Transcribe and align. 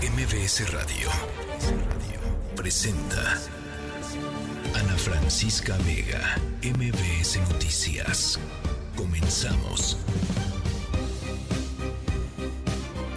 MBS 0.00 0.72
Radio 0.72 1.10
presenta 2.56 3.38
Ana 4.74 4.96
Francisca 4.96 5.76
Vega, 5.84 6.38
MBS 6.62 7.38
Noticias. 7.50 8.40
Comenzamos. 8.96 9.98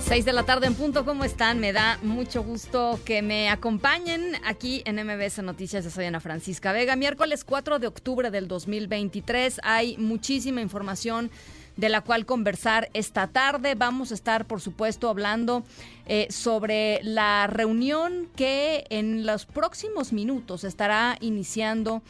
Seis 0.02 0.26
de 0.26 0.34
la 0.34 0.44
tarde 0.44 0.68
en 0.68 0.76
punto, 0.76 1.06
¿cómo 1.06 1.24
están? 1.24 1.62
Me 1.62 1.72
da 1.72 2.00
mucho 2.04 2.44
gusto 2.44 3.00
que 3.06 3.22
me 3.22 3.50
acompañen 3.50 4.34
aquí 4.44 4.84
en 4.84 4.98
MBS 4.98 5.42
Noticias. 5.42 5.86
Yo 5.86 5.90
soy 5.90 6.04
Ana 6.04 6.20
Francisca 6.20 6.74
Vega. 6.74 6.98
Miércoles 6.98 7.46
4 7.46 7.80
de 7.80 7.88
octubre 7.88 8.30
del 8.30 8.50
2023. 8.50 9.62
Hay 9.64 9.96
muchísima 9.98 10.60
información 10.60 11.32
de 11.76 11.90
la 11.90 12.02
cual 12.02 12.26
conversar 12.26 12.90
esta 12.94 13.28
tarde. 13.28 13.76
Vamos 13.76 14.12
a 14.12 14.16
estar, 14.16 14.46
por 14.46 14.62
supuesto, 14.62 15.10
hablando 15.10 15.64
eh, 16.06 16.28
sobre 16.30 17.00
la 17.04 17.48
reunión 17.48 18.28
que 18.36 18.86
en 18.90 19.26
los 19.26 19.46
próximos 19.46 20.14
minutos 20.14 20.64
estará 20.64 21.18
iniciando 21.22 22.02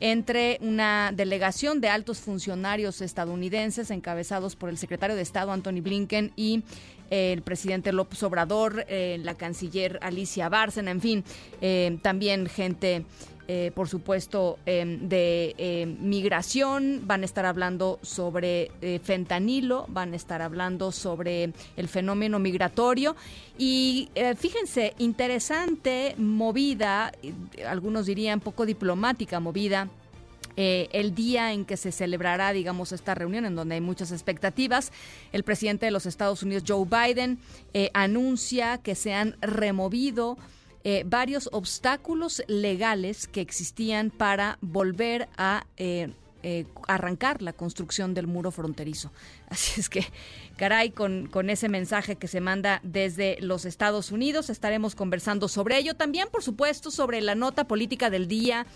entre 0.00 0.58
una 0.60 1.12
delegación 1.14 1.80
de 1.80 1.88
altos 1.88 2.18
funcionarios 2.18 3.00
estadounidenses 3.00 3.90
encabezados 3.90 4.56
por 4.56 4.68
el 4.68 4.78
secretario 4.78 5.14
de 5.14 5.22
Estado 5.22 5.52
Anthony 5.52 5.80
Blinken 5.80 6.32
y 6.34 6.64
eh, 7.10 7.32
el 7.32 7.42
presidente 7.42 7.92
López 7.92 8.22
Obrador, 8.24 8.84
eh, 8.88 9.18
la 9.22 9.34
canciller 9.34 10.00
Alicia 10.02 10.48
Bárcena, 10.48 10.90
en 10.90 11.00
fin, 11.00 11.24
también 12.02 12.48
gente 12.48 13.04
eh, 13.54 13.70
por 13.74 13.86
supuesto, 13.86 14.58
em, 14.64 15.10
de 15.10 15.54
em, 15.58 15.98
migración, 16.00 17.02
van 17.04 17.20
a 17.20 17.26
estar 17.26 17.44
hablando 17.44 17.98
sobre 18.00 18.70
eh, 18.80 18.98
fentanilo, 19.04 19.84
van 19.88 20.14
a 20.14 20.16
estar 20.16 20.40
hablando 20.40 20.90
sobre 20.90 21.52
el 21.76 21.86
fenómeno 21.86 22.38
migratorio. 22.38 23.14
Y 23.58 24.08
eh, 24.14 24.34
fíjense, 24.36 24.94
interesante 24.96 26.14
movida, 26.16 27.12
algunos 27.68 28.06
dirían 28.06 28.40
poco 28.40 28.64
diplomática 28.64 29.38
movida. 29.38 29.90
el 30.56 31.14
día 31.14 31.52
en 31.52 31.64
que 31.66 31.76
se 31.76 31.92
celebrará, 31.92 32.52
digamos, 32.52 32.92
esta 32.92 33.14
reunión, 33.14 33.44
en 33.44 33.54
donde 33.54 33.74
hay 33.74 33.80
muchas 33.82 34.12
expectativas, 34.12 34.92
el 35.32 35.44
presidente 35.44 35.86
de 35.86 35.92
los 35.92 36.06
Estados 36.06 36.42
Unidos, 36.42 36.64
Joe 36.66 36.86
Biden, 36.86 37.38
anuncia 37.94 38.78
que 38.78 38.94
se 38.94 39.12
han 39.14 39.36
removido 39.40 40.36
eh, 40.84 41.04
varios 41.06 41.48
obstáculos 41.52 42.42
legales 42.48 43.28
que 43.28 43.40
existían 43.40 44.10
para 44.10 44.58
volver 44.60 45.28
a 45.36 45.66
eh, 45.76 46.12
eh, 46.42 46.66
arrancar 46.88 47.40
la 47.40 47.52
construcción 47.52 48.14
del 48.14 48.26
muro 48.26 48.50
fronterizo. 48.50 49.12
Así 49.48 49.80
es 49.80 49.88
que, 49.88 50.04
caray, 50.56 50.90
con, 50.90 51.26
con 51.26 51.50
ese 51.50 51.68
mensaje 51.68 52.16
que 52.16 52.28
se 52.28 52.40
manda 52.40 52.80
desde 52.82 53.36
los 53.40 53.64
Estados 53.64 54.12
Unidos, 54.12 54.50
estaremos 54.50 54.94
conversando 54.94 55.48
sobre 55.48 55.78
ello. 55.78 55.94
También, 55.94 56.28
por 56.30 56.42
supuesto, 56.42 56.90
sobre 56.90 57.20
la 57.20 57.34
nota 57.34 57.64
política 57.64 58.10
del 58.10 58.28
día 58.28 58.66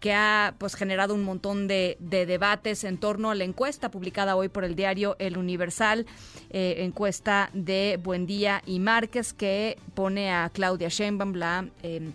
que 0.00 0.12
ha 0.12 0.54
pues 0.58 0.74
generado 0.74 1.14
un 1.14 1.24
montón 1.24 1.68
de, 1.68 1.96
debates 2.00 2.84
en 2.84 2.98
torno 2.98 3.30
a 3.30 3.34
la 3.34 3.44
encuesta 3.44 3.90
publicada 3.90 4.36
hoy 4.36 4.48
por 4.48 4.64
el 4.64 4.76
diario 4.76 5.16
El 5.18 5.38
Universal, 5.38 6.06
eh, 6.50 6.76
encuesta 6.78 7.50
de 7.52 7.98
Buendía 8.02 8.62
y 8.66 8.78
Márquez, 8.80 9.32
que 9.32 9.78
pone 9.94 10.30
a 10.30 10.50
Claudia 10.52 10.88
Sheinbaum, 10.88 11.34
la 11.34 11.68
eh, 11.82 12.10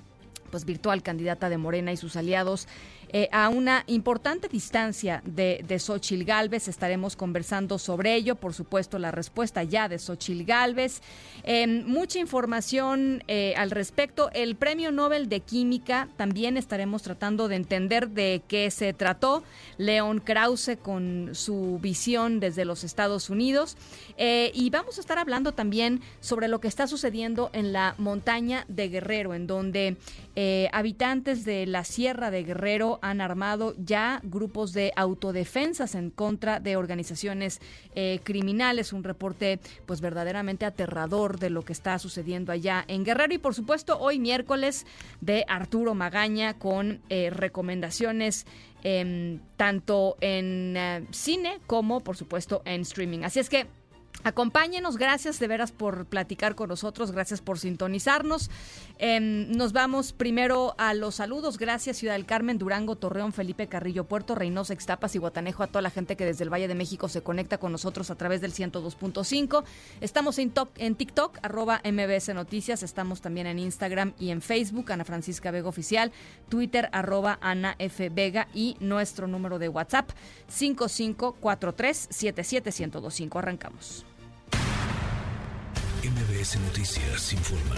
pues 0.51 0.65
virtual 0.65 1.01
candidata 1.01 1.49
de 1.49 1.57
Morena 1.57 1.91
y 1.91 1.97
sus 1.97 2.15
aliados 2.15 2.67
eh, 3.13 3.27
a 3.33 3.49
una 3.49 3.83
importante 3.87 4.47
distancia 4.47 5.21
de, 5.25 5.65
de 5.67 5.79
Xochil 5.79 6.23
Gálvez. 6.23 6.69
Estaremos 6.69 7.17
conversando 7.17 7.77
sobre 7.77 8.15
ello, 8.15 8.35
por 8.35 8.53
supuesto, 8.53 8.97
la 8.99 9.11
respuesta 9.11 9.63
ya 9.63 9.89
de 9.89 9.99
Xochil 9.99 10.45
Gálvez. 10.45 11.01
Em, 11.43 11.83
mucha 11.85 12.19
información 12.19 13.21
eh, 13.27 13.53
al 13.57 13.71
respecto. 13.71 14.29
El 14.33 14.55
Premio 14.55 14.93
Nobel 14.93 15.27
de 15.27 15.41
Química 15.41 16.07
también 16.15 16.55
estaremos 16.55 17.01
tratando 17.01 17.49
de 17.49 17.57
entender 17.57 18.11
de 18.11 18.43
qué 18.47 18.71
se 18.71 18.93
trató. 18.93 19.43
León 19.77 20.21
Krause 20.21 20.77
con 20.81 21.31
su 21.33 21.79
visión 21.81 22.39
desde 22.39 22.63
los 22.63 22.85
Estados 22.85 23.29
Unidos. 23.29 23.75
Eh, 24.15 24.51
y 24.53 24.69
vamos 24.69 24.99
a 24.99 25.01
estar 25.01 25.17
hablando 25.17 25.51
también 25.51 25.99
sobre 26.21 26.47
lo 26.47 26.61
que 26.61 26.69
está 26.69 26.87
sucediendo 26.87 27.49
en 27.51 27.73
la 27.73 27.93
montaña 27.97 28.63
de 28.69 28.87
Guerrero, 28.87 29.33
en 29.33 29.47
donde 29.47 29.97
habitantes 30.71 31.43
de 31.43 31.65
la 31.65 31.83
Sierra 31.83 32.31
de 32.31 32.43
Guerrero 32.43 33.00
han 33.01 33.21
armado 33.21 33.75
ya 33.77 34.19
grupos 34.23 34.73
de 34.73 34.93
autodefensas 34.95 35.95
en 35.95 36.09
contra 36.09 36.59
de 36.59 36.75
organizaciones 36.75 37.59
eh, 37.95 38.19
criminales. 38.23 38.93
Un 38.93 39.03
reporte 39.03 39.59
pues 39.85 40.01
verdaderamente 40.01 40.65
aterrador 40.65 41.39
de 41.39 41.49
lo 41.49 41.63
que 41.63 41.73
está 41.73 41.97
sucediendo 41.99 42.51
allá 42.51 42.83
en 42.87 43.03
Guerrero. 43.03 43.33
Y 43.33 43.37
por 43.37 43.53
supuesto 43.53 43.99
hoy 43.99 44.19
miércoles 44.19 44.85
de 45.19 45.45
Arturo 45.47 45.93
Magaña 45.93 46.57
con 46.57 47.01
eh, 47.09 47.29
recomendaciones 47.29 48.45
em, 48.83 49.39
tanto 49.57 50.17
en 50.21 50.75
eh, 50.77 51.05
cine 51.11 51.59
como 51.67 52.01
por 52.01 52.17
supuesto 52.17 52.61
en 52.65 52.81
streaming. 52.81 53.23
Así 53.23 53.39
es 53.39 53.49
que 53.49 53.67
Acompáñenos, 54.23 54.97
gracias 54.97 55.39
de 55.39 55.47
veras 55.47 55.71
por 55.71 56.05
platicar 56.05 56.53
con 56.53 56.69
nosotros, 56.69 57.11
gracias 57.11 57.41
por 57.41 57.57
sintonizarnos. 57.57 58.51
Em, 58.99 59.51
nos 59.51 59.73
vamos 59.73 60.13
primero 60.13 60.75
a 60.77 60.93
los 60.93 61.15
saludos, 61.15 61.57
gracias 61.57 61.97
Ciudad 61.97 62.13
del 62.13 62.27
Carmen, 62.27 62.59
Durango, 62.59 62.95
Torreón, 62.95 63.33
Felipe 63.33 63.67
Carrillo, 63.67 64.03
Puerto 64.03 64.35
Reynosa, 64.35 64.73
Extapas 64.73 65.15
y 65.15 65.17
Guatanejo, 65.17 65.63
a 65.63 65.67
toda 65.67 65.81
la 65.81 65.89
gente 65.89 66.15
que 66.15 66.25
desde 66.25 66.43
el 66.43 66.53
Valle 66.53 66.67
de 66.67 66.75
México 66.75 67.09
se 67.09 67.23
conecta 67.23 67.57
con 67.57 67.71
nosotros 67.71 68.11
a 68.11 68.15
través 68.15 68.41
del 68.41 68.53
102.5. 68.53 69.63
Estamos 70.01 70.37
en, 70.37 70.53
en 70.77 70.95
TikTok, 70.95 71.39
arroba 71.41 71.81
MBS 71.83 72.33
Noticias, 72.35 72.83
estamos 72.83 73.21
también 73.21 73.47
en 73.47 73.57
Instagram 73.57 74.13
y 74.19 74.29
en 74.29 74.41
Facebook, 74.41 74.91
Ana 74.91 75.03
Francisca 75.03 75.49
Vega 75.49 75.67
Oficial, 75.67 76.11
Twitter, 76.47 76.89
arroba 76.91 77.39
Ana 77.41 77.75
F. 77.79 78.09
Vega 78.09 78.47
y 78.53 78.77
nuestro 78.79 79.27
número 79.27 79.57
de 79.57 79.69
WhatsApp, 79.69 80.11
5543 80.47 82.07
77125. 82.11 83.39
Arrancamos. 83.39 84.05
MBS 86.03 86.59
Noticias 86.59 87.31
informa. 87.31 87.75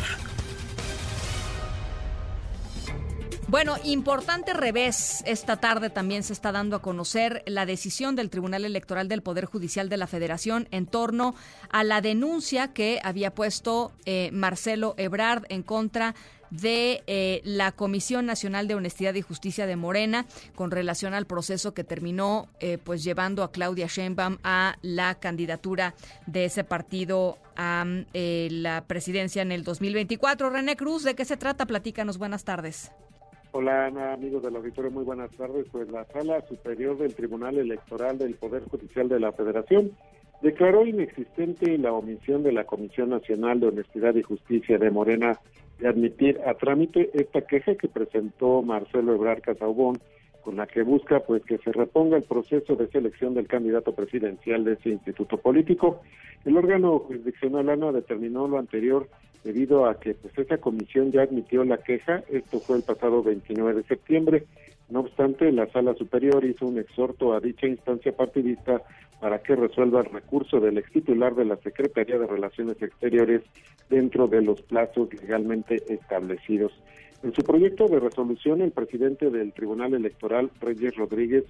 Bueno, 3.49 3.75
importante 3.83 4.53
revés. 4.53 5.21
Esta 5.25 5.57
tarde 5.57 5.89
también 5.89 6.23
se 6.23 6.31
está 6.31 6.53
dando 6.53 6.77
a 6.77 6.81
conocer 6.81 7.43
la 7.45 7.65
decisión 7.65 8.15
del 8.15 8.29
Tribunal 8.29 8.63
Electoral 8.63 9.09
del 9.09 9.23
Poder 9.23 9.43
Judicial 9.43 9.89
de 9.89 9.97
la 9.97 10.07
Federación 10.07 10.69
en 10.71 10.85
torno 10.85 11.35
a 11.69 11.83
la 11.83 11.99
denuncia 11.99 12.71
que 12.71 13.01
había 13.03 13.35
puesto 13.35 13.91
eh, 14.05 14.29
Marcelo 14.31 14.95
Ebrard 14.97 15.43
en 15.49 15.61
contra 15.61 16.15
de 16.61 17.03
eh, 17.07 17.41
la 17.43 17.71
Comisión 17.71 18.25
Nacional 18.25 18.67
de 18.67 18.75
Honestidad 18.75 19.15
y 19.15 19.21
Justicia 19.21 19.65
de 19.65 19.75
Morena 19.75 20.25
con 20.55 20.71
relación 20.71 21.13
al 21.13 21.25
proceso 21.25 21.73
que 21.73 21.83
terminó 21.83 22.47
eh, 22.59 22.77
pues 22.83 23.03
llevando 23.03 23.43
a 23.43 23.51
Claudia 23.51 23.87
Sheinbaum 23.87 24.37
a 24.43 24.75
la 24.81 25.15
candidatura 25.15 25.95
de 26.27 26.45
ese 26.45 26.63
partido 26.63 27.37
a 27.55 27.85
eh, 28.13 28.49
la 28.51 28.83
presidencia 28.85 29.41
en 29.41 29.51
el 29.51 29.63
2024. 29.63 30.49
René 30.49 30.75
Cruz, 30.75 31.03
¿de 31.03 31.15
qué 31.15 31.25
se 31.25 31.37
trata? 31.37 31.65
Platícanos. 31.65 32.17
Buenas 32.17 32.43
tardes. 32.43 32.91
Hola 33.51 33.85
amigos 34.13 34.41
del 34.41 34.55
auditorio, 34.55 34.89
muy 34.89 35.03
buenas 35.03 35.29
tardes. 35.31 35.67
Pues 35.71 35.87
la 35.91 36.05
Sala 36.05 36.41
Superior 36.47 36.97
del 36.97 37.13
Tribunal 37.13 37.57
Electoral 37.57 38.17
del 38.17 38.33
Poder 38.33 38.63
Judicial 38.63 39.07
de 39.07 39.19
la 39.19 39.31
Federación 39.31 39.91
declaró 40.43 40.85
inexistente 40.85 41.77
la 41.77 41.93
omisión 41.93 42.43
de 42.43 42.51
la 42.51 42.65
Comisión 42.65 43.09
Nacional 43.09 43.61
de 43.61 43.67
Honestidad 43.67 44.13
y 44.15 44.23
Justicia 44.23 44.77
de 44.77 44.91
Morena 44.91 45.39
de 45.79 45.87
admitir 45.87 46.39
a 46.45 46.53
trámite 46.55 47.09
esta 47.13 47.41
queja 47.41 47.75
que 47.75 47.87
presentó 47.87 48.61
Marcelo 48.61 49.15
Ebrard 49.15 49.41
Casaubón, 49.41 49.99
con 50.41 50.57
la 50.57 50.67
que 50.67 50.83
busca 50.83 51.21
pues 51.21 51.43
que 51.45 51.57
se 51.59 51.71
reponga 51.71 52.17
el 52.17 52.23
proceso 52.23 52.75
de 52.75 52.89
selección 52.89 53.33
del 53.33 53.47
candidato 53.47 53.95
presidencial 53.95 54.65
de 54.65 54.73
ese 54.73 54.89
instituto 54.89 55.37
político. 55.37 56.01
El 56.43 56.57
órgano 56.57 56.99
jurisdiccional 56.99 57.69
ANA 57.69 57.93
determinó 57.93 58.45
lo 58.49 58.59
anterior 58.59 59.07
debido 59.45 59.85
a 59.85 59.97
que 59.97 60.13
pues 60.13 60.37
esa 60.37 60.57
comisión 60.57 61.13
ya 61.13 61.21
admitió 61.21 61.63
la 61.63 61.77
queja, 61.77 62.21
esto 62.29 62.59
fue 62.59 62.77
el 62.77 62.83
pasado 62.83 63.23
29 63.23 63.75
de 63.75 63.83
septiembre. 63.83 64.43
No 64.93 64.99
obstante, 64.99 65.51
la 65.51 65.65
Sala 65.71 65.95
Superior 65.95 66.45
hizo 66.45 66.67
un 66.67 66.77
exhorto 66.77 67.33
a 67.33 67.39
dicha 67.39 67.65
instancia 67.65 68.15
partidista 68.15 68.83
para 69.19 69.41
que 69.41 69.55
resuelva 69.55 70.01
el 70.01 70.05
recurso 70.05 70.59
del 70.59 70.77
ex 70.77 70.91
titular 70.91 71.33
de 71.33 71.45
la 71.45 71.55
Secretaría 71.55 72.19
de 72.19 72.27
Relaciones 72.27 72.79
Exteriores 72.79 73.41
dentro 73.89 74.27
de 74.27 74.43
los 74.43 74.61
plazos 74.61 75.11
legalmente 75.11 75.81
establecidos. 75.91 76.71
En 77.23 77.33
su 77.33 77.41
proyecto 77.41 77.87
de 77.87 78.01
resolución, 78.01 78.61
el 78.61 78.69
presidente 78.69 79.31
del 79.31 79.51
Tribunal 79.53 79.95
Electoral, 79.95 80.51
Reyes 80.61 80.95
Rodríguez, 80.95 81.45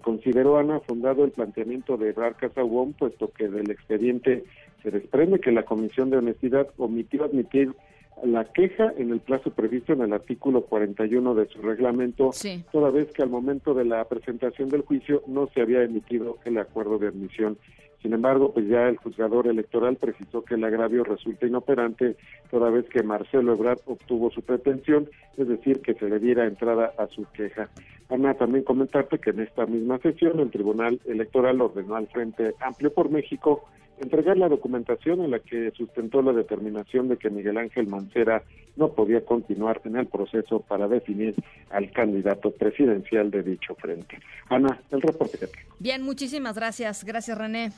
consideró 0.00 0.58
Ana 0.58 0.78
fundado 0.78 1.24
el 1.24 1.32
planteamiento 1.32 1.96
de 1.96 2.10
Ebrar 2.10 2.36
Casaubon, 2.36 2.92
puesto 2.92 3.26
que 3.32 3.48
del 3.48 3.72
expediente 3.72 4.44
se 4.84 4.92
desprende 4.92 5.40
que 5.40 5.50
la 5.50 5.64
Comisión 5.64 6.10
de 6.10 6.18
Honestidad 6.18 6.68
omitió 6.76 7.24
admitir 7.24 7.74
la 8.22 8.44
queja 8.44 8.92
en 8.96 9.10
el 9.10 9.20
plazo 9.20 9.50
previsto 9.50 9.92
en 9.92 10.02
el 10.02 10.12
artículo 10.12 10.62
41 10.62 11.34
de 11.34 11.46
su 11.46 11.60
reglamento, 11.60 12.30
toda 12.72 12.90
vez 12.90 13.10
que 13.12 13.22
al 13.22 13.30
momento 13.30 13.74
de 13.74 13.84
la 13.84 14.04
presentación 14.04 14.68
del 14.68 14.82
juicio 14.82 15.22
no 15.26 15.48
se 15.48 15.60
había 15.60 15.82
emitido 15.82 16.38
el 16.44 16.58
acuerdo 16.58 16.98
de 16.98 17.08
admisión. 17.08 17.58
Sin 18.04 18.12
embargo, 18.12 18.52
pues 18.52 18.68
ya 18.68 18.86
el 18.86 18.98
juzgador 18.98 19.46
electoral 19.46 19.96
precisó 19.96 20.44
que 20.44 20.56
el 20.56 20.64
agravio 20.64 21.04
resulta 21.04 21.46
inoperante 21.46 22.16
toda 22.50 22.68
vez 22.68 22.86
que 22.90 23.02
Marcelo 23.02 23.54
Ebrard 23.54 23.78
obtuvo 23.86 24.30
su 24.30 24.42
pretensión, 24.42 25.08
es 25.38 25.48
decir, 25.48 25.80
que 25.80 25.94
se 25.94 26.10
le 26.10 26.18
diera 26.18 26.46
entrada 26.46 26.92
a 26.98 27.06
su 27.06 27.24
queja. 27.32 27.70
Ana, 28.10 28.34
también 28.34 28.62
comentarte 28.62 29.18
que 29.18 29.30
en 29.30 29.40
esta 29.40 29.64
misma 29.64 29.98
sesión 30.00 30.38
el 30.38 30.50
Tribunal 30.50 31.00
Electoral 31.06 31.62
ordenó 31.62 31.96
al 31.96 32.06
Frente 32.08 32.54
Amplio 32.60 32.92
por 32.92 33.10
México 33.10 33.64
entregar 34.00 34.36
la 34.36 34.48
documentación 34.48 35.22
en 35.22 35.30
la 35.30 35.38
que 35.38 35.70
sustentó 35.76 36.22
la 36.22 36.32
determinación 36.32 37.08
de 37.08 37.16
que 37.16 37.30
Miguel 37.30 37.58
Ángel 37.58 37.86
Mancera 37.86 38.42
no 38.76 38.92
podía 38.92 39.24
continuar 39.24 39.80
en 39.84 39.96
el 39.96 40.06
proceso 40.06 40.60
para 40.60 40.88
definir 40.88 41.34
al 41.70 41.90
candidato 41.92 42.50
presidencial 42.50 43.30
de 43.30 43.42
dicho 43.42 43.74
frente. 43.76 44.18
Ana, 44.48 44.80
el 44.90 45.00
reporte. 45.00 45.48
Bien, 45.78 46.02
muchísimas 46.02 46.56
gracias. 46.56 47.04
Gracias, 47.04 47.38
René. 47.38 47.70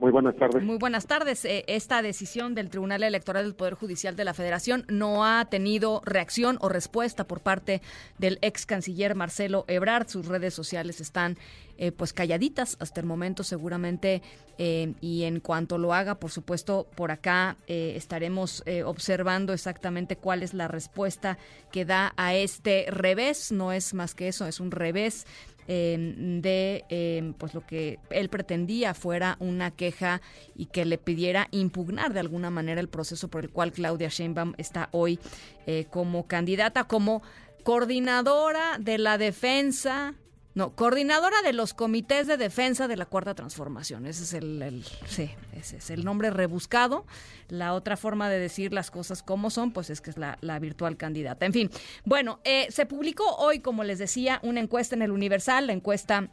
Muy 0.00 0.10
buenas 0.10 0.36
tardes. 0.36 0.62
Muy 0.62 0.76
buenas 0.76 1.06
tardes. 1.06 1.44
Eh, 1.44 1.64
esta 1.68 2.02
decisión 2.02 2.54
del 2.54 2.68
Tribunal 2.68 3.04
Electoral 3.04 3.44
del 3.44 3.54
Poder 3.54 3.74
Judicial 3.74 4.16
de 4.16 4.24
la 4.24 4.34
Federación 4.34 4.84
no 4.88 5.24
ha 5.24 5.44
tenido 5.44 6.02
reacción 6.04 6.58
o 6.60 6.68
respuesta 6.68 7.24
por 7.24 7.40
parte 7.40 7.80
del 8.18 8.38
ex 8.42 8.66
canciller 8.66 9.14
Marcelo 9.14 9.64
Ebrard. 9.68 10.08
Sus 10.08 10.26
redes 10.26 10.52
sociales 10.52 11.00
están 11.00 11.36
eh, 11.78 11.92
pues 11.92 12.12
calladitas 12.12 12.76
hasta 12.80 13.00
el 13.00 13.06
momento 13.06 13.44
seguramente 13.44 14.22
eh, 14.58 14.94
y 15.00 15.24
en 15.24 15.40
cuanto 15.40 15.78
lo 15.78 15.92
haga, 15.92 16.20
por 16.20 16.30
supuesto, 16.30 16.86
por 16.94 17.10
acá 17.10 17.56
estaremos 17.66 18.62
observando 18.84 19.52
exactamente 19.52 20.16
cuál 20.16 20.42
es 20.42 20.54
la 20.54 20.68
respuesta 20.68 21.38
que 21.72 21.84
da 21.84 22.12
a 22.16 22.34
este 22.34 22.86
revés. 22.88 23.50
No 23.50 23.72
es 23.72 23.94
más 23.94 24.14
que 24.14 24.28
eso, 24.28 24.46
es 24.46 24.60
un 24.60 24.70
revés 24.70 25.26
Em, 25.66 26.42
de 26.42 26.84
em, 26.90 27.32
pues 27.32 27.54
lo 27.54 27.64
que 27.64 27.98
él 28.10 28.28
pretendía 28.28 28.92
fuera 28.92 29.38
una 29.40 29.70
queja 29.70 30.20
y 30.54 30.66
que 30.66 30.84
le 30.84 30.98
pidiera 30.98 31.48
impugnar 31.52 32.12
de 32.12 32.20
alguna 32.20 32.50
manera 32.50 32.82
el 32.82 32.88
proceso 32.88 33.28
por 33.28 33.44
el 33.44 33.50
cual 33.50 33.72
Claudia 33.72 34.08
Sheinbaum 34.08 34.52
está 34.58 34.90
hoy 34.92 35.18
eh, 35.66 35.86
como 35.88 36.26
candidata, 36.26 36.84
como 36.84 37.22
coordinadora 37.62 38.76
de 38.78 38.98
la 38.98 39.16
defensa 39.16 40.14
no, 40.54 40.76
coordinadora 40.76 41.42
de 41.42 41.52
los 41.52 41.74
comités 41.74 42.28
de 42.28 42.36
defensa 42.36 42.86
de 42.86 42.96
la 42.96 43.06
Cuarta 43.06 43.34
Transformación. 43.34 44.06
Ese 44.06 44.22
es 44.22 44.34
el, 44.34 44.84
sí, 45.06 45.30
ese 45.52 45.78
es 45.78 45.90
el 45.90 46.04
nombre 46.04 46.30
rebuscado. 46.30 47.06
La 47.48 47.74
otra 47.74 47.96
forma 47.96 48.28
de 48.28 48.38
decir 48.38 48.72
las 48.72 48.92
cosas 48.92 49.24
como 49.24 49.50
son, 49.50 49.72
pues 49.72 49.90
es 49.90 50.00
que 50.00 50.10
es 50.10 50.16
la, 50.16 50.58
virtual 50.60 50.96
candidata. 50.96 51.44
En 51.44 51.52
fin, 51.52 51.70
bueno, 52.04 52.40
eh, 52.44 52.68
se 52.70 52.86
publicó 52.86 53.24
hoy, 53.36 53.58
como 53.58 53.82
les 53.82 53.98
decía, 53.98 54.38
una 54.44 54.60
encuesta 54.60 54.94
en 54.94 55.02
el 55.02 55.10
Universal, 55.10 55.66
la 55.66 55.72
encuesta 55.72 56.30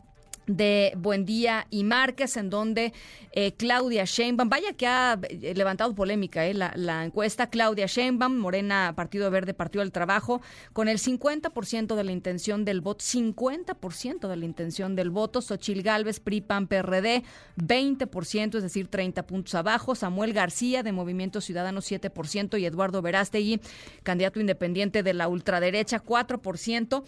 de 0.48 0.94
Buendía 0.98 1.68
y 1.70 1.84
Márquez, 1.84 2.38
en 2.38 2.50
donde 2.50 2.94
eh, 3.32 3.54
Claudia 3.54 4.06
Sheinbaum, 4.06 4.50
vaya 4.50 4.74
que 4.74 4.88
ha 4.88 5.20
eh, 5.30 5.54
levantado 5.56 5.94
polémica 5.96 6.46
eh, 6.46 6.54
la, 6.54 7.06
encuesta, 7.06 7.50
Claudia 7.50 7.86
Sheinbaum, 7.86 8.38
Morena, 8.38 8.94
Partido 8.96 9.30
Verde, 9.32 9.54
Partido 9.54 9.84
del 9.84 9.92
Trabajo, 9.92 10.42
con 10.74 10.88
el 10.88 10.98
50% 10.98 11.96
de 11.96 12.04
la 12.04 12.12
intención 12.12 12.66
del 12.66 12.82
voto, 12.82 13.04
50% 13.04 14.28
de 14.28 14.36
la 14.36 14.46
intención 14.46 14.96
del 14.96 15.10
voto, 15.12 15.42
Xochil 15.42 15.84
Gálvez, 15.84 16.20
PRI, 16.20 16.42
PAN, 16.42 16.68
PRD, 16.68 17.24
20%, 17.58 18.58
es 18.58 18.64
decir, 18.64 18.88
30 18.88 19.26
puntos 19.28 19.56
abajo, 19.56 19.96
Samuel 19.96 20.34
García, 20.34 20.84
de 20.84 20.92
Movimiento 20.92 21.40
Ciudadano, 21.40 21.82
7%, 21.82 22.60
y 22.60 22.66
Eduardo 22.66 23.02
Verástegui, 23.02 23.62
candidato 24.04 24.40
independiente 24.40 25.04
de 25.04 25.14
la 25.14 25.28
ultraderecha, 25.28 26.04
4%. 26.04 27.04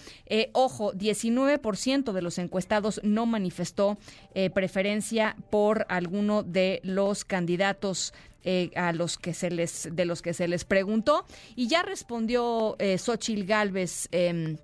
ojo, 0.53 0.94
19% 0.94 2.12
de 2.13 2.21
los 2.21 2.38
encuestados 2.38 3.01
no 3.03 3.23
manifestó 3.25 3.98
eh, 4.34 4.50
preferencia 4.50 5.36
por 5.50 5.86
alguno 5.90 6.44
de 6.44 6.80
los 6.84 7.25
candidatos 7.25 8.14
eh, 8.44 8.72
a 8.75 8.92
los 8.92 9.18
que 9.18 9.34
se 9.34 9.50
les 9.50 9.88
de 9.94 10.04
los 10.04 10.22
que 10.22 10.34
se 10.34 10.50
les 10.50 10.66
preguntó 10.66 11.25
y 11.56 11.68
ya 11.68 11.81
respondió 11.81 12.75
eh, 12.78 12.98
Xochil 12.98 13.46
Gálvez 13.46 14.10
em, 14.12 14.58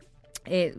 eh, 0.46 0.76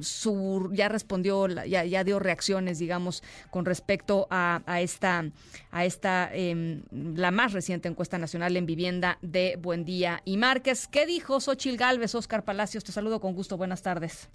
ya 0.72 0.88
respondió, 0.88 1.46
ya, 1.48 2.04
dio 2.04 2.18
reacciones, 2.18 2.78
digamos, 2.78 3.22
con 3.50 3.64
respecto 3.64 4.26
a, 4.30 4.62
a 4.66 4.80
esta, 4.80 5.30
a 5.70 5.84
esta 5.84 6.28
em, 6.32 6.82
la 6.92 7.30
más 7.30 7.52
reciente 7.52 7.88
encuesta 7.88 8.18
nacional 8.18 8.56
en 8.56 8.66
vivienda 8.66 9.18
de 9.22 9.56
Buendía 9.60 10.22
y 10.24 10.36
Márquez. 10.36 10.88
¿Qué 10.88 11.06
dijo 11.06 11.40
Xochil 11.40 11.76
Gálvez? 11.76 12.14
Oscar 12.14 12.44
Palacios, 12.44 12.84
te 12.84 12.92
saludo 12.92 13.20
con 13.20 13.34
gusto. 13.34 13.56
Buenas 13.56 13.82
tardes. 13.82 14.28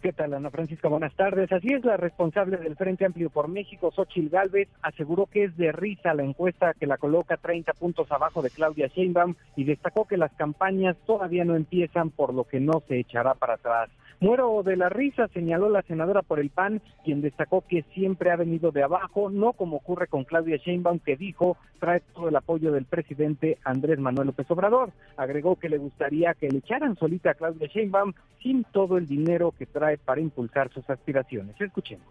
¿Qué 0.00 0.14
tal, 0.14 0.32
Ana 0.32 0.48
Francisca? 0.48 0.88
Buenas 0.88 1.14
tardes. 1.14 1.52
Así 1.52 1.68
es, 1.74 1.84
la 1.84 1.98
responsable 1.98 2.56
del 2.56 2.74
Frente 2.74 3.04
Amplio 3.04 3.28
por 3.28 3.48
México, 3.48 3.92
Xochil 3.94 4.30
Gálvez, 4.30 4.66
aseguró 4.80 5.26
que 5.26 5.44
es 5.44 5.56
de 5.58 5.72
risa 5.72 6.14
la 6.14 6.22
encuesta 6.22 6.72
que 6.72 6.86
la 6.86 6.96
coloca 6.96 7.36
30 7.36 7.74
puntos 7.74 8.10
abajo 8.10 8.40
de 8.40 8.48
Claudia 8.48 8.86
Sheinbaum 8.86 9.34
y 9.56 9.64
destacó 9.64 10.06
que 10.06 10.16
las 10.16 10.32
campañas 10.32 10.96
todavía 11.06 11.44
no 11.44 11.54
empiezan, 11.54 12.08
por 12.08 12.32
lo 12.32 12.44
que 12.44 12.60
no 12.60 12.82
se 12.88 12.98
echará 12.98 13.34
para 13.34 13.54
atrás. 13.54 13.90
Muero 14.20 14.62
de 14.62 14.76
la 14.76 14.90
risa, 14.90 15.28
señaló 15.28 15.70
la 15.70 15.80
senadora 15.80 16.20
por 16.20 16.40
el 16.40 16.50
PAN, 16.50 16.82
quien 17.04 17.22
destacó 17.22 17.64
que 17.66 17.84
siempre 17.94 18.30
ha 18.30 18.36
venido 18.36 18.70
de 18.70 18.82
abajo, 18.82 19.30
no 19.30 19.54
como 19.54 19.78
ocurre 19.78 20.08
con 20.08 20.24
Claudia 20.24 20.58
Sheinbaum, 20.58 20.98
que 20.98 21.16
dijo 21.16 21.56
trae 21.78 22.00
todo 22.00 22.28
el 22.28 22.36
apoyo 22.36 22.70
del 22.70 22.84
presidente 22.84 23.56
Andrés 23.64 23.98
Manuel 23.98 24.26
López 24.26 24.50
Obrador. 24.50 24.92
Agregó 25.16 25.56
que 25.56 25.70
le 25.70 25.78
gustaría 25.78 26.34
que 26.34 26.50
le 26.50 26.58
echaran 26.58 26.96
solita 26.96 27.30
a 27.30 27.34
Claudia 27.34 27.66
Sheinbaum 27.66 28.12
sin 28.42 28.64
todo 28.64 28.98
el 28.98 29.06
dinero 29.06 29.54
que 29.58 29.64
trae 29.64 29.96
para 29.96 30.20
impulsar 30.20 30.70
sus 30.70 30.88
aspiraciones. 30.90 31.58
Escuchemos. 31.58 32.06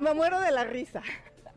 Me 0.00 0.12
muero 0.14 0.40
de 0.40 0.50
la 0.50 0.64
risa. 0.64 1.02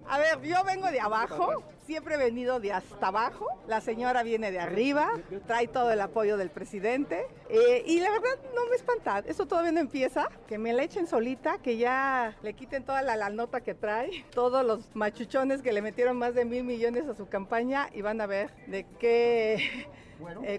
A 0.07 0.17
ver, 0.17 0.41
yo 0.41 0.63
vengo 0.63 0.91
de 0.91 0.99
abajo, 0.99 1.63
siempre 1.85 2.15
he 2.15 2.17
venido 2.17 2.59
de 2.59 2.73
hasta 2.73 3.07
abajo. 3.07 3.47
La 3.67 3.81
señora 3.81 4.23
viene 4.23 4.51
de 4.51 4.59
arriba, 4.59 5.11
trae 5.47 5.67
todo 5.67 5.91
el 5.91 6.01
apoyo 6.01 6.37
del 6.37 6.49
presidente. 6.49 7.25
Eh, 7.49 7.83
y 7.85 7.99
la 7.99 8.09
verdad 8.09 8.37
no 8.55 8.65
me 8.69 8.75
espanta, 8.75 9.19
eso 9.19 9.45
todavía 9.45 9.71
no 9.71 9.79
empieza. 9.79 10.29
Que 10.47 10.57
me 10.57 10.73
la 10.73 10.83
echen 10.83 11.07
solita, 11.07 11.59
que 11.59 11.77
ya 11.77 12.35
le 12.41 12.53
quiten 12.53 12.83
toda 12.83 13.01
la, 13.01 13.29
nota 13.29 13.61
que 13.61 13.73
trae, 13.73 14.25
todos 14.31 14.65
los 14.65 14.95
machuchones 14.95 15.61
que 15.61 15.71
le 15.71 15.81
metieron 15.81 16.17
más 16.17 16.35
de 16.35 16.45
mil 16.45 16.63
millones 16.63 17.07
a 17.07 17.15
su 17.15 17.27
campaña 17.27 17.89
y 17.93 18.01
van 18.01 18.19
a 18.19 18.25
ver 18.25 18.51
de 18.67 18.85
qué 18.99 19.87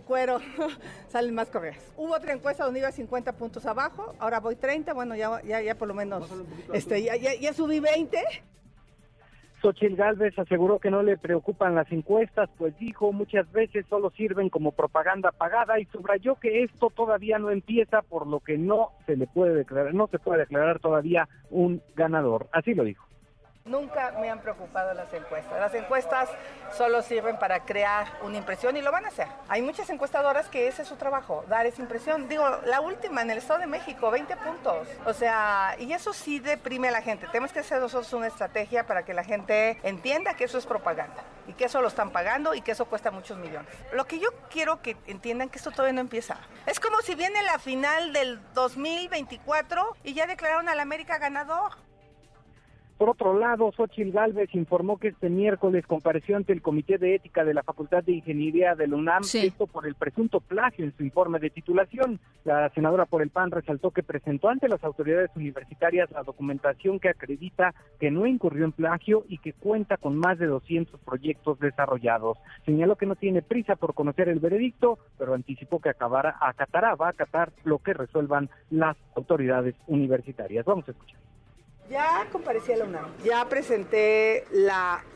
cuero, 0.06 0.38
eh, 0.38 0.42
salen 1.08 1.34
más 1.34 1.48
correas. 1.48 1.78
Hubo 1.96 2.14
otra 2.14 2.32
encuesta 2.32 2.64
donde 2.64 2.80
iba 2.80 2.90
50 2.90 3.32
puntos 3.32 3.66
abajo, 3.66 4.14
ahora 4.18 4.40
voy 4.40 4.56
30, 4.56 4.92
bueno, 4.92 5.14
ya, 5.14 5.42
ya, 5.42 5.60
ya 5.60 5.74
por 5.76 5.88
lo 5.88 5.94
menos 5.94 6.28
este, 6.72 7.02
ya, 7.02 7.16
ya, 7.16 7.34
ya 7.34 7.52
subí 7.52 7.80
20. 7.80 8.18
Xochitl 9.62 9.94
Galvez 9.94 10.36
aseguró 10.36 10.80
que 10.80 10.90
no 10.90 11.04
le 11.04 11.16
preocupan 11.16 11.76
las 11.76 11.90
encuestas, 11.92 12.50
pues 12.58 12.76
dijo 12.78 13.12
muchas 13.12 13.50
veces 13.52 13.86
solo 13.88 14.10
sirven 14.10 14.48
como 14.48 14.72
propaganda 14.72 15.30
pagada 15.30 15.78
y 15.78 15.84
subrayó 15.86 16.34
que 16.34 16.64
esto 16.64 16.90
todavía 16.90 17.38
no 17.38 17.50
empieza, 17.50 18.02
por 18.02 18.26
lo 18.26 18.40
que 18.40 18.58
no 18.58 18.90
se 19.06 19.16
le 19.16 19.28
puede 19.28 19.54
declarar, 19.54 19.94
no 19.94 20.08
se 20.08 20.18
puede 20.18 20.40
declarar 20.40 20.80
todavía 20.80 21.28
un 21.50 21.80
ganador. 21.94 22.48
Así 22.52 22.74
lo 22.74 22.82
dijo. 22.82 23.11
Nunca 23.64 24.12
me 24.20 24.28
han 24.28 24.40
preocupado 24.40 24.92
las 24.92 25.12
encuestas. 25.14 25.60
Las 25.60 25.72
encuestas 25.74 26.28
solo 26.76 27.00
sirven 27.00 27.38
para 27.38 27.64
crear 27.64 28.06
una 28.22 28.36
impresión 28.36 28.76
y 28.76 28.82
lo 28.82 28.90
van 28.90 29.04
a 29.04 29.08
hacer. 29.08 29.28
Hay 29.48 29.62
muchas 29.62 29.88
encuestadoras 29.88 30.48
que 30.48 30.66
ese 30.66 30.82
es 30.82 30.88
su 30.88 30.96
trabajo, 30.96 31.44
dar 31.48 31.66
esa 31.66 31.80
impresión. 31.80 32.28
Digo, 32.28 32.44
la 32.64 32.80
última 32.80 33.22
en 33.22 33.30
el 33.30 33.38
Estado 33.38 33.60
de 33.60 33.68
México, 33.68 34.10
20 34.10 34.36
puntos. 34.38 34.88
O 35.06 35.12
sea, 35.12 35.76
y 35.78 35.92
eso 35.92 36.12
sí 36.12 36.40
deprime 36.40 36.88
a 36.88 36.90
la 36.90 37.02
gente. 37.02 37.28
Tenemos 37.28 37.52
que 37.52 37.60
hacer 37.60 37.80
nosotros 37.80 38.12
una 38.14 38.26
estrategia 38.26 38.84
para 38.84 39.04
que 39.04 39.14
la 39.14 39.22
gente 39.22 39.78
entienda 39.84 40.34
que 40.34 40.44
eso 40.44 40.58
es 40.58 40.66
propaganda 40.66 41.22
y 41.46 41.52
que 41.52 41.66
eso 41.66 41.80
lo 41.80 41.88
están 41.88 42.10
pagando 42.10 42.54
y 42.54 42.62
que 42.62 42.72
eso 42.72 42.86
cuesta 42.86 43.12
muchos 43.12 43.38
millones. 43.38 43.72
Lo 43.92 44.06
que 44.06 44.18
yo 44.18 44.30
quiero 44.50 44.82
que 44.82 44.96
entiendan 45.06 45.48
que 45.48 45.58
esto 45.58 45.70
todavía 45.70 45.92
no 45.92 46.00
empieza. 46.00 46.36
Es 46.66 46.80
como 46.80 47.00
si 47.02 47.14
viene 47.14 47.42
la 47.44 47.60
final 47.60 48.12
del 48.12 48.40
2024 48.54 49.96
y 50.02 50.14
ya 50.14 50.26
declararon 50.26 50.68
al 50.68 50.80
América 50.80 51.18
ganador. 51.18 51.91
Por 53.02 53.10
otro 53.10 53.36
lado, 53.36 53.72
Xochitl 53.72 54.12
Gálvez 54.12 54.54
informó 54.54 54.96
que 54.96 55.08
este 55.08 55.28
miércoles 55.28 55.84
compareció 55.88 56.36
ante 56.36 56.52
el 56.52 56.62
Comité 56.62 56.98
de 56.98 57.16
Ética 57.16 57.44
de 57.44 57.52
la 57.52 57.64
Facultad 57.64 58.04
de 58.04 58.12
Ingeniería 58.12 58.76
de 58.76 58.86
la 58.86 58.94
UNAM, 58.94 59.22
esto 59.24 59.66
por 59.66 59.88
el 59.88 59.96
presunto 59.96 60.38
plagio 60.38 60.84
en 60.84 60.96
su 60.96 61.02
informe 61.02 61.40
de 61.40 61.50
titulación. 61.50 62.20
La 62.44 62.68
senadora 62.68 63.04
por 63.06 63.22
el 63.22 63.30
PAN 63.30 63.50
resaltó 63.50 63.90
que 63.90 64.04
presentó 64.04 64.50
ante 64.50 64.68
las 64.68 64.84
autoridades 64.84 65.32
universitarias 65.34 66.12
la 66.12 66.22
documentación 66.22 67.00
que 67.00 67.08
acredita 67.08 67.74
que 67.98 68.12
no 68.12 68.24
incurrió 68.24 68.66
en 68.66 68.70
plagio 68.70 69.24
y 69.28 69.38
que 69.38 69.52
cuenta 69.52 69.96
con 69.96 70.16
más 70.16 70.38
de 70.38 70.46
200 70.46 71.00
proyectos 71.00 71.58
desarrollados. 71.58 72.38
Señaló 72.64 72.94
que 72.94 73.06
no 73.06 73.16
tiene 73.16 73.42
prisa 73.42 73.74
por 73.74 73.94
conocer 73.94 74.28
el 74.28 74.38
veredicto, 74.38 75.00
pero 75.18 75.34
anticipó 75.34 75.80
que 75.80 75.88
acabará, 75.88 76.36
acatará, 76.40 76.94
va 76.94 77.08
a 77.08 77.10
acatar 77.10 77.50
lo 77.64 77.80
que 77.80 77.94
resuelvan 77.94 78.48
las 78.70 78.96
autoridades 79.16 79.74
universitarias. 79.88 80.64
Vamos 80.64 80.86
a 80.86 80.92
escuchar 80.92 81.31
Ya 81.92 82.26
comparecí 82.32 82.72
a 82.72 82.78
la 82.78 82.84
UNAM. 82.86 83.12
Ya 83.22 83.46
presenté 83.50 84.46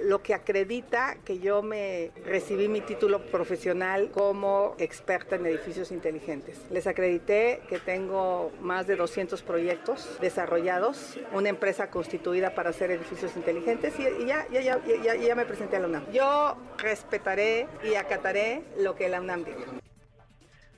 lo 0.01 0.23
que 0.23 0.35
acredita 0.35 1.17
que 1.25 1.39
yo 1.39 1.63
me 1.63 2.11
recibí 2.27 2.69
mi 2.69 2.83
título 2.83 3.25
profesional 3.25 4.11
como 4.11 4.75
experta 4.79 5.37
en 5.37 5.47
edificios 5.47 5.91
inteligentes. 5.91 6.61
Les 6.71 6.87
acredité 6.87 7.63
que 7.71 7.79
tengo 7.79 8.53
más 8.61 8.87
de 8.87 8.97
200 8.97 9.41
proyectos 9.43 10.19
desarrollados, 10.21 11.19
una 11.33 11.49
empresa 11.49 11.89
constituida 11.89 12.55
para 12.55 12.69
hacer 12.71 12.91
edificios 12.91 13.35
inteligentes 13.37 13.95
y, 13.99 14.27
ya, 14.27 14.47
ya 14.51 15.35
me 15.35 15.47
presenté 15.47 15.77
a 15.77 15.81
la 15.81 15.87
UNAM. 15.87 16.13
Yo 16.13 16.59
respetaré 16.77 17.69
y 17.85 17.95
acataré 17.95 18.65
lo 18.79 18.95
que 18.97 19.09
la 19.09 19.23
UNAM 19.23 19.45
diga. 19.45 19.65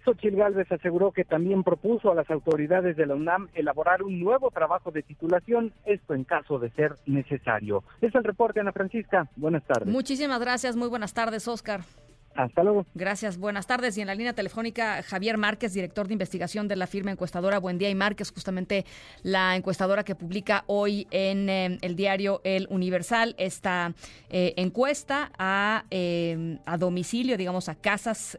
Xochitl 0.08 0.36
Gálvez 0.36 0.72
aseguró 0.72 1.12
que 1.12 1.24
también 1.24 1.62
propuso 1.62 2.10
a 2.10 2.14
las 2.14 2.30
autoridades 2.30 2.96
de 2.96 3.04
la 3.04 3.14
UNAM 3.14 3.48
elaborar 3.54 4.02
un 4.02 4.18
nuevo 4.18 4.50
trabajo 4.50 4.90
de 4.90 5.02
titulación, 5.02 5.72
esto 5.84 6.14
en 6.14 6.24
caso 6.24 6.58
de 6.58 6.70
ser 6.70 6.94
necesario. 7.06 7.84
Es 8.00 8.14
el 8.14 8.24
reporte, 8.24 8.60
Ana 8.60 8.72
Francisca. 8.72 9.28
Buenas 9.36 9.64
tardes. 9.64 9.88
Muchísimas 9.88 10.40
gracias. 10.40 10.76
Muy 10.76 10.88
buenas 10.88 11.12
tardes, 11.12 11.46
Oscar. 11.46 11.82
Hasta 12.38 12.62
luego. 12.62 12.86
Gracias, 12.94 13.36
buenas 13.36 13.66
tardes. 13.66 13.98
Y 13.98 14.00
en 14.00 14.06
la 14.06 14.14
línea 14.14 14.32
telefónica, 14.32 15.02
Javier 15.02 15.38
Márquez, 15.38 15.72
director 15.72 16.06
de 16.06 16.12
investigación 16.12 16.68
de 16.68 16.76
la 16.76 16.86
firma 16.86 17.10
encuestadora 17.10 17.58
Buen 17.58 17.78
Día 17.78 17.90
y 17.90 17.96
Márquez, 17.96 18.30
justamente 18.30 18.86
la 19.24 19.56
encuestadora 19.56 20.04
que 20.04 20.14
publica 20.14 20.62
hoy 20.68 21.08
en 21.10 21.48
eh, 21.48 21.78
el 21.82 21.96
diario 21.96 22.40
El 22.44 22.68
Universal 22.70 23.34
esta 23.38 23.92
eh, 24.30 24.54
encuesta 24.56 25.32
a, 25.36 25.84
eh, 25.90 26.58
a, 26.64 26.78
domicilio, 26.78 27.36
digamos, 27.36 27.68
a 27.68 27.74
casas. 27.74 28.38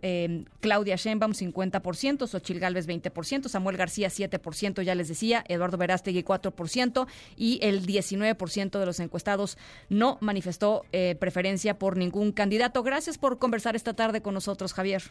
Claudia 0.61 0.95
Sheinbaum, 0.95 1.33
50%, 1.33 2.25
Xochil 2.25 2.59
Gálvez, 2.59 2.87
20%, 2.87 3.49
Samuel 3.49 3.75
García, 3.75 4.07
7%, 4.07 4.81
ya 4.81 4.95
les 4.95 5.09
decía, 5.09 5.43
Eduardo 5.49 5.77
Verástegui, 5.77 6.23
4%, 6.23 7.05
y 7.35 7.59
el 7.61 7.85
19% 7.85 8.79
de 8.79 8.85
los 8.85 9.01
encuestados 9.01 9.57
no 9.89 10.17
manifestó 10.21 10.85
preferencia 11.19 11.77
por 11.77 11.97
ningún 11.97 12.31
candidato. 12.31 12.81
Gracias 12.81 13.17
por 13.17 13.39
conversar 13.39 13.75
esta 13.75 13.88
tarde 13.93 14.21
con 14.21 14.33
nosotros, 14.33 14.73
Javier. 14.73 15.01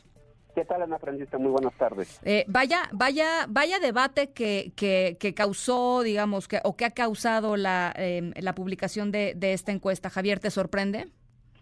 ¿Qué 0.54 0.64
tal, 0.64 0.82
Ana 0.82 0.98
Francisca? 0.98 1.38
Muy 1.38 1.52
buenas 1.52 1.74
tardes. 1.74 2.20
Eh, 2.24 2.44
vaya, 2.48 2.82
vaya, 2.92 3.46
vaya 3.48 3.78
debate 3.78 4.32
que, 4.32 4.72
que, 4.76 5.34
causó, 5.34 6.02
digamos, 6.02 6.48
que, 6.48 6.60
o 6.64 6.76
que 6.76 6.84
ha 6.84 6.90
causado 6.90 7.56
la, 7.56 7.92
em, 7.96 8.32
la 8.40 8.54
publicación 8.54 9.12
de, 9.12 9.34
de, 9.36 9.52
esta 9.52 9.70
encuesta. 9.70 10.10
Javier, 10.10 10.40
¿te 10.40 10.50
sorprende? 10.50 11.08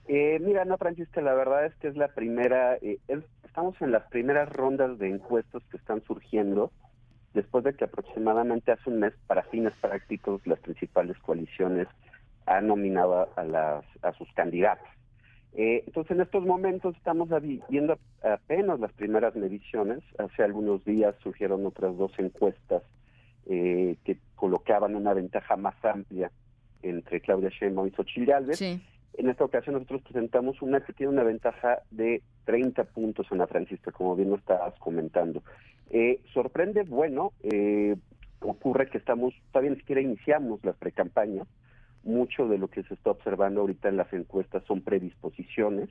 Eh, 0.08 0.38
mira, 0.40 0.62
Ana 0.62 0.78
Francisca, 0.78 1.20
la 1.20 1.34
verdad 1.34 1.66
es 1.66 1.74
que 1.74 1.88
es 1.88 1.96
la 1.96 2.08
primera, 2.08 2.76
eh, 2.76 2.98
estamos 3.44 3.74
en 3.82 3.90
las 3.90 4.04
primeras 4.08 4.48
rondas 4.48 4.98
de 4.98 5.08
encuestas 5.08 5.62
que 5.70 5.76
están 5.76 6.02
surgiendo 6.04 6.70
después 7.36 7.64
de 7.64 7.74
que 7.74 7.84
aproximadamente 7.84 8.72
hace 8.72 8.88
un 8.88 9.00
mes, 9.00 9.12
para 9.26 9.42
fines 9.44 9.74
prácticos, 9.80 10.44
las 10.46 10.58
principales 10.60 11.18
coaliciones 11.18 11.86
han 12.46 12.66
nominado 12.66 13.28
a, 13.36 13.44
las, 13.44 13.84
a 14.02 14.12
sus 14.14 14.32
candidatos. 14.32 14.88
Eh, 15.54 15.84
entonces, 15.86 16.10
en 16.12 16.20
estos 16.20 16.44
momentos 16.44 16.94
estamos 16.96 17.28
viendo 17.68 17.98
apenas 18.22 18.78
las 18.78 18.92
primeras 18.92 19.34
mediciones. 19.34 20.00
Hace 20.18 20.42
algunos 20.42 20.84
días 20.84 21.14
surgieron 21.22 21.64
otras 21.64 21.96
dos 21.96 22.12
encuestas 22.18 22.82
eh, 23.46 23.96
que 24.04 24.18
colocaban 24.34 24.94
una 24.94 25.14
ventaja 25.14 25.56
más 25.56 25.74
amplia 25.84 26.30
entre 26.82 27.20
Claudia 27.20 27.48
Sheinbaum 27.48 27.88
y 27.88 27.90
Xochitl 27.92 28.26
Gálvez. 28.26 28.60
En 28.60 29.30
esta 29.30 29.44
ocasión 29.44 29.74
nosotros 29.74 30.02
presentamos 30.02 30.60
una 30.60 30.80
que 30.80 30.92
tiene 30.92 31.12
una 31.12 31.22
ventaja 31.22 31.78
de 31.90 32.22
30 32.44 32.84
puntos, 32.84 33.26
Ana 33.30 33.46
Francisca, 33.46 33.90
como 33.92 34.14
bien 34.14 34.28
lo 34.28 34.36
estabas 34.36 34.78
comentando. 34.78 35.42
Eh, 35.88 36.20
sorprende, 36.34 36.82
bueno, 36.82 37.32
ocurre 38.40 38.90
que 38.90 38.98
estamos, 38.98 39.32
todavía 39.52 39.70
ni 39.70 39.78
siquiera 39.78 40.02
iniciamos 40.02 40.62
las 40.64 40.76
precampañas, 40.76 41.48
mucho 42.06 42.48
de 42.48 42.58
lo 42.58 42.68
que 42.68 42.82
se 42.84 42.94
está 42.94 43.10
observando 43.10 43.60
ahorita 43.60 43.88
en 43.88 43.96
las 43.96 44.12
encuestas 44.12 44.62
son 44.64 44.80
predisposiciones. 44.80 45.90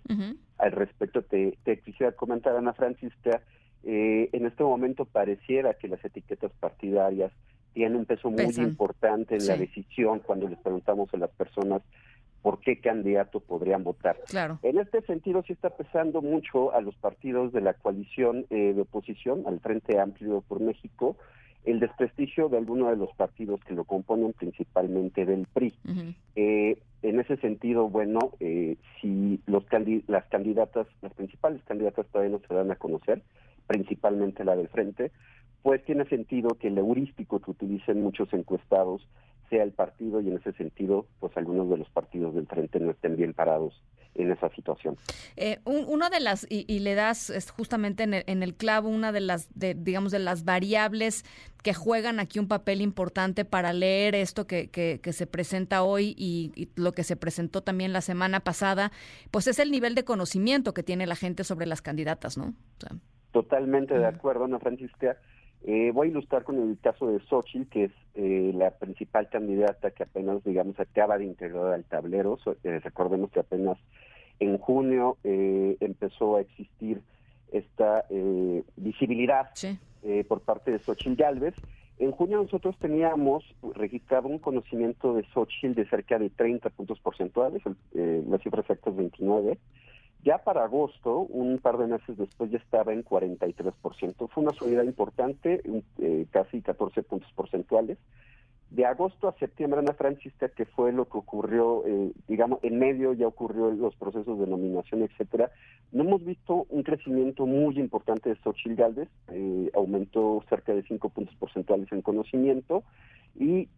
Al 0.58 0.72
respecto, 0.72 1.22
te, 1.22 1.58
quisiera 1.84 2.14
comentar, 2.14 2.56
Ana 2.56 2.74
Francisca, 2.74 3.42
eh, 3.84 4.30
en 4.34 4.46
este 4.46 4.64
momento 4.64 5.06
pareciera 5.06 5.76
que 5.76 5.88
las 5.88 6.04
etiquetas 6.04 6.52
partidarias 6.60 7.32
tienen 7.74 7.98
un 7.98 8.06
peso 8.06 8.32
muy 8.32 8.56
importante 8.56 9.36
en 9.36 9.46
la 9.46 9.58
decisión 9.58 10.20
cuando 10.20 10.48
les 10.48 10.58
preguntamos 10.60 11.14
a 11.14 11.18
las 11.18 11.30
personas 11.32 11.82
por 12.42 12.60
qué 12.60 12.80
candidato 12.80 13.40
podrían 13.40 13.84
votar. 13.84 14.18
Claro. 14.28 14.60
En 14.64 14.78
este 14.78 15.02
sentido, 15.02 15.44
sí 15.46 15.54
está 15.54 15.72
pesando 15.72 16.22
mucho 16.22 16.74
a 16.74 16.80
los 16.80 16.96
partidos 16.96 17.52
de 17.52 17.62
la 17.62 17.74
coalición 17.74 18.46
eh, 18.50 18.74
de 18.74 18.82
oposición, 18.82 19.44
al 19.48 19.60
Frente 19.60 20.00
Amplio 20.00 20.42
por 20.48 20.62
México, 20.62 21.18
el 21.66 21.80
desprestigio 21.80 22.50
de 22.50 22.58
algunos 22.58 22.90
de 22.90 22.98
los 22.98 23.14
partidos 23.16 23.60
que 23.66 23.74
lo 23.74 23.84
componen, 23.84 24.34
principalmente 24.34 25.26
del 25.26 25.48
PRI. 25.52 25.74
eh, 26.36 26.78
en 27.02 27.20
ese 27.20 27.38
sentido, 27.38 27.90
bueno, 27.90 28.32
eh, 28.40 28.78
si 29.00 29.40
los 29.46 29.64
las 30.08 30.26
candidatas, 30.26 30.88
las 31.02 31.14
principales 31.14 31.64
candidatas 31.64 32.08
todavía 32.08 32.38
no 32.38 32.42
se 32.48 32.54
dan 32.54 32.72
a 32.72 32.76
conocer, 32.76 33.22
principalmente 33.68 34.44
la 34.44 34.56
del 34.56 34.70
frente, 34.70 35.12
pues 35.62 35.84
tiene 35.86 36.06
sentido 36.06 36.50
que 36.60 36.68
el 36.68 36.78
heurístico 36.78 37.40
que 37.40 37.52
utilicen 37.52 38.02
muchos 38.02 38.32
encuestados 38.34 39.08
sea 39.50 39.64
el 39.64 39.72
partido 39.72 40.22
y 40.22 40.30
en 40.30 40.38
ese 40.38 40.54
sentido, 40.54 41.06
pues 41.20 41.36
algunos 41.38 41.70
de 41.70 41.78
los 41.78 41.90
partidos 41.90 42.36
del 42.36 42.48
frente 42.48 42.80
no 42.80 42.92
estén 42.92 43.16
bien 43.16 43.34
parados 43.34 43.82
en 44.16 44.32
esa 44.32 44.50
situación. 44.50 44.98
Eh, 45.36 45.60
una 45.66 46.10
de 46.10 46.20
las, 46.20 46.48
y, 46.50 46.80
le 46.80 46.96
das 46.96 47.52
justamente 47.56 48.04
en 48.04 48.14
el, 48.14 48.24
en 48.28 48.44
el, 48.44 48.56
clavo, 48.56 48.90
una 48.90 49.12
de 49.12 49.22
las, 49.22 49.48
de, 49.58 49.74
digamos, 49.74 50.12
de 50.12 50.20
las 50.20 50.46
variables 50.46 51.26
que 51.64 51.74
juegan 51.74 52.20
aquí 52.20 52.40
un 52.40 52.48
papel 52.48 52.82
importante 52.82 53.44
para 53.44 53.74
leer 53.74 54.16
esto 54.16 54.46
que, 54.48 54.70
que, 54.70 55.14
se 55.14 55.28
presenta 55.28 55.84
hoy 55.84 56.14
y, 56.18 56.70
lo 56.76 56.92
que 56.92 57.04
se 57.04 57.16
presentó 57.16 57.62
también 57.62 57.92
la 57.92 58.02
semana 58.02 58.40
pasada, 58.40 58.92
pues 59.32 59.48
es 59.48 59.60
el 59.60 59.72
nivel 59.72 59.96
de 59.96 60.04
conocimiento 60.04 60.74
que 60.74 60.84
tiene 60.84 61.08
la 61.08 61.16
gente 61.16 61.44
sobre 61.44 61.66
las 61.66 61.82
candidatas, 61.82 62.38
¿no? 62.38 62.54
Totalmente 63.32 63.98
de 63.98 64.06
acuerdo, 64.06 64.46
Ana 64.46 64.60
Francisca. 64.60 65.18
Eh, 65.64 65.92
voy 65.92 66.08
a 66.08 66.12
ilustrar 66.12 66.44
con 66.44 66.62
el 66.62 66.78
caso 66.80 67.08
de 67.08 67.20
Xochitl, 67.22 67.70
que 67.70 67.84
es 67.86 67.92
eh, 68.14 68.52
la 68.54 68.72
principal 68.72 69.30
candidata 69.30 69.92
que 69.92 70.04
apenas, 70.04 70.44
digamos, 70.44 70.80
acaba 70.80 71.18
de 71.18 71.26
integrar 71.26 71.74
al 71.74 71.84
tablero. 71.86 72.38
Eh, 72.64 72.80
recordemos 72.84 73.32
que 73.32 73.40
apenas 73.40 73.78
en 74.40 74.58
junio 74.58 75.18
empezó 75.24 76.36
a 76.36 76.42
existir 76.42 77.02
esta 77.54 78.04
visibilidad 78.76 79.50
por 80.28 80.42
parte 80.42 80.72
de 80.72 80.80
Xochitl 80.80 81.16
Galvez. 81.16 81.56
En 82.00 82.12
junio 82.12 82.42
nosotros 82.42 82.78
teníamos 82.78 83.46
registrado 83.76 84.28
un 84.28 84.40
conocimiento 84.40 85.14
de 85.14 85.24
Xochitl 85.34 85.74
de 85.74 85.88
cerca 85.88 86.20
de 86.20 86.30
30 86.30 86.70
puntos 86.72 87.00
porcentuales, 87.00 87.62
la 87.94 88.38
cifra 88.40 88.60
exacta 88.60 88.90
es 88.90 88.96
29 88.98 89.58
ya 90.26 90.40
para 90.40 90.64
agosto, 90.64 91.20
un 91.20 91.60
par 91.60 91.78
de 91.78 91.86
meses 91.86 92.18
después, 92.18 92.50
ya 92.50 92.58
estaba 92.58 92.92
en 92.92 93.06
43%. 93.06 94.28
Fue 94.28 94.44
una 94.44 94.54
subida 94.54 94.84
importante, 94.84 95.62
eh, 96.00 96.26
casi 96.32 96.62
14 96.62 97.04
puntos 97.04 97.32
porcentuales. 97.34 98.00
De 98.72 98.86
agosto 98.88 99.28
a 99.28 99.38
septiembre, 99.38 99.80
Ana 99.80 99.94
Francisca, 99.94 100.50
que 100.50 100.66
fue 100.66 100.92
lo 100.92 101.06
que 101.06 101.20
ocurrió, 101.20 101.86
eh, 101.86 102.12
digamos, 102.28 102.58
en 102.64 102.80
medio 102.80 103.14
ya 103.14 103.28
ocurrió 103.28 103.70
los 103.70 103.96
procesos 103.98 104.40
de 104.40 104.48
nominación, 104.48 105.04
etcétera, 105.04 105.52
no 105.92 106.04
hemos 106.04 106.26
visto 106.26 106.66
un 106.70 106.82
crecimiento 106.82 107.46
muy 107.46 107.78
importante 107.80 108.30
de 108.30 108.36
Xochitl 108.38 108.74
Galvez, 108.74 109.10
eh, 109.28 109.70
aumentó 109.76 110.44
cerca 110.50 110.74
de 110.74 110.82
5 110.82 111.10
puntos 111.10 111.36
porcentuales 111.36 111.90
en 111.92 112.02
conocimiento 112.02 112.84
y 113.40 113.70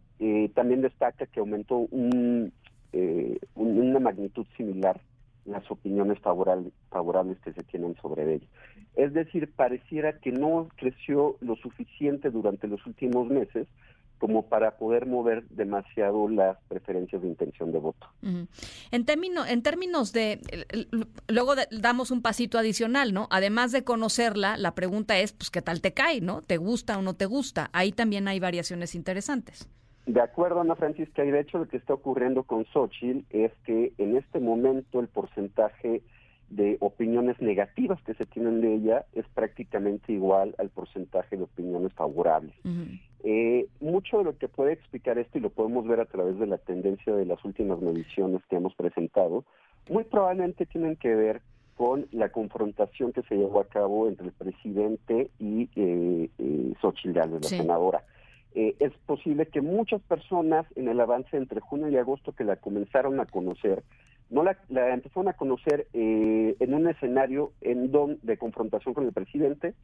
también 0.54 0.80
destaca 0.80 1.26
que 1.26 1.38
aumentó 1.38 1.76
un, 1.76 2.52
una 3.54 4.00
magnitud 4.00 4.44
similar 4.56 5.00
las 5.44 5.68
opiniones 5.70 6.18
favorables, 6.20 7.38
que 7.40 7.52
se 7.52 7.62
tienen 7.64 7.96
sobre 8.02 8.34
ella. 8.34 8.46
Es 8.96 9.12
decir, 9.12 9.50
pareciera 9.54 10.18
que 10.18 10.32
no 10.32 10.68
creció 10.76 11.36
lo 11.40 11.56
suficiente 11.56 12.30
durante 12.30 12.66
los 12.66 12.84
últimos 12.86 13.28
meses 13.28 13.66
como 14.18 14.46
para 14.46 14.76
poder 14.78 15.06
mover 15.06 15.44
demasiado 15.48 16.28
las 16.28 16.58
preferencias 16.66 17.22
de 17.22 17.28
intención 17.28 17.70
de 17.70 17.78
voto. 17.78 18.08
En, 18.90 19.04
término, 19.04 19.46
en 19.46 19.62
términos 19.62 20.12
de, 20.12 20.40
luego 21.28 21.54
damos 21.70 22.10
un 22.10 22.20
pasito 22.20 22.58
adicional, 22.58 23.14
¿no? 23.14 23.28
Además 23.30 23.70
de 23.70 23.84
conocerla, 23.84 24.56
la 24.56 24.74
pregunta 24.74 25.18
es, 25.18 25.32
pues, 25.32 25.50
¿qué 25.50 25.62
tal 25.62 25.80
te 25.80 25.94
cae, 25.94 26.20
no? 26.20 26.42
¿Te 26.42 26.56
gusta 26.56 26.98
o 26.98 27.02
no 27.02 27.14
te 27.14 27.26
gusta? 27.26 27.70
Ahí 27.72 27.92
también 27.92 28.26
hay 28.26 28.40
variaciones 28.40 28.96
interesantes. 28.96 29.68
De 30.08 30.22
acuerdo, 30.22 30.62
Ana 30.62 30.74
Francisca, 30.74 31.22
y 31.22 31.30
de 31.30 31.40
hecho 31.40 31.58
lo 31.58 31.68
que 31.68 31.76
está 31.76 31.92
ocurriendo 31.92 32.42
con 32.42 32.64
Xochitl 32.64 33.26
es 33.28 33.52
que 33.66 33.92
en 33.98 34.16
este 34.16 34.40
momento 34.40 35.00
el 35.00 35.08
porcentaje 35.08 36.00
de 36.48 36.78
opiniones 36.80 37.38
negativas 37.42 38.00
que 38.04 38.14
se 38.14 38.24
tienen 38.24 38.62
de 38.62 38.74
ella 38.74 39.04
es 39.12 39.26
prácticamente 39.34 40.14
igual 40.14 40.54
al 40.56 40.70
porcentaje 40.70 41.36
de 41.36 41.42
opiniones 41.42 41.92
favorables. 41.92 42.54
Eh, 43.22 43.66
mucho 43.80 44.16
de 44.16 44.24
lo 44.24 44.38
que 44.38 44.48
puede 44.48 44.72
explicar 44.72 45.18
esto, 45.18 45.36
y 45.36 45.42
lo 45.42 45.50
podemos 45.50 45.86
ver 45.86 46.00
a 46.00 46.06
través 46.06 46.38
de 46.38 46.46
la 46.46 46.56
tendencia 46.56 47.14
de 47.14 47.26
las 47.26 47.44
últimas 47.44 47.78
mediciones 47.82 48.40
que 48.48 48.56
hemos 48.56 48.74
presentado, 48.76 49.44
muy 49.90 50.04
probablemente 50.04 50.64
tienen 50.64 50.96
que 50.96 51.14
ver 51.14 51.42
con 51.76 52.06
la 52.12 52.30
confrontación 52.30 53.12
que 53.12 53.20
se 53.24 53.36
llevó 53.36 53.60
a 53.60 53.68
cabo 53.68 54.08
entre 54.08 54.28
el 54.28 54.32
presidente 54.32 55.30
y 55.38 55.68
eh, 55.76 56.30
eh 56.38 56.72
Xochitl 56.80 57.12
la 57.12 57.42
senadora. 57.42 58.02
Eh, 58.54 58.76
es 58.80 58.92
posible 59.06 59.46
que 59.46 59.60
muchas 59.60 60.00
personas 60.02 60.66
en 60.76 60.88
el 60.88 61.00
avance 61.00 61.36
entre 61.36 61.60
junio 61.60 61.88
y 61.88 61.96
agosto 61.96 62.32
que 62.32 62.44
la 62.44 62.56
comenzaron 62.56 63.20
a 63.20 63.26
conocer, 63.26 63.82
no 64.30 64.42
la, 64.42 64.56
empezaron 64.92 65.28
a 65.28 65.34
conocer 65.34 65.86
eh, 65.92 66.56
en 66.58 66.74
un 66.74 66.88
escenario 66.88 67.52
en 67.60 67.90
don, 67.90 68.18
de 68.22 68.36
confrontación 68.36 68.94
con 68.94 69.04
el 69.04 69.12
presidente 69.12 69.74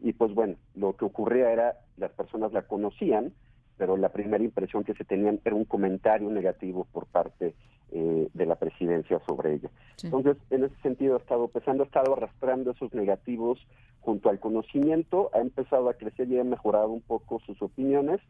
y 0.00 0.12
pues 0.12 0.34
bueno, 0.34 0.56
lo 0.74 0.96
que 0.96 1.04
ocurría 1.04 1.50
era 1.52 1.78
las 1.96 2.12
personas 2.12 2.52
la 2.52 2.62
conocían, 2.62 3.32
pero 3.76 3.96
la 3.96 4.10
primera 4.10 4.42
impresión 4.42 4.84
que 4.84 4.94
se 4.94 5.04
tenían 5.04 5.40
era 5.44 5.54
un 5.54 5.64
comentario 5.64 6.30
negativo 6.30 6.86
por 6.92 7.06
parte 7.06 7.54
eh, 7.96 8.28
de 8.34 8.46
la 8.46 8.56
presidencia 8.56 9.20
sobre 9.24 9.54
ella. 9.54 9.70
Entonces, 10.02 10.36
en 10.50 10.64
ese 10.64 10.74
sentido, 10.82 11.14
ha 11.14 11.18
estado 11.18 11.46
pesando, 11.48 11.84
ha 11.84 11.86
estado 11.86 12.12
arrastrando 12.14 12.72
esos 12.72 12.92
negativos 12.92 13.64
junto 14.00 14.28
al 14.28 14.40
conocimiento, 14.40 15.30
ha 15.32 15.38
empezado 15.38 15.88
a 15.88 15.94
crecer 15.94 16.28
y 16.28 16.38
ha 16.38 16.44
mejorado 16.44 16.88
un 16.88 17.02
poco 17.02 17.40
sus 17.46 17.62
opiniones, 17.62 18.20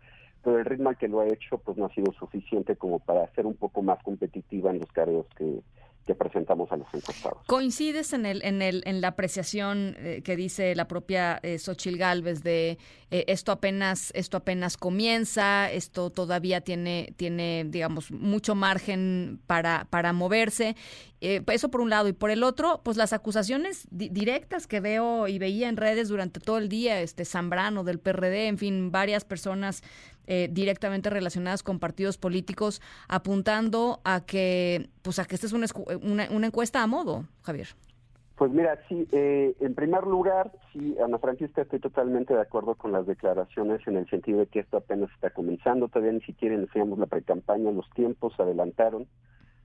pero 0.42 0.58
el 0.58 0.66
ritmo 0.66 0.90
al 0.90 0.98
que 0.98 1.08
lo 1.08 1.20
ha 1.20 1.26
hecho 1.26 1.56
pues 1.58 1.78
no 1.78 1.86
ha 1.86 1.94
sido 1.94 2.12
suficiente 2.12 2.76
como 2.76 2.98
para 2.98 3.26
ser 3.34 3.46
un 3.46 3.54
poco 3.54 3.82
más 3.82 4.02
competitiva 4.02 4.70
en 4.70 4.80
los 4.80 4.92
cargos 4.92 5.26
que, 5.34 5.62
que 6.06 6.14
presentamos 6.14 6.70
a 6.70 6.76
los 6.76 6.86
encuestados. 6.92 7.38
¿Coincides 7.46 8.12
en 8.12 8.26
el 8.26 8.44
en 8.44 8.60
el 8.60 8.82
en 8.86 9.00
la 9.00 9.08
apreciación 9.08 9.96
eh, 9.98 10.22
que 10.22 10.36
dice 10.36 10.74
la 10.74 10.86
propia 10.86 11.40
eh, 11.42 11.58
Xochil 11.58 11.96
Gálvez 11.96 12.42
de 12.42 12.78
eh, 13.10 13.24
esto 13.28 13.52
apenas 13.52 14.10
esto 14.14 14.36
apenas 14.36 14.76
comienza, 14.76 15.70
esto 15.70 16.10
todavía 16.10 16.60
tiene 16.60 17.14
tiene 17.16 17.64
digamos 17.68 18.10
mucho 18.10 18.54
margen 18.54 19.40
para 19.46 19.86
para 19.88 20.12
moverse? 20.12 20.76
Eso 21.24 21.70
por 21.70 21.80
un 21.80 21.90
lado 21.90 22.08
y 22.08 22.12
por 22.12 22.30
el 22.30 22.42
otro, 22.42 22.80
pues 22.84 22.96
las 22.96 23.12
acusaciones 23.12 23.86
directas 23.90 24.66
que 24.66 24.80
veo 24.80 25.26
y 25.28 25.38
veía 25.38 25.68
en 25.68 25.76
redes 25.76 26.08
durante 26.08 26.40
todo 26.40 26.58
el 26.58 26.68
día, 26.68 27.00
este 27.00 27.24
Zambrano 27.24 27.84
del 27.84 27.98
PRD, 27.98 28.48
en 28.48 28.58
fin, 28.58 28.90
varias 28.90 29.24
personas 29.24 29.82
eh, 30.26 30.48
directamente 30.50 31.10
relacionadas 31.10 31.62
con 31.62 31.78
partidos 31.78 32.18
políticos, 32.18 32.80
apuntando 33.08 34.00
a 34.04 34.24
que, 34.24 34.88
pues 35.02 35.18
a 35.18 35.24
que 35.24 35.34
esta 35.34 35.46
es 35.46 35.52
una, 35.52 35.66
una, 36.30 36.46
encuesta 36.46 36.82
a 36.82 36.86
modo, 36.86 37.24
Javier. 37.42 37.68
Pues 38.36 38.50
mira, 38.50 38.78
sí, 38.88 39.06
eh, 39.12 39.54
en 39.60 39.74
primer 39.74 40.04
lugar, 40.04 40.50
sí, 40.72 40.96
Ana 41.02 41.18
Francisca, 41.18 41.62
estoy 41.62 41.78
totalmente 41.78 42.34
de 42.34 42.40
acuerdo 42.40 42.74
con 42.74 42.90
las 42.90 43.06
declaraciones 43.06 43.86
en 43.86 43.96
el 43.96 44.08
sentido 44.10 44.40
de 44.40 44.46
que 44.46 44.60
esto 44.60 44.78
apenas 44.78 45.10
está 45.12 45.30
comenzando, 45.30 45.88
todavía 45.88 46.12
ni 46.12 46.22
siquiera 46.22 46.54
iniciamos 46.54 46.98
la 46.98 47.06
precampaña, 47.06 47.70
los 47.70 47.88
tiempos 47.90 48.32
se 48.34 48.42
adelantaron, 48.42 49.06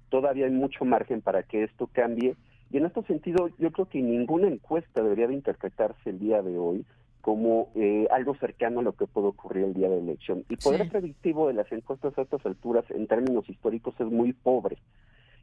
todavía 0.10 0.46
hay 0.46 0.52
mucho 0.52 0.86
margen 0.86 1.22
para 1.22 1.44
que 1.44 1.64
esto 1.64 1.88
cambie, 1.92 2.36
y 2.72 2.78
en 2.78 2.86
este 2.86 3.02
sentido 3.04 3.50
yo 3.58 3.72
creo 3.72 3.88
que 3.88 4.02
ninguna 4.02 4.48
encuesta 4.48 5.02
debería 5.02 5.28
de 5.28 5.34
interpretarse 5.34 6.10
el 6.10 6.20
día 6.20 6.42
de 6.42 6.58
hoy 6.58 6.86
como 7.22 7.70
eh, 7.76 8.08
algo 8.12 8.36
cercano 8.36 8.80
a 8.80 8.84
lo 8.84 8.94
que 8.94 9.08
puede 9.08 9.28
ocurrir 9.28 9.66
el 9.66 9.74
día 9.74 9.90
de 9.90 10.00
elección. 10.00 10.46
El 10.50 10.58
poder 10.58 10.90
predictivo 10.90 11.48
de 11.48 11.54
las 11.54 11.72
encuestas 11.72 12.18
a 12.18 12.22
estas 12.22 12.46
alturas 12.46 12.86
en 12.90 13.08
términos 13.08 13.50
históricos 13.50 13.94
es 14.00 14.08
muy 14.08 14.34
pobre. 14.34 14.78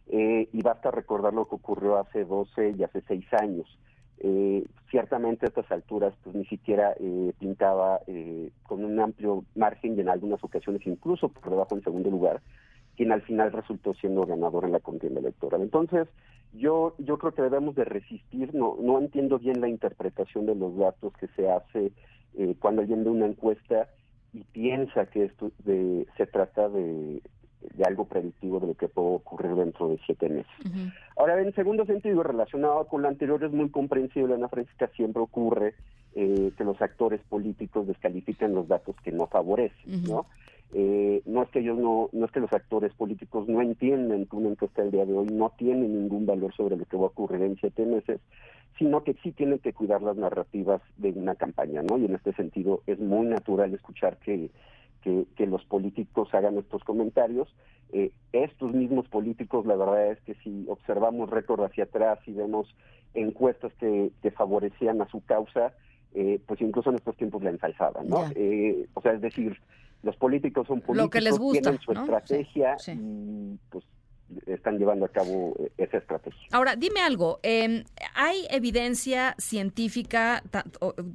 Eh, 0.08 0.48
y 0.52 0.62
basta 0.62 0.90
recordar 0.90 1.34
lo 1.34 1.48
que 1.48 1.56
ocurrió 1.56 1.98
hace 1.98 2.24
12 2.24 2.74
y 2.78 2.84
hace 2.84 3.02
6 3.06 3.24
años. 3.40 3.78
Eh, 4.18 4.64
ciertamente 4.90 5.44
a 5.44 5.48
estas 5.48 5.70
alturas 5.70 6.14
pues 6.24 6.34
ni 6.34 6.46
siquiera 6.46 6.94
pintaba 7.38 8.00
con 8.62 8.82
un 8.82 8.98
amplio 8.98 9.44
margen 9.54 9.96
y 9.96 10.00
en 10.00 10.08
algunas 10.08 10.42
ocasiones 10.42 10.86
incluso 10.86 11.28
por 11.28 11.50
debajo 11.50 11.76
en 11.76 11.82
segundo 11.82 12.10
lugar 12.10 12.40
quien 12.96 13.12
al 13.12 13.22
final 13.22 13.52
resultó 13.52 13.94
siendo 13.94 14.26
ganador 14.26 14.64
en 14.64 14.72
la 14.72 14.80
contienda 14.80 15.20
electoral. 15.20 15.62
Entonces, 15.62 16.08
yo, 16.52 16.94
yo 16.98 17.18
creo 17.18 17.32
que 17.32 17.42
debemos 17.42 17.74
de 17.74 17.84
resistir, 17.84 18.54
no, 18.54 18.76
no 18.80 18.98
entiendo 18.98 19.38
bien 19.38 19.60
la 19.60 19.68
interpretación 19.68 20.46
de 20.46 20.54
los 20.54 20.76
datos 20.76 21.12
que 21.18 21.28
se 21.28 21.50
hace 21.50 21.92
eh, 22.34 22.54
cuando 22.58 22.82
alguien 22.82 23.04
ve 23.04 23.10
una 23.10 23.26
encuesta 23.26 23.88
y 24.32 24.44
piensa 24.44 25.06
que 25.06 25.24
esto 25.24 25.50
de, 25.64 26.06
se 26.16 26.26
trata 26.26 26.68
de, 26.68 27.22
algo 27.84 28.04
predictivo 28.04 28.60
de 28.60 28.68
lo 28.68 28.74
que 28.74 28.88
puede 28.88 29.16
ocurrir 29.16 29.54
dentro 29.54 29.88
de 29.88 29.98
siete 30.06 30.28
meses. 30.28 30.52
Ahora, 31.16 31.40
en 31.40 31.54
segundo 31.54 31.84
sentido, 31.84 32.22
relacionado 32.22 32.86
con 32.86 33.02
lo 33.02 33.08
anterior, 33.08 33.42
es 33.42 33.52
muy 33.52 33.70
comprensible, 33.70 34.34
Ana 34.34 34.48
Francisca, 34.48 34.88
siempre 34.94 35.22
ocurre 35.22 35.74
eh, 36.14 36.52
que 36.56 36.64
los 36.64 36.80
actores 36.80 37.20
políticos 37.28 37.86
descalifican 37.86 38.54
los 38.54 38.68
datos 38.68 38.94
que 39.02 39.12
no 39.12 39.26
favorecen, 39.26 40.04
¿no? 40.04 40.26
Eh, 40.74 41.22
no 41.26 41.42
es 41.42 41.48
que 41.50 41.60
ellos 41.60 41.78
no, 41.78 42.10
no 42.12 42.26
es 42.26 42.32
que 42.32 42.40
los 42.40 42.52
actores 42.52 42.92
políticos 42.94 43.48
no 43.48 43.62
entiendan 43.62 44.26
que 44.26 44.36
una 44.36 44.48
encuesta 44.50 44.82
el 44.82 44.90
día 44.90 45.06
de 45.06 45.12
hoy 45.12 45.26
no 45.26 45.52
tiene 45.56 45.88
ningún 45.88 46.26
valor 46.26 46.54
sobre 46.54 46.76
lo 46.76 46.84
que 46.84 46.96
va 46.96 47.04
a 47.04 47.06
ocurrir 47.06 47.42
en 47.42 47.56
siete 47.56 47.86
meses, 47.86 48.20
sino 48.78 49.04
que 49.04 49.14
sí 49.22 49.32
tienen 49.32 49.58
que 49.58 49.72
cuidar 49.72 50.02
las 50.02 50.16
narrativas 50.16 50.82
de 50.96 51.10
una 51.10 51.34
campaña, 51.34 51.82
¿no? 51.82 51.98
Y 51.98 52.04
en 52.04 52.14
este 52.14 52.32
sentido 52.34 52.82
es 52.86 52.98
muy 52.98 53.26
natural 53.26 53.72
escuchar 53.72 54.18
que, 54.18 54.50
que, 55.02 55.46
los 55.46 55.64
políticos 55.64 56.34
hagan 56.34 56.58
estos 56.58 56.82
comentarios. 56.82 57.48
Eh, 57.92 58.10
estos 58.32 58.74
mismos 58.74 59.06
políticos, 59.08 59.64
la 59.64 59.76
verdad 59.76 60.10
es 60.10 60.20
que 60.22 60.34
si 60.42 60.66
observamos 60.68 61.30
récord 61.30 61.62
hacia 61.62 61.84
atrás 61.84 62.18
y 62.26 62.32
vemos 62.32 62.74
encuestas 63.14 63.72
que, 63.74 64.10
que 64.20 64.30
favorecían 64.32 65.00
a 65.00 65.08
su 65.08 65.24
causa, 65.24 65.72
eh, 66.14 66.40
pues 66.46 66.60
incluso 66.60 66.90
en 66.90 66.96
estos 66.96 67.16
tiempos 67.16 67.42
la 67.42 67.50
ensalzaban, 67.50 68.08
¿no? 68.08 68.24
Eh, 68.34 68.86
o 68.94 69.00
sea, 69.02 69.12
es 69.12 69.20
decir, 69.20 69.60
los 70.06 70.16
políticos 70.16 70.66
son 70.68 70.80
políticos, 70.80 71.04
Lo 71.04 71.10
que 71.10 71.20
les 71.20 71.36
gusta, 71.38 71.60
tienen 71.60 71.80
su 71.80 71.92
estrategia 71.92 72.76
y 72.86 73.58
pues 73.68 73.84
están 74.46 74.78
llevando 74.78 75.04
a 75.04 75.08
cabo 75.08 75.54
eh, 75.58 75.72
esa 75.78 75.98
estrategia. 75.98 76.48
Ahora, 76.52 76.76
dime 76.76 77.00
algo, 77.00 77.38
em, 77.42 77.84
¿hay 78.14 78.46
evidencia 78.50 79.34
científica, 79.38 80.42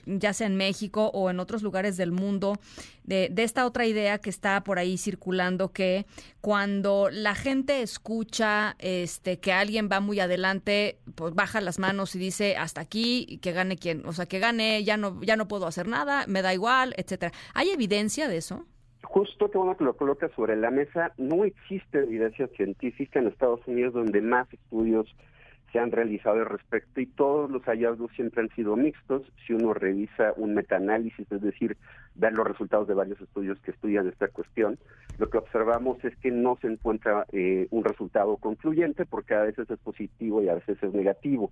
ya 0.06 0.34
sea 0.34 0.48
en 0.48 0.56
México 0.56 1.12
o 1.14 1.30
en 1.30 1.40
otros 1.40 1.62
lugares 1.62 1.98
del 1.98 2.12
mundo, 2.12 2.58
de, 3.04 3.30
de, 3.30 3.44
esta 3.44 3.66
otra 3.66 3.86
idea 3.86 4.20
que 4.20 4.30
está 4.30 4.64
por 4.64 4.80
ahí 4.80 4.98
circulando, 4.98 5.72
que 5.74 6.06
cuando 6.40 7.10
la 7.12 7.36
gente 7.36 7.82
escucha 7.82 8.76
este, 8.80 9.40
que 9.40 9.52
alguien 9.52 9.90
va 9.92 10.00
muy 10.00 10.20
adelante, 10.20 11.00
pues 11.16 11.34
baja 11.34 11.60
las 11.62 11.80
manos 11.80 12.16
y 12.16 12.20
dice 12.20 12.56
hasta 12.56 12.82
aquí, 12.82 13.40
que 13.42 13.52
gane 13.52 13.76
quien, 13.78 14.06
o 14.06 14.14
sea, 14.14 14.26
que 14.26 14.40
gane, 14.40 14.84
ya 14.84 14.98
no, 14.98 15.22
ya 15.22 15.36
no 15.36 15.48
puedo 15.48 15.68
hacer 15.68 15.88
nada, 15.88 16.26
me 16.28 16.42
da 16.42 16.54
igual, 16.54 16.94
etcétera. 16.98 17.34
¿Hay 17.54 17.70
evidencia 17.72 18.28
de 18.28 18.38
eso? 18.38 18.66
Justo 19.12 19.52
que 19.52 19.58
bueno 19.58 19.76
que 19.76 19.84
lo 19.84 19.98
coloca 19.98 20.30
sobre 20.38 20.56
la 20.56 20.72
mesa, 20.72 21.12
no 21.18 21.44
existe 21.44 21.98
evidencia 21.98 22.48
científica 22.56 23.20
en 23.20 23.28
Estados 23.28 23.60
Unidos 23.68 23.94
donde 23.94 24.22
más 24.22 24.48
estudios 24.54 25.14
se 25.70 25.80
han 25.80 25.92
realizado 25.92 26.40
al 26.40 26.46
respecto 26.46 27.02
y 27.02 27.08
todos 27.08 27.52
los 27.52 27.62
hallazgos 27.64 28.10
siempre 28.14 28.44
han 28.44 28.50
sido 28.56 28.78
mixtos. 28.78 29.30
Si 29.46 29.52
uno 29.52 29.74
revisa 29.74 30.32
un 30.38 30.54
metaanálisis, 30.54 31.30
es 31.30 31.42
decir, 31.42 31.76
ver 32.16 32.32
los 32.32 32.48
resultados 32.48 32.88
de 32.88 32.94
varios 32.94 33.20
estudios 33.20 33.60
que 33.60 33.72
estudian 33.72 34.08
esta 34.08 34.30
cuestión, 34.30 34.80
lo 35.18 35.30
que 35.30 35.40
observamos 35.40 36.02
es 36.06 36.16
que 36.16 36.32
no 36.32 36.58
se 36.62 36.68
encuentra 36.68 37.26
eh, 37.34 37.68
un 37.70 37.84
resultado 37.84 38.38
concluyente 38.38 39.06
porque 39.06 39.34
a 39.34 39.42
veces 39.42 39.70
es 39.70 39.80
positivo 39.80 40.42
y 40.42 40.48
a 40.48 40.56
veces 40.56 40.82
es 40.82 40.94
negativo. 40.94 41.52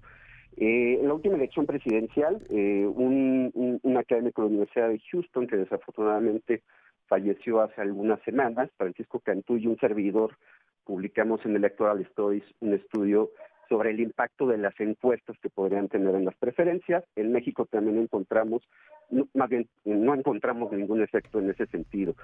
Eh, 0.56 0.98
en 1.02 1.10
la 1.10 1.14
última 1.14 1.36
elección 1.36 1.66
presidencial, 1.66 2.42
eh, 2.50 2.86
un, 2.88 3.80
un 3.84 3.98
académico 3.98 4.44
de 4.44 4.48
la 4.48 4.52
Universidad 4.52 4.88
de 4.88 5.02
Houston, 5.12 5.46
que 5.46 5.58
desafortunadamente 5.58 6.64
falleció 7.10 7.62
hace 7.62 7.82
algunas 7.82 8.22
semanas, 8.22 8.70
Francisco 8.78 9.20
Cantú 9.20 9.58
y 9.58 9.68
un 9.68 9.78
servidor 9.78 10.38
publicamos 10.86 11.46
en 11.46 11.56
Electoral 11.56 12.02
Stories 12.02 12.44
un 12.62 12.74
estudio 12.74 13.30
sobre 13.68 13.92
el 13.92 14.00
impacto 14.00 14.48
de 14.48 14.58
las 14.58 14.74
encuestas 14.80 15.38
que 15.40 15.50
podrían 15.50 15.88
tener 15.88 16.16
en 16.16 16.26
las 16.26 16.36
preferencias. 16.36 17.04
En 17.16 17.32
México 17.32 17.68
también 17.68 18.00
encontramos, 18.00 18.64
más 19.36 19.50
bien 19.50 19.70
no 19.86 20.16
encontramos 20.16 20.72
ningún 20.72 21.04
efecto 21.04 21.40
en 21.40 21.52
ese 21.52 21.68
sentido. 21.68 22.16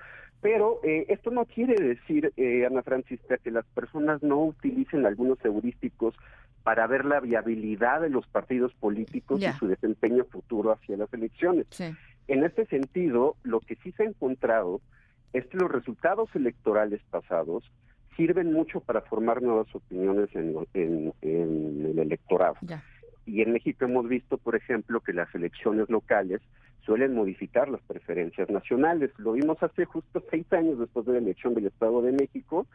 Pero 0.42 0.80
eh, 0.84 1.06
esto 1.10 1.30
no 1.30 1.46
quiere 1.46 1.76
decir, 1.76 2.34
eh, 2.36 2.66
Ana 2.66 2.82
Francisca, 2.82 3.38
que 3.38 3.52
las 3.52 3.66
personas 3.68 4.24
no 4.24 4.44
utilicen 4.44 5.06
algunos 5.06 5.38
heurísticos 5.46 6.16
para 6.64 6.88
ver 6.88 7.06
la 7.06 7.20
viabilidad 7.20 8.02
de 8.02 8.10
los 8.10 8.26
partidos 8.26 8.74
políticos 8.74 9.40
y 9.40 9.52
su 9.60 9.68
desempeño 9.68 10.26
futuro 10.26 10.72
hacia 10.72 10.98
las 10.98 11.14
elecciones. 11.14 11.68
En 12.28 12.44
este 12.44 12.66
sentido, 12.66 13.36
lo 13.44 13.60
que 13.60 13.76
sí 13.78 13.92
se 13.94 14.04
ha 14.04 14.08
encontrado 14.08 14.82
es 15.34 15.46
que 15.48 15.58
los 15.58 15.72
resultados 15.72 16.30
electorales 16.36 17.02
pasados 17.10 17.64
sirven 18.16 18.54
mucho 18.54 18.80
para 18.80 19.02
formar 19.02 19.42
nuevas 19.42 19.68
opiniones 19.76 20.30
en, 20.34 21.14
el 21.22 22.00
electorado. 22.00 22.56
Y 23.26 23.42
en 23.42 23.54
México 23.54 23.86
hemos 23.86 24.08
visto, 24.08 24.38
por 24.38 24.56
ejemplo, 24.56 25.02
que 25.02 25.14
las 25.14 25.34
elecciones 25.36 25.90
locales 25.90 26.42
suelen 26.86 27.16
modificar 27.16 27.68
las 27.68 27.82
preferencias 27.82 28.50
nacionales. 28.50 29.12
Lo 29.18 29.34
vimos 29.34 29.62
hace 29.62 29.86
justo 29.86 30.24
seis 30.30 30.46
años 30.54 30.80
después 30.80 31.06
de 31.06 31.14
la 31.14 31.20
elección 31.20 31.54
del 31.56 31.66
Estado 31.66 32.02
de 32.02 32.12
México 32.12 32.68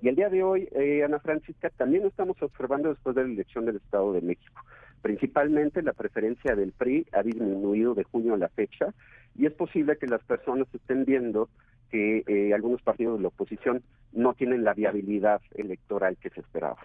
y 0.00 0.08
el 0.08 0.16
día 0.16 0.28
de 0.28 0.42
hoy, 0.42 0.68
eh, 0.72 1.02
Ana 1.04 1.18
Francisca, 1.18 1.70
también 1.70 2.02
lo 2.02 2.08
estamos 2.08 2.40
observando 2.40 2.88
después 2.88 3.16
de 3.16 3.24
la 3.24 3.32
elección 3.32 3.66
del 3.66 3.76
Estado 3.76 4.12
de 4.12 4.20
México. 4.22 4.62
Principalmente 5.02 5.82
la 5.82 5.92
preferencia 5.92 6.54
del 6.56 6.72
PRI 6.72 7.06
ha 7.12 7.22
disminuido 7.22 7.94
de 7.94 8.04
junio 8.04 8.34
a 8.34 8.38
la 8.38 8.48
fecha 8.48 8.94
y 9.36 9.46
es 9.46 9.52
posible 9.52 9.96
que 9.96 10.06
las 10.06 10.22
personas 10.24 10.66
estén 10.72 11.04
viendo 11.04 11.48
que 11.90 12.24
eh, 12.26 12.52
algunos 12.52 12.82
partidos 12.82 13.16
de 13.16 13.22
la 13.22 13.28
oposición 13.28 13.82
no 14.12 14.34
tienen 14.34 14.64
la 14.64 14.74
viabilidad 14.74 15.40
electoral 15.54 16.16
que 16.18 16.30
se 16.30 16.40
esperaba. 16.40 16.78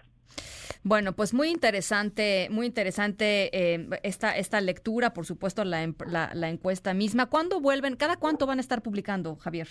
Bueno, 0.82 1.14
pues 1.14 1.32
muy 1.32 1.48
interesante, 1.48 2.48
muy 2.50 2.66
interesante 2.66 3.50
eh, 3.52 3.88
esta, 4.02 4.36
esta 4.36 4.60
lectura, 4.60 5.14
por 5.14 5.24
supuesto, 5.24 5.64
la, 5.64 5.90
la, 6.06 6.30
la 6.34 6.48
encuesta 6.50 6.92
misma. 6.94 7.26
¿Cuándo 7.26 7.60
vuelven? 7.60 7.96
¿Cada 7.96 8.16
cuánto 8.16 8.46
van 8.46 8.58
a 8.58 8.60
estar 8.60 8.82
publicando, 8.82 9.36
Javier? 9.36 9.68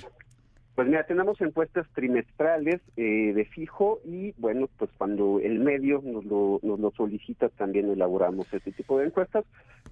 Pues 0.75 0.87
mira, 0.87 1.03
tenemos 1.03 1.39
encuestas 1.41 1.85
trimestrales 1.93 2.81
eh, 2.97 3.31
de 3.33 3.45
fijo 3.45 3.99
y 4.05 4.33
bueno, 4.37 4.67
pues 4.77 4.89
cuando 4.97 5.39
el 5.39 5.59
medio 5.59 6.01
nos 6.03 6.25
lo, 6.25 6.59
nos 6.63 6.79
lo 6.79 6.91
solicita 6.91 7.49
también 7.49 7.91
elaboramos 7.91 8.51
este 8.51 8.71
tipo 8.71 8.97
de 8.97 9.05
encuestas, 9.05 9.45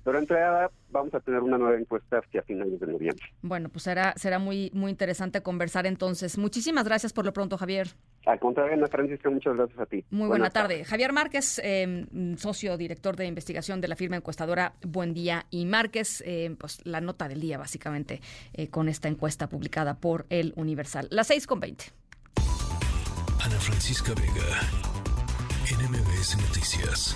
pero 0.04 0.18
entrada 0.18 0.72
vamos 0.90 1.14
a 1.14 1.20
tener 1.20 1.42
una 1.42 1.60
nueva 1.60 1.78
encuesta 1.78 2.18
hacia 2.18 2.42
finales 2.42 2.80
de 2.80 2.88
noviembre. 2.88 3.24
Bueno, 3.44 3.70
pues 3.70 3.84
será, 3.84 4.14
será 4.16 4.40
muy, 4.40 4.72
muy 4.74 4.90
interesante 4.90 5.42
conversar 5.42 5.86
entonces. 5.86 6.38
Muchísimas 6.40 6.86
gracias 6.86 7.14
por 7.14 7.26
lo 7.26 7.34
pronto, 7.34 7.58
Javier. 7.58 7.88
Al 8.26 8.40
contrario, 8.40 8.74
Ana 8.74 8.88
Francisca, 8.88 9.30
muchas 9.30 9.56
gracias 9.56 9.80
a 9.80 9.86
ti. 9.86 10.06
Muy 10.12 10.28
buena 10.28 10.50
tarde. 10.50 10.84
Javier 10.84 11.12
Márquez, 11.12 11.60
eh, 11.64 12.06
socio 12.38 12.78
director 12.78 13.16
de 13.16 13.26
investigación 13.26 13.82
de 13.82 13.88
la 13.88 13.96
firma 13.96 14.16
encuestadora 14.16 14.74
Buen 14.84 15.14
Día 15.14 15.46
y 15.50 15.66
Márquez, 15.66 16.24
eh, 16.26 16.56
pues 16.60 16.86
la 16.86 17.02
nota 17.02 17.28
del 17.28 17.40
día 17.40 17.58
básicamente 17.58 18.22
eh, 18.54 18.70
con 18.70 18.90
esta 18.90 19.08
encuesta 19.08 19.50
publicada 19.50 19.96
por 19.96 20.26
El 20.30 20.54
Universal. 20.72 21.08
Las 21.12 21.28
seis 21.28 21.46
con 21.46 21.60
veinte. 21.60 21.92
Ana 23.44 23.60
Francisca 23.60 24.14
Vega, 24.14 24.50
NMBS 25.70 26.38
Noticias. 26.38 27.16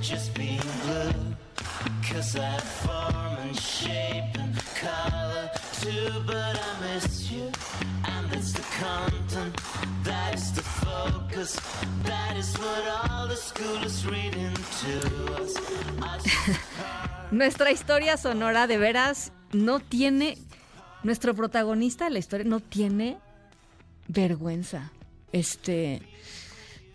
just 0.00 0.34
being 0.34 0.60
blue. 0.82 1.36
Cause 2.08 2.36
Nuestra 17.40 17.70
historia 17.70 18.18
sonora 18.18 18.66
de 18.66 18.76
veras 18.76 19.32
no 19.52 19.80
tiene, 19.80 20.36
nuestro 21.02 21.34
protagonista 21.34 22.04
de 22.04 22.10
la 22.10 22.18
historia 22.18 22.44
no 22.44 22.60
tiene 22.60 23.16
vergüenza. 24.08 24.92
Este, 25.32 26.02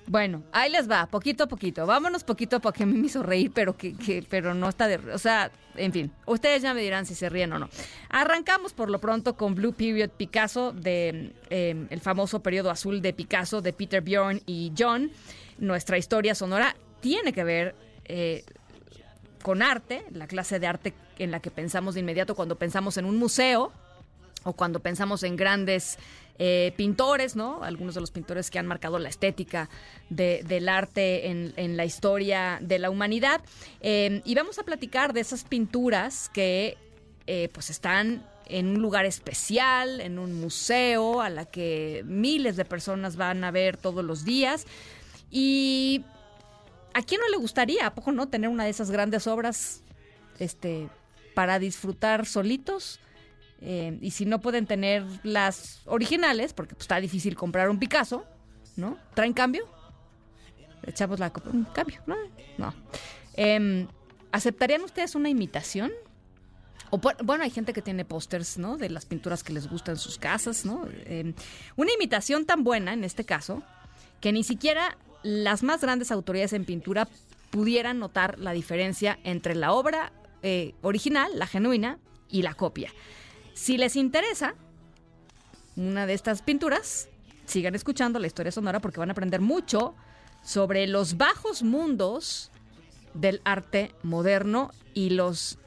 bueno, 0.05 0.43
ahí 0.51 0.71
les 0.71 0.88
va, 0.88 1.08
poquito 1.08 1.45
a 1.45 1.47
poquito. 1.47 1.88
Vámonos 1.88 2.23
poquito 2.23 2.62
a 2.63 2.86
mí 2.86 2.93
me 2.93 3.08
hizo 3.08 3.23
reír, 3.23 3.53
pero 3.55 3.75
que, 3.75 4.23
pero 4.29 4.53
no 4.53 4.69
está 4.69 4.88
de, 4.88 4.97
o 5.12 5.17
sea, 5.17 5.49
en 5.77 5.91
fin, 5.91 6.12
ustedes 6.27 6.62
ya 6.62 6.75
me 6.75 6.81
dirán 6.84 7.08
si 7.08 7.15
se 7.15 7.27
ríen 7.27 7.51
o 7.53 7.58
no. 7.58 7.67
Arrancamos 8.10 8.71
por 8.71 8.91
lo 8.91 9.01
pronto 9.01 9.36
con 9.36 9.55
Blue 9.55 9.73
Period 9.73 10.12
Picasso 10.12 10.73
de 10.73 11.34
eh, 11.49 11.88
el 11.89 12.01
famoso 12.01 12.43
periodo 12.43 12.69
azul 12.69 13.01
de 13.01 13.13
Picasso 13.13 13.63
de 13.63 13.73
Peter 13.73 14.03
Bjorn 14.03 14.39
y 14.45 14.71
John. 14.77 15.10
Nuestra 15.58 15.97
historia 15.97 16.36
sonora 16.36 16.75
tiene 17.01 17.34
que 17.34 17.43
ver 17.43 17.75
eh, 18.08 18.45
con 19.45 19.62
arte, 19.62 20.03
la 20.12 20.25
clase 20.25 20.60
de 20.60 20.65
arte 20.65 20.93
en 21.19 21.29
la 21.29 21.39
que 21.39 21.51
pensamos 21.51 21.93
de 21.93 21.99
inmediato 21.99 22.34
cuando 22.34 22.55
pensamos 22.55 22.97
en 22.97 23.05
un 23.05 23.15
museo 23.17 23.71
o 24.43 24.53
cuando 24.53 24.79
pensamos 24.79 25.21
en 25.21 25.36
grandes 25.36 25.99
eh, 26.39 26.73
pintores, 26.77 27.36
¿no? 27.36 27.63
Algunos 27.63 27.93
de 27.93 28.01
los 28.01 28.10
pintores 28.10 28.49
que 28.49 28.58
han 28.58 28.65
marcado 28.65 28.97
la 28.97 29.08
estética 29.08 29.69
de- 30.10 30.41
del 30.47 30.67
arte 30.67 31.27
en, 31.29 31.53
en 31.58 31.77
la 31.77 31.86
historia 31.86 32.58
de 32.60 32.79
la 32.79 32.89
humanidad. 32.89 33.39
Eh, 33.81 34.23
y 34.25 34.34
vamos 34.34 34.58
a 34.58 34.63
platicar 34.63 35.13
de 35.13 35.19
esas 35.21 35.43
pinturas 35.43 36.27
que 36.34 36.75
eh, 37.27 37.49
pues 37.53 37.69
están 37.69 38.25
en 38.47 38.65
un 38.69 38.81
lugar 38.81 39.05
especial, 39.05 40.01
en 40.01 40.17
un 40.17 40.41
museo, 40.41 41.21
a 41.21 41.29
la 41.29 41.45
que 41.45 42.01
miles 42.08 42.55
de 42.55 42.65
personas 42.65 43.15
van 43.15 43.43
a 43.43 43.51
ver 43.51 43.77
todos 43.77 44.03
los 44.03 44.25
días. 44.25 44.65
Y 45.29 46.03
¿a 46.95 47.03
quién 47.03 47.19
no 47.21 47.27
le 47.29 47.38
gustaría, 47.38 47.86
a 47.86 47.93
poco 47.93 48.12
no, 48.12 48.27
tener 48.29 48.49
una 48.49 48.63
de 48.63 48.69
esas 48.71 48.89
grandes 48.89 49.27
obras 49.27 49.84
este, 50.39 50.89
para 51.36 51.60
disfrutar 51.60 52.25
solitos? 52.25 52.99
Eh, 53.62 53.97
y 54.01 54.12
si 54.12 54.25
no 54.25 54.41
pueden 54.41 54.65
tener 54.65 55.03
las 55.23 55.81
originales, 55.86 56.53
porque 56.53 56.73
pues, 56.75 56.84
está 56.86 56.99
difícil 56.99 57.36
comprar 57.36 57.69
un 57.69 57.79
Picasso, 57.79 58.25
¿no? 58.75 58.97
¿Traen 59.13 59.34
cambio? 59.34 59.67
Echamos 60.84 61.19
la 61.19 61.31
copa. 61.31 61.49
Cambio, 61.73 62.01
¿no? 62.05 62.15
No. 62.58 62.73
Em, 63.36 63.88
¿Aceptarían 64.31 64.81
ustedes 64.84 65.15
una 65.15 65.29
imitación? 65.29 65.91
O, 66.91 66.99
por- 66.99 67.15
bueno, 67.23 67.43
hay 67.43 67.49
gente 67.49 67.73
que 67.73 67.81
tiene 67.81 68.05
pósters, 68.05 68.58
¿no? 68.58 68.77
De 68.77 68.89
las 68.89 69.05
pinturas 69.05 69.43
que 69.43 69.51
les 69.53 69.67
gustan 69.69 69.95
en 69.95 69.99
sus 69.99 70.17
casas, 70.19 70.65
¿no? 70.65 70.86
Em, 71.05 71.34
una 71.75 71.91
imitación 71.93 72.45
tan 72.45 72.63
buena, 72.63 72.93
en 72.93 73.03
este 73.03 73.23
caso, 73.25 73.63
que 74.21 74.31
ni 74.31 74.43
siquiera 74.43 74.97
las 75.25 75.63
más 75.63 75.81
grandes 75.81 76.11
autoridades 76.11 76.53
en 76.53 76.65
pintura 76.65 77.07
pudieran 77.49 77.97
notar 77.97 78.38
la 78.38 78.51
diferencia 78.51 79.17
entre 79.23 79.55
la 79.55 79.71
obra 79.71 80.13
eh, 80.43 80.75
original, 80.83 81.31
la 81.33 81.47
genuina, 81.47 81.97
y 82.29 82.41
la 82.41 82.53
copia. 82.53 82.91
Si 83.53 83.77
les 83.77 83.95
interesa 83.95 84.55
una 85.75 86.05
de 86.05 86.13
estas 86.13 86.41
pinturas, 86.41 87.09
sigan 87.45 87.75
escuchando 87.75 88.19
la 88.19 88.27
historia 88.27 88.51
sonora 88.51 88.79
porque 88.79 88.99
van 88.99 89.09
a 89.09 89.13
aprender 89.13 89.41
mucho 89.41 89.95
sobre 90.43 90.88
los 90.88 91.17
bajos 91.17 91.63
mundos 91.63 92.51
del 93.13 93.41
arte 93.45 93.95
moderno 94.03 94.71
y 94.93 95.11
los, 95.11 95.57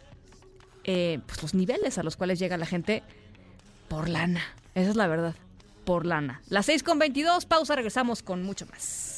eh, 0.84 1.20
pues 1.26 1.42
los 1.42 1.54
niveles 1.54 1.98
a 1.98 2.02
los 2.02 2.16
cuales 2.16 2.38
llega 2.38 2.56
la 2.56 2.66
gente 2.66 3.02
por 3.88 4.08
lana. 4.08 4.42
Esa 4.74 4.90
es 4.90 4.96
la 4.96 5.08
verdad, 5.08 5.34
por 5.84 6.06
lana. 6.06 6.42
Las 6.48 6.66
6 6.66 6.82
con 6.82 6.98
22, 6.98 7.46
pausa, 7.46 7.74
regresamos 7.74 8.22
con 8.22 8.42
mucho 8.42 8.66
más. 8.66 9.17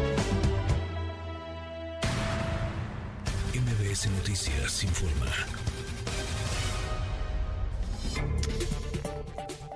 Noticias 4.09 4.83
informa. 4.83 5.31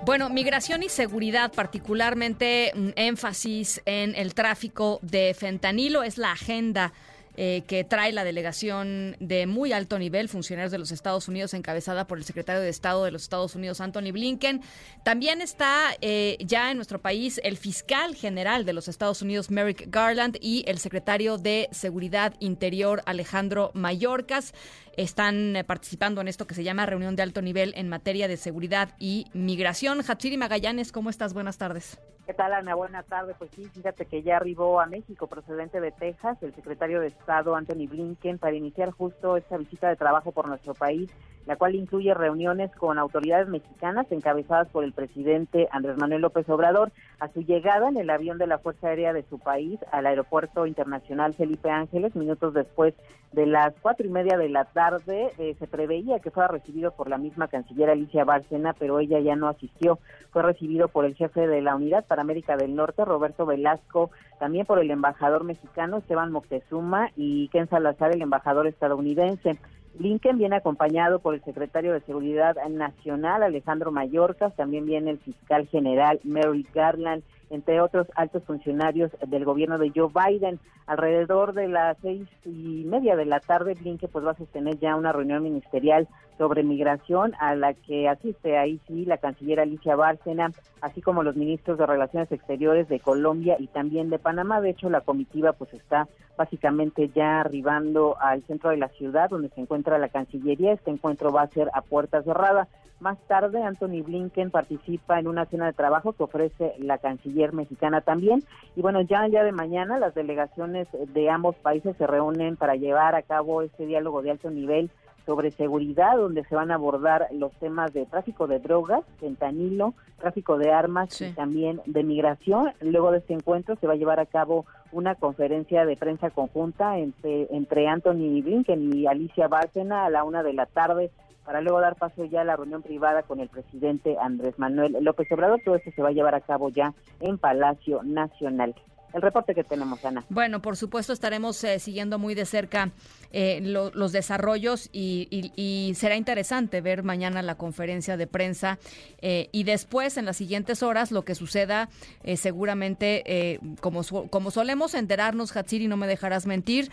Bueno, 0.04 0.28
migración 0.30 0.82
y 0.82 0.88
seguridad, 0.88 1.52
particularmente 1.52 2.72
un 2.74 2.92
énfasis 2.96 3.82
en 3.84 4.16
el 4.16 4.34
tráfico 4.34 4.98
de 5.02 5.32
fentanilo, 5.34 6.02
es 6.02 6.18
la 6.18 6.32
agenda 6.32 6.92
eh, 7.36 7.62
que 7.66 7.84
trae 7.84 8.12
la 8.12 8.24
delegación 8.24 9.16
de 9.20 9.46
muy 9.46 9.72
alto 9.72 9.98
nivel, 9.98 10.28
funcionarios 10.28 10.72
de 10.72 10.78
los 10.78 10.90
Estados 10.90 11.28
Unidos, 11.28 11.54
encabezada 11.54 12.06
por 12.06 12.18
el 12.18 12.24
secretario 12.24 12.62
de 12.62 12.68
Estado 12.68 13.04
de 13.04 13.10
los 13.10 13.22
Estados 13.22 13.54
Unidos, 13.54 13.80
Anthony 13.80 14.12
Blinken. 14.12 14.62
También 15.04 15.40
está 15.40 15.96
eh, 16.00 16.38
ya 16.40 16.70
en 16.70 16.76
nuestro 16.76 17.00
país 17.00 17.40
el 17.44 17.56
fiscal 17.56 18.14
general 18.14 18.64
de 18.64 18.72
los 18.72 18.88
Estados 18.88 19.22
Unidos, 19.22 19.50
Merrick 19.50 19.90
Garland, 19.90 20.38
y 20.40 20.64
el 20.66 20.78
secretario 20.78 21.38
de 21.38 21.68
Seguridad 21.72 22.34
Interior, 22.40 23.02
Alejandro 23.06 23.70
Mayorkas. 23.74 24.54
Están 24.96 25.56
eh, 25.56 25.64
participando 25.64 26.20
en 26.20 26.28
esto 26.28 26.46
que 26.46 26.54
se 26.54 26.64
llama 26.64 26.86
reunión 26.86 27.16
de 27.16 27.22
alto 27.22 27.42
nivel 27.42 27.74
en 27.76 27.88
materia 27.88 28.28
de 28.28 28.36
seguridad 28.36 28.94
y 28.98 29.26
migración. 29.34 30.02
Hatsiri 30.06 30.36
Magallanes, 30.36 30.90
¿cómo 30.90 31.10
estás? 31.10 31.34
Buenas 31.34 31.58
tardes. 31.58 31.98
¿Qué 32.26 32.34
tal, 32.34 32.52
Ana? 32.52 32.74
Buenas 32.74 33.06
tardes. 33.06 33.36
Pues 33.38 33.52
sí, 33.52 33.66
fíjate 33.66 34.04
que 34.04 34.24
ya 34.24 34.38
arribó 34.38 34.80
a 34.80 34.86
México 34.86 35.28
procedente 35.28 35.80
de 35.80 35.92
Texas 35.92 36.36
el 36.42 36.52
secretario 36.56 37.00
de 37.00 37.06
Estado 37.06 37.54
Anthony 37.54 37.86
Blinken 37.88 38.38
para 38.38 38.56
iniciar 38.56 38.90
justo 38.90 39.36
esta 39.36 39.56
visita 39.56 39.88
de 39.88 39.94
trabajo 39.94 40.32
por 40.32 40.48
nuestro 40.48 40.74
país, 40.74 41.08
la 41.46 41.56
cual 41.56 41.74
incluye 41.74 42.12
reuniones 42.12 42.70
con 42.72 42.98
autoridades 42.98 43.48
mexicanas 43.48 44.06
encabezadas 44.10 44.68
por 44.68 44.84
el 44.84 44.92
presidente 44.92 45.68
Andrés 45.70 45.96
Manuel 45.96 46.22
López 46.22 46.48
Obrador. 46.48 46.92
A 47.20 47.28
su 47.28 47.42
llegada 47.42 47.88
en 47.88 47.96
el 47.96 48.10
avión 48.10 48.36
de 48.36 48.46
la 48.46 48.58
Fuerza 48.58 48.88
Aérea 48.88 49.12
de 49.12 49.22
su 49.24 49.38
país 49.38 49.80
al 49.92 50.06
Aeropuerto 50.06 50.66
Internacional 50.66 51.34
Felipe 51.34 51.70
Ángeles, 51.70 52.14
minutos 52.14 52.52
después 52.52 52.94
de 53.32 53.46
las 53.46 53.74
cuatro 53.82 54.06
y 54.06 54.10
media 54.10 54.38
de 54.38 54.48
la 54.48 54.64
tarde, 54.64 55.30
eh, 55.38 55.54
se 55.58 55.66
preveía 55.66 56.20
que 56.20 56.30
fuera 56.30 56.48
recibido 56.48 56.92
por 56.92 57.08
la 57.08 57.18
misma 57.18 57.48
canciller 57.48 57.90
Alicia 57.90 58.24
Bárcena, 58.24 58.74
pero 58.78 58.98
ella 58.98 59.20
ya 59.20 59.36
no 59.36 59.48
asistió. 59.48 59.98
Fue 60.30 60.42
recibido 60.42 60.88
por 60.88 61.04
el 61.04 61.14
jefe 61.14 61.46
de 61.46 61.60
la 61.60 61.76
Unidad 61.76 62.06
para 62.06 62.22
América 62.22 62.56
del 62.56 62.74
Norte, 62.74 63.04
Roberto 63.04 63.46
Velasco, 63.46 64.10
también 64.38 64.66
por 64.66 64.78
el 64.78 64.90
embajador 64.90 65.44
mexicano 65.44 65.98
Esteban 65.98 66.32
Moctezuma 66.32 67.10
y 67.16 67.48
Ken 67.48 67.68
Salazar, 67.68 68.12
el 68.14 68.22
embajador 68.22 68.66
estadounidense. 68.66 69.58
Blinken 69.98 70.38
viene 70.38 70.56
acompañado 70.56 71.20
por 71.20 71.34
el 71.34 71.42
secretario 71.44 71.92
de 71.92 72.00
Seguridad 72.00 72.56
Nacional, 72.68 73.42
Alejandro 73.42 73.90
Mayorkas, 73.90 74.54
también 74.56 74.86
viene 74.86 75.12
el 75.12 75.18
fiscal 75.18 75.66
general 75.68 76.20
Mary 76.24 76.66
Garland, 76.74 77.22
entre 77.50 77.80
otros 77.80 78.06
altos 78.14 78.42
funcionarios 78.44 79.10
del 79.26 79.44
gobierno 79.44 79.78
de 79.78 79.92
Joe 79.94 80.10
Biden. 80.12 80.58
Alrededor 80.86 81.52
de 81.52 81.68
las 81.68 81.96
seis 82.00 82.28
y 82.44 82.84
media 82.84 83.16
de 83.16 83.24
la 83.24 83.40
tarde, 83.40 83.74
Blinken 83.74 84.08
pues 84.10 84.24
va 84.24 84.32
a 84.32 84.36
sostener 84.36 84.78
ya 84.78 84.94
una 84.94 85.12
reunión 85.12 85.42
ministerial 85.42 86.08
sobre 86.38 86.62
migración 86.62 87.34
a 87.40 87.54
la 87.54 87.74
que 87.74 88.08
asiste 88.08 88.58
ahí 88.58 88.80
sí 88.86 89.04
la 89.04 89.18
canciller 89.18 89.60
Alicia 89.60 89.96
Bárcena, 89.96 90.52
así 90.80 91.00
como 91.00 91.22
los 91.22 91.34
ministros 91.34 91.78
de 91.78 91.86
Relaciones 91.86 92.30
Exteriores 92.30 92.88
de 92.88 93.00
Colombia 93.00 93.56
y 93.58 93.68
también 93.68 94.10
de 94.10 94.18
Panamá. 94.18 94.60
De 94.60 94.70
hecho, 94.70 94.90
la 94.90 95.00
comitiva 95.00 95.52
pues 95.54 95.72
está 95.74 96.08
básicamente 96.36 97.08
ya 97.08 97.40
arribando 97.40 98.16
al 98.20 98.42
centro 98.44 98.70
de 98.70 98.76
la 98.76 98.88
ciudad 98.88 99.30
donde 99.30 99.48
se 99.48 99.60
encuentra 99.60 99.98
la 99.98 100.08
Cancillería. 100.08 100.72
Este 100.72 100.90
encuentro 100.90 101.32
va 101.32 101.42
a 101.42 101.48
ser 101.48 101.70
a 101.72 101.82
puerta 101.82 102.22
cerrada. 102.22 102.68
Más 102.98 103.18
tarde, 103.28 103.62
Anthony 103.62 104.02
Blinken 104.02 104.50
participa 104.50 105.18
en 105.18 105.28
una 105.28 105.44
cena 105.44 105.66
de 105.66 105.74
trabajo 105.74 106.14
que 106.14 106.22
ofrece 106.22 106.74
la 106.78 106.96
canciller 106.96 107.52
mexicana 107.52 108.00
también. 108.00 108.42
Y 108.74 108.80
bueno, 108.80 109.02
ya 109.02 109.26
ya 109.28 109.44
de 109.44 109.52
mañana 109.52 109.98
las 109.98 110.14
delegaciones 110.14 110.88
de 110.92 111.28
ambos 111.28 111.56
países 111.56 111.94
se 111.98 112.06
reúnen 112.06 112.56
para 112.56 112.74
llevar 112.76 113.14
a 113.14 113.22
cabo 113.22 113.60
este 113.60 113.84
diálogo 113.84 114.22
de 114.22 114.30
alto 114.30 114.50
nivel 114.50 114.90
sobre 115.26 115.50
seguridad, 115.50 116.16
donde 116.16 116.44
se 116.44 116.54
van 116.54 116.70
a 116.70 116.76
abordar 116.76 117.26
los 117.32 117.52
temas 117.54 117.92
de 117.92 118.06
tráfico 118.06 118.46
de 118.46 118.60
drogas, 118.60 119.04
fentanilo, 119.18 119.92
tráfico 120.18 120.56
de 120.56 120.72
armas 120.72 121.20
y 121.20 121.32
también 121.32 121.82
de 121.84 122.04
migración. 122.04 122.72
Luego 122.80 123.10
de 123.10 123.18
este 123.18 123.34
encuentro 123.34 123.76
se 123.76 123.88
va 123.88 123.94
a 123.94 123.96
llevar 123.96 124.20
a 124.20 124.26
cabo 124.26 124.64
una 124.92 125.16
conferencia 125.16 125.84
de 125.84 125.96
prensa 125.96 126.30
conjunta 126.30 126.96
entre, 126.98 127.48
entre 127.54 127.88
Anthony 127.88 128.40
Blinken 128.40 128.96
y 128.96 129.06
Alicia 129.06 129.48
Bárcena 129.48 130.06
a 130.06 130.10
la 130.10 130.22
una 130.22 130.44
de 130.44 130.52
la 130.52 130.66
tarde 130.66 131.10
para 131.46 131.60
luego 131.60 131.80
dar 131.80 131.94
paso 131.94 132.24
ya 132.24 132.40
a 132.40 132.44
la 132.44 132.56
reunión 132.56 132.82
privada 132.82 133.22
con 133.22 133.38
el 133.38 133.48
presidente 133.48 134.16
Andrés 134.20 134.58
Manuel 134.58 134.96
López 135.00 135.30
Obrador. 135.30 135.60
Todo 135.64 135.76
esto 135.76 135.92
se 135.94 136.02
va 136.02 136.08
a 136.08 136.12
llevar 136.12 136.34
a 136.34 136.40
cabo 136.40 136.68
ya 136.70 136.92
en 137.20 137.38
Palacio 137.38 138.02
Nacional 138.02 138.74
el 139.16 139.22
reporte 139.22 139.54
que 139.54 139.64
tenemos, 139.64 140.04
Ana. 140.04 140.24
Bueno, 140.28 140.60
por 140.60 140.76
supuesto 140.76 141.12
estaremos 141.12 141.64
eh, 141.64 141.78
siguiendo 141.78 142.18
muy 142.18 142.34
de 142.34 142.44
cerca 142.44 142.90
eh, 143.32 143.60
los 143.62 144.12
desarrollos 144.12 144.90
y, 144.92 145.92
será 145.96 146.16
interesante 146.16 146.80
ver 146.80 147.02
mañana 147.02 147.42
la 147.42 147.56
conferencia 147.56 148.16
de 148.16 148.26
prensa 148.26 148.78
eh, 149.20 149.48
y 149.52 149.64
después 149.64 150.16
en 150.16 150.26
las 150.26 150.36
siguientes 150.36 150.82
horas 150.82 151.10
lo 151.10 151.24
que 151.24 151.34
suceda 151.34 151.88
seguramente 152.36 153.58
como 153.80 154.02
como 154.30 154.50
solemos 154.50 154.94
enterarnos 154.94 155.56
Hatsiri 155.56 155.88
no 155.88 155.96
me 155.96 156.06
dejarás 156.06 156.46
mentir 156.46 156.90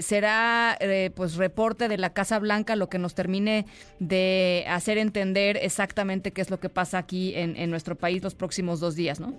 será 0.00 0.78
pues 1.14 1.36
reporte 1.36 1.88
de 1.88 1.98
la 1.98 2.12
Casa 2.12 2.38
Blanca 2.38 2.76
lo 2.76 2.88
que 2.88 2.98
nos 2.98 3.14
termine 3.14 3.66
de 3.98 4.64
hacer 4.68 4.98
entender 4.98 5.56
exactamente 5.56 6.32
qué 6.32 6.42
es 6.42 6.50
lo 6.50 6.60
que 6.60 6.68
pasa 6.68 6.98
aquí 6.98 7.34
en, 7.34 7.56
en 7.56 7.70
nuestro 7.70 7.96
país 7.96 8.22
los 8.22 8.34
próximos 8.34 8.80
dos 8.80 8.94
días, 8.94 9.20
¿no? 9.20 9.34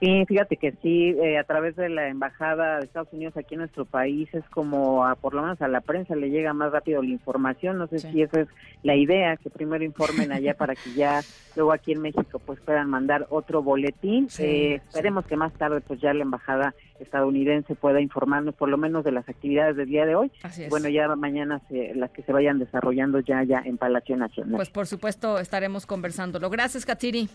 Sí, 0.00 0.24
fíjate 0.26 0.56
que 0.56 0.72
sí, 0.82 1.10
eh, 1.22 1.38
a 1.38 1.44
través 1.44 1.74
de 1.74 1.88
la 1.88 2.08
embajada 2.08 2.78
de 2.78 2.84
Estados 2.84 3.12
Unidos 3.12 3.36
aquí 3.36 3.54
en 3.54 3.60
nuestro 3.60 3.84
país 3.84 4.28
es 4.32 4.44
como, 4.50 5.04
a, 5.04 5.16
por 5.16 5.34
lo 5.34 5.42
menos 5.42 5.60
a 5.60 5.66
la 5.66 5.80
prensa 5.80 6.14
le 6.14 6.30
llega 6.30 6.52
más 6.52 6.70
rápido 6.70 7.02
la 7.02 7.08
información. 7.08 7.78
No 7.78 7.88
sé 7.88 7.98
si 7.98 8.22
esa 8.22 8.42
es 8.42 8.48
la 8.84 8.94
idea, 8.94 9.36
que 9.36 9.50
primero 9.50 9.82
informen 9.84 10.30
allá 10.30 10.54
para 10.54 10.74
que 10.76 10.92
ya 10.94 11.20
luego 11.56 11.72
aquí 11.72 11.92
en 11.92 12.02
México 12.02 12.38
pues 12.38 12.60
puedan 12.60 12.88
mandar 12.88 13.26
otro 13.30 13.62
boletín. 13.62 14.28
eh, 14.38 14.80
esperemos 14.88 15.26
que 15.26 15.36
más 15.36 15.52
tarde 15.54 15.80
pues 15.80 16.00
ya 16.00 16.14
la 16.14 16.22
embajada 16.22 16.74
estadounidense 17.00 17.74
pueda 17.74 18.00
informarnos 18.00 18.54
por 18.54 18.68
lo 18.68 18.76
menos 18.76 19.04
de 19.04 19.12
las 19.12 19.28
actividades 19.28 19.76
del 19.76 19.88
día 19.88 20.06
de 20.06 20.14
hoy. 20.14 20.30
Bueno, 20.70 20.88
ya 20.88 21.08
mañana 21.16 21.60
se, 21.68 21.94
las 21.94 22.10
que 22.10 22.22
se 22.22 22.32
vayan 22.32 22.58
desarrollando 22.58 23.20
ya 23.20 23.42
ya 23.42 23.62
en 23.64 23.78
Palacio 23.78 24.16
Nacional. 24.16 24.56
Pues 24.56 24.70
por 24.70 24.86
supuesto 24.86 25.38
estaremos 25.38 25.86
conversándolo. 25.86 26.50
Gracias, 26.50 26.86
Katsiri. 26.86 27.28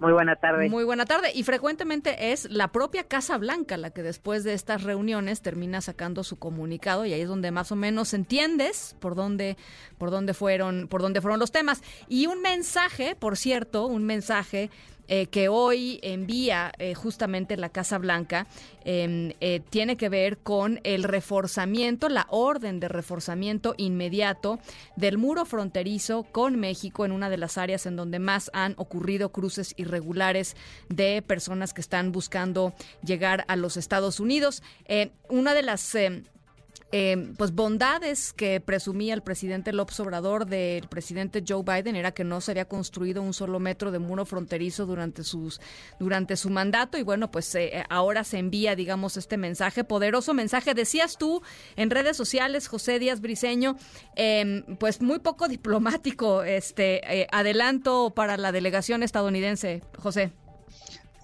Muy 0.00 0.12
buena 0.12 0.36
tarde. 0.36 0.68
Muy 0.68 0.84
buena 0.84 1.06
tarde. 1.06 1.30
Y 1.34 1.44
frecuentemente 1.44 2.32
es 2.32 2.50
la 2.50 2.68
propia 2.68 3.04
Casa 3.04 3.38
Blanca 3.38 3.76
la 3.76 3.90
que 3.90 4.02
después 4.02 4.42
de 4.44 4.52
estas 4.52 4.82
reuniones 4.82 5.40
termina 5.40 5.80
sacando 5.80 6.24
su 6.24 6.36
comunicado 6.38 7.06
y 7.06 7.12
ahí 7.12 7.20
es 7.20 7.28
donde 7.28 7.50
más 7.52 7.70
o 7.72 7.76
menos 7.76 8.12
entiendes 8.12 8.96
por 9.00 9.14
dónde, 9.14 9.56
por 9.96 10.10
dónde 10.10 10.34
fueron, 10.34 10.88
por 10.88 11.00
dónde 11.00 11.20
fueron 11.20 11.38
los 11.38 11.52
temas. 11.52 11.82
Y 12.08 12.26
un 12.26 12.42
mensaje, 12.42 13.14
por 13.14 13.36
cierto, 13.36 13.86
un 13.86 14.04
mensaje 14.04 14.70
eh, 15.06 15.26
que 15.26 15.48
hoy 15.48 16.00
envía 16.02 16.72
eh, 16.78 16.94
justamente 16.94 17.58
la 17.58 17.68
Casa 17.68 17.98
Blanca 17.98 18.46
em, 18.84 19.32
eh, 19.40 19.60
tiene 19.68 19.96
que 19.96 20.08
ver 20.08 20.38
con 20.38 20.80
el 20.82 21.04
reforzamiento, 21.04 22.08
la 22.08 22.26
orden 22.30 22.80
de 22.80 22.88
reforzamiento 22.88 23.74
inmediato 23.76 24.58
del 24.96 25.18
muro 25.18 25.44
fronterizo 25.44 26.22
con 26.24 26.58
México 26.58 27.04
en 27.04 27.12
una 27.12 27.28
de 27.28 27.36
las 27.36 27.58
áreas 27.58 27.84
en 27.84 27.96
donde 27.96 28.18
más 28.18 28.50
han 28.54 28.74
ocurrido 28.78 29.30
cruces 29.30 29.74
irregulares 29.76 30.56
de 30.88 31.20
personas 31.20 31.74
que 31.74 31.82
están 31.82 32.10
buscando 32.10 32.72
llegar 33.02 33.44
a 33.48 33.56
los 33.56 33.76
Estados 33.76 34.20
Unidos. 34.20 34.62
una 35.28 35.52
de 35.52 35.62
las 35.62 35.94
em, 35.94 36.24
eh, 36.96 37.32
pues 37.36 37.52
bondades 37.52 38.32
que 38.32 38.60
presumía 38.60 39.14
el 39.14 39.22
presidente 39.24 39.72
López 39.72 39.98
Obrador 39.98 40.46
del 40.46 40.86
presidente 40.86 41.42
Joe 41.44 41.64
Biden 41.64 41.96
era 41.96 42.12
que 42.12 42.22
no 42.22 42.40
se 42.40 42.52
había 42.52 42.66
construido 42.66 43.20
un 43.20 43.34
solo 43.34 43.58
metro 43.58 43.90
de 43.90 43.98
muro 43.98 44.24
fronterizo 44.24 44.86
durante 44.86 45.24
sus 45.24 45.60
durante 45.98 46.36
su 46.36 46.50
mandato. 46.50 46.96
Y 46.96 47.02
bueno 47.02 47.32
pues 47.32 47.52
eh, 47.56 47.84
ahora 47.88 48.22
se 48.22 48.38
envía 48.38 48.76
digamos 48.76 49.16
este 49.16 49.36
mensaje 49.36 49.82
poderoso 49.82 50.34
mensaje. 50.34 50.72
Decías 50.72 51.18
tú 51.18 51.42
en 51.74 51.90
redes 51.90 52.16
sociales 52.16 52.68
José 52.68 53.00
Díaz 53.00 53.20
Briseño 53.20 53.74
em, 54.14 54.62
pues 54.78 55.02
muy 55.02 55.18
poco 55.18 55.48
diplomático 55.54 56.44
este 56.44 57.22
eh, 57.22 57.26
adelanto 57.32 58.12
para 58.14 58.36
la 58.36 58.52
delegación 58.52 59.02
estadounidense 59.02 59.82
José 59.98 60.30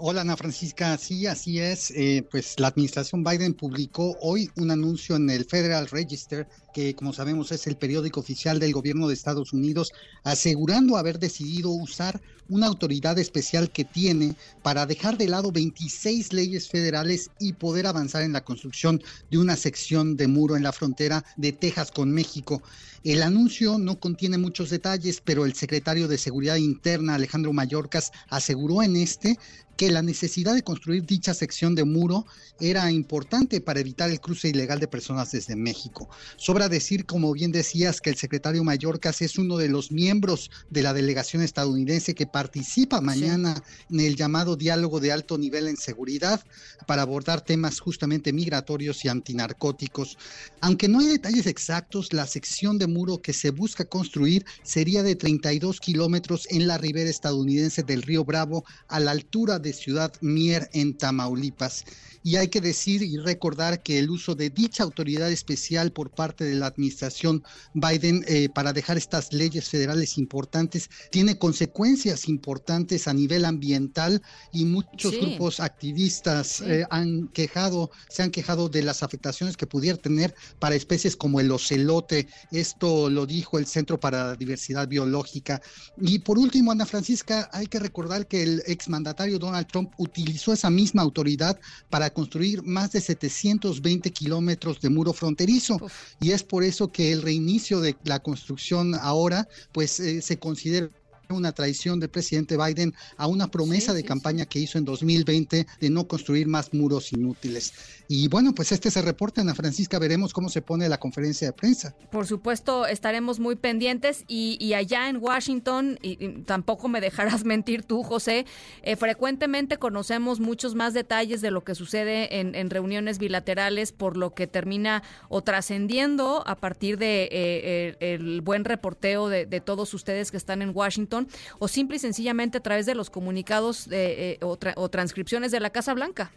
Hola 0.03 0.23
Ana 0.23 0.35
Francisca, 0.35 0.97
sí, 0.97 1.27
así 1.27 1.59
es. 1.59 1.91
Eh, 1.91 2.27
pues 2.31 2.59
la 2.59 2.69
administración 2.69 3.23
Biden 3.23 3.53
publicó 3.53 4.17
hoy 4.23 4.49
un 4.57 4.71
anuncio 4.71 5.15
en 5.17 5.29
el 5.29 5.45
Federal 5.45 5.89
Register, 5.89 6.49
que 6.73 6.95
como 6.95 7.13
sabemos 7.13 7.53
es 7.53 7.67
el 7.67 7.77
periódico 7.77 8.21
oficial 8.21 8.59
del 8.59 8.73
gobierno 8.73 9.09
de 9.09 9.13
Estados 9.13 9.53
Unidos, 9.53 9.93
asegurando 10.25 10.97
haber 10.97 11.19
decidido 11.19 11.69
usar 11.69 12.19
una 12.49 12.67
autoridad 12.67 13.19
especial 13.19 13.71
que 13.71 13.85
tiene 13.85 14.37
para 14.63 14.87
dejar 14.87 15.19
de 15.19 15.29
lado 15.29 15.53
26 15.53 16.33
leyes 16.33 16.69
federales 16.69 17.31
y 17.39 17.53
poder 17.53 17.87
avanzar 17.87 18.23
en 18.23 18.33
la 18.33 18.43
construcción 18.43 19.03
de 19.31 19.39
una 19.39 19.57
sección 19.57 20.17
de 20.17 20.27
muro 20.29 20.57
en 20.57 20.63
la 20.63 20.73
frontera 20.73 21.25
de 21.37 21.53
Texas 21.53 21.91
con 21.93 22.11
México. 22.11 22.63
El 23.05 23.23
anuncio 23.23 23.79
no 23.79 24.01
contiene 24.01 24.37
muchos 24.37 24.69
detalles, 24.69 25.23
pero 25.25 25.47
el 25.47 25.55
secretario 25.55 26.09
de 26.09 26.19
Seguridad 26.19 26.57
Interna, 26.57 27.15
Alejandro 27.15 27.53
Mayorkas, 27.53 28.13
aseguró 28.29 28.83
en 28.83 28.97
este 28.97 29.39
que 29.81 29.91
la 29.91 30.03
necesidad 30.03 30.55
de 30.55 30.63
construir 30.63 31.07
dicha 31.07 31.33
sección 31.33 31.75
de 31.75 31.85
muro 31.85 32.27
era 32.61 32.93
importante 32.93 33.63
para 33.63 33.81
evitar 33.81 34.11
el 34.11 34.21
cruce 34.21 34.49
ilegal 34.49 34.79
de 34.79 34.89
personas 34.89 35.33
desde 35.33 35.57
México. 35.57 36.11
Sobra 36.37 36.69
decir, 36.69 37.07
como 37.07 37.33
bien 37.33 37.51
decías, 37.51 38.03
que 38.03 38.11
el 38.11 38.17
secretario 38.17 38.63
Mayorkas 38.63 39.23
es 39.23 39.39
uno 39.39 39.57
de 39.57 39.71
los 39.71 39.91
miembros 39.91 40.51
de 40.69 40.83
la 40.83 40.93
delegación 40.93 41.43
estadounidense 41.43 42.15
que 42.15 42.27
participa 42.27 43.01
mañana 43.01 43.65
en 43.91 44.01
el 44.01 44.17
llamado 44.17 44.55
diálogo 44.55 45.01
de 45.01 45.13
alto 45.13 45.39
nivel 45.39 45.67
en 45.67 45.79
seguridad 45.79 46.45
para 46.87 47.01
abordar 47.01 47.41
temas 47.41 47.81
justamente 47.81 48.35
migratorios 48.35 49.03
y 49.07 49.09
antinarcóticos. 49.09 50.19
Aunque 50.61 50.89
no 50.89 50.99
hay 50.99 51.07
detalles 51.07 51.47
exactos, 51.47 52.13
la 52.13 52.27
sección 52.27 52.77
de 52.77 52.87
muro 52.87 53.23
que 53.23 53.33
se 53.33 53.49
busca 53.49 53.87
construir 53.87 54.45
sería 54.63 55.03
de 55.03 55.17
32 55.17 55.81
kilómetros 55.81 56.47
en 56.51 56.67
la 56.67 56.77
ribera 56.77 57.09
estadounidense 57.09 57.83
del 57.83 58.03
río 58.03 58.27
Bravo 58.27 58.67
a 58.87 59.01
la 59.01 59.13
altura 59.13 59.59
de 59.59 59.70
Ciudad 59.73 60.13
Mier 60.21 60.69
en 60.73 60.97
Tamaulipas. 60.97 61.85
Y 62.23 62.37
hay 62.37 62.49
que 62.49 62.61
decir 62.61 63.03
y 63.03 63.17
recordar 63.17 63.83
que 63.83 63.99
el 63.99 64.11
uso 64.11 64.35
de 64.35 64.51
dicha 64.51 64.83
autoridad 64.83 65.31
especial 65.31 65.93
por 65.93 66.11
parte 66.11 66.45
de 66.45 66.55
la 66.55 66.67
administración 66.67 67.43
Biden 67.75 68.25
eh, 68.29 68.49
para 68.49 68.73
dejar 68.73 68.97
estas 68.97 69.33
leyes 69.33 69.69
federales 69.69 70.19
importantes 70.19 70.91
tiene 71.11 71.39
consecuencias 71.39 72.29
importantes 72.29 73.09
a 73.09 73.15
nivel 73.15 73.45
ambiental 73.45 74.23
y 74.53 74.65
muchos 74.65 75.13
grupos 75.19 75.61
activistas 75.61 76.61
eh, 76.61 76.85
han 76.91 77.29
quejado, 77.29 77.91
se 78.09 78.23
han 78.23 78.31
quejado 78.31 78.69
de 78.69 78.83
las 78.83 79.03
afectaciones 79.03 79.57
que 79.57 79.67
pudiera 79.67 79.97
tener 79.97 80.35
para 80.59 80.75
especies 80.75 81.17
como 81.17 81.41
el 81.41 81.51
ocelote. 81.51 82.29
Esto 82.51 83.09
lo 83.09 83.27
dijo 83.27 83.59
el 83.59 83.67
Centro 83.67 83.99
para 83.99 84.25
la 84.29 84.37
Diversidad 84.37 84.89
Biológica. 84.89 85.63
Y 86.01 86.21
por 86.21 86.39
último, 86.39 86.73
Ana 86.73 86.87
Francisca, 86.87 87.49
hay 87.53 87.67
que 87.67 87.79
recordar 87.79 88.27
que 88.27 88.43
el 88.43 88.63
exmandatario 88.67 89.39
Donald 89.39 89.67
Trump 89.67 89.93
utilizó 89.99 90.53
esa 90.53 90.71
misma 90.71 91.03
autoridad 91.03 91.59
para 91.89 92.10
construir 92.13 92.63
más 92.63 92.93
de 92.93 93.01
720 93.01 94.11
kilómetros 94.11 94.81
de 94.81 94.91
muro 94.91 95.13
fronterizo. 95.13 95.79
Y 96.21 96.33
es 96.33 96.43
por 96.43 96.65
eso 96.65 96.91
que 96.93 97.13
el 97.13 97.23
reinicio 97.23 97.81
de 97.81 97.97
la 98.05 98.21
construcción 98.21 98.95
ahora 98.95 99.49
pues 99.73 100.01
eh, 100.01 100.23
se 100.23 100.39
considera 100.39 100.91
una 101.33 101.53
traición 101.53 102.01
del 102.01 102.11
presidente 102.11 102.57
Biden 102.57 102.95
a 103.17 103.27
una 103.27 103.51
promesa 103.51 103.93
de 103.93 104.05
campaña 104.05 104.47
que 104.47 104.59
hizo 104.59 104.79
en 104.79 104.85
2020 104.85 105.67
de 105.81 105.91
no 105.91 106.07
construir 106.07 106.47
más 106.47 106.73
muros 106.73 107.13
inútiles. 107.13 107.73
Y 108.13 108.27
bueno, 108.27 108.53
pues 108.57 108.73
este 108.73 108.89
es 108.89 108.97
el 108.97 109.05
reporte, 109.05 109.41
Ana 109.41 109.55
Francisca, 109.55 110.01
veremos 110.01 110.33
cómo 110.33 110.49
se 110.49 110.63
pone 110.63 110.89
la 110.89 110.99
conferencia 110.99 111.47
de 111.47 111.53
prensa. 111.53 111.95
Por 112.11 112.27
supuesto, 112.27 112.85
estaremos 112.87 113.39
muy 113.39 113.55
pendientes 113.55 114.25
y, 114.27 114.73
allá 114.75 115.09
en 115.09 115.19
Washington, 115.19 115.97
y, 116.03 116.43
tampoco 116.43 116.89
me 116.89 117.01
dejarás 117.01 117.45
mentir 117.45 117.85
tú, 117.85 118.03
José, 118.03 118.47
eh, 118.83 118.97
frecuentemente 118.97 119.77
conocemos 119.77 120.41
muchos 120.41 120.75
más 120.75 120.93
detalles 120.93 121.41
de 121.41 121.53
lo 121.53 121.63
que 121.63 121.77
sucede 121.77 122.41
en, 122.41 122.71
reuniones 122.71 123.19
bilaterales, 123.19 123.93
por 123.93 124.17
lo 124.17 124.35
que 124.35 124.49
termina 124.49 125.05
o 125.29 125.43
trascendiendo 125.43 126.43
a 126.49 126.57
partir 126.57 126.99
de 126.99 127.29
eh, 127.31 127.97
el, 128.01 128.41
buen 128.41 128.65
reporteo 128.65 129.29
de, 129.29 129.61
todos 129.61 129.95
ustedes 129.95 130.33
que 130.33 130.37
están 130.37 130.63
en 130.63 130.73
Washington, 130.75 131.20
o 131.59 131.69
simple 131.69 131.97
y 131.97 132.01
sencillamente 132.01 132.59
a 132.59 132.63
través 132.63 132.87
de 132.87 132.95
los 132.95 133.11
comunicados 133.11 133.89
eh, 133.91 134.39
o, 134.43 134.59
o 134.77 134.89
transcripciones 134.89 135.53
de 135.53 135.61
la 135.61 135.71
Casa 135.71 135.95
Blanca. 135.95 136.31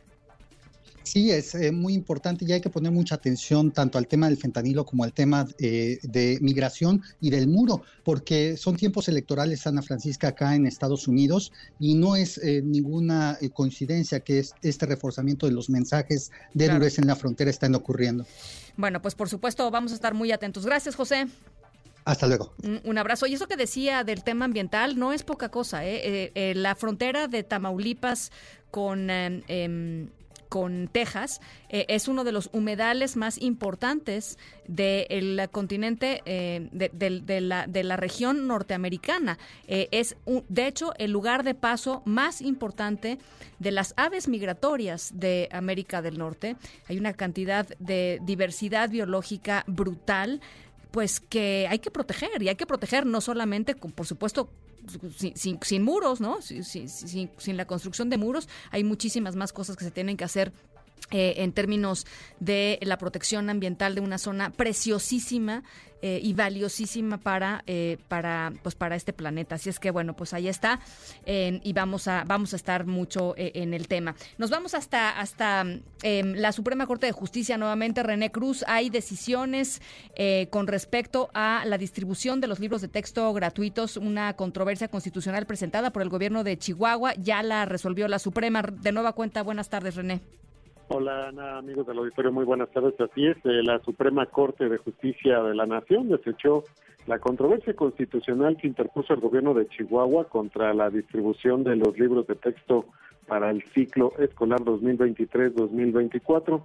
Sí, 1.04 1.32
es 1.32 1.54
eh, 1.54 1.72
muy 1.72 1.94
importante 1.94 2.46
y 2.46 2.52
hay 2.54 2.62
que 2.62 2.70
poner 2.70 2.92
mucha 2.92 3.16
atención 3.16 3.72
tanto 3.72 3.98
al 3.98 4.08
tema 4.08 4.28
del 4.28 4.38
fentanilo 4.38 4.86
como 4.86 5.04
al 5.04 5.14
tema 5.14 5.46
eh, 5.60 6.00
de 6.02 6.40
migración 6.42 7.02
y 7.20 7.30
del 7.30 7.48
muro, 7.48 7.84
porque 8.04 8.56
son 8.58 8.78
tiempos 8.78 9.10
electorales, 9.10 9.68
Ana 9.68 9.82
Francisca, 9.82 10.30
acá 10.30 10.56
en 10.56 10.66
Estados 10.66 11.08
Unidos 11.08 11.52
y 11.80 11.96
no 11.96 12.16
es 12.16 12.38
eh, 12.38 12.62
ninguna 12.64 13.38
coincidencia 13.54 14.22
que 14.22 14.44
este 14.62 14.86
reforzamiento 14.86 15.46
de 15.46 15.52
los 15.52 15.70
mensajes 15.70 16.32
de 16.54 16.66
claro. 16.66 16.86
en 16.86 17.08
la 17.08 17.16
frontera 17.16 17.52
están 17.52 17.76
ocurriendo. 17.76 18.26
Bueno, 18.78 19.02
pues 19.02 19.14
por 19.14 19.30
supuesto 19.30 19.70
vamos 19.70 19.92
a 19.92 19.96
estar 19.96 20.14
muy 20.14 20.32
atentos. 20.32 20.66
Gracias, 20.66 20.96
José. 20.96 21.28
Hasta 22.06 22.28
luego. 22.28 22.54
Un, 22.84 22.98
abrazo. 22.98 23.28
Y 23.28 23.34
eso 23.34 23.48
que 23.48 23.56
decía 23.56 24.04
del 24.04 24.24
tema 24.24 24.46
ambiental 24.46 24.98
no 25.00 25.14
es 25.14 25.24
poca 25.24 25.50
cosa. 25.50 25.82
la 25.84 26.76
frontera 26.76 27.28
de 27.28 27.44
Tamaulipas 27.44 28.32
con 28.72 29.10
em, 29.10 30.10
con 30.54 30.88
Texas, 30.88 31.42
eh, 31.70 31.88
es 31.90 32.08
uno 32.08 32.24
de 32.24 32.32
los 32.32 32.52
humedales 32.54 33.16
más 33.16 33.42
importantes 33.42 34.38
del 34.68 35.50
continente, 35.50 36.22
eh, 36.28 36.70
de, 36.72 37.42
la, 37.42 37.66
de, 37.66 37.84
la, 37.84 37.98
región 37.98 38.46
norteamericana. 38.46 39.40
Eh, 39.68 39.88
es, 39.90 40.16
de 40.50 40.68
hecho, 40.68 40.94
el 41.00 41.10
lugar 41.10 41.44
de 41.44 41.56
paso 41.56 42.04
más 42.06 42.40
importante 42.40 43.18
de 43.58 43.72
las 43.72 43.96
aves 43.98 44.28
migratorias 44.28 45.14
de 45.16 45.50
América 45.52 46.04
del 46.04 46.20
Norte. 46.20 46.56
Hay 46.88 47.00
una 47.00 47.14
cantidad 47.14 47.68
de 47.80 48.20
diversidad 48.22 48.92
biológica 48.92 49.64
brutal 49.66 50.40
pues 50.94 51.20
que 51.20 51.68
hay 51.68 51.80
que 51.80 51.90
proteger 51.90 52.44
y 52.44 52.50
hay 52.50 52.56
que 52.56 52.68
proteger 52.68 53.08
no 53.08 53.20
solamente, 53.20 53.74
con, 53.74 53.92
por 53.92 54.06
supuesto, 54.06 54.52
sin, 55.34 55.58
sin, 55.60 55.82
muros, 55.82 56.22
¿no? 56.22 56.40
Sin, 56.44 56.64
sin, 56.64 57.58
la 57.58 57.66
construcción 57.66 58.12
de 58.12 58.20
muros, 58.20 58.48
hay 58.70 58.84
muchísimas 58.84 59.36
más 59.36 59.54
cosas 59.54 59.76
que 59.76 59.86
se 59.86 59.90
tienen 59.90 60.18
que 60.18 60.24
hacer 60.24 60.54
eh, 61.12 61.36
en 61.44 61.52
términos 61.52 62.08
de 62.40 62.80
la 62.82 62.98
protección 62.98 63.50
ambiental 63.50 63.94
de 63.94 64.02
una 64.02 64.18
zona 64.18 64.52
preciosísima 64.52 65.64
eh, 66.02 66.20
y 66.22 66.34
valiosísima 66.34 67.18
para 67.18 67.64
eh, 67.68 67.98
para 68.08 68.52
pues 68.64 68.76
para 68.76 68.96
este 68.96 69.14
planeta. 69.14 69.56
Así 69.56 69.70
es 69.70 69.80
que 69.80 69.92
bueno 69.92 70.16
pues 70.16 70.34
ahí 70.34 70.48
está 70.48 70.80
y 71.26 71.74
vamos 71.74 72.08
a 72.08 72.24
vamos 72.26 72.54
a 72.54 72.56
estar 72.56 72.86
mucho 72.86 73.36
en 73.38 73.74
el 73.74 73.88
tema. 73.88 74.16
Nos 74.38 74.50
vamos 74.50 74.74
hasta 74.74 75.12
hasta 75.20 75.66
em, 76.02 76.34
la 76.34 76.52
Suprema 76.52 76.88
Corte 76.88 77.06
de 77.06 77.12
Justicia 77.12 77.58
nuevamente. 77.58 78.02
René 78.02 78.32
Cruz 78.32 78.64
hay 78.68 78.90
decisiones 78.90 79.82
con 80.50 80.68
respecto 80.68 81.30
a 81.34 81.64
la 81.66 81.78
distribución 81.78 82.42
de 82.42 82.48
los 82.48 82.60
libros 82.60 82.82
de 82.82 82.88
texto 82.88 83.32
gratuitos 83.34 83.98
una 83.98 84.34
controversia 84.34 84.88
constitucional 84.88 85.46
presentada 85.46 85.92
por 85.92 86.02
el 86.02 86.10
gobierno 86.10 86.44
de 86.44 86.58
Chihuahua. 86.58 87.14
Ya 87.16 87.44
la 87.44 87.66
resolvió 87.66 88.08
la 88.08 88.20
Suprema. 88.20 88.62
De 88.62 88.92
nueva 88.92 89.14
cuenta 89.14 89.44
buenas 89.44 89.70
tardes 89.70 89.96
René 89.96 90.22
Hola 90.90 91.30
Ana, 91.30 91.58
amigos 91.58 91.88
del 91.88 91.98
auditorio, 91.98 92.32
muy 92.32 92.44
buenas 92.44 92.70
tardes. 92.72 93.00
Así 93.00 93.26
es, 93.26 93.38
eh, 93.46 93.64
la 93.64 93.80
Suprema 93.80 94.26
Corte 94.26 94.68
de 94.68 94.78
Justicia 94.78 95.42
de 95.42 95.56
la 95.56 95.66
Nación 95.66 96.10
desechó 96.10 96.66
la 97.08 97.20
controversia 97.20 97.74
constitucional 97.74 98.58
que 98.58 98.68
interpuso 98.68 99.14
el 99.14 99.22
gobierno 99.22 99.54
de 99.54 99.68
Chihuahua 99.70 100.28
contra 100.28 100.74
la 100.74 100.90
distribución 100.90 101.64
de 101.64 101.78
los 101.78 101.98
libros 101.98 102.28
de 102.28 102.36
texto 102.36 102.86
para 103.28 103.50
el 103.50 103.64
ciclo 103.74 104.12
escolar 104.20 104.60
2023-2024. 104.60 106.62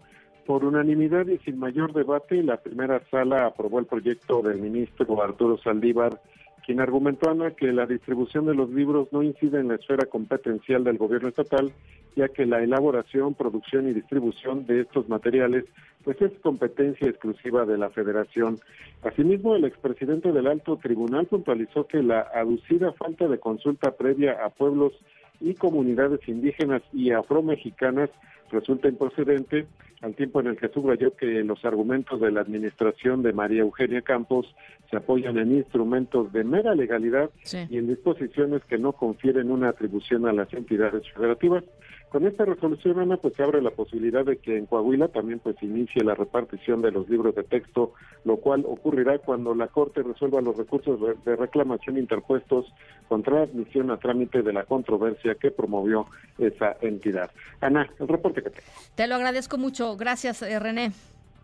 Por 0.47 0.65
unanimidad 0.65 1.27
y 1.29 1.39
sin 1.39 1.59
mayor 1.59 1.93
debate, 1.93 2.43
la 2.43 2.57
primera 2.57 3.01
sala 3.11 3.47
aprobó 3.47 3.79
el 3.79 3.87
proyecto 3.87 4.43
del 4.43 4.59
ministro 4.59 5.23
Arturo 5.23 5.59
Saldívar 5.59 6.21
quien 6.69 6.81
argumentó, 6.81 7.31
Ana, 7.31 7.53
que 7.53 7.73
la 7.73 7.87
distribución 7.87 8.45
de 8.45 8.55
los 8.55 8.69
libros 8.69 9.09
no 9.11 9.23
incide 9.23 9.59
en 9.59 9.69
la 9.69 9.77
esfera 9.77 10.05
competencial 10.05 10.85
del 10.85 10.99
gobierno 10.99 11.29
estatal, 11.31 11.73
ya 12.15 12.29
que 12.29 12.45
la 12.45 12.63
elaboración, 12.63 13.33
producción 13.33 13.89
y 13.89 13.95
distribución 13.95 14.67
de 14.67 14.83
estos 14.83 15.09
materiales 15.09 15.65
pues 16.05 16.21
es 16.21 16.31
competencia 16.43 17.09
exclusiva 17.09 17.65
de 17.65 17.79
la 17.79 17.89
federación. 17.89 18.59
Asimismo, 19.03 19.57
el 19.57 19.65
expresidente 19.65 20.31
del 20.31 20.47
alto 20.47 20.77
tribunal 20.77 21.25
puntualizó 21.25 21.87
que 21.87 22.03
la 22.03 22.21
aducida 22.35 22.93
falta 22.93 23.29
de 23.29 23.39
consulta 23.39 23.93
previa 23.93 24.45
a 24.45 24.51
pueblos 24.51 24.93
y 25.41 25.55
comunidades 25.55 26.21
indígenas 26.29 26.83
y 26.93 27.13
afromexicanas 27.13 28.11
resulta 28.51 28.89
improcedente, 28.89 29.67
al 30.01 30.15
tiempo 30.15 30.41
en 30.41 30.49
el 30.49 30.57
que 30.57 30.69
subrayó 30.69 31.17
que 31.17 31.27
los 31.43 31.65
argumentos 31.65 32.21
de 32.21 32.31
la 32.31 32.41
administración 32.41 33.23
de 33.23 33.33
María 33.33 33.63
Eugenia 33.63 34.03
Campos 34.03 34.55
se 34.91 34.97
apoyan 34.97 35.39
en 35.39 35.57
instrumentos 35.57 36.33
de 36.33 36.45
mera 36.45 36.75
legalidad 36.75 37.31
y 37.69 37.79
en 37.79 37.89
disposiciones 37.89 38.65
que 38.65 38.79
no 38.79 38.93
confieren 38.93 39.51
una 39.51 39.69
atribución 39.69 40.27
a 40.27 40.33
las 40.33 40.53
entidades 40.55 41.03
federativas. 41.13 41.65
Con 42.11 42.27
esta 42.27 42.47
resolución, 42.47 42.99
Ana, 43.01 43.19
pues 43.19 43.35
se 43.35 43.43
abre 43.43 43.61
la 43.61 43.71
posibilidad 43.71 44.25
de 44.25 44.39
que 44.39 44.57
en 44.57 44.65
Coahuila 44.65 45.09
también 45.09 45.41
pues 45.41 45.63
inicie 45.63 46.03
la 46.03 46.15
repartición 46.15 46.81
de 46.81 46.91
los 46.91 47.07
libros 47.11 47.35
de 47.35 47.45
texto, 47.45 47.93
lo 48.25 48.39
cual 48.39 48.65
ocurrirá 48.67 49.19
cuando 49.19 49.55
la 49.55 49.67
Corte 49.67 50.03
resuelva 50.03 50.41
los 50.41 50.57
recursos 50.57 50.99
de 51.23 51.37
reclamación 51.37 51.99
interpuestos 51.99 52.73
contra 53.09 53.35
la 53.35 53.43
admisión 53.43 53.91
a 53.91 53.99
trámite 53.99 54.43
de 54.43 54.55
la 54.55 54.65
controversia 54.65 55.35
que 55.35 55.51
promovió 55.51 56.07
esa 56.39 56.77
entidad. 56.81 57.31
Ana, 57.61 57.91
el 57.99 58.09
reporte 58.09 58.38
que 58.43 58.51
tengo. 58.51 58.67
Te 58.95 59.07
lo 59.07 59.15
agradezco 59.15 59.59
mucho. 59.59 59.97
Gracias, 59.97 60.43
eh, 60.43 60.59
René. 60.59 60.93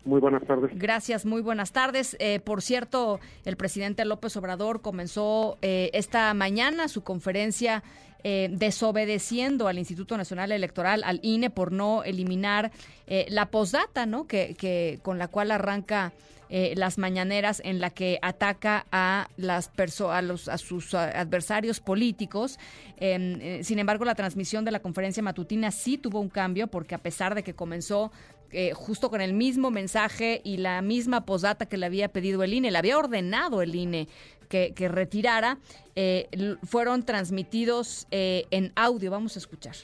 Muy 0.05 0.21
buenas 0.21 0.43
tardes. 0.43 0.71
Gracias, 0.75 1.25
muy 1.25 1.41
buenas 1.41 1.71
tardes. 1.71 2.15
Eh, 2.19 2.39
por 2.39 2.61
cierto, 2.61 3.19
el 3.43 3.57
presidente 3.57 4.05
López 4.05 4.37
Obrador 4.37 4.81
comenzó 4.81 5.57
eh, 5.63 5.89
esta 5.93 6.31
mañana 6.35 6.87
su 6.87 7.03
conferencia 7.03 7.83
eh, 8.23 8.49
desobedeciendo 8.51 9.67
al 9.67 9.79
Instituto 9.79 10.15
Nacional 10.15 10.51
Electoral, 10.51 11.03
al 11.03 11.19
INE, 11.23 11.49
por 11.49 11.71
no 11.71 12.03
eliminar 12.03 12.71
la 13.07 13.47
posdata, 13.47 14.05
¿no? 14.05 14.25
Que, 14.25 14.55
que, 14.55 14.99
con 15.03 15.19
la 15.19 15.27
cual 15.27 15.51
arranca 15.51 16.11
las 16.49 16.97
mañaneras 16.97 17.61
en 17.65 17.79
la 17.79 17.89
que 17.89 18.19
ataca 18.21 18.85
a 18.91 19.27
las 19.37 19.71
a 20.09 20.21
los 20.21 20.47
a 20.47 20.57
sus 20.57 20.93
adversarios 20.93 21.79
políticos. 21.79 22.59
Em, 22.97 23.63
sin 23.63 23.79
embargo, 23.79 24.05
la 24.05 24.15
transmisión 24.15 24.63
de 24.65 24.71
la 24.71 24.79
conferencia 24.79 25.23
matutina 25.23 25.71
sí 25.71 25.97
tuvo 25.97 26.19
un 26.19 26.29
cambio 26.29 26.67
porque 26.67 26.95
a 26.95 26.99
pesar 26.99 27.35
de 27.35 27.43
que 27.43 27.55
comenzó 27.55 28.11
eh, 28.51 28.71
justo 28.73 29.09
con 29.09 29.21
el 29.21 29.33
mismo 29.33 29.71
mensaje 29.71 30.39
y 30.43 30.57
la 30.57 30.81
misma 30.81 31.25
posdata 31.25 31.65
que 31.65 31.75
le 31.75 31.85
había 31.87 32.09
pedido 32.09 32.41
el 32.41 32.53
INE, 32.53 32.71
le 32.71 32.77
había 32.77 32.97
ordenado 32.97 33.61
el 33.61 33.75
INE 33.75 34.07
que, 34.47 34.87
retirara, 34.87 35.57
eh, 35.95 36.29
fueron 36.63 37.03
transmitidos 37.03 38.07
eh, 38.11 38.45
en 38.51 38.71
audio. 38.75 39.11
Vamos 39.11 39.35
a 39.35 39.39
escuchar. 39.39 39.75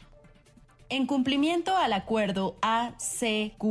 En 0.93 1.05
cumplimiento 1.05 1.77
al 1.77 1.93
acuerdo 1.93 2.57
ACQID-INE 2.61 3.61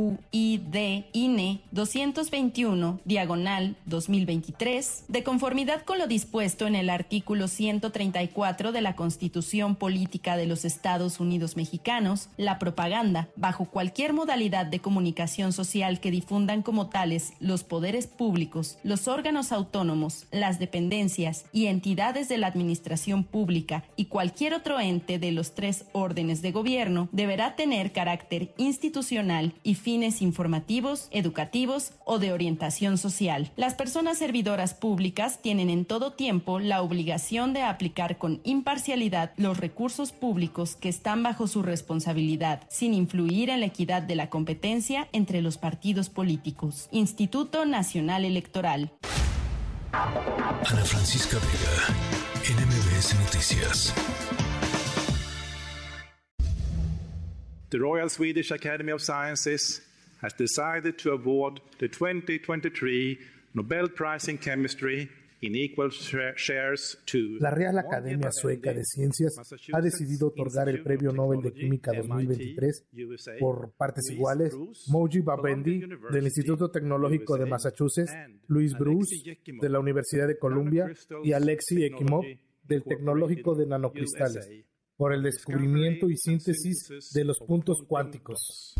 221, 1.69 2.99
diagonal 3.05 3.75
2023, 3.85 5.03
de 5.07 5.21
conformidad 5.23 5.83
con 5.83 5.99
lo 5.99 6.07
dispuesto 6.07 6.65
en 6.65 6.73
el 6.73 6.89
artículo 6.89 7.47
134 7.47 8.71
de 8.71 8.81
la 8.81 8.95
Constitución 8.95 9.75
Política 9.75 10.35
de 10.35 10.47
los 10.47 10.65
Estados 10.65 11.19
Unidos 11.19 11.55
Mexicanos, 11.57 12.29
la 12.37 12.57
propaganda, 12.57 13.27
bajo 13.35 13.65
cualquier 13.65 14.13
modalidad 14.13 14.65
de 14.65 14.79
comunicación 14.79 15.53
social 15.53 15.99
que 15.99 16.09
difundan 16.09 16.63
como 16.63 16.89
tales 16.89 17.33
los 17.39 17.63
poderes 17.63 18.07
públicos, 18.07 18.79
los 18.81 19.07
órganos 19.07 19.51
autónomos, 19.51 20.25
las 20.31 20.57
dependencias 20.57 21.45
y 21.53 21.67
entidades 21.67 22.29
de 22.29 22.39
la 22.39 22.47
administración 22.47 23.23
pública 23.23 23.83
y 23.95 24.05
cualquier 24.05 24.55
otro 24.55 24.79
ente 24.79 25.19
de 25.19 25.31
los 25.31 25.53
tres 25.53 25.85
órdenes 25.91 26.41
de 26.41 26.51
gobierno, 26.51 27.09
deberá 27.11 27.55
tener 27.55 27.91
carácter 27.91 28.53
institucional 28.57 29.53
y 29.63 29.75
fines 29.75 30.21
informativos, 30.21 31.07
educativos 31.11 31.93
o 32.05 32.19
de 32.19 32.33
orientación 32.33 32.97
social. 32.97 33.51
Las 33.55 33.75
personas 33.75 34.17
servidoras 34.17 34.73
públicas 34.73 35.41
tienen 35.41 35.69
en 35.69 35.85
todo 35.85 36.13
tiempo 36.13 36.59
la 36.59 36.81
obligación 36.81 37.53
de 37.53 37.61
aplicar 37.61 38.17
con 38.17 38.41
imparcialidad 38.43 39.33
los 39.37 39.57
recursos 39.57 40.11
públicos 40.11 40.75
que 40.75 40.89
están 40.89 41.23
bajo 41.23 41.47
su 41.47 41.61
responsabilidad, 41.61 42.61
sin 42.69 42.93
influir 42.93 43.49
en 43.49 43.59
la 43.59 43.67
equidad 43.67 44.01
de 44.01 44.15
la 44.15 44.29
competencia 44.29 45.07
entre 45.11 45.41
los 45.41 45.57
partidos 45.57 46.09
políticos. 46.09 46.87
Instituto 46.91 47.65
Nacional 47.65 48.25
Electoral. 48.25 48.91
Ana 49.91 50.85
Francisca 50.85 51.37
Vega 51.37 52.47
en 52.47 52.55
MBS 52.65 53.15
Noticias. 53.19 53.93
The 57.71 57.79
Royal 57.79 58.09
Swedish 58.09 58.51
Academy 58.51 58.91
of 58.91 59.01
Sciences 59.01 59.81
has 60.21 60.33
decided 60.33 60.97
to 60.97 61.13
award 61.13 61.61
the 61.79 61.87
2023 61.87 63.17
Nobel 63.53 63.87
Prize 63.87 64.27
in 64.27 64.37
Chemistry 64.39 65.09
in 65.41 65.55
equal 65.55 65.89
shares 65.89 66.97
to 67.05 67.37
La 67.39 67.49
Real 67.49 67.79
Academia 67.79 68.29
Sueca 68.29 68.73
de 68.73 68.83
Ciencias 68.83 69.37
ha 69.73 69.79
decidido 69.79 70.27
otorgar 70.27 70.67
el 70.67 70.83
Premio 70.83 71.13
Nobel 71.13 71.41
de 71.41 71.53
Química 71.53 71.93
2023 71.93 72.87
por 73.39 73.71
partes 73.77 74.09
iguales 74.11 74.53
Moji 74.89 75.21
Babendi 75.21 75.81
del 76.11 76.25
Instituto 76.25 76.69
Tecnológico 76.69 77.37
de 77.37 77.45
Massachusetts, 77.45 78.13
Luis 78.47 78.77
Bruce 78.77 79.39
de 79.45 79.69
la 79.69 79.79
Universidad 79.79 80.27
de 80.27 80.37
Columbia 80.37 80.91
y 81.23 81.31
Alexei 81.31 81.85
Ekimov 81.85 82.25
del 82.67 82.83
Tecnológico 82.83 83.55
de 83.55 83.65
Nanocristales 83.65 84.65
por 85.01 85.15
el 85.15 85.23
descubrimiento 85.23 86.11
y 86.11 86.15
síntesis 86.15 86.87
de 87.11 87.23
los 87.25 87.39
puntos 87.39 87.81
cuánticos. 87.87 88.75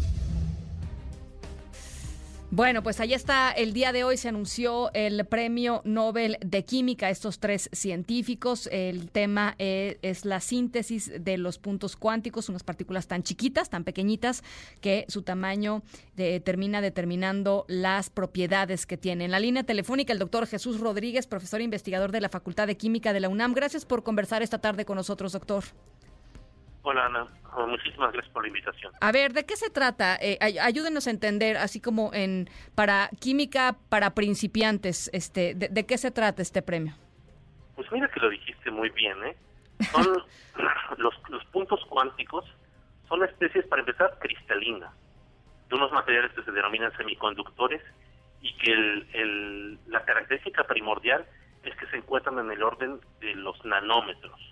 Bueno, 2.51 2.83
pues 2.83 2.99
ahí 2.99 3.15
está. 3.15 3.51
El 3.51 3.73
día 3.73 3.91
de 3.91 4.03
hoy 4.03 4.17
se 4.17 4.29
anunció 4.29 4.93
el 4.93 5.25
premio 5.25 5.81
Nobel 5.83 6.37
de 6.45 6.63
Química 6.63 7.07
a 7.07 7.09
estos 7.09 7.39
tres 7.39 7.71
científicos. 7.71 8.69
El 8.71 9.09
tema 9.09 9.55
eh, 9.57 9.97
es 10.03 10.25
la 10.25 10.41
síntesis 10.41 11.11
de 11.19 11.39
los 11.39 11.57
puntos 11.57 11.95
cuánticos, 11.95 12.49
unas 12.49 12.61
partículas 12.61 13.07
tan 13.07 13.23
chiquitas, 13.23 13.71
tan 13.71 13.83
pequeñitas, 13.83 14.43
que 14.79 15.05
su 15.07 15.23
tamaño 15.23 15.81
termina 16.43 16.81
determinando 16.81 17.65
las 17.67 18.11
propiedades 18.11 18.85
que 18.85 18.95
tienen. 18.95 19.25
En 19.25 19.31
la 19.31 19.39
línea 19.39 19.63
telefónica, 19.63 20.13
el 20.13 20.19
doctor 20.19 20.45
Jesús 20.45 20.79
Rodríguez, 20.79 21.25
profesor 21.25 21.61
e 21.61 21.63
investigador 21.63 22.11
de 22.11 22.21
la 22.21 22.29
Facultad 22.29 22.67
de 22.67 22.77
Química 22.77 23.11
de 23.11 23.21
la 23.21 23.29
UNAM. 23.29 23.55
Gracias 23.55 23.85
por 23.85 24.03
conversar 24.03 24.43
esta 24.43 24.59
tarde 24.59 24.85
con 24.85 24.97
nosotros, 24.97 25.31
doctor. 25.31 25.63
Hola 26.83 27.05
Ana, 27.05 27.27
oh, 27.55 27.67
muchísimas 27.67 28.11
gracias 28.11 28.33
por 28.33 28.43
la 28.43 28.47
invitación. 28.47 28.91
A 29.01 29.11
ver, 29.11 29.33
¿de 29.33 29.45
qué 29.45 29.55
se 29.55 29.69
trata? 29.69 30.17
Eh, 30.19 30.39
ayúdenos 30.41 31.05
a 31.05 31.11
entender, 31.11 31.57
así 31.57 31.79
como 31.79 32.11
en 32.13 32.49
para 32.73 33.09
química 33.19 33.75
para 33.89 34.15
principiantes, 34.15 35.09
este, 35.13 35.53
de, 35.53 35.85
qué 35.85 35.97
se 35.99 36.09
trata 36.09 36.41
este 36.41 36.63
premio? 36.63 36.93
Pues 37.75 37.91
mira 37.91 38.07
que 38.09 38.19
lo 38.19 38.29
dijiste 38.29 38.71
muy 38.71 38.89
bien, 38.89 39.15
¿eh? 39.25 39.37
Son 39.91 40.07
los, 40.97 41.13
los 41.29 41.45
puntos 41.45 41.79
cuánticos, 41.87 42.45
son 43.07 43.23
especies, 43.23 43.65
para 43.67 43.81
empezar, 43.81 44.17
cristalinas, 44.19 44.91
de 45.69 45.75
unos 45.75 45.91
materiales 45.91 46.31
que 46.33 46.43
se 46.43 46.51
denominan 46.51 46.95
semiconductores 46.97 47.81
y 48.41 48.57
que 48.57 48.71
el, 48.71 49.07
el, 49.13 49.79
la 49.87 50.03
característica 50.03 50.63
primordial 50.63 51.27
es 51.63 51.75
que 51.75 51.85
se 51.87 51.97
encuentran 51.97 52.39
en 52.39 52.51
el 52.51 52.63
orden 52.63 52.99
de 53.19 53.35
los 53.35 53.63
nanómetros 53.65 54.50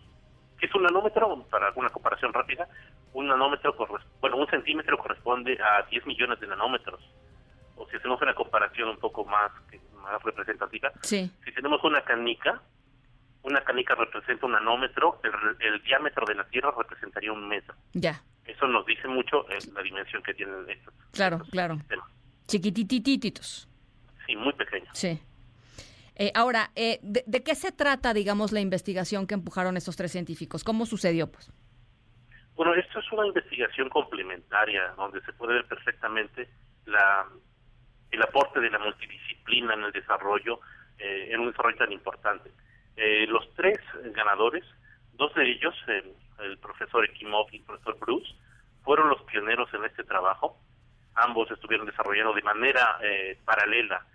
¿Qué 0.59 0.65
es 0.65 0.75
un 0.75 0.83
nanómetro? 0.83 1.45
Para 1.49 1.71
una 1.75 1.89
comparación 1.89 2.33
rápida, 2.33 2.67
un 3.13 3.27
nanómetro, 3.27 3.75
bueno, 4.19 4.37
un 4.37 4.47
centímetro 4.47 4.97
corresponde 4.97 5.57
a 5.61 5.83
10 5.89 6.05
millones 6.05 6.39
de 6.39 6.47
nanómetros. 6.47 7.01
O 7.77 7.87
si 7.89 7.95
hacemos 7.95 8.21
una 8.21 8.33
comparación 8.33 8.89
un 8.89 8.97
poco 8.97 9.23
más, 9.23 9.51
más 10.01 10.21
representativa, 10.23 10.91
si 11.01 11.31
tenemos 11.55 11.81
una 11.83 12.01
canica, 12.01 12.61
una 13.43 13.61
canica 13.61 13.95
representa 13.95 14.45
un 14.45 14.51
nanómetro, 14.51 15.21
el, 15.23 15.81
diámetro 15.83 16.25
de 16.25 16.35
la 16.35 16.43
Tierra 16.45 16.73
representaría 16.77 17.31
un 17.31 17.47
metro. 17.47 17.75
Ya. 17.93 18.21
Eso 18.45 18.67
nos 18.67 18.85
dice 18.85 19.07
mucho 19.07 19.49
eh, 19.49 19.59
la 19.73 19.81
dimensión 19.81 20.21
que 20.23 20.33
tienen 20.33 20.69
estos. 20.69 20.93
Claro, 21.13 21.39
claro. 21.51 21.77
Chiquititititos. 22.47 23.69
Sí, 24.25 24.35
muy 24.35 24.53
pequeños. 24.53 24.89
Sí. 24.93 25.21
Eh, 26.21 26.33
ahora, 26.35 26.71
eh, 26.75 26.99
de, 27.01 27.43
qué 27.43 27.55
se 27.55 27.71
trata, 27.71 28.13
digamos, 28.13 28.51
la 28.51 28.59
investigación 28.59 29.25
que 29.25 29.35
empujaron 29.35 29.77
estos 29.77 29.95
tres 29.95 30.11
científicos? 30.11 30.65
¿Cómo 30.65 30.85
sucedió, 30.85 31.31
pues? 31.31 31.49
Bueno, 32.55 32.73
esto 32.75 32.99
es 32.99 33.09
una 33.13 33.25
investigación 33.25 33.87
complementaria 33.87 34.93
donde 34.97 35.21
se 35.21 35.31
puede 35.31 35.53
ver 35.53 35.65
perfectamente 35.65 36.49
la, 36.87 37.25
el 38.11 38.21
aporte 38.21 38.59
de 38.59 38.69
la 38.69 38.79
multidisciplina 38.79 39.75
en 39.75 39.83
el 39.83 39.93
desarrollo, 39.93 40.59
eh, 40.97 41.29
en 41.31 41.39
un 41.39 41.51
desarrollo 41.51 41.77
tan 41.77 41.93
importante. 41.93 42.51
los 43.29 43.55
tres 43.55 43.79
ganadores, 44.13 44.65
dos 45.13 45.33
de 45.35 45.49
ellos, 45.49 45.73
el 45.87 46.57
profesor 46.57 47.05
Ekimov 47.05 47.47
y 47.53 47.59
el 47.59 47.63
profesor 47.63 47.97
Bruce, 47.97 48.29
fueron 48.83 49.07
los 49.07 49.21
pioneros 49.21 49.73
en 49.73 49.85
este 49.85 50.03
trabajo. 50.03 50.59
Ambos 51.15 51.49
estuvieron 51.49 51.87
desarrollando 51.87 52.33
de 52.33 52.41
manera 52.41 52.99
paralela 53.45 54.05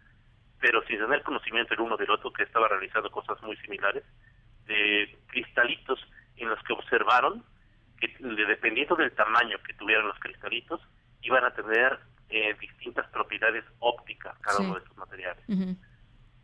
pero 0.64 0.82
sin 0.86 0.98
tener 0.98 1.22
conocimiento 1.22 1.74
el 1.74 1.80
uno 1.80 1.98
del 1.98 2.10
otro, 2.10 2.32
que 2.32 2.42
estaba 2.42 2.66
realizando 2.68 3.10
cosas 3.10 3.36
muy 3.42 3.54
similares, 3.58 4.02
de 4.64 5.14
cristalitos 5.26 6.00
en 6.38 6.48
los 6.48 6.58
que 6.62 6.72
observaron 6.72 7.44
que 8.00 8.08
dependiendo 8.18 8.96
del 8.96 9.12
tamaño 9.12 9.58
que 9.58 9.74
tuvieran 9.74 10.08
los 10.08 10.18
cristalitos, 10.20 10.80
iban 11.20 11.44
a 11.44 11.50
tener 11.50 11.98
eh, 12.30 12.56
distintas 12.58 13.06
propiedades 13.10 13.62
ópticas 13.80 14.38
cada 14.38 14.60
uno 14.60 14.76
de 14.76 14.80
estos 14.80 14.96
materiales. 14.96 15.44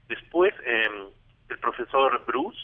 Después, 0.07 0.53
em, 0.67 1.09
el 1.49 1.59
profesor 1.59 2.23
Bruce 2.27 2.61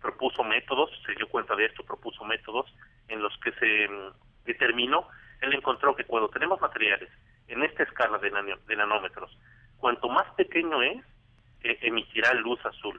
propuso 0.00 0.44
métodos, 0.44 0.90
se 1.04 1.12
dio 1.16 1.28
cuenta 1.28 1.56
de 1.56 1.64
esto, 1.64 1.82
propuso 1.82 2.24
métodos 2.24 2.72
en 3.08 3.20
los 3.20 3.36
que 3.38 3.50
se 3.54 3.84
em, 3.86 4.12
determinó, 4.44 5.08
él 5.40 5.54
encontró 5.54 5.96
que 5.96 6.04
cuando 6.04 6.28
tenemos 6.28 6.60
materiales 6.60 7.10
en 7.48 7.64
esta 7.64 7.82
escala 7.82 8.18
de, 8.18 8.30
de 8.30 8.76
nanómetros, 8.76 9.36
cuanto 9.84 10.08
más 10.08 10.24
pequeño 10.32 10.80
es, 10.80 10.96
eh, 11.62 11.78
emitirá 11.82 12.32
luz 12.32 12.58
azul. 12.64 12.98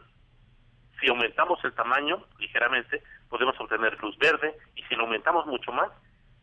Si 1.01 1.09
aumentamos 1.09 1.57
el 1.63 1.73
tamaño 1.73 2.23
ligeramente, 2.38 3.01
podemos 3.27 3.59
obtener 3.59 3.99
luz 4.03 4.15
verde 4.19 4.55
y 4.75 4.83
si 4.83 4.93
lo 4.93 5.05
aumentamos 5.05 5.47
mucho 5.47 5.71
más, 5.71 5.89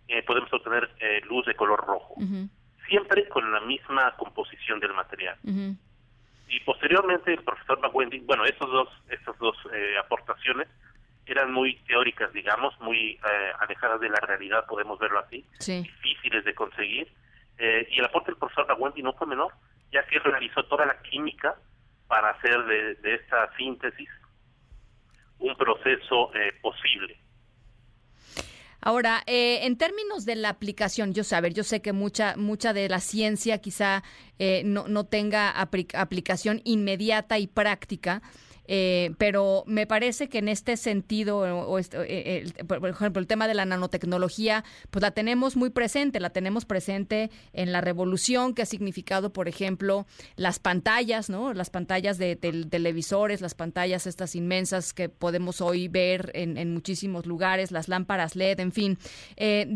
eh, 0.08 0.20
podemos 0.24 0.52
obtener 0.52 0.90
eh, 0.98 1.20
luz 1.28 1.46
de 1.46 1.54
color 1.54 1.86
rojo. 1.86 2.16
Siempre 2.88 3.28
con 3.28 3.52
la 3.52 3.60
misma 3.60 4.16
composición 4.16 4.80
del 4.80 4.94
material. 4.94 5.38
Y 6.48 6.58
posteriormente 6.64 7.32
el 7.32 7.44
profesor 7.44 7.78
McWendy, 7.78 8.18
bueno, 8.26 8.44
estos 8.44 8.68
dos, 8.68 8.88
estas 9.10 9.38
dos 9.38 9.56
aportaciones 10.00 10.66
eran 11.24 11.52
muy 11.52 11.76
teóricas, 11.86 12.32
digamos, 12.32 12.74
muy 12.80 13.16
alejadas 13.60 14.00
de 14.00 14.08
la 14.08 14.18
realidad, 14.26 14.66
podemos 14.66 14.98
verlo 14.98 15.20
así, 15.20 15.44
difíciles 15.64 16.44
de 16.44 16.52
conseguir. 16.52 17.06
Y 17.90 17.98
el 17.98 18.04
aporte 18.04 18.32
del 18.32 18.38
profesor 18.38 18.66
McWendy 18.68 19.02
no 19.02 19.12
fue 19.12 19.26
menor 19.26 19.52
ya 19.92 20.04
que 20.06 20.18
realizó 20.18 20.64
toda 20.64 20.86
la 20.86 21.00
química 21.02 21.54
para 22.08 22.30
hacer 22.30 22.64
de, 22.64 23.14
esta 23.14 23.54
síntesis 23.56 24.08
un 25.38 25.54
proceso 25.56 26.34
eh, 26.34 26.52
posible. 26.60 27.18
Ahora, 28.80 29.22
eh, 29.26 29.60
en 29.64 29.76
términos 29.78 30.24
de 30.24 30.34
la 30.34 30.48
aplicación, 30.48 31.14
yo 31.14 31.22
sé, 31.22 31.36
yo 31.52 31.62
sé 31.62 31.82
que 31.82 31.92
mucha, 31.92 32.36
mucha 32.36 32.72
de 32.72 32.88
la 32.88 32.98
ciencia 32.98 33.58
quizá 33.58 34.02
eh, 34.38 34.62
no, 34.64 34.88
no 34.88 35.04
tenga 35.04 35.50
aplicación 35.50 36.60
inmediata 36.64 37.38
y 37.38 37.46
práctica, 37.46 38.22
eh, 38.66 39.10
pero 39.18 39.64
me 39.66 39.86
parece 39.86 40.28
que 40.28 40.38
en 40.38 40.48
este 40.48 40.76
sentido, 40.76 41.38
o, 41.38 41.78
eh, 41.78 42.44
por 42.66 42.88
ejemplo, 42.88 43.20
el 43.20 43.26
tema 43.26 43.48
de 43.48 43.54
la 43.54 43.64
nanotecnología, 43.64 44.64
pues 44.90 45.02
la 45.02 45.10
tenemos 45.10 45.56
muy 45.56 45.70
presente, 45.70 46.20
la 46.20 46.30
tenemos 46.30 46.64
presente 46.64 47.30
en 47.52 47.72
la 47.72 47.80
revolución 47.80 48.54
que 48.54 48.62
ha 48.62 48.66
significado, 48.66 49.32
por 49.32 49.48
ejemplo, 49.48 50.06
las 50.36 50.58
pantallas, 50.58 51.30
¿no? 51.30 51.52
Las 51.54 51.70
pantallas 51.70 52.18
de, 52.18 52.36
televisores, 52.36 53.40
las 53.40 53.54
pantallas 53.54 54.06
estas 54.06 54.34
inmensas 54.34 54.92
que 54.94 55.08
podemos 55.08 55.60
hoy 55.60 55.88
ver 55.88 56.30
en, 56.34 56.72
muchísimos 56.72 57.26
lugares, 57.26 57.70
las 57.72 57.88
lámparas 57.88 58.36
LED, 58.36 58.60
en 58.60 58.72
fin. 58.72 58.98
Eh, 59.36 59.74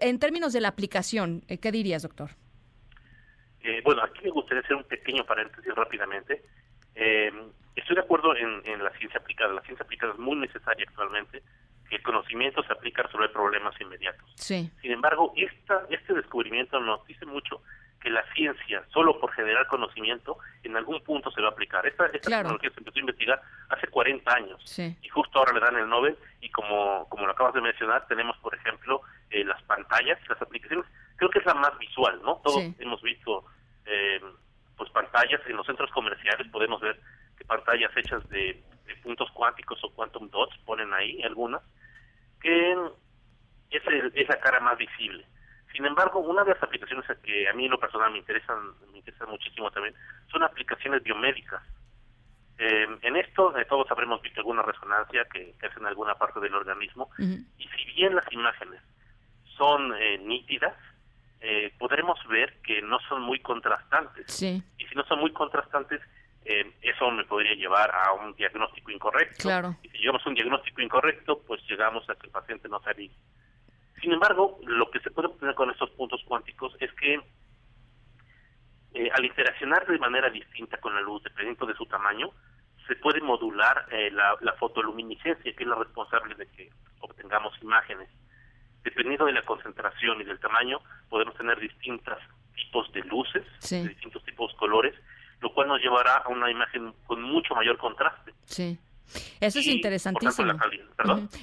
en 0.00 0.18
términos 0.18 0.52
de 0.52 0.60
la 0.60 0.68
aplicación, 0.68 1.42
¿qué 1.42 1.72
dirías, 1.72 2.02
doctor? 2.02 2.30
bueno, 3.84 4.02
aquí 4.04 4.20
me 4.22 4.30
gustaría 4.30 4.62
hacer 4.62 4.76
un 4.76 4.84
pequeño 4.84 5.24
paréntesis 5.24 5.74
rápidamente. 5.74 6.42
Eh, 6.94 7.32
estoy 7.76 7.96
de 7.96 8.02
acuerdo 8.02 8.34
en, 8.36 8.82
la 8.82 8.90
ciencia 8.98 9.20
aplicada. 9.20 9.52
La 9.52 9.62
ciencia 9.62 9.84
aplicada 9.84 10.12
es 10.12 10.18
muy 10.18 10.36
necesaria 10.36 10.84
actualmente, 10.88 11.42
que 11.88 11.96
el 11.96 12.02
conocimiento 12.02 12.62
se 12.64 12.72
aplica 12.72 13.02
a 13.02 13.06
resolver 13.06 13.30
problemas 13.32 13.80
inmediatos. 13.80 14.28
Sin 14.36 14.92
embargo, 14.92 15.32
esta, 15.36 15.86
este 15.90 16.14
descubrimiento 16.14 16.80
nos 16.80 17.06
dice 17.06 17.26
mucho 17.26 17.62
que 18.00 18.10
la 18.10 18.24
ciencia, 18.34 18.84
solo 18.92 19.18
por 19.18 19.32
generar 19.32 19.66
conocimiento, 19.66 20.38
en 20.62 20.76
algún 20.76 21.02
punto 21.02 21.30
se 21.30 21.40
va 21.40 21.48
a 21.48 21.50
aplicar. 21.50 21.86
Esta, 21.86 22.06
esta 22.06 22.30
tecnología 22.30 22.70
se 22.70 22.80
empezó 22.80 22.98
a 22.98 23.00
investigar 23.00 23.42
hace 23.68 23.86
40 23.88 24.34
años 24.34 24.78
y 24.78 25.08
justo 25.08 25.38
ahora 25.38 25.52
le 25.52 25.60
dan 25.60 25.76
el 25.76 25.88
Nobel 25.88 26.16
y 26.40 26.50
como, 26.50 27.08
como 27.08 27.26
lo 27.26 27.32
acabas 27.32 27.54
de 27.54 27.60
mencionar, 27.60 28.06
tenemos, 28.06 28.36
por 28.38 28.54
ejemplo, 28.54 29.00
eh, 29.30 29.44
las 29.44 29.62
pantallas, 29.62 30.18
las 30.28 30.40
aplicaciones, 30.40 30.86
creo 31.16 31.30
que 31.30 31.38
es 31.38 31.46
la 31.46 31.54
más 31.54 31.76
visual, 31.78 32.20
¿no? 32.22 32.40
Todos 32.44 32.62
hemos 32.78 33.02
visto 33.02 33.44
eh, 33.86 34.20
pues 34.76 34.90
pantallas 34.90 35.40
en 35.46 35.56
los 35.56 35.66
centros 35.66 35.90
comerciales, 35.90 36.46
podemos 36.48 36.80
ver 36.80 37.00
pantallas 37.44 37.90
hechas 37.96 38.26
de, 38.28 38.62
puntos 39.02 39.30
cuánticos 39.32 39.82
o 39.84 39.90
quantum 39.90 40.28
dots 40.30 40.56
ponen 40.64 40.92
ahí 40.94 41.22
algunas, 41.22 41.62
que 42.40 42.72
es, 43.70 43.82
es 44.14 44.28
la 44.28 44.40
cara 44.40 44.60
más 44.60 44.78
visible. 44.78 45.24
Sin 45.72 45.84
embargo, 45.84 46.20
una 46.20 46.44
de 46.44 46.54
las 46.54 46.62
aplicaciones 46.62 47.04
que 47.22 47.48
a 47.48 47.52
mí 47.52 47.66
en 47.66 47.70
lo 47.70 47.78
personal 47.78 48.10
me 48.10 48.18
interesan, 48.18 48.56
me 48.92 48.98
interesan 48.98 49.28
muchísimo 49.28 49.70
también, 49.70 49.94
son 50.30 50.42
aplicaciones 50.42 51.02
biomédicas. 51.02 51.62
Eh, 52.58 52.86
en 53.02 53.16
esto 53.16 53.56
eh, 53.56 53.66
todos 53.66 53.90
habremos 53.90 54.22
visto 54.22 54.40
alguna 54.40 54.62
resonancia 54.62 55.26
que, 55.26 55.54
que 55.60 55.66
hace 55.66 55.78
en 55.78 55.86
alguna 55.86 56.14
parte 56.14 56.40
del 56.40 56.54
organismo 56.54 57.10
y 57.18 57.68
si 57.68 57.84
bien 57.94 58.14
las 58.14 58.32
imágenes 58.32 58.80
son 59.56 59.94
eh, 59.94 60.18
nítidas, 60.18 60.74
eh, 61.40 61.72
podremos 61.78 62.18
ver 62.28 62.54
que 62.62 62.82
no 62.82 62.98
son 63.08 63.22
muy 63.22 63.40
contrastantes. 63.40 64.24
Sí. 64.28 64.62
Y 64.78 64.86
si 64.86 64.94
no 64.94 65.04
son 65.04 65.20
muy 65.20 65.32
contrastantes, 65.32 66.00
eh, 66.48 66.72
eso 66.82 67.10
me 67.10 67.24
podría 67.24 67.54
llevar 67.54 67.90
a 67.94 68.12
un 68.12 68.34
diagnóstico 68.34 68.90
incorrecto. 68.90 69.42
Claro. 69.42 69.76
Y 69.82 69.88
si 69.90 69.98
llegamos 69.98 70.24
a 70.24 70.28
un 70.28 70.34
diagnóstico 70.36 70.80
incorrecto, 70.80 71.42
pues 71.46 71.60
llegamos 71.68 72.08
a 72.08 72.14
que 72.14 72.26
el 72.26 72.32
paciente 72.32 72.68
no 72.68 72.80
salga. 72.82 73.12
Sin 74.00 74.12
embargo, 74.12 74.58
lo 74.64 74.90
que 74.90 75.00
se 75.00 75.10
puede 75.10 75.28
obtener 75.28 75.54
con 75.54 75.70
estos 75.70 75.90
puntos 75.90 76.22
cuánticos 76.26 76.76
es 76.80 76.92
que 76.92 77.20
eh, 78.94 79.10
al 79.12 79.24
interaccionar 79.24 79.86
de 79.86 79.98
manera 79.98 80.30
distinta 80.30 80.78
con 80.78 80.94
la 80.94 81.00
luz, 81.00 81.22
dependiendo 81.22 81.66
de 81.66 81.74
su 81.74 81.84
tamaño, 81.86 82.30
se 82.86 82.94
puede 82.96 83.20
modular 83.20 83.86
eh, 83.90 84.10
la, 84.12 84.36
la 84.40 84.52
fotoluminiscencia, 84.54 85.52
que 85.54 85.62
es 85.64 85.68
la 85.68 85.74
responsable 85.76 86.34
de 86.36 86.46
que 86.52 86.70
obtengamos 87.00 87.52
imágenes. 87.62 88.08
Dependiendo 88.84 89.26
de 89.26 89.32
la 89.32 89.42
concentración 89.44 90.20
y 90.20 90.24
del 90.24 90.38
tamaño, 90.38 90.78
podemos 91.08 91.34
tener 91.36 91.58
distintos 91.58 92.18
tipos 92.54 92.90
de 92.92 93.00
luces, 93.02 93.44
Sí. 93.58 93.82
de 93.82 93.88
distintos 93.88 94.22
tipos 94.24 94.52
de 94.52 94.58
colores, 94.58 94.94
lo 95.40 95.52
cual 95.52 95.68
nos 95.68 95.80
llevará 95.80 96.16
a 96.16 96.28
una 96.28 96.50
imagen 96.50 96.92
con 97.06 97.22
mucho 97.22 97.54
mayor 97.54 97.76
contraste. 97.78 98.32
Sí. 98.44 98.78
Eso 99.40 99.60
es 99.60 99.66
Y, 99.68 99.72
interesantísimo. 99.76 100.52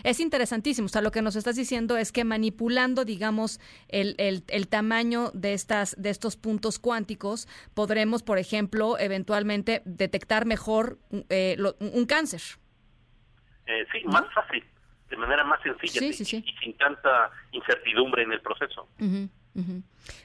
Es 0.04 0.20
interesantísimo. 0.20 0.88
O 0.88 0.90
sea, 0.90 1.02
lo 1.02 1.12
que 1.12 1.22
nos 1.22 1.38
estás 1.38 1.56
diciendo 1.56 1.96
es 1.96 2.12
que 2.12 2.26
manipulando, 2.26 3.06
digamos, 3.06 3.62
el, 3.88 4.16
el, 4.18 4.44
el 4.50 4.68
tamaño 4.68 5.32
de 5.34 5.54
estas, 5.54 5.96
de 5.98 6.10
estos 6.10 6.36
puntos 6.36 6.78
cuánticos, 6.78 7.48
podremos, 7.74 8.22
por 8.22 8.38
ejemplo, 8.38 9.00
eventualmente 9.00 9.82
detectar 9.86 10.46
mejor 10.46 10.98
eh, 11.30 11.56
lo- 11.58 11.76
un 11.80 12.06
cáncer. 12.06 12.42
Eh, 13.66 13.86
sí, 13.94 14.04
más 14.08 14.26
fácil, 14.34 14.62
de 15.10 15.16
manera 15.16 15.46
más 15.46 15.62
sencilla 15.62 16.00
Sí, 16.02 16.12
sí, 16.12 16.26
sí. 16.26 16.44
y 16.46 16.52
sin 16.66 16.78
tanta 16.78 17.32
incertidumbre 17.54 18.24
en 18.24 18.34
el 18.34 18.42
proceso. 18.42 18.90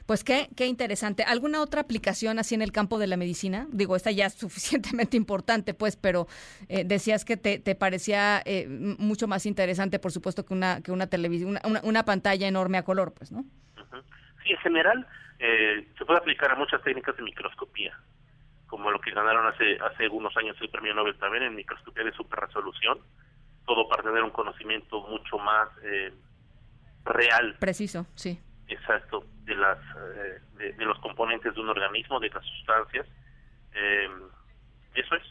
Pues 0.05 0.23
qué, 0.23 0.49
qué 0.57 0.65
interesante. 0.65 1.23
¿Alguna 1.23 1.61
otra 1.61 1.81
aplicación 1.81 2.39
así 2.39 2.55
en 2.55 2.61
el 2.61 2.71
campo 2.71 2.97
de 2.99 3.07
la 3.07 3.15
medicina? 3.15 3.67
Digo, 3.71 3.95
esta 3.95 4.11
ya 4.11 4.25
es 4.25 4.33
suficientemente 4.45 5.17
importante, 5.17 5.73
pues, 5.73 5.95
pero 5.95 6.27
eh, 6.67 6.83
decías 6.83 7.25
que 7.25 7.37
te, 7.37 7.59
te 7.59 7.75
parecía 7.75 8.41
eh, 8.45 8.67
mucho 8.67 9.27
más 9.27 9.45
interesante, 9.45 9.99
por 9.99 10.11
supuesto, 10.11 10.45
que 10.45 10.53
una, 10.53 10.81
que 10.81 10.91
una 10.91 11.07
televisión, 11.07 11.51
una, 11.51 11.61
una, 11.65 11.81
una 11.83 12.05
pantalla 12.05 12.47
enorme 12.47 12.77
a 12.77 12.83
color, 12.83 13.13
pues, 13.13 13.31
¿no? 13.31 13.45
Sí, 14.43 14.51
en 14.51 14.57
general 14.57 15.07
eh, 15.39 15.87
se 15.97 16.05
puede 16.05 16.19
aplicar 16.19 16.51
a 16.51 16.55
muchas 16.55 16.81
técnicas 16.83 17.15
de 17.15 17.23
microscopía, 17.23 17.97
como 18.67 18.91
lo 18.91 18.99
que 18.99 19.11
ganaron 19.11 19.47
hace 19.47 19.77
hace 19.79 20.03
algunos 20.03 20.35
años 20.37 20.57
el 20.59 20.69
premio 20.69 20.93
Nobel 20.93 21.17
también 21.17 21.43
en 21.43 21.55
microscopía 21.55 22.03
de 22.03 22.11
superresolución, 22.11 22.99
todo 23.65 23.87
para 23.87 24.03
tener 24.03 24.21
un 24.21 24.31
conocimiento 24.31 25.01
mucho 25.07 25.37
más 25.37 25.69
eh, 25.83 26.11
real, 27.05 27.55
Preciso, 27.59 28.05
sí. 28.15 28.39
Exacto, 28.69 29.25
de 29.45 29.55
las 29.55 29.77
eh, 29.77 30.39
de, 30.57 30.73
de 30.73 30.85
los 30.85 30.97
componentes 30.99 31.53
de 31.53 31.61
un 31.61 31.69
organismo, 31.69 32.19
de 32.19 32.29
las 32.29 32.45
sustancias. 32.45 33.05
Eh, 33.73 34.07
eso 34.95 35.15
es. 35.15 35.23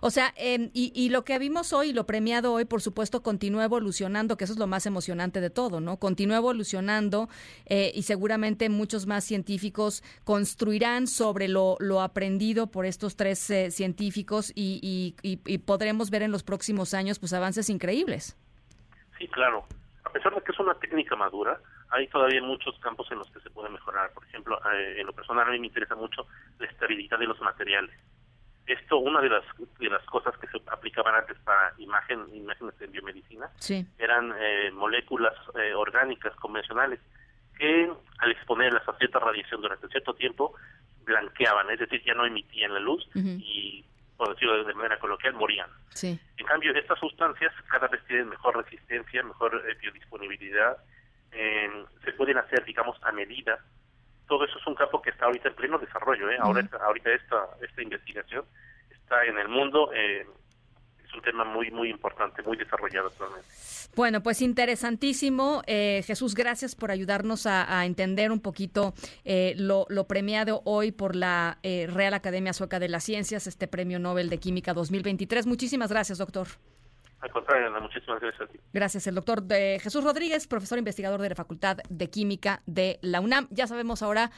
O 0.00 0.10
sea, 0.10 0.32
eh, 0.36 0.70
y, 0.72 0.92
y 0.94 1.10
lo 1.10 1.24
que 1.24 1.38
vimos 1.38 1.72
hoy, 1.72 1.92
lo 1.92 2.04
premiado 2.04 2.52
hoy, 2.52 2.64
por 2.64 2.80
supuesto, 2.80 3.22
continúa 3.22 3.64
evolucionando, 3.64 4.36
que 4.36 4.42
eso 4.44 4.52
es 4.54 4.58
lo 4.58 4.66
más 4.66 4.84
emocionante 4.86 5.40
de 5.40 5.50
todo, 5.50 5.80
¿no? 5.80 5.98
Continúa 5.98 6.38
evolucionando 6.38 7.28
eh, 7.66 7.92
y 7.94 8.02
seguramente 8.02 8.68
muchos 8.68 9.06
más 9.06 9.22
científicos 9.24 10.02
construirán 10.24 11.06
sobre 11.06 11.46
lo, 11.46 11.76
lo 11.78 12.00
aprendido 12.00 12.68
por 12.68 12.84
estos 12.84 13.14
tres 13.16 13.48
eh, 13.50 13.70
científicos 13.70 14.50
y, 14.56 14.80
y- 14.82 15.28
y- 15.28 15.40
y 15.46 15.58
podremos 15.58 16.10
ver 16.10 16.22
en 16.22 16.32
los 16.32 16.42
próximos 16.42 16.92
años 16.94 17.18
pues 17.20 17.32
avances 17.32 17.70
increíbles. 17.70 18.36
Sí, 19.18 19.28
claro. 19.28 19.66
A 20.04 20.10
pesar 20.10 20.34
de 20.34 20.40
que 20.42 20.50
es 20.50 20.58
una 20.58 20.74
técnica 20.74 21.14
madura, 21.14 21.60
hay 21.90 22.06
todavía 22.08 22.42
muchos 22.42 22.78
campos 22.80 23.10
en 23.10 23.18
los 23.18 23.30
que 23.30 23.40
se 23.40 23.50
puede 23.50 23.68
mejorar. 23.68 24.12
Por 24.12 24.24
ejemplo, 24.24 24.60
eh, 24.72 24.96
en 25.00 25.06
lo 25.06 25.12
personal 25.12 25.48
a 25.48 25.50
mí 25.50 25.58
me 25.58 25.66
interesa 25.66 25.94
mucho 25.94 26.26
la 26.58 26.66
estabilidad 26.66 27.18
de 27.18 27.26
los 27.26 27.40
materiales. 27.40 27.94
Esto, 28.66 28.98
una 28.98 29.20
de 29.20 29.28
las 29.28 29.44
de 29.80 29.88
las 29.90 30.04
cosas 30.06 30.36
que 30.38 30.46
se 30.46 30.58
aplicaban 30.70 31.14
antes 31.16 31.36
para 31.40 31.72
imagen, 31.78 32.24
imágenes 32.32 32.74
en 32.80 32.92
biomedicina, 32.92 33.50
Sí. 33.58 33.84
eran 33.98 34.32
eh, 34.38 34.70
moléculas 34.72 35.34
eh, 35.60 35.74
orgánicas 35.74 36.34
convencionales 36.36 37.00
que 37.58 37.90
al 38.18 38.30
exponerlas 38.30 38.88
a 38.88 38.96
cierta 38.96 39.18
radiación 39.18 39.60
durante 39.60 39.88
cierto 39.88 40.14
tiempo 40.14 40.54
blanqueaban, 41.04 41.68
es 41.70 41.80
decir, 41.80 42.02
ya 42.04 42.14
no 42.14 42.24
emitían 42.24 42.72
la 42.72 42.80
luz 42.80 43.06
y, 43.14 43.84
por 44.16 44.28
decirlo 44.30 44.62
de 44.64 44.74
manera 44.74 44.98
coloquial, 44.98 45.34
morían. 45.34 45.68
Sí. 45.88 46.18
En 46.36 46.46
cambio, 46.46 46.72
estas 46.74 46.98
sustancias 47.00 47.52
cada 47.68 47.88
vez 47.88 48.04
tienen 48.06 48.28
mejor 48.28 48.56
resistencia, 48.56 49.22
mejor 49.24 49.62
eh, 49.68 49.74
biodisponibilidad, 49.80 50.76
eh, 51.32 51.84
se 52.04 52.12
pueden 52.12 52.38
hacer, 52.38 52.64
digamos, 52.64 52.96
a 53.02 53.12
medida. 53.12 53.58
Todo 54.28 54.44
eso 54.44 54.58
es 54.58 54.66
un 54.66 54.74
campo 54.74 55.02
que 55.02 55.10
está 55.10 55.26
ahorita 55.26 55.48
en 55.48 55.54
pleno 55.54 55.78
desarrollo. 55.78 56.30
¿eh? 56.30 56.36
Ahora, 56.40 56.68
ahorita 56.80 57.10
esta, 57.10 57.48
esta 57.60 57.82
investigación 57.82 58.44
está 58.90 59.24
en 59.24 59.38
el 59.38 59.48
mundo, 59.48 59.90
eh, 59.92 60.26
es 61.04 61.14
un 61.14 61.22
tema 61.22 61.44
muy, 61.44 61.70
muy 61.70 61.90
importante, 61.90 62.42
muy 62.42 62.56
desarrollado 62.56 63.08
actualmente. 63.08 63.48
Bueno, 63.96 64.22
pues 64.22 64.40
interesantísimo. 64.40 65.62
Eh, 65.66 66.02
Jesús, 66.06 66.34
gracias 66.34 66.76
por 66.76 66.90
ayudarnos 66.90 67.46
a, 67.46 67.78
a 67.80 67.86
entender 67.86 68.30
un 68.30 68.40
poquito 68.40 68.94
eh, 69.24 69.54
lo, 69.56 69.86
lo 69.88 70.06
premiado 70.06 70.62
hoy 70.64 70.92
por 70.92 71.16
la 71.16 71.58
eh, 71.62 71.88
Real 71.92 72.14
Academia 72.14 72.52
Sueca 72.52 72.78
de 72.78 72.88
las 72.88 73.02
Ciencias, 73.02 73.46
este 73.46 73.66
Premio 73.66 73.98
Nobel 73.98 74.30
de 74.30 74.38
Química 74.38 74.74
2023. 74.74 75.46
Muchísimas 75.46 75.90
gracias, 75.90 76.18
doctor. 76.18 76.46
Al 77.20 77.30
contrario, 77.30 77.66
Ana, 77.68 77.80
muchísimas 77.80 78.20
gracias 78.20 78.48
a 78.48 78.52
ti. 78.52 78.58
Gracias, 78.72 79.06
el 79.06 79.14
doctor 79.14 79.42
de 79.42 79.78
Jesús 79.82 80.02
Rodríguez, 80.04 80.46
profesor 80.46 80.78
investigador 80.78 81.20
de 81.20 81.28
la 81.28 81.34
Facultad 81.34 81.78
de 81.88 82.08
Química 82.08 82.62
de 82.66 82.98
la 83.02 83.20
UNAM. 83.20 83.46
Ya 83.50 83.66
sabemos 83.66 84.02
ahora 84.02 84.30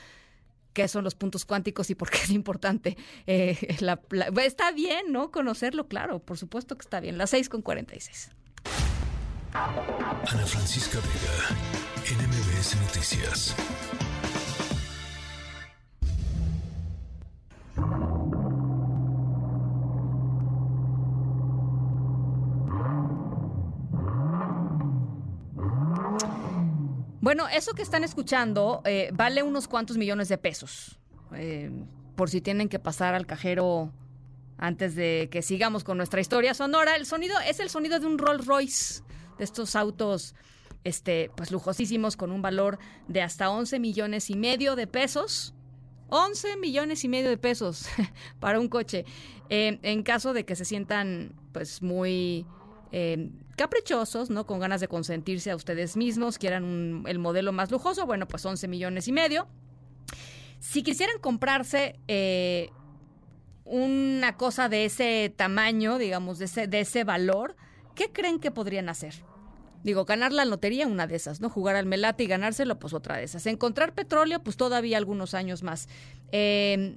qué 0.73 0.89
son 0.89 1.05
los 1.05 1.15
puntos 1.15 1.45
cuánticos 1.45 1.91
y 1.91 1.95
por 1.95 2.11
qué 2.11 2.19
es 2.19 2.31
importante. 2.31 2.97
eh, 3.27 3.77
la- 3.81 4.01
la- 4.11 4.27
está 4.45 4.73
bien, 4.73 5.13
¿no? 5.13 5.31
Conocerlo, 5.31 5.87
claro, 5.87 6.19
por 6.19 6.39
supuesto 6.39 6.77
que 6.77 6.83
está 6.83 6.99
bien. 6.99 7.19
Las 7.19 7.31
6 7.31 7.49
con 7.49 7.63
46. 7.63 8.31
Ana 9.55 10.47
Francisca 10.47 10.99
Vega, 10.99 11.59
NMBS 12.11 12.75
Noticias. 12.81 13.55
Bueno, 27.23 27.47
eso 27.49 27.73
que 27.75 27.83
están 27.83 28.03
escuchando 28.03 28.83
eh, 28.85 29.11
vale 29.15 29.45
unos 29.45 29.69
cuantos 29.69 29.97
millones 29.97 30.29
de 30.29 30.39
pesos. 30.39 30.99
Eh, 31.37 31.71
por 32.17 32.29
si 32.29 32.41
tienen 32.41 32.69
que 32.69 32.81
pasar 32.81 33.15
al 33.15 33.27
cajero 33.27 33.93
antes 34.59 34.97
de 34.97 35.29
que 35.31 35.41
sigamos 35.41 35.85
con 35.85 35.97
nuestra 35.97 36.21
historia 36.21 36.53
sonora. 36.53 36.97
El 36.97 37.07
sonido 37.07 37.39
es 37.39 37.61
el 37.61 37.71
sonido 37.71 38.01
de 38.01 38.07
un 38.07 38.19
Rolls 38.19 38.45
Royce, 38.45 39.03
de 39.39 39.45
estos 39.45 39.77
autos 39.77 40.35
este, 40.83 41.31
pues 41.37 41.53
lujosísimos 41.53 42.17
con 42.17 42.33
un 42.33 42.43
valor 42.43 42.81
de 43.07 43.23
hasta 43.23 43.51
11 43.51 43.79
millones 43.79 44.29
y 44.29 44.35
medio 44.35 44.75
de 44.75 44.89
pesos. 44.89 45.55
11 46.09 46.57
millones 46.57 47.05
y 47.05 47.09
medio 47.09 47.31
de 47.31 47.39
pesos 47.39 47.87
para 48.41 48.59
un 48.59 48.67
coche. 48.67 49.05
Eh, 49.49 49.79
en 49.83 50.03
caso 50.03 50.33
de 50.33 50.45
que 50.45 50.57
se 50.57 50.65
sientan 50.65 51.37
pues 51.53 51.83
muy 51.83 52.47
caprichosos, 53.57 54.31
¿no? 54.31 54.47
Con 54.47 54.61
ganas 54.61 54.81
de 54.81 54.89
consentirse 54.89 55.51
a 55.51 55.57
ustedes 55.57 55.97
mismos, 55.97 56.39
quieran 56.39 56.65
un- 56.65 57.05
el 57.07 57.19
modelo 57.19 57.53
más 57.53 57.71
lujoso, 57.71 58.07
bueno, 58.07 58.27
pues 58.29 58.45
11 58.45 58.69
millones 58.69 59.09
y 59.09 59.13
medio. 59.13 59.47
Si 60.59 60.83
quisieran 60.83 61.19
comprarse 61.21 61.99
eh, 62.09 62.71
una 63.65 64.37
cosa 64.37 64.69
de 64.69 64.85
ese 64.85 65.33
tamaño, 65.37 65.99
digamos, 65.99 66.39
de 66.39 66.47
ese, 66.47 66.67
de 66.67 66.81
ese 66.81 67.05
valor, 67.05 67.57
¿qué 67.95 68.11
creen 68.13 68.39
que 68.41 68.51
podrían 68.51 68.89
hacer? 68.89 69.15
Digo, 69.85 70.05
ganar 70.05 70.33
la 70.33 70.45
lotería, 70.45 70.87
una 70.87 71.07
de 71.07 71.17
esas, 71.17 71.41
¿no? 71.41 71.49
Jugar 71.49 71.75
al 71.77 71.87
melate 71.87 72.23
y 72.25 72.27
ganárselo, 72.29 72.79
pues 72.79 72.93
otra 72.95 73.17
de 73.17 73.25
esas. 73.25 73.47
Encontrar 73.47 73.95
petróleo, 73.95 74.41
pues 74.43 74.57
todavía 74.57 74.97
algunos 74.97 75.35
años 75.35 75.63
más. 75.63 75.89
Eh, 76.31 76.97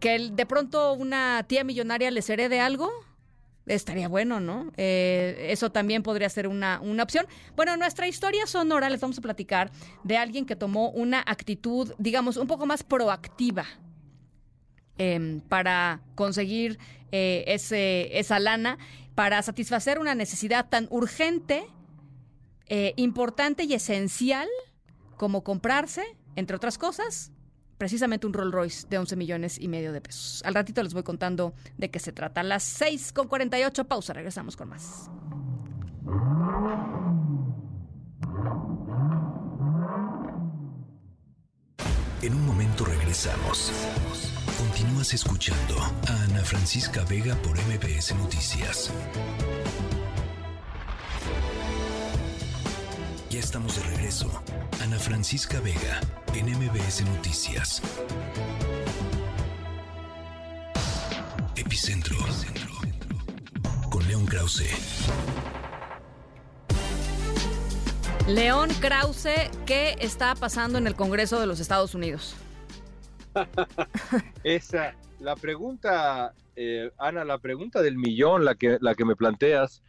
que 0.00 0.18
de 0.30 0.46
pronto 0.46 0.92
una 0.94 1.44
tía 1.48 1.64
millonaria 1.64 2.10
les 2.10 2.28
herede 2.28 2.60
algo, 2.60 2.90
estaría 3.66 4.08
bueno, 4.08 4.40
¿no? 4.40 4.72
Eh, 4.76 5.48
eso 5.50 5.70
también 5.70 6.02
podría 6.02 6.28
ser 6.28 6.48
una, 6.48 6.80
una 6.80 7.02
opción. 7.02 7.26
Bueno, 7.56 7.76
nuestra 7.76 8.08
historia 8.08 8.46
sonora 8.46 8.90
les 8.90 9.00
vamos 9.00 9.18
a 9.18 9.22
platicar 9.22 9.70
de 10.04 10.16
alguien 10.16 10.46
que 10.46 10.56
tomó 10.56 10.90
una 10.90 11.20
actitud, 11.20 11.94
digamos, 11.98 12.36
un 12.36 12.46
poco 12.46 12.66
más 12.66 12.82
proactiva 12.82 13.64
em, 14.98 15.40
para 15.40 16.00
conseguir 16.14 16.78
eh, 17.12 17.44
ese, 17.46 18.18
esa 18.18 18.38
lana, 18.38 18.78
para 19.14 19.42
satisfacer 19.42 19.98
una 19.98 20.14
necesidad 20.14 20.68
tan 20.68 20.88
urgente, 20.90 21.66
eh, 22.66 22.94
importante 22.96 23.64
y 23.64 23.74
esencial 23.74 24.48
como 25.16 25.44
comprarse, 25.44 26.02
entre 26.36 26.56
otras 26.56 26.78
cosas, 26.78 27.30
precisamente 27.82 28.28
un 28.28 28.32
Rolls 28.32 28.52
Royce 28.52 28.86
de 28.88 28.96
11 28.96 29.16
millones 29.16 29.58
y 29.58 29.66
medio 29.66 29.92
de 29.92 30.00
pesos. 30.00 30.40
Al 30.44 30.54
ratito 30.54 30.84
les 30.84 30.94
voy 30.94 31.02
contando 31.02 31.52
de 31.78 31.90
qué 31.90 31.98
se 31.98 32.12
trata. 32.12 32.44
Las 32.44 32.62
6 32.62 33.12
con 33.12 33.26
48, 33.26 33.88
pausa, 33.88 34.12
regresamos 34.12 34.56
con 34.56 34.68
más. 34.68 35.10
En 42.22 42.34
un 42.34 42.46
momento 42.46 42.84
regresamos. 42.84 43.72
Continúas 44.58 45.12
escuchando 45.12 45.76
a 45.80 46.22
Ana 46.22 46.44
Francisca 46.44 47.04
Vega 47.10 47.34
por 47.42 47.56
MBS 47.58 48.14
Noticias. 48.14 48.92
Estamos 53.52 53.76
de 53.76 53.82
regreso. 53.82 54.30
Ana 54.82 54.98
Francisca 54.98 55.60
Vega 55.60 56.00
en 56.32 56.46
MBS 56.46 57.04
Noticias. 57.04 57.82
Epicentro. 61.54 62.16
Con 63.90 64.08
León 64.08 64.24
Krause. 64.24 64.70
León 68.26 68.70
Krause, 68.80 69.50
¿qué 69.66 69.96
está 70.00 70.34
pasando 70.34 70.78
en 70.78 70.86
el 70.86 70.94
Congreso 70.94 71.38
de 71.38 71.44
los 71.46 71.60
Estados 71.60 71.94
Unidos? 71.94 72.34
Esa, 74.44 74.94
la 75.20 75.36
pregunta, 75.36 76.32
eh, 76.56 76.90
Ana, 76.96 77.22
la 77.26 77.36
pregunta 77.36 77.82
del 77.82 77.98
millón, 77.98 78.46
la 78.46 78.54
que, 78.54 78.78
la 78.80 78.94
que 78.94 79.04
me 79.04 79.14
planteas, 79.14 79.82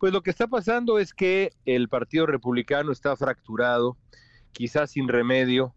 pues 0.00 0.14
lo 0.14 0.22
que 0.22 0.30
está 0.30 0.48
pasando 0.48 0.98
es 0.98 1.12
que 1.12 1.52
el 1.66 1.90
Partido 1.90 2.24
Republicano 2.24 2.90
está 2.90 3.14
fracturado, 3.16 3.98
quizás 4.52 4.92
sin 4.92 5.08
remedio, 5.08 5.74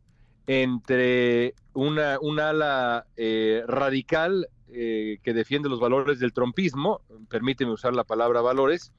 entre 0.48 1.56
una, 1.74 2.18
un 2.22 2.40
ala 2.40 3.06
eh, 3.18 3.64
radical 3.68 4.48
eh, 4.70 5.18
que 5.24 5.34
defiende 5.34 5.68
los 5.68 5.82
valores 5.82 6.20
del 6.20 6.32
trompismo, 6.32 7.02
permíteme 7.30 7.74
usar 7.74 7.94
la 7.94 8.06
palabra 8.06 8.40
valores, 8.40 8.94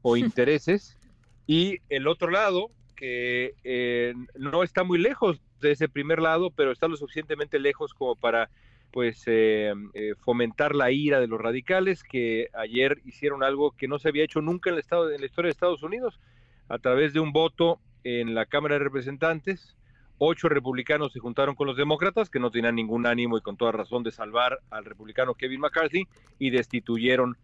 o 0.00 0.16
intereses, 0.16 0.96
y 1.44 1.78
el 1.88 2.06
otro 2.06 2.30
lado, 2.30 2.70
que 2.94 3.54
eh, 3.64 4.14
no 4.36 4.62
está 4.62 4.84
muy 4.84 5.00
lejos 5.00 5.40
de 5.60 5.72
ese 5.72 5.88
primer 5.88 6.20
lado, 6.20 6.52
pero 6.52 6.70
está 6.70 6.86
lo 6.86 6.96
suficientemente 6.96 7.58
lejos 7.58 7.94
como 7.94 8.14
para 8.14 8.48
pues 8.90 9.22
eh, 9.26 9.72
eh, 9.94 10.14
fomentar 10.20 10.74
la 10.74 10.90
ira 10.90 11.20
de 11.20 11.26
los 11.26 11.40
radicales 11.40 12.02
que 12.02 12.48
ayer 12.54 13.00
hicieron 13.04 13.42
algo 13.42 13.72
que 13.72 13.88
no 13.88 13.98
se 13.98 14.08
había 14.08 14.24
hecho 14.24 14.40
nunca 14.40 14.70
en, 14.70 14.74
el 14.74 14.80
estado, 14.80 15.10
en 15.10 15.20
la 15.20 15.26
historia 15.26 15.48
de 15.48 15.52
Estados 15.52 15.82
Unidos 15.82 16.20
a 16.68 16.78
través 16.78 17.12
de 17.12 17.20
un 17.20 17.32
voto 17.32 17.80
en 18.04 18.34
la 18.34 18.46
Cámara 18.46 18.74
de 18.74 18.84
Representantes. 18.84 19.76
Ocho 20.18 20.48
republicanos 20.48 21.12
se 21.12 21.20
juntaron 21.20 21.54
con 21.54 21.66
los 21.66 21.76
demócratas, 21.76 22.28
que 22.28 22.40
no 22.40 22.50
tenían 22.50 22.74
ningún 22.74 23.06
ánimo 23.06 23.38
y 23.38 23.40
con 23.40 23.56
toda 23.56 23.72
razón 23.72 24.02
de 24.02 24.10
salvar 24.10 24.58
al 24.70 24.84
republicano 24.84 25.34
Kevin 25.34 25.60
McCarthy, 25.60 26.08
y 26.38 26.50
destituyeron 26.50 27.36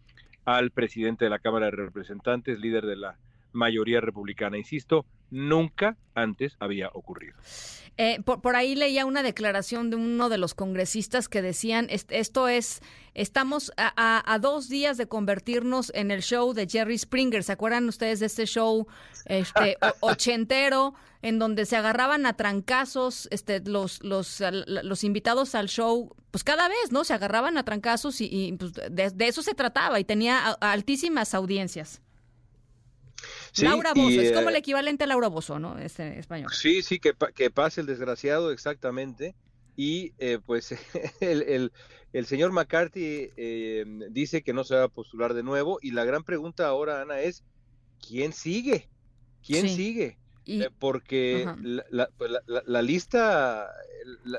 al 0.43 0.71
presidente 0.71 1.25
de 1.25 1.31
la 1.31 1.39
Cámara 1.39 1.67
de 1.67 1.71
Representantes, 1.71 2.59
líder 2.59 2.85
de 2.85 2.97
la 2.97 3.17
mayoría 3.55 4.01
republicana. 4.01 4.57
Insisto, 4.57 5.05
nunca 5.31 5.97
antes 6.13 6.55
había 6.59 6.89
ocurrido. 6.93 7.35
Eh, 7.97 8.19
por, 8.25 8.41
por, 8.41 8.57
ahí 8.57 8.75
leía 8.75 9.05
una 9.05 9.23
declaración 9.23 9.89
de 9.89 9.95
uno 9.95 10.27
de 10.27 10.37
los 10.37 10.53
congresistas 10.53 11.29
que 11.29 11.41
decían, 11.41 11.87
esto 11.89 12.49
es, 12.49 12.81
estamos 13.13 13.71
a, 13.77 13.93
a, 13.95 14.33
a, 14.33 14.39
dos 14.39 14.67
días 14.67 14.97
de 14.97 15.07
convertirnos 15.07 15.93
en 15.95 16.11
el 16.11 16.21
show 16.21 16.53
de 16.53 16.67
Jerry 16.67 16.97
Springer. 16.97 17.41
¿Se 17.41 17.53
acuerdan 17.53 17.87
ustedes 17.87 18.19
de 18.19 18.25
este 18.25 18.47
show 18.47 18.85
este, 19.25 19.77
ochentero 20.01 20.93
en 21.21 21.39
donde 21.39 21.65
se 21.65 21.77
agarraban 21.77 22.25
a 22.25 22.35
trancazos 22.35 23.29
este, 23.31 23.61
los, 23.61 24.03
los, 24.03 24.43
los 24.65 25.03
invitados 25.05 25.55
al 25.55 25.69
show? 25.69 26.13
Pues 26.31 26.43
cada 26.43 26.67
vez, 26.67 26.91
¿no? 26.91 27.05
Se 27.05 27.13
agarraban 27.13 27.57
a 27.57 27.63
trancazos 27.63 28.19
y, 28.19 28.25
y 28.29 28.51
pues 28.57 28.73
de, 28.73 29.09
de, 29.09 29.27
eso 29.27 29.41
se 29.41 29.53
trataba 29.53 30.01
y 30.01 30.03
tenía 30.03 30.51
altísimas 30.59 31.33
audiencias. 31.33 32.01
Sí, 33.55 33.63
Laura 33.63 33.93
Bozo, 33.93 34.09
y, 34.09 34.19
es 34.19 34.33
como 34.33 34.49
el 34.49 34.57
equivalente 34.57 35.05
a 35.05 35.07
Laura 35.07 35.29
Bozo, 35.29 35.59
¿no? 35.59 35.77
Este 35.77 36.19
español. 36.19 36.51
Sí, 36.51 36.81
sí, 36.81 36.99
que, 36.99 37.13
que 37.33 37.49
pase 37.49 37.79
el 37.79 37.87
desgraciado, 37.87 38.51
exactamente. 38.51 39.33
Y 39.77 40.11
eh, 40.19 40.39
pues 40.45 40.71
el, 41.21 41.41
el, 41.43 41.71
el, 42.11 42.25
señor 42.25 42.51
McCarthy 42.51 43.29
eh, 43.37 43.85
dice 44.11 44.41
que 44.41 44.51
no 44.51 44.65
se 44.65 44.75
va 44.75 44.83
a 44.83 44.89
postular 44.89 45.33
de 45.33 45.43
nuevo. 45.43 45.79
Y 45.81 45.91
la 45.91 46.03
gran 46.03 46.25
pregunta 46.25 46.67
ahora, 46.67 47.01
Ana, 47.01 47.21
es: 47.21 47.45
¿quién 48.05 48.33
sigue? 48.33 48.89
¿Quién 49.41 49.69
sí. 49.69 49.75
sigue? 49.75 50.17
Y, 50.45 50.61
eh, 50.61 50.69
porque 50.77 51.47
la, 51.89 52.09
pues, 52.17 52.31
la, 52.31 52.41
la, 52.45 52.63
la, 52.65 52.81
lista 52.81 53.67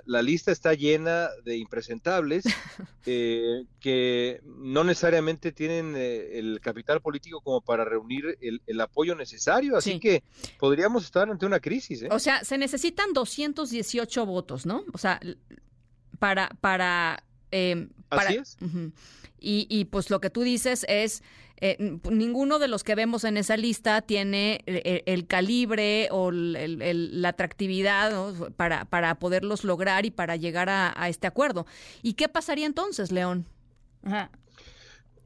la, 0.04 0.22
lista 0.22 0.52
está 0.52 0.74
llena 0.74 1.28
de 1.44 1.56
impresentables 1.56 2.44
eh, 3.06 3.64
que 3.80 4.40
no 4.44 4.84
necesariamente 4.84 5.52
tienen 5.52 5.94
eh, 5.96 6.38
el 6.38 6.60
capital 6.60 7.00
político 7.00 7.40
como 7.40 7.60
para 7.60 7.84
reunir 7.84 8.38
el, 8.40 8.62
el 8.66 8.80
apoyo 8.80 9.14
necesario, 9.14 9.76
así 9.76 9.92
sí. 9.92 10.00
que 10.00 10.22
podríamos 10.58 11.04
estar 11.04 11.28
ante 11.28 11.46
una 11.46 11.60
crisis. 11.60 12.04
O 12.10 12.18
sea, 12.18 12.44
se 12.44 12.58
necesitan 12.58 13.12
218 13.12 14.26
votos, 14.26 14.66
¿no? 14.66 14.84
O 14.92 14.98
sea, 14.98 15.20
para 16.18 16.48
para, 16.60 17.24
para 18.08 18.28
así 18.30 18.38
es. 18.38 18.56
Uh 18.60 18.66
-huh. 18.66 18.92
y, 19.40 19.66
y 19.68 19.84
pues 19.86 20.10
lo 20.10 20.20
que 20.20 20.30
tú 20.30 20.42
dices 20.42 20.84
es 20.88 21.22
eh, 21.58 21.98
ninguno 22.10 22.58
de 22.58 22.68
los 22.68 22.84
que 22.84 22.94
vemos 22.94 23.24
en 23.24 23.38
esa 23.38 23.56
lista 23.56 24.02
tiene 24.02 24.62
el, 24.66 25.02
el 25.06 25.26
calibre 25.26 26.08
o 26.10 26.28
el, 26.28 26.54
el, 26.82 27.22
la 27.22 27.30
atractividad 27.30 28.12
¿no? 28.12 28.50
para, 28.56 28.84
para 28.84 29.14
poderlos 29.18 29.64
lograr 29.64 30.04
y 30.04 30.10
para 30.10 30.36
llegar 30.36 30.68
a, 30.68 30.92
a, 30.94 31.08
este 31.08 31.26
acuerdo. 31.26 31.66
¿Y 32.02 32.12
qué 32.14 32.28
pasaría 32.28 32.66
entonces, 32.66 33.10
León? 33.10 33.46
Ajá. 34.02 34.30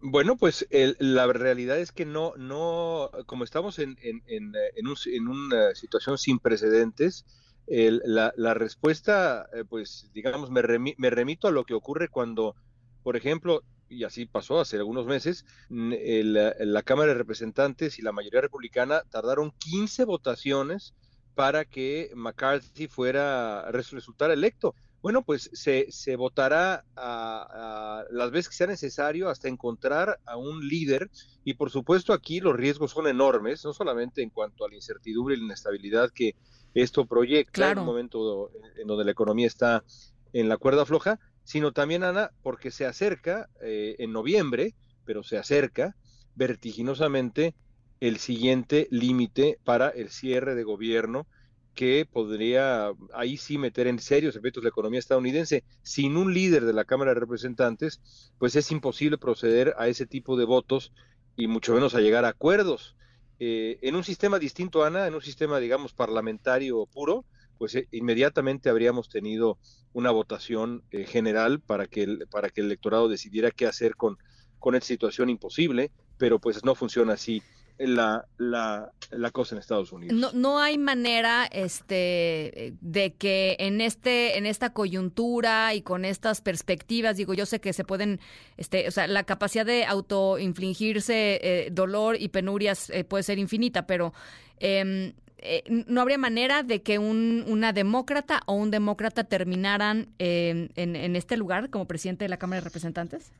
Bueno, 0.02 0.36
pues 0.36 0.66
el, 0.70 0.96
la 0.98 1.26
realidad 1.26 1.78
es 1.78 1.92
que 1.92 2.06
no, 2.06 2.32
no, 2.36 3.10
como 3.26 3.44
estamos 3.44 3.78
en, 3.78 3.98
en, 4.00 4.22
en, 4.28 4.52
en, 4.76 4.86
un, 4.86 4.96
en 5.06 5.28
una 5.28 5.74
situación 5.74 6.16
sin 6.16 6.38
precedentes, 6.38 7.26
el, 7.70 8.02
la, 8.04 8.54
respuesta, 8.54 9.48
eh, 9.54 9.64
pues 9.66 10.10
digamos, 10.12 10.50
me, 10.50 10.60
remi, 10.60 10.94
me 10.98 11.08
remito 11.08 11.46
a 11.46 11.52
lo 11.52 11.64
que 11.64 11.74
ocurre 11.74 12.08
cuando, 12.08 12.56
por 13.04 13.16
ejemplo, 13.16 13.62
y 13.88 14.02
así 14.02 14.26
pasó 14.26 14.60
hace 14.60 14.76
algunos 14.76 15.06
meses, 15.06 15.44
el, 15.70 16.34
la 16.34 16.82
Cámara 16.82 17.12
de 17.12 17.18
Representantes 17.18 17.98
y 17.98 18.02
la 18.02 18.12
mayoría 18.12 18.40
republicana 18.40 19.02
tardaron 19.10 19.52
15 19.52 20.04
votaciones 20.04 20.94
para 21.34 21.64
que 21.64 22.10
McCarthy 22.14 22.88
fuera, 22.88 23.70
resultara 23.70 24.34
electo. 24.34 24.74
Bueno, 25.00 25.22
pues 25.22 25.48
se, 25.52 25.86
se 25.90 26.16
votará 26.16 26.84
las 26.94 28.30
veces 28.32 28.48
que 28.48 28.56
sea 28.56 28.66
necesario 28.66 29.28
hasta 29.28 29.48
encontrar 29.48 30.18
a 30.26 30.36
un 30.36 30.66
líder 30.66 31.08
y 31.44 31.54
por 31.54 31.70
supuesto 31.70 32.12
aquí 32.12 32.40
los 32.40 32.56
riesgos 32.56 32.90
son 32.90 33.06
enormes, 33.06 33.64
no 33.64 33.72
solamente 33.72 34.22
en 34.22 34.30
cuanto 34.30 34.64
a 34.64 34.68
la 34.68 34.74
incertidumbre 34.74 35.36
y 35.36 35.38
la 35.38 35.44
inestabilidad 35.44 36.10
que 36.10 36.34
esto 36.74 37.06
proyecta 37.06 37.52
claro. 37.52 37.72
en 37.72 37.78
un 37.80 37.86
momento 37.86 38.50
en 38.76 38.86
donde 38.86 39.04
la 39.04 39.10
economía 39.10 39.46
está 39.46 39.84
en 40.32 40.48
la 40.48 40.56
cuerda 40.56 40.86
floja, 40.86 41.18
sino 41.44 41.72
también, 41.72 42.04
Ana, 42.04 42.30
porque 42.42 42.70
se 42.70 42.86
acerca 42.86 43.48
eh, 43.62 43.96
en 43.98 44.12
noviembre, 44.12 44.74
pero 45.04 45.22
se 45.22 45.36
acerca 45.36 45.96
vertiginosamente 46.34 47.54
el 48.00 48.18
siguiente 48.18 48.88
límite 48.90 49.58
para 49.64 49.88
el 49.88 50.10
cierre 50.10 50.54
de 50.54 50.64
gobierno 50.64 51.26
que 51.74 52.06
podría 52.10 52.90
ahí 53.14 53.36
sí 53.36 53.58
meter 53.58 53.86
en 53.86 53.98
serios 53.98 54.36
efectos 54.36 54.62
la 54.62 54.70
economía 54.70 54.98
estadounidense. 54.98 55.64
Sin 55.82 56.16
un 56.16 56.34
líder 56.34 56.64
de 56.64 56.72
la 56.72 56.84
Cámara 56.84 57.14
de 57.14 57.20
Representantes, 57.20 58.00
pues 58.38 58.56
es 58.56 58.70
imposible 58.70 59.18
proceder 59.18 59.74
a 59.78 59.88
ese 59.88 60.06
tipo 60.06 60.36
de 60.36 60.44
votos 60.44 60.92
y 61.36 61.46
mucho 61.46 61.72
menos 61.72 61.94
a 61.94 62.00
llegar 62.00 62.24
a 62.24 62.28
acuerdos. 62.28 62.96
Eh, 63.42 63.78
en 63.80 63.96
un 63.96 64.04
sistema 64.04 64.38
distinto, 64.38 64.84
Ana, 64.84 65.06
en 65.06 65.14
un 65.14 65.22
sistema, 65.22 65.58
digamos, 65.58 65.94
parlamentario 65.94 66.84
puro, 66.84 67.24
pues 67.56 67.74
eh, 67.74 67.88
inmediatamente 67.90 68.68
habríamos 68.68 69.08
tenido 69.08 69.58
una 69.94 70.10
votación 70.10 70.84
eh, 70.90 71.06
general 71.06 71.60
para 71.60 71.86
que, 71.86 72.02
el, 72.02 72.28
para 72.30 72.50
que 72.50 72.60
el 72.60 72.66
electorado 72.66 73.08
decidiera 73.08 73.50
qué 73.50 73.66
hacer 73.66 73.96
con, 73.96 74.18
con 74.58 74.74
esta 74.74 74.88
situación 74.88 75.30
imposible, 75.30 75.90
pero 76.18 76.38
pues 76.38 76.62
no 76.66 76.74
funciona 76.74 77.14
así 77.14 77.42
la, 77.88 78.26
la, 78.38 78.92
la, 79.10 79.30
cosa 79.30 79.54
en 79.54 79.60
Estados 79.60 79.92
Unidos. 79.92 80.18
No, 80.18 80.32
no 80.32 80.58
hay 80.58 80.78
manera 80.78 81.46
este, 81.46 82.74
de 82.80 83.14
que 83.14 83.56
en, 83.58 83.80
este, 83.80 84.38
en 84.38 84.46
esta 84.46 84.72
coyuntura 84.72 85.74
y 85.74 85.82
con 85.82 86.04
estas 86.04 86.40
perspectivas, 86.40 87.16
digo, 87.16 87.34
yo 87.34 87.46
sé 87.46 87.60
que 87.60 87.72
se 87.72 87.84
pueden, 87.84 88.20
este, 88.56 88.86
o 88.86 88.90
sea, 88.90 89.06
la 89.06 89.24
capacidad 89.24 89.66
de 89.66 89.84
autoinfligirse 89.84 91.40
eh, 91.42 91.70
dolor 91.70 92.20
y 92.20 92.28
penurias 92.28 92.90
eh, 92.90 93.04
puede 93.04 93.22
ser 93.22 93.38
infinita, 93.38 93.86
pero 93.86 94.12
eh, 94.58 95.14
eh, 95.42 95.84
no 95.86 96.02
habría 96.02 96.18
manera 96.18 96.62
de 96.62 96.82
que 96.82 96.98
un, 96.98 97.44
una 97.48 97.72
demócrata 97.72 98.42
o 98.44 98.52
un 98.52 98.70
demócrata 98.70 99.24
terminaran 99.24 100.08
eh, 100.18 100.68
en, 100.76 100.96
en, 100.96 101.16
este 101.16 101.38
lugar 101.38 101.70
como 101.70 101.86
presidente 101.86 102.26
de 102.26 102.28
la 102.28 102.36
Cámara 102.36 102.60
de 102.60 102.64
Representantes? 102.64 103.32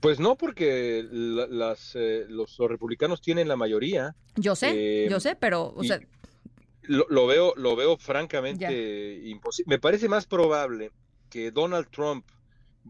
Pues 0.00 0.20
no, 0.20 0.36
porque 0.36 1.06
la, 1.10 1.46
las, 1.46 1.94
eh, 1.94 2.26
los, 2.28 2.58
los, 2.58 2.70
republicanos 2.70 3.20
tienen 3.20 3.48
la 3.48 3.56
mayoría. 3.56 4.14
Yo 4.36 4.54
sé, 4.54 5.08
yo 5.10 5.20
sé, 5.20 5.36
pero... 5.36 5.72
O 5.74 5.82
sea... 5.82 6.00
lo, 6.82 7.26
veo, 7.26 7.52
lo 7.56 7.76
veo 7.76 7.96
francamente 7.96 9.20
imposible. 9.24 9.76
Me 9.76 9.78
parece 9.78 10.08
más 10.08 10.26
probable 10.26 10.92
que 11.28 11.50
Donald 11.50 11.88
Trump 11.90 12.24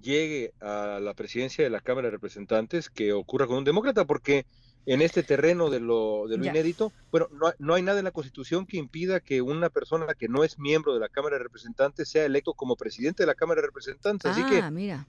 llegue 0.02 0.52
a 0.60 1.00
la 1.00 1.14
presidencia 1.14 1.64
de 1.64 1.70
la 1.70 1.80
Cámara 1.80 2.06
de 2.06 2.12
Representantes 2.12 2.90
que 2.90 3.12
ocurra 3.12 3.46
con 3.46 3.58
un 3.58 3.64
demócrata, 3.64 4.04
porque 4.04 4.46
en 4.86 5.02
este 5.02 5.22
terreno 5.22 5.70
de 5.70 5.80
lo, 5.80 6.26
de 6.28 6.38
lo 6.38 6.46
inédito, 6.46 6.92
bueno, 7.10 7.28
no, 7.32 7.52
no, 7.58 7.74
hay 7.74 7.82
nada 7.82 7.98
en 7.98 8.04
la 8.04 8.10
Constitución 8.10 8.64
que 8.64 8.78
impida 8.78 9.20
que 9.20 9.42
una 9.42 9.68
persona 9.68 10.14
que 10.14 10.28
no 10.28 10.44
es 10.44 10.58
miembro 10.58 10.94
de 10.94 11.00
la 11.00 11.08
Cámara 11.08 11.36
de 11.36 11.42
Representantes 11.42 12.08
sea 12.08 12.24
electo 12.24 12.54
como 12.54 12.76
presidente 12.76 13.22
de 13.22 13.26
la 13.26 13.34
Cámara 13.34 13.60
de 13.60 13.66
Representantes. 13.66 14.30
Así 14.30 14.44
que, 14.46 14.60
ah, 14.60 14.70
mira. 14.70 15.06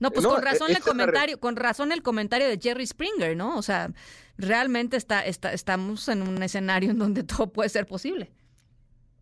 No, 0.00 0.10
pues 0.10 0.26
con 0.26 0.42
razón 0.42 0.70
el 0.70 0.80
comentario, 0.80 1.38
con 1.38 1.56
razón 1.56 1.92
el 1.92 2.02
comentario 2.02 2.48
de 2.48 2.58
Jerry 2.60 2.86
Springer, 2.86 3.36
¿no? 3.36 3.56
O 3.56 3.62
sea, 3.62 3.92
realmente 4.36 4.96
está, 4.96 5.24
está, 5.24 5.52
estamos 5.52 6.08
en 6.08 6.22
un 6.22 6.42
escenario 6.42 6.90
en 6.90 6.98
donde 6.98 7.22
todo 7.24 7.46
puede 7.48 7.68
ser 7.68 7.86
posible 7.86 8.32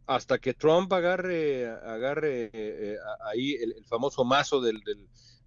hasta 0.06 0.38
que 0.38 0.54
Trump 0.54 0.92
agarre, 0.92 1.68
agarre 1.68 2.44
eh, 2.44 2.50
eh, 2.54 2.96
ahí 3.32 3.54
el, 3.54 3.84
famoso 3.86 4.24
mazo 4.24 4.60
del, 4.60 4.80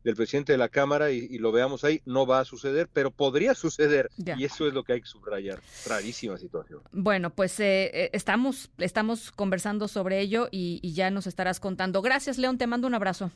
del, 0.03 0.15
presidente 0.15 0.51
de 0.51 0.57
la 0.57 0.69
Cámara 0.69 1.11
y, 1.11 1.37
lo 1.39 1.51
veamos 1.51 1.83
ahí, 1.83 2.01
no 2.05 2.25
va 2.25 2.39
a 2.39 2.45
suceder, 2.45 2.87
pero 2.91 3.11
podría 3.11 3.55
suceder 3.55 4.09
y 4.17 4.43
eso 4.43 4.67
es 4.67 4.73
lo 4.73 4.83
que 4.83 4.93
hay 4.93 5.01
que 5.01 5.07
subrayar. 5.07 5.59
Rarísima 5.87 6.37
situación. 6.37 6.81
Bueno, 6.91 7.31
pues 7.31 7.59
eh, 7.59 8.09
estamos, 8.13 8.69
estamos 8.77 9.31
conversando 9.31 9.87
sobre 9.87 10.19
ello 10.21 10.47
y, 10.51 10.79
y 10.81 10.93
ya 10.93 11.09
nos 11.09 11.27
estarás 11.27 11.59
contando. 11.59 12.01
Gracias, 12.01 12.37
León, 12.37 12.57
te 12.57 12.67
mando 12.67 12.87
un 12.87 12.95
abrazo. 12.95 13.31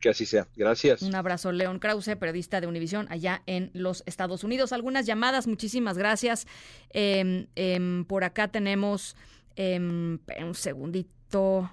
Que 0.00 0.10
así 0.10 0.26
sea. 0.26 0.46
Gracias. 0.56 1.02
Un 1.02 1.14
abrazo, 1.14 1.52
León 1.52 1.78
Krause, 1.78 2.16
periodista 2.16 2.60
de 2.60 2.66
Univisión, 2.66 3.06
allá 3.10 3.42
en 3.46 3.70
los 3.74 4.02
Estados 4.06 4.44
Unidos. 4.44 4.72
Algunas 4.72 5.06
llamadas, 5.06 5.46
muchísimas 5.46 5.98
gracias. 5.98 6.46
Em, 6.90 7.46
em, 7.56 8.04
por 8.04 8.24
acá 8.24 8.48
tenemos 8.48 9.16
Em, 9.60 10.20
un 10.40 10.54
segundito. 10.54 11.68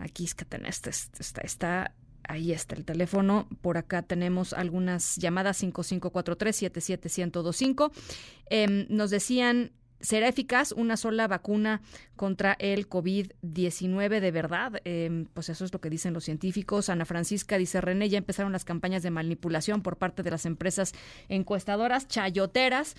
Aquí 0.00 0.24
es 0.24 0.34
que 0.34 0.44
tenés, 0.44 0.84
este, 0.84 1.22
está, 1.22 1.42
está, 1.42 1.94
ahí 2.24 2.50
está 2.50 2.74
el 2.74 2.84
teléfono. 2.84 3.48
Por 3.62 3.78
acá 3.78 4.02
tenemos 4.02 4.52
algunas 4.52 5.14
llamadas 5.14 5.62
5543-77125. 5.62 7.92
Eh, 8.50 8.86
nos 8.88 9.10
decían 9.10 9.70
¿Será 10.00 10.28
eficaz 10.28 10.72
una 10.72 10.96
sola 10.96 11.28
vacuna 11.28 11.82
contra 12.16 12.56
el 12.58 12.88
COVID-19 12.88 14.20
de 14.20 14.30
verdad? 14.30 14.80
Em, 14.84 15.26
pues 15.34 15.50
eso 15.50 15.64
es 15.64 15.72
lo 15.72 15.80
que 15.80 15.90
dicen 15.90 16.14
los 16.14 16.24
científicos. 16.24 16.88
Ana 16.88 17.04
Francisca 17.04 17.58
dice, 17.58 17.80
René, 17.80 18.08
ya 18.08 18.18
empezaron 18.18 18.52
las 18.52 18.64
campañas 18.64 19.02
de 19.02 19.10
manipulación 19.10 19.82
por 19.82 19.98
parte 19.98 20.22
de 20.22 20.30
las 20.30 20.46
empresas 20.46 20.94
encuestadoras 21.28 22.08
chayoteras 22.08 22.96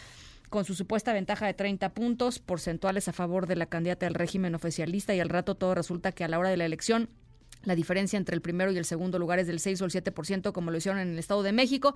con 0.52 0.66
su 0.66 0.76
supuesta 0.76 1.14
ventaja 1.14 1.48
de 1.48 1.54
30 1.54 1.94
puntos 1.94 2.40
porcentuales 2.40 3.08
a 3.08 3.14
favor 3.14 3.48
de 3.48 3.56
la 3.56 3.68
candidata 3.68 4.06
del 4.06 4.16
régimen 4.16 4.54
oficialista 4.54 5.16
y 5.16 5.22
al 5.22 5.30
rato 5.30 5.56
todo 5.56 5.74
resulta 5.74 6.12
que 6.12 6.26
a 6.26 6.28
la 6.28 6.38
hora 6.38 6.50
de 6.50 6.58
la 6.58 6.66
elección 6.66 7.10
la 7.64 7.76
diferencia 7.76 8.18
entre 8.18 8.36
el 8.36 8.42
primero 8.42 8.72
y 8.72 8.78
el 8.78 8.86
segundo 8.86 9.20
lugar 9.20 9.40
es 9.40 9.48
del 9.48 9.60
6 9.60 9.82
o 9.82 9.86
el 9.86 9.92
7%, 9.92 10.52
como 10.52 10.72
lo 10.72 10.78
hicieron 10.78 11.00
en 11.00 11.10
el 11.10 11.20
Estado 11.20 11.44
de 11.44 11.52
México. 11.52 11.96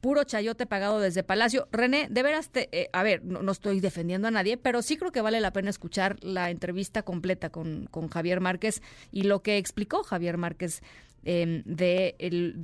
Puro 0.00 0.24
chayote 0.24 0.66
pagado 0.66 1.00
desde 1.00 1.22
Palacio. 1.22 1.68
René, 1.72 2.08
de 2.10 2.22
veras, 2.22 2.50
te, 2.50 2.68
eh, 2.72 2.90
a 2.92 3.02
ver, 3.02 3.24
no, 3.24 3.50
estoy 3.50 3.80
defendiendo 3.80 4.28
a 4.28 4.30
nadie, 4.30 4.56
pero 4.56 4.82
sí 4.82 4.96
creo 4.96 5.12
que 5.12 5.20
vale 5.20 5.40
la 5.40 5.52
pena 5.52 5.70
escuchar 5.70 6.16
la 6.22 6.50
entrevista 6.50 7.02
completa 7.02 7.50
con, 7.50 7.86
con 7.90 8.08
Javier 8.08 8.40
Márquez 8.40 8.82
y 9.10 9.22
lo 9.22 9.42
que 9.42 9.56
explicó 9.58 10.02
Javier 10.02 10.36
Márquez 10.36 10.82
Em, 11.28 11.64
de, 11.64 12.14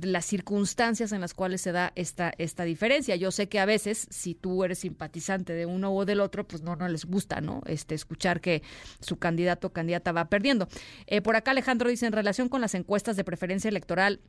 las 0.03 0.23
circunstancias 0.23 1.11
en 1.11 1.19
las 1.19 1.33
cuales 1.33 1.59
se 1.59 1.73
da 1.73 1.91
esta, 1.95 2.31
esta 2.37 2.63
diferencia. 2.63 3.17
Yo 3.17 3.29
sé 3.29 3.49
que 3.49 3.59
a 3.59 3.65
veces, 3.65 4.07
si 4.09 4.35
tú 4.35 4.63
eres 4.63 4.79
simpatizante 4.79 5.51
de 5.51 5.65
uno 5.65 5.93
o 5.93 6.05
del 6.05 6.21
otro, 6.21 6.47
pues 6.47 6.61
no, 6.61 6.77
no 6.77 6.87
les 6.87 7.03
gusta, 7.03 7.41
¿no? 7.41 7.61
Este, 7.65 7.93
escuchar 7.93 8.39
que 8.39 8.63
su 9.01 9.17
candidato 9.17 9.67
o 9.67 9.73
candidata 9.73 10.13
va 10.13 10.29
perdiendo. 10.29 10.69
Eh, 11.07 11.19
por 11.19 11.35
acá 11.35 11.51
Alejandro 11.51 11.89
dice, 11.89 12.05
en 12.05 12.13
relación 12.13 12.47
con 12.47 12.61
las 12.61 12.73
encuestas 12.73 13.17
de 13.17 13.25
preferencia 13.25 13.67
electoral, 13.67 14.21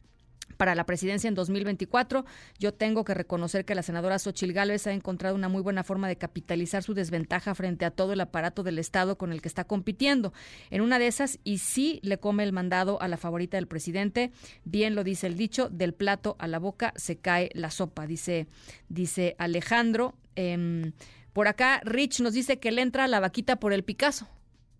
para 0.56 0.74
la 0.74 0.86
presidencia 0.86 1.28
en 1.28 1.34
2024. 1.34 2.24
Yo 2.58 2.74
tengo 2.74 3.04
que 3.04 3.14
reconocer 3.14 3.64
que 3.64 3.74
la 3.74 3.82
senadora 3.82 4.18
Xochil 4.18 4.52
Gálvez 4.52 4.86
ha 4.86 4.92
encontrado 4.92 5.34
una 5.34 5.48
muy 5.48 5.62
buena 5.62 5.84
forma 5.84 6.08
de 6.08 6.16
capitalizar 6.16 6.82
su 6.82 6.94
desventaja 6.94 7.54
frente 7.54 7.84
a 7.84 7.90
todo 7.90 8.12
el 8.12 8.20
aparato 8.20 8.62
del 8.62 8.78
Estado 8.78 9.18
con 9.18 9.32
el 9.32 9.42
que 9.42 9.48
está 9.48 9.64
compitiendo. 9.64 10.32
En 10.70 10.80
una 10.80 10.98
de 10.98 11.06
esas, 11.06 11.38
y 11.44 11.58
sí 11.58 12.00
le 12.02 12.18
come 12.18 12.44
el 12.44 12.52
mandado 12.52 13.00
a 13.00 13.08
la 13.08 13.16
favorita 13.16 13.56
del 13.56 13.68
presidente, 13.68 14.32
bien 14.64 14.94
lo 14.94 15.04
dice 15.04 15.26
el 15.26 15.36
dicho, 15.36 15.68
del 15.68 15.94
plato 15.94 16.36
a 16.38 16.46
la 16.46 16.58
boca 16.58 16.92
se 16.96 17.16
cae 17.16 17.50
la 17.54 17.70
sopa, 17.70 18.06
dice, 18.06 18.46
dice 18.88 19.36
Alejandro. 19.38 20.14
Em, 20.36 20.92
por 21.32 21.48
acá, 21.48 21.80
Rich 21.84 22.20
nos 22.20 22.32
dice 22.32 22.58
que 22.58 22.70
le 22.70 22.82
entra 22.82 23.08
la 23.08 23.20
vaquita 23.20 23.56
por 23.56 23.72
el 23.72 23.84
Picasso 23.84 24.28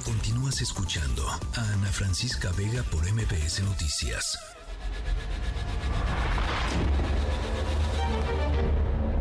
Continúas 0.05 0.61
escuchando 0.61 1.27
a 1.29 1.39
Ana 1.73 1.89
Francisca 1.89 2.53
Vega 2.53 2.85
por 2.85 3.05
MPS 3.13 3.65
Noticias. 3.65 4.39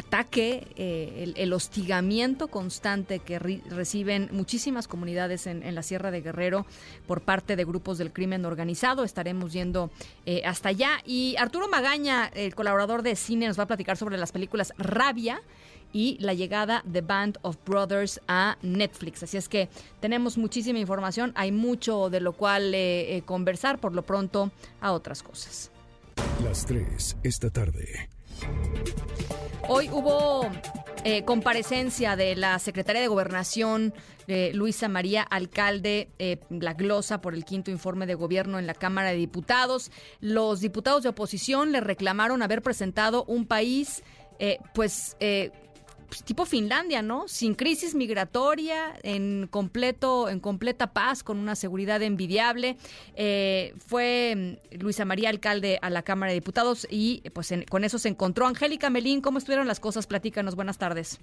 ataque, 0.00 0.66
eh, 0.76 1.32
el, 1.36 1.52
hostigamiento 1.52 2.48
constante 2.48 3.20
que 3.20 3.38
reciben 3.38 4.28
muchísimas 4.32 4.88
comunidades 4.88 5.46
en, 5.46 5.74
la 5.74 5.82
Sierra 5.82 6.10
de 6.10 6.20
Guerrero 6.20 6.66
por 7.06 7.20
parte 7.20 7.54
de 7.56 7.64
grupos 7.64 7.98
del 7.98 8.12
crimen 8.12 8.44
organizado. 8.44 9.04
Estaremos 9.04 9.52
yendo 9.52 9.90
eh, 10.26 10.42
hasta 10.44 10.70
allá. 10.70 11.00
Y 11.04 11.36
Arturo 11.38 11.68
Magaña, 11.68 12.26
el 12.34 12.54
colaborador 12.54 13.02
de 13.02 13.14
cine, 13.14 13.46
nos 13.46 13.58
va 13.58 13.64
a 13.64 13.66
platicar 13.66 13.96
sobre 13.96 14.18
las 14.18 14.32
películas 14.32 14.72
Rabia 14.78 15.42
y 15.92 16.16
la 16.20 16.34
llegada 16.34 16.82
de 16.84 17.00
Band 17.00 17.38
of 17.42 17.56
Brothers 17.66 18.20
a 18.26 18.56
Netflix. 18.62 19.22
Así 19.22 19.36
es 19.36 19.48
que 19.48 19.68
tenemos 20.00 20.38
muchísima 20.38 20.78
información, 20.78 21.32
hay 21.34 21.52
mucho 21.52 22.10
de 22.10 22.20
lo 22.20 22.32
cual 22.32 22.72
eh, 22.74 23.22
conversar, 23.26 23.78
por 23.78 23.94
lo 23.94 24.02
pronto 24.02 24.50
a 24.80 24.92
otras 24.92 25.22
cosas. 25.22 25.70
Las 26.42 26.64
tres 26.64 27.16
esta 27.22 27.50
tarde. 27.50 28.08
Hoy 29.72 29.88
hubo 29.88 30.50
eh, 31.04 31.24
comparecencia 31.24 32.16
de 32.16 32.34
la 32.34 32.58
secretaria 32.58 33.00
de 33.00 33.06
Gobernación, 33.06 33.94
eh, 34.26 34.50
Luisa 34.52 34.88
María 34.88 35.22
Alcalde, 35.22 36.10
eh, 36.18 36.40
la 36.50 36.74
glosa 36.74 37.20
por 37.20 37.34
el 37.34 37.44
quinto 37.44 37.70
informe 37.70 38.06
de 38.06 38.16
gobierno 38.16 38.58
en 38.58 38.66
la 38.66 38.74
Cámara 38.74 39.10
de 39.10 39.16
Diputados. 39.16 39.92
Los 40.18 40.58
diputados 40.58 41.04
de 41.04 41.10
oposición 41.10 41.70
le 41.70 41.80
reclamaron 41.80 42.42
haber 42.42 42.62
presentado 42.62 43.24
un 43.26 43.46
país, 43.46 44.02
pues 44.74 45.16
pues, 46.10 46.24
tipo 46.24 46.44
Finlandia, 46.44 47.02
¿no? 47.02 47.28
Sin 47.28 47.54
crisis 47.54 47.94
migratoria, 47.94 48.98
en 49.02 49.46
completo, 49.46 50.28
en 50.28 50.40
completa 50.40 50.92
paz, 50.92 51.22
con 51.22 51.38
una 51.38 51.54
seguridad 51.54 52.02
envidiable. 52.02 52.76
Eh, 53.14 53.74
fue 53.86 54.58
mm, 54.72 54.78
Luisa 54.82 55.04
María 55.04 55.30
alcalde 55.30 55.78
a 55.80 55.88
la 55.88 56.02
Cámara 56.02 56.30
de 56.30 56.34
Diputados 56.34 56.86
y 56.90 57.22
pues 57.32 57.54
con 57.68 57.84
eso 57.84 57.98
se 57.98 58.08
encontró. 58.08 58.46
Angélica 58.46 58.90
Melín, 58.90 59.20
¿cómo 59.20 59.38
estuvieron 59.38 59.68
las 59.68 59.80
cosas? 59.80 60.06
Platícanos, 60.06 60.56
buenas 60.56 60.78
tardes. 60.78 61.20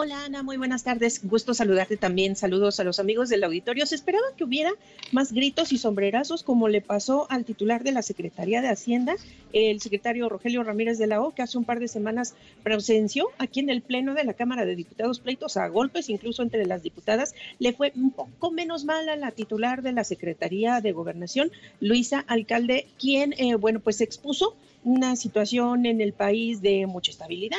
Hola 0.00 0.26
Ana, 0.26 0.44
muy 0.44 0.56
buenas 0.56 0.84
tardes. 0.84 1.26
Gusto 1.26 1.54
saludarte 1.54 1.96
también. 1.96 2.36
Saludos 2.36 2.78
a 2.78 2.84
los 2.84 3.00
amigos 3.00 3.28
del 3.28 3.42
auditorio. 3.42 3.84
Se 3.84 3.96
esperaba 3.96 4.26
que 4.36 4.44
hubiera 4.44 4.70
más 5.10 5.32
gritos 5.32 5.72
y 5.72 5.78
sombrerazos 5.78 6.44
como 6.44 6.68
le 6.68 6.80
pasó 6.80 7.26
al 7.32 7.44
titular 7.44 7.82
de 7.82 7.90
la 7.90 8.02
Secretaría 8.02 8.62
de 8.62 8.68
Hacienda, 8.68 9.16
el 9.52 9.80
secretario 9.80 10.28
Rogelio 10.28 10.62
Ramírez 10.62 10.98
de 10.98 11.08
la 11.08 11.20
O, 11.20 11.34
que 11.34 11.42
hace 11.42 11.58
un 11.58 11.64
par 11.64 11.80
de 11.80 11.88
semanas 11.88 12.36
presenció 12.62 13.26
aquí 13.38 13.58
en 13.58 13.70
el 13.70 13.82
Pleno 13.82 14.14
de 14.14 14.22
la 14.22 14.34
Cámara 14.34 14.64
de 14.64 14.76
Diputados 14.76 15.18
pleitos 15.18 15.56
a 15.56 15.66
golpes, 15.66 16.08
incluso 16.10 16.44
entre 16.44 16.64
las 16.64 16.84
diputadas. 16.84 17.34
Le 17.58 17.72
fue 17.72 17.90
un 17.96 18.12
poco 18.12 18.52
menos 18.52 18.84
mal 18.84 19.08
a 19.08 19.16
la 19.16 19.32
titular 19.32 19.82
de 19.82 19.90
la 19.90 20.04
Secretaría 20.04 20.80
de 20.80 20.92
Gobernación, 20.92 21.50
Luisa 21.80 22.20
Alcalde, 22.28 22.86
quien, 23.00 23.32
eh, 23.32 23.56
bueno, 23.56 23.80
pues 23.80 24.00
expuso 24.00 24.54
una 24.84 25.16
situación 25.16 25.86
en 25.86 26.00
el 26.00 26.12
país 26.12 26.62
de 26.62 26.86
mucha 26.86 27.10
estabilidad, 27.10 27.58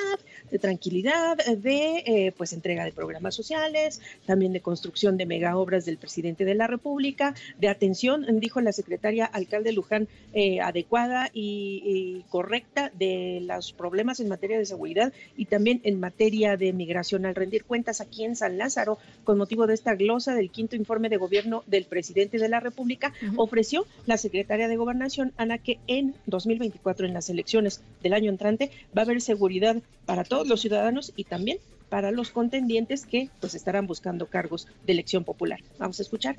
de 0.52 0.60
tranquilidad, 0.60 1.38
de 1.38 2.04
eh, 2.06 2.34
pues 2.36 2.54
entrega 2.54 2.86
de 2.86 2.92
programas 2.92 3.36
sociales, 3.36 4.02
también 4.26 4.54
de 4.54 4.62
construcción 4.62 5.18
de 5.18 5.26
mega 5.26 5.58
obras 5.58 5.86
del 5.86 5.98
presidente 5.98 6.46
de 6.46 6.56
la 6.56 6.68
República, 6.68 7.36
de 7.60 7.68
atención, 7.68 8.26
dijo 8.40 8.62
la 8.62 8.72
secretaria 8.72 9.26
alcalde 9.26 9.74
Luján, 9.74 10.08
eh, 10.34 10.62
adecuada 10.62 11.30
y, 11.34 12.24
correcta 12.30 12.92
de 12.98 13.42
los 13.42 13.74
problemas 13.74 14.20
en 14.20 14.30
materia 14.30 14.58
de 14.58 14.66
seguridad 14.66 15.14
y 15.36 15.46
también 15.46 15.82
en 15.84 16.00
materia 16.00 16.58
de 16.58 16.74
migración. 16.74 17.26
Al 17.26 17.36
rendir 17.36 17.64
cuentas 17.64 18.02
aquí 18.02 18.24
en 18.24 18.36
San 18.36 18.58
Lázaro, 18.58 18.98
con 19.24 19.38
motivo 19.38 19.68
de 19.68 19.74
esta 19.74 19.96
glosa 19.96 20.34
del 20.34 20.52
quinto 20.52 20.76
informe 20.76 21.10
de 21.10 21.18
gobierno 21.18 21.64
del 21.68 21.86
presidente 21.86 22.38
de 22.38 22.50
la 22.50 22.60
República, 22.60 23.14
ofreció 23.36 23.86
la 24.06 24.18
secretaria 24.18 24.68
de 24.68 24.78
Gobernación, 24.78 25.34
Ana, 25.38 25.58
que 25.58 25.80
en 25.88 26.16
2024 26.28 27.09
en 27.10 27.14
las 27.14 27.30
elecciones 27.30 27.82
del 28.02 28.14
año 28.14 28.30
entrante 28.30 28.72
va 28.98 29.02
a 29.02 29.06
haber 29.06 29.20
seguridad 29.22 29.76
para 30.06 30.24
todos 30.24 30.48
los 30.48 30.62
ciudadanos 30.62 31.12
y 31.16 31.26
también 31.26 31.58
para 31.90 32.12
los 32.12 32.30
contendientes 32.30 33.06
que 33.06 33.30
pues 33.42 33.56
estarán 33.56 33.88
buscando 33.88 34.28
cargos 34.28 34.68
de 34.86 34.94
elección 34.94 35.26
popular. 35.26 35.60
Vamos 35.78 36.00
a 36.00 36.04
escuchar 36.04 36.38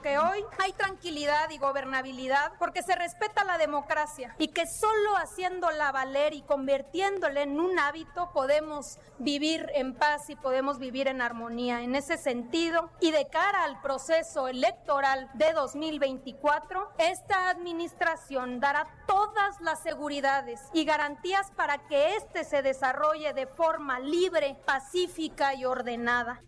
que 0.00 0.18
hoy 0.18 0.44
hay 0.58 0.72
tranquilidad 0.72 1.50
y 1.50 1.58
gobernabilidad 1.58 2.52
porque 2.58 2.82
se 2.82 2.94
respeta 2.94 3.44
la 3.44 3.58
democracia 3.58 4.34
y 4.38 4.48
que 4.48 4.66
solo 4.66 5.16
haciéndola 5.16 5.92
valer 5.92 6.34
y 6.34 6.42
convirtiéndola 6.42 7.42
en 7.42 7.60
un 7.60 7.78
hábito 7.78 8.30
podemos 8.32 8.98
vivir 9.18 9.70
en 9.74 9.94
paz 9.94 10.30
y 10.30 10.36
podemos 10.36 10.78
vivir 10.78 11.08
en 11.08 11.20
armonía. 11.20 11.82
En 11.82 11.94
ese 11.94 12.16
sentido 12.16 12.90
y 13.00 13.10
de 13.10 13.28
cara 13.28 13.64
al 13.64 13.80
proceso 13.80 14.48
electoral 14.48 15.30
de 15.34 15.52
2024, 15.52 16.92
esta 16.98 17.50
administración 17.50 18.60
dará 18.60 18.86
todas 19.06 19.60
las 19.60 19.82
seguridades 19.82 20.60
y 20.72 20.84
garantías 20.84 21.50
para 21.52 21.78
que 21.86 22.16
éste 22.16 22.44
se 22.44 22.62
desarrolle 22.62 23.32
de 23.34 23.46
forma 23.46 24.00
libre, 24.00 24.56
pacífica 24.64 25.54
y 25.54 25.64
ordenada. 25.64 26.42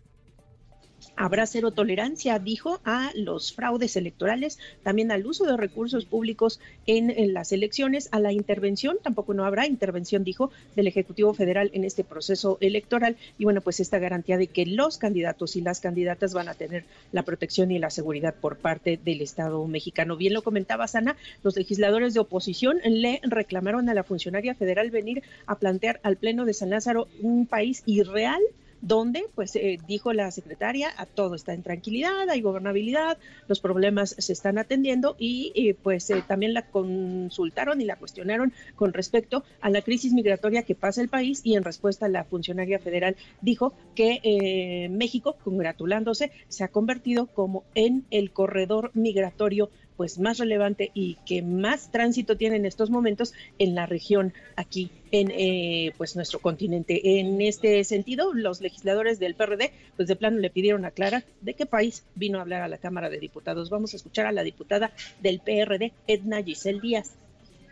Habrá 1.15 1.45
cero 1.45 1.71
tolerancia, 1.71 2.39
dijo, 2.39 2.79
a 2.85 3.11
los 3.15 3.53
fraudes 3.53 3.95
electorales, 3.95 4.59
también 4.83 5.11
al 5.11 5.25
uso 5.25 5.45
de 5.45 5.57
recursos 5.57 6.05
públicos 6.05 6.59
en, 6.85 7.33
las 7.33 7.51
elecciones, 7.51 8.09
a 8.11 8.19
la 8.19 8.31
intervención, 8.31 8.97
tampoco 9.01 9.33
no 9.33 9.45
habrá 9.45 9.67
intervención, 9.67 10.23
dijo, 10.23 10.51
del 10.75 10.87
Ejecutivo 10.87 11.33
Federal 11.33 11.69
en 11.73 11.83
este 11.83 12.03
proceso 12.03 12.57
electoral. 12.61 13.17
Y 13.37 13.43
bueno, 13.43 13.61
pues 13.61 13.79
esta 13.79 13.99
garantía 13.99 14.37
de 14.37 14.47
que 14.47 14.65
los 14.65 14.97
candidatos 14.97 15.55
y 15.55 15.61
las 15.61 15.79
candidatas 15.79 16.33
van 16.33 16.49
a 16.49 16.53
tener 16.53 16.85
la 17.11 17.23
protección 17.23 17.71
y 17.71 17.79
la 17.79 17.89
seguridad 17.89 18.35
por 18.35 18.57
parte 18.57 18.99
del 19.03 19.21
Estado 19.21 19.65
mexicano. 19.67 20.17
Bien 20.17 20.33
lo 20.33 20.41
comentaba 20.41 20.87
Sana, 20.87 21.15
los 21.43 21.55
legisladores 21.55 22.13
de 22.13 22.19
oposición 22.19 22.79
le 22.83 23.19
reclamaron 23.23 23.89
a 23.89 23.93
la 23.93 24.03
funcionaria 24.03 24.55
federal 24.55 24.91
venir 24.91 25.23
a 25.45 25.57
plantear 25.57 25.99
al 26.03 26.17
Pleno 26.17 26.45
de 26.45 26.53
San 26.53 26.69
Lázaro 26.69 27.07
un 27.21 27.45
país 27.45 27.83
irreal 27.85 28.41
donde, 28.83 29.23
pues, 29.33 29.55
eh, 29.55 29.79
dijo 29.87 30.11
la 30.11 30.29
secretaria, 30.29 30.89
a 30.97 31.05
todo 31.05 31.35
está 31.35 31.53
en 31.53 31.63
tranquilidad, 31.63 32.29
hay 32.29 32.41
gobernabilidad, 32.41 33.17
los 33.47 33.61
problemas 33.61 34.13
se 34.17 34.33
están 34.33 34.57
atendiendo 34.57 35.15
y, 35.17 35.53
eh, 35.55 35.73
pues, 35.81 36.09
eh, 36.09 36.21
también 36.27 36.53
la 36.53 36.63
consultaron 36.63 37.79
y 37.79 37.85
la 37.85 37.95
cuestionaron 37.95 38.51
con 38.75 38.91
respecto 38.91 39.45
a 39.61 39.69
la 39.69 39.81
crisis 39.81 40.11
migratoria 40.11 40.63
que 40.63 40.75
pasa 40.75 41.01
el 41.01 41.07
país 41.07 41.39
y 41.45 41.55
en 41.55 41.63
respuesta 41.63 42.09
la 42.09 42.25
funcionaria 42.25 42.77
federal 42.77 43.15
dijo 43.41 43.73
que 43.95 44.89
México, 44.91 45.37
congratulándose, 45.43 46.31
se 46.49 46.65
ha 46.65 46.67
convertido 46.67 47.27
como 47.27 47.63
en 47.75 48.03
el 48.11 48.31
corredor 48.31 48.91
migratorio 48.93 49.69
pues 49.97 50.19
más 50.19 50.37
relevante 50.37 50.91
y 50.93 51.17
que 51.25 51.41
más 51.41 51.91
tránsito 51.91 52.37
tiene 52.37 52.57
en 52.57 52.65
estos 52.65 52.89
momentos 52.89 53.33
en 53.59 53.75
la 53.75 53.85
región 53.85 54.33
aquí 54.55 54.91
en 55.11 55.31
eh, 55.31 55.93
pues 55.97 56.15
nuestro 56.15 56.39
continente. 56.39 57.19
En 57.19 57.39
este 57.41 57.83
sentido, 57.83 58.33
los 58.33 58.61
legisladores 58.61 59.19
del 59.19 59.35
PRD 59.35 59.71
pues 59.95 60.07
de 60.07 60.15
plano 60.15 60.39
le 60.39 60.49
pidieron 60.49 60.85
a 60.85 60.91
Clara 60.91 61.23
de 61.41 61.53
qué 61.53 61.65
país 61.65 62.03
vino 62.15 62.39
a 62.39 62.41
hablar 62.41 62.61
a 62.61 62.67
la 62.67 62.77
Cámara 62.77 63.09
de 63.09 63.19
Diputados. 63.19 63.69
Vamos 63.69 63.93
a 63.93 63.97
escuchar 63.97 64.25
a 64.25 64.31
la 64.31 64.43
diputada 64.43 64.91
del 65.21 65.39
PRD, 65.39 65.93
Edna 66.07 66.43
Giselle 66.43 66.81
Díaz 66.81 67.13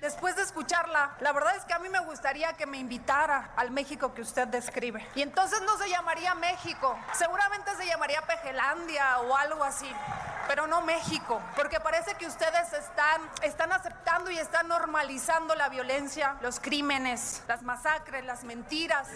después 0.01 0.35
de 0.35 0.41
escucharla, 0.41 1.15
la 1.21 1.31
verdad 1.31 1.55
es 1.55 1.63
que 1.63 1.73
a 1.73 1.79
mí 1.79 1.87
me 1.87 1.99
gustaría 1.99 2.53
que 2.53 2.65
me 2.65 2.77
invitara 2.77 3.51
al 3.55 3.71
México 3.71 4.13
que 4.13 4.21
usted 4.21 4.47
describe. 4.47 5.05
Y 5.15 5.21
entonces 5.21 5.61
no 5.61 5.77
se 5.77 5.89
llamaría 5.89 6.33
México, 6.35 6.97
seguramente 7.13 7.71
se 7.77 7.85
llamaría 7.85 8.21
Pejelandia 8.23 9.19
o 9.19 9.35
algo 9.35 9.63
así, 9.63 9.89
pero 10.47 10.67
no 10.67 10.81
México, 10.81 11.41
porque 11.55 11.79
parece 11.79 12.15
que 12.15 12.25
ustedes 12.25 12.73
están, 12.73 13.21
están 13.43 13.71
aceptando 13.71 14.31
y 14.31 14.37
están 14.37 14.67
normalizando 14.67 15.55
la 15.55 15.69
violencia, 15.69 16.37
los 16.41 16.59
crímenes, 16.59 17.43
las 17.47 17.61
masacres, 17.61 18.25
las 18.25 18.43
mentiras. 18.43 19.07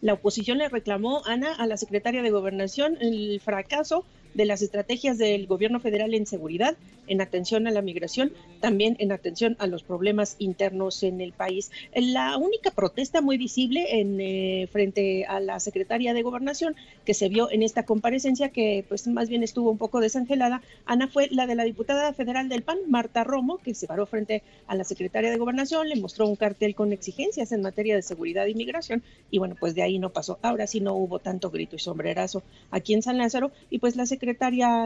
La 0.00 0.14
oposición 0.14 0.58
le 0.58 0.68
reclamó, 0.68 1.22
Ana, 1.26 1.54
a 1.58 1.66
la 1.66 1.76
secretaria 1.76 2.22
de 2.22 2.30
Gobernación 2.30 2.96
el 3.00 3.40
fracaso 3.44 4.06
de 4.34 4.44
las 4.44 4.62
estrategias 4.62 5.18
del 5.18 5.46
gobierno 5.46 5.80
federal 5.80 6.14
en 6.14 6.26
seguridad, 6.26 6.76
en 7.06 7.20
atención 7.20 7.66
a 7.66 7.72
la 7.72 7.82
migración, 7.82 8.32
también 8.60 8.96
en 9.00 9.10
atención 9.10 9.56
a 9.58 9.66
los 9.66 9.82
problemas 9.82 10.36
internos 10.38 11.02
en 11.02 11.20
el 11.20 11.32
país. 11.32 11.72
La 11.94 12.36
única 12.36 12.70
protesta 12.70 13.20
muy 13.20 13.36
visible 13.36 13.86
eh, 13.90 14.68
frente 14.68 15.24
a 15.26 15.40
la 15.40 15.58
secretaria 15.58 16.14
de 16.14 16.22
Gobernación 16.22 16.76
que 17.04 17.14
se 17.14 17.28
vio 17.28 17.50
en 17.50 17.64
esta 17.64 17.84
comparecencia, 17.84 18.50
que 18.50 18.84
pues 18.88 19.08
más 19.08 19.28
bien 19.28 19.42
estuvo 19.42 19.70
un 19.70 19.78
poco 19.78 20.00
desangelada, 20.00 20.62
Ana, 20.86 21.08
fue 21.08 21.28
la 21.32 21.48
de 21.48 21.56
la 21.56 21.64
diputada 21.64 22.12
federal 22.12 22.48
del 22.48 22.62
PAN, 22.62 22.78
Marta 22.88 23.24
Romo, 23.24 23.58
que 23.58 23.74
se 23.74 23.88
paró 23.88 24.06
frente 24.06 24.44
a 24.68 24.76
la 24.76 24.84
secretaria 24.84 25.30
de 25.30 25.36
Gobernación, 25.36 25.88
le 25.88 25.96
mostró 25.96 26.28
un 26.28 26.36
cartel 26.36 26.76
con 26.76 26.92
exigencias 26.92 27.50
en 27.50 27.62
materia 27.62 27.96
de 27.96 28.02
seguridad 28.02 28.46
y 28.46 28.54
migración, 28.54 29.02
y 29.32 29.38
bueno, 29.38 29.56
pues 29.58 29.74
de 29.74 29.82
ahí 29.82 29.98
no 29.98 30.10
pasó. 30.10 30.38
Ahora 30.42 30.68
sí 30.68 30.80
no 30.80 30.94
hubo 30.94 31.18
tanto 31.18 31.50
grito 31.50 31.74
y 31.74 31.80
sombrerazo 31.80 32.44
aquí 32.70 32.94
en 32.94 33.02
San 33.02 33.18
Lázaro, 33.18 33.50
y 33.68 33.80
pues 33.80 33.96
la 33.96 34.06
secretaria 34.06 34.19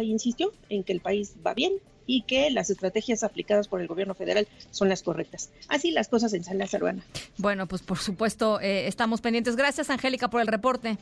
insistió 0.03 0.53
en 0.69 0.85
que 0.85 0.93
el 0.93 1.01
país 1.01 1.35
va 1.45 1.55
bien 1.55 1.75
y 2.07 2.23
que 2.23 2.51
las 2.51 2.71
estrategias 2.71 3.23
aplicadas 3.23 3.69
por 3.69 3.81
el 3.81 3.87
gobierno 3.87 4.15
federal 4.15 4.47
son 4.71 4.89
las 4.89 5.03
correctas. 5.03 5.51
Así 5.69 5.91
las 5.91 6.09
cosas 6.09 6.33
en 6.35 6.45
San 6.45 6.59
Lázaro. 6.59 6.89
Bueno, 7.39 7.67
pues 7.67 7.83
por 7.83 7.99
supuesto 7.99 8.61
eh, 8.61 8.87
estamos 8.87 9.21
pendientes. 9.21 9.57
Gracias, 9.57 9.91
Angélica, 9.91 10.29
por 10.29 10.41
el 10.41 10.47
reporte. 10.47 10.99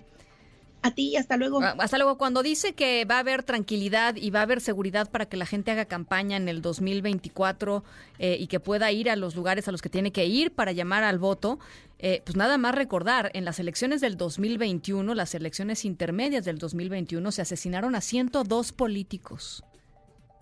A 0.85 0.91
ti, 0.91 1.17
hasta 1.17 1.37
luego. 1.37 1.63
Ah, 1.63 1.77
hasta 1.79 1.97
luego. 1.97 2.19
Cuando 2.19 2.43
dice 2.43 2.73
que 2.73 3.05
va 3.05 3.17
a 3.17 3.19
haber 3.21 3.45
tranquilidad 3.45 4.17
y 4.17 4.31
va 4.31 4.41
a 4.41 4.43
haber 4.43 4.61
seguridad 4.61 5.09
para 5.11 5.27
que 5.27 5.37
la 5.37 5.47
gente 5.47 5.71
haga 5.71 5.85
campaña 5.85 6.37
en 6.37 6.49
el 6.49 6.61
2024 6.61 7.85
eh, 8.19 8.37
y 8.41 8.49
que 8.49 8.59
pueda 8.59 8.91
ir 8.91 9.09
a 9.09 9.15
los 9.15 9.37
lugares 9.37 9.69
a 9.69 9.73
los 9.73 9.81
que 9.81 9.89
tiene 9.89 10.11
que 10.11 10.27
ir 10.27 10.53
para 10.53 10.73
llamar 10.73 11.05
al 11.05 11.21
voto, 11.21 11.61
eh, 12.05 12.21
pues 12.25 12.37
nada 12.37 12.59
más 12.59 12.75
recordar, 12.75 13.31
en 13.33 13.45
las 13.45 13.61
elecciones 13.61 14.01
del 14.01 14.17
2021, 14.17 15.15
las 15.15 15.37
elecciones 15.37 15.85
intermedias 15.85 16.45
del 16.45 16.59
2021, 16.59 17.31
se 17.31 17.43
asesinaron 17.43 17.95
a 17.95 18.01
102 18.01 18.73
políticos. 18.73 19.65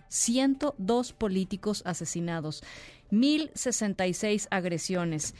102 0.08 1.12
políticos 1.12 1.82
asesinados, 1.84 2.64
1.066 3.12 4.48
agresiones. 4.50 5.34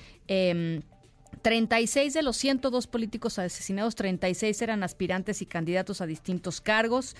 36 1.42 2.14
em, 2.14 2.18
de 2.18 2.22
los 2.22 2.36
102 2.36 2.86
políticos 2.86 3.38
asesinados, 3.38 3.94
36 3.94 4.62
eran 4.62 4.82
aspirantes 4.82 5.42
y 5.42 5.46
candidatos 5.46 6.00
a 6.00 6.06
distintos 6.06 6.60
cargos. 6.60 7.16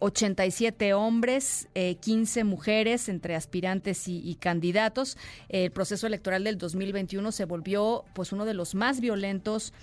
87 0.00 0.88
eh, 0.88 0.94
hombres, 0.94 1.68
15 1.74 2.40
eh, 2.40 2.44
mujeres 2.44 3.08
entre 3.10 3.34
aspirantes 3.34 4.08
y, 4.08 4.34
candidatos. 4.40 5.18
el 5.50 5.70
proceso 5.72 6.06
electoral 6.06 6.44
del 6.44 6.56
2021 6.56 7.32
se 7.32 7.44
volvió 7.44 8.04
pues 8.14 8.32
uno 8.32 8.46
de 8.46 8.54
los 8.54 8.74
más 8.74 9.00
violentos 9.00 9.74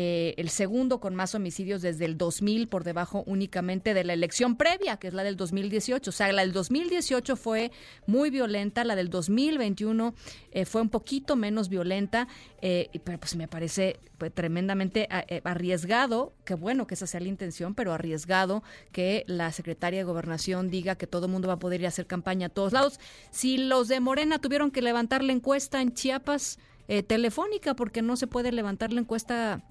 eh, 0.00 0.34
el 0.36 0.48
segundo 0.48 1.00
con 1.00 1.16
más 1.16 1.34
homicidios 1.34 1.82
desde 1.82 2.04
el 2.04 2.16
2000, 2.16 2.68
por 2.68 2.84
debajo 2.84 3.24
únicamente 3.26 3.94
de 3.94 4.04
la 4.04 4.12
elección 4.12 4.54
previa, 4.54 4.96
que 4.98 5.08
es 5.08 5.12
la 5.12 5.24
del 5.24 5.36
2018. 5.36 6.10
O 6.10 6.12
sea, 6.12 6.30
la 6.30 6.42
del 6.42 6.52
2018 6.52 7.34
fue 7.34 7.72
muy 8.06 8.30
violenta, 8.30 8.84
la 8.84 8.94
del 8.94 9.10
2021 9.10 10.14
eh, 10.52 10.66
fue 10.66 10.82
un 10.82 10.88
poquito 10.88 11.34
menos 11.34 11.68
violenta, 11.68 12.28
eh, 12.62 12.90
pero 13.02 13.18
pues 13.18 13.34
me 13.34 13.48
parece 13.48 13.98
pues, 14.18 14.32
tremendamente 14.32 15.08
arriesgado, 15.42 16.32
que 16.44 16.54
bueno 16.54 16.86
que 16.86 16.94
esa 16.94 17.08
sea 17.08 17.18
la 17.18 17.26
intención, 17.26 17.74
pero 17.74 17.92
arriesgado 17.92 18.62
que 18.92 19.24
la 19.26 19.50
secretaria 19.50 19.98
de 19.98 20.04
Gobernación 20.04 20.70
diga 20.70 20.94
que 20.94 21.08
todo 21.08 21.26
el 21.26 21.32
mundo 21.32 21.48
va 21.48 21.54
a 21.54 21.58
poder 21.58 21.80
ir 21.80 21.86
a 21.86 21.88
hacer 21.88 22.06
campaña 22.06 22.46
a 22.46 22.50
todos 22.50 22.72
lados. 22.72 23.00
Si 23.32 23.58
los 23.58 23.88
de 23.88 23.98
Morena 23.98 24.38
tuvieron 24.38 24.70
que 24.70 24.80
levantar 24.80 25.24
la 25.24 25.32
encuesta 25.32 25.82
en 25.82 25.92
Chiapas, 25.92 26.60
telefónica 27.08 27.74
porque 27.74 28.00
no 28.00 28.16
se 28.16 28.28
puede 28.28 28.50
levantar 28.50 28.94
la 28.94 29.00
encuesta 29.00 29.62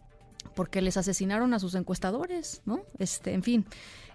porque 0.56 0.82
les 0.82 0.98
asesinaron 0.98 1.54
a 1.54 1.60
sus 1.60 1.76
encuestadores, 1.76 2.62
¿no? 2.66 2.82
Este, 3.00 3.34
en 3.34 3.44
fin, 3.44 3.66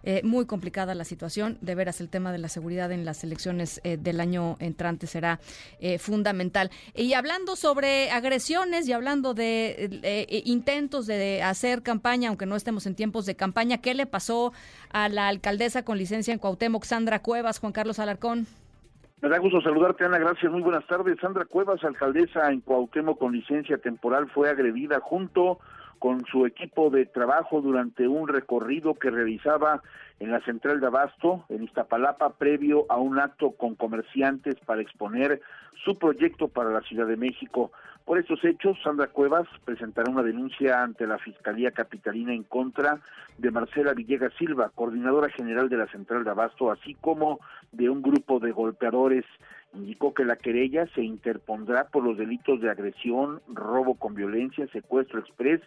eh, 0.05 0.21
muy 0.25 0.47
complicada 0.47 0.95
la 0.95 1.05
situación. 1.05 1.59
De 1.61 1.75
veras, 1.75 2.01
el 2.01 2.09
tema 2.09 2.33
de 2.33 2.39
la 2.39 2.49
seguridad 2.49 2.91
en 2.91 3.05
las 3.05 3.23
elecciones 3.23 3.81
eh, 3.85 3.97
del 3.97 4.21
año 4.21 4.57
entrante 4.59 5.07
será 5.07 5.39
eh, 5.81 5.99
fundamental. 5.99 6.71
Y 6.95 7.15
hablando 7.15 7.55
sobre 7.57 8.11
agresiones 8.11 8.89
y 8.89 8.93
hablando 8.93 9.35
de 9.35 10.43
intentos 10.45 11.07
de 11.07 11.43
hacer 11.43 11.83
campaña, 11.83 12.29
aunque 12.29 12.47
no 12.47 12.57
estemos 12.57 12.87
en 12.87 12.95
tiempos 12.95 13.27
de 13.27 13.37
campaña, 13.37 13.79
¿qué 13.79 13.95
le 13.95 14.07
pasó 14.07 14.53
a 14.91 15.09
la 15.09 15.29
alcaldesa 15.29 15.85
con 15.85 15.99
licencia 15.99 16.33
en 16.33 16.39
Cuauhtémoc, 16.39 16.85
Sandra 16.85 17.21
Cuevas, 17.21 17.61
Juan 17.61 17.73
Carlos 17.73 17.99
Alarcón? 17.99 18.47
Me 19.21 19.29
da 19.29 19.39
gusto 19.39 19.61
saludarte, 19.61 20.05
Ana. 20.05 20.19
Gracias. 20.19 20.51
Muy 20.51 20.63
buenas 20.63 20.85
tardes. 20.89 21.17
Sandra 21.21 21.45
Cuevas, 21.45 21.83
alcaldesa 21.85 22.51
en 22.51 22.61
Cuauhtémoc 22.61 23.21
con 23.21 23.33
licencia 23.33 23.79
temporal, 23.79 24.29
fue 24.35 24.51
agredida 24.51 24.99
junto 24.99 25.61
con 26.03 26.27
su 26.27 26.47
equipo 26.47 26.91
de 26.91 27.07
trabajo 27.07 27.61
durante 27.61 28.09
un 28.09 28.27
recorrido 28.27 28.95
que 28.95 29.09
realizaba 29.09 29.85
en 30.19 30.33
la 30.33 30.41
central 30.41 30.81
de 30.81 30.89
Abasto, 30.89 31.45
en 31.49 31.63
Iztapalapa, 31.63 32.31
previo 32.31 32.87
a 32.89 32.97
un 32.97 33.21
acto 33.21 33.53
con 33.53 33.77
comerciantes 33.77 34.57
para 34.67 34.83
exponer 34.83 35.41
su 35.85 35.97
proyecto 35.99 36.49
para 36.49 36.71
la 36.71 36.81
Ciudad 36.81 37.07
de 37.07 37.17
México. 37.17 37.71
Por 38.05 38.19
estos 38.19 38.45
hechos, 38.45 38.77
Sandra 38.83 39.07
Cuevas 39.07 39.47
presentará 39.65 40.11
una 40.11 40.25
denuncia 40.25 40.83
ante 40.83 41.07
la 41.07 41.19
Fiscalía 41.19 41.71
Capitalina 41.71 42.35
en 42.35 42.43
contra 42.43 42.99
de 43.39 43.53
Marcela 43.53 43.95
Villegas 43.95 44.33
Silva, 44.37 44.73
coordinadora 44.75 45.29
general 45.29 45.69
de 45.69 45.77
la 45.77 45.87
central 45.87 46.25
de 46.25 46.31
Abasto, 46.31 46.73
así 46.73 46.95
como 46.95 47.39
de 47.71 47.89
un 47.89 48.03
grupo 48.03 48.41
de 48.41 48.51
golpeadores 48.51 49.25
indicó 49.75 50.15
que 50.15 50.25
la 50.25 50.37
querella 50.37 50.87
se 50.95 51.03
interpondrá 51.03 51.89
por 51.89 52.05
los 52.05 52.17
delitos 52.19 52.61
de 52.61 52.71
agresión, 52.71 53.41
robo 53.49 53.95
con 53.95 54.15
violencia, 54.15 54.67
secuestro 54.69 55.21
express 55.21 55.61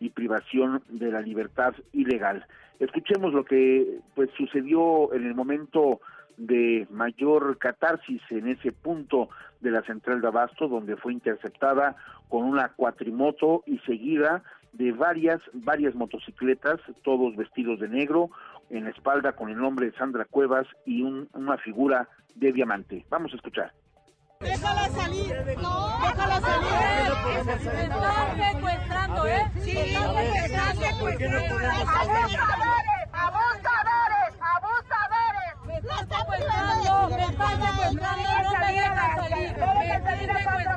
y 0.00 0.10
privación 0.10 0.82
de 0.88 1.10
la 1.10 1.20
libertad 1.20 1.74
ilegal. 1.92 2.44
Escuchemos 2.80 3.32
lo 3.32 3.44
que 3.44 4.00
pues 4.14 4.30
sucedió 4.36 5.12
en 5.14 5.26
el 5.26 5.34
momento 5.34 6.00
de 6.36 6.86
mayor 6.90 7.58
catarsis 7.58 8.20
en 8.30 8.48
ese 8.48 8.72
punto 8.72 9.28
de 9.60 9.70
la 9.70 9.82
central 9.82 10.20
de 10.20 10.28
Abasto, 10.28 10.66
donde 10.66 10.96
fue 10.96 11.12
interceptada 11.12 11.96
con 12.28 12.44
una 12.44 12.70
cuatrimoto 12.70 13.62
y 13.66 13.78
seguida 13.80 14.42
de 14.72 14.90
varias, 14.92 15.40
varias 15.52 15.94
motocicletas, 15.94 16.80
todos 17.02 17.36
vestidos 17.36 17.78
de 17.78 17.88
negro, 17.88 18.30
en 18.72 18.84
la 18.84 18.90
espalda 18.90 19.32
con 19.32 19.50
el 19.50 19.58
nombre 19.58 19.86
de 19.86 19.96
Sandra 19.96 20.24
Cuevas 20.24 20.66
y 20.86 21.02
una 21.02 21.58
figura 21.58 22.08
de 22.34 22.52
diamante. 22.52 23.04
Vamos 23.10 23.32
a 23.32 23.36
escuchar. 23.36 23.72
Déjala 24.40 24.88
salir. 24.88 25.34
No, 25.60 25.98
déjala 26.00 26.40
salir. 26.40 26.72
Me 27.44 27.82
están 27.82 28.54
secuestrando, 28.54 29.26
¿eh? 29.26 29.50
Sí, 29.60 29.74
me 29.74 30.44
están 30.44 30.76
secuestrando. 30.76 31.54
Abusadores, 31.92 33.08
abusadores, 33.12 34.32
abusadores. 34.40 35.52
Me 35.66 35.76
están 35.76 36.08
secuestrando, 36.08 37.16
me 37.16 37.24
están 37.24 37.62
secuestrando, 37.62 37.92
no 37.92 38.58
me 38.58 38.72
dejan 38.72 39.16
salir. 39.16 39.58
No 39.58 39.80
dejan 39.80 40.04
salir 40.04 40.30
a 40.30 40.34
la 40.34 40.44
cabeza 40.44 40.72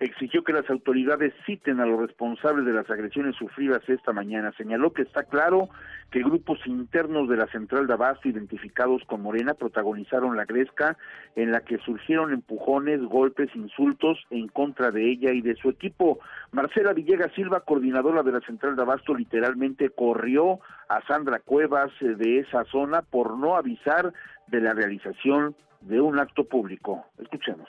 exigió 0.00 0.42
que 0.44 0.52
las 0.52 0.68
autoridades 0.70 1.32
citen 1.46 1.80
a 1.80 1.86
los 1.86 2.00
responsables 2.00 2.64
de 2.66 2.72
las 2.72 2.88
agresiones 2.90 3.36
sufridas 3.36 3.82
esta 3.88 4.12
mañana. 4.12 4.52
Señaló 4.56 4.92
que 4.92 5.02
está 5.02 5.24
claro 5.24 5.68
que 6.10 6.20
grupos 6.20 6.58
internos 6.66 7.28
de 7.28 7.36
la 7.36 7.46
central 7.48 7.86
de 7.86 7.94
Abasto, 7.94 8.28
identificados 8.28 9.02
con 9.06 9.22
Morena, 9.22 9.54
protagonizaron 9.54 10.36
la 10.36 10.44
gresca 10.44 10.96
en 11.36 11.52
la 11.52 11.60
que 11.60 11.78
surgieron 11.78 12.32
empujones, 12.32 13.00
golpes, 13.02 13.50
insultos 13.54 14.18
en 14.30 14.48
contra 14.48 14.90
de 14.90 15.10
ella 15.10 15.32
y 15.32 15.40
de 15.40 15.56
su 15.56 15.70
equipo. 15.70 16.20
Marcela 16.52 16.92
Villegas 16.92 17.32
Silva, 17.34 17.60
coordinadora 17.60 18.22
de 18.22 18.32
la 18.32 18.40
central 18.40 18.76
de 18.76 18.82
Abasto, 18.82 19.14
literalmente 19.14 19.90
corrió 19.90 20.60
a 20.88 21.04
Sandra 21.06 21.40
Cuevas 21.40 21.90
eh, 22.00 22.14
de 22.16 22.40
esa 22.40 22.64
zona 22.64 23.02
por 23.02 23.38
no 23.38 23.56
avisar 23.56 24.12
de 24.48 24.60
la 24.60 24.72
realización 24.72 25.56
de 25.80 26.00
un 26.00 26.18
acto 26.18 26.44
público. 26.44 27.06
Escuchemos. 27.18 27.68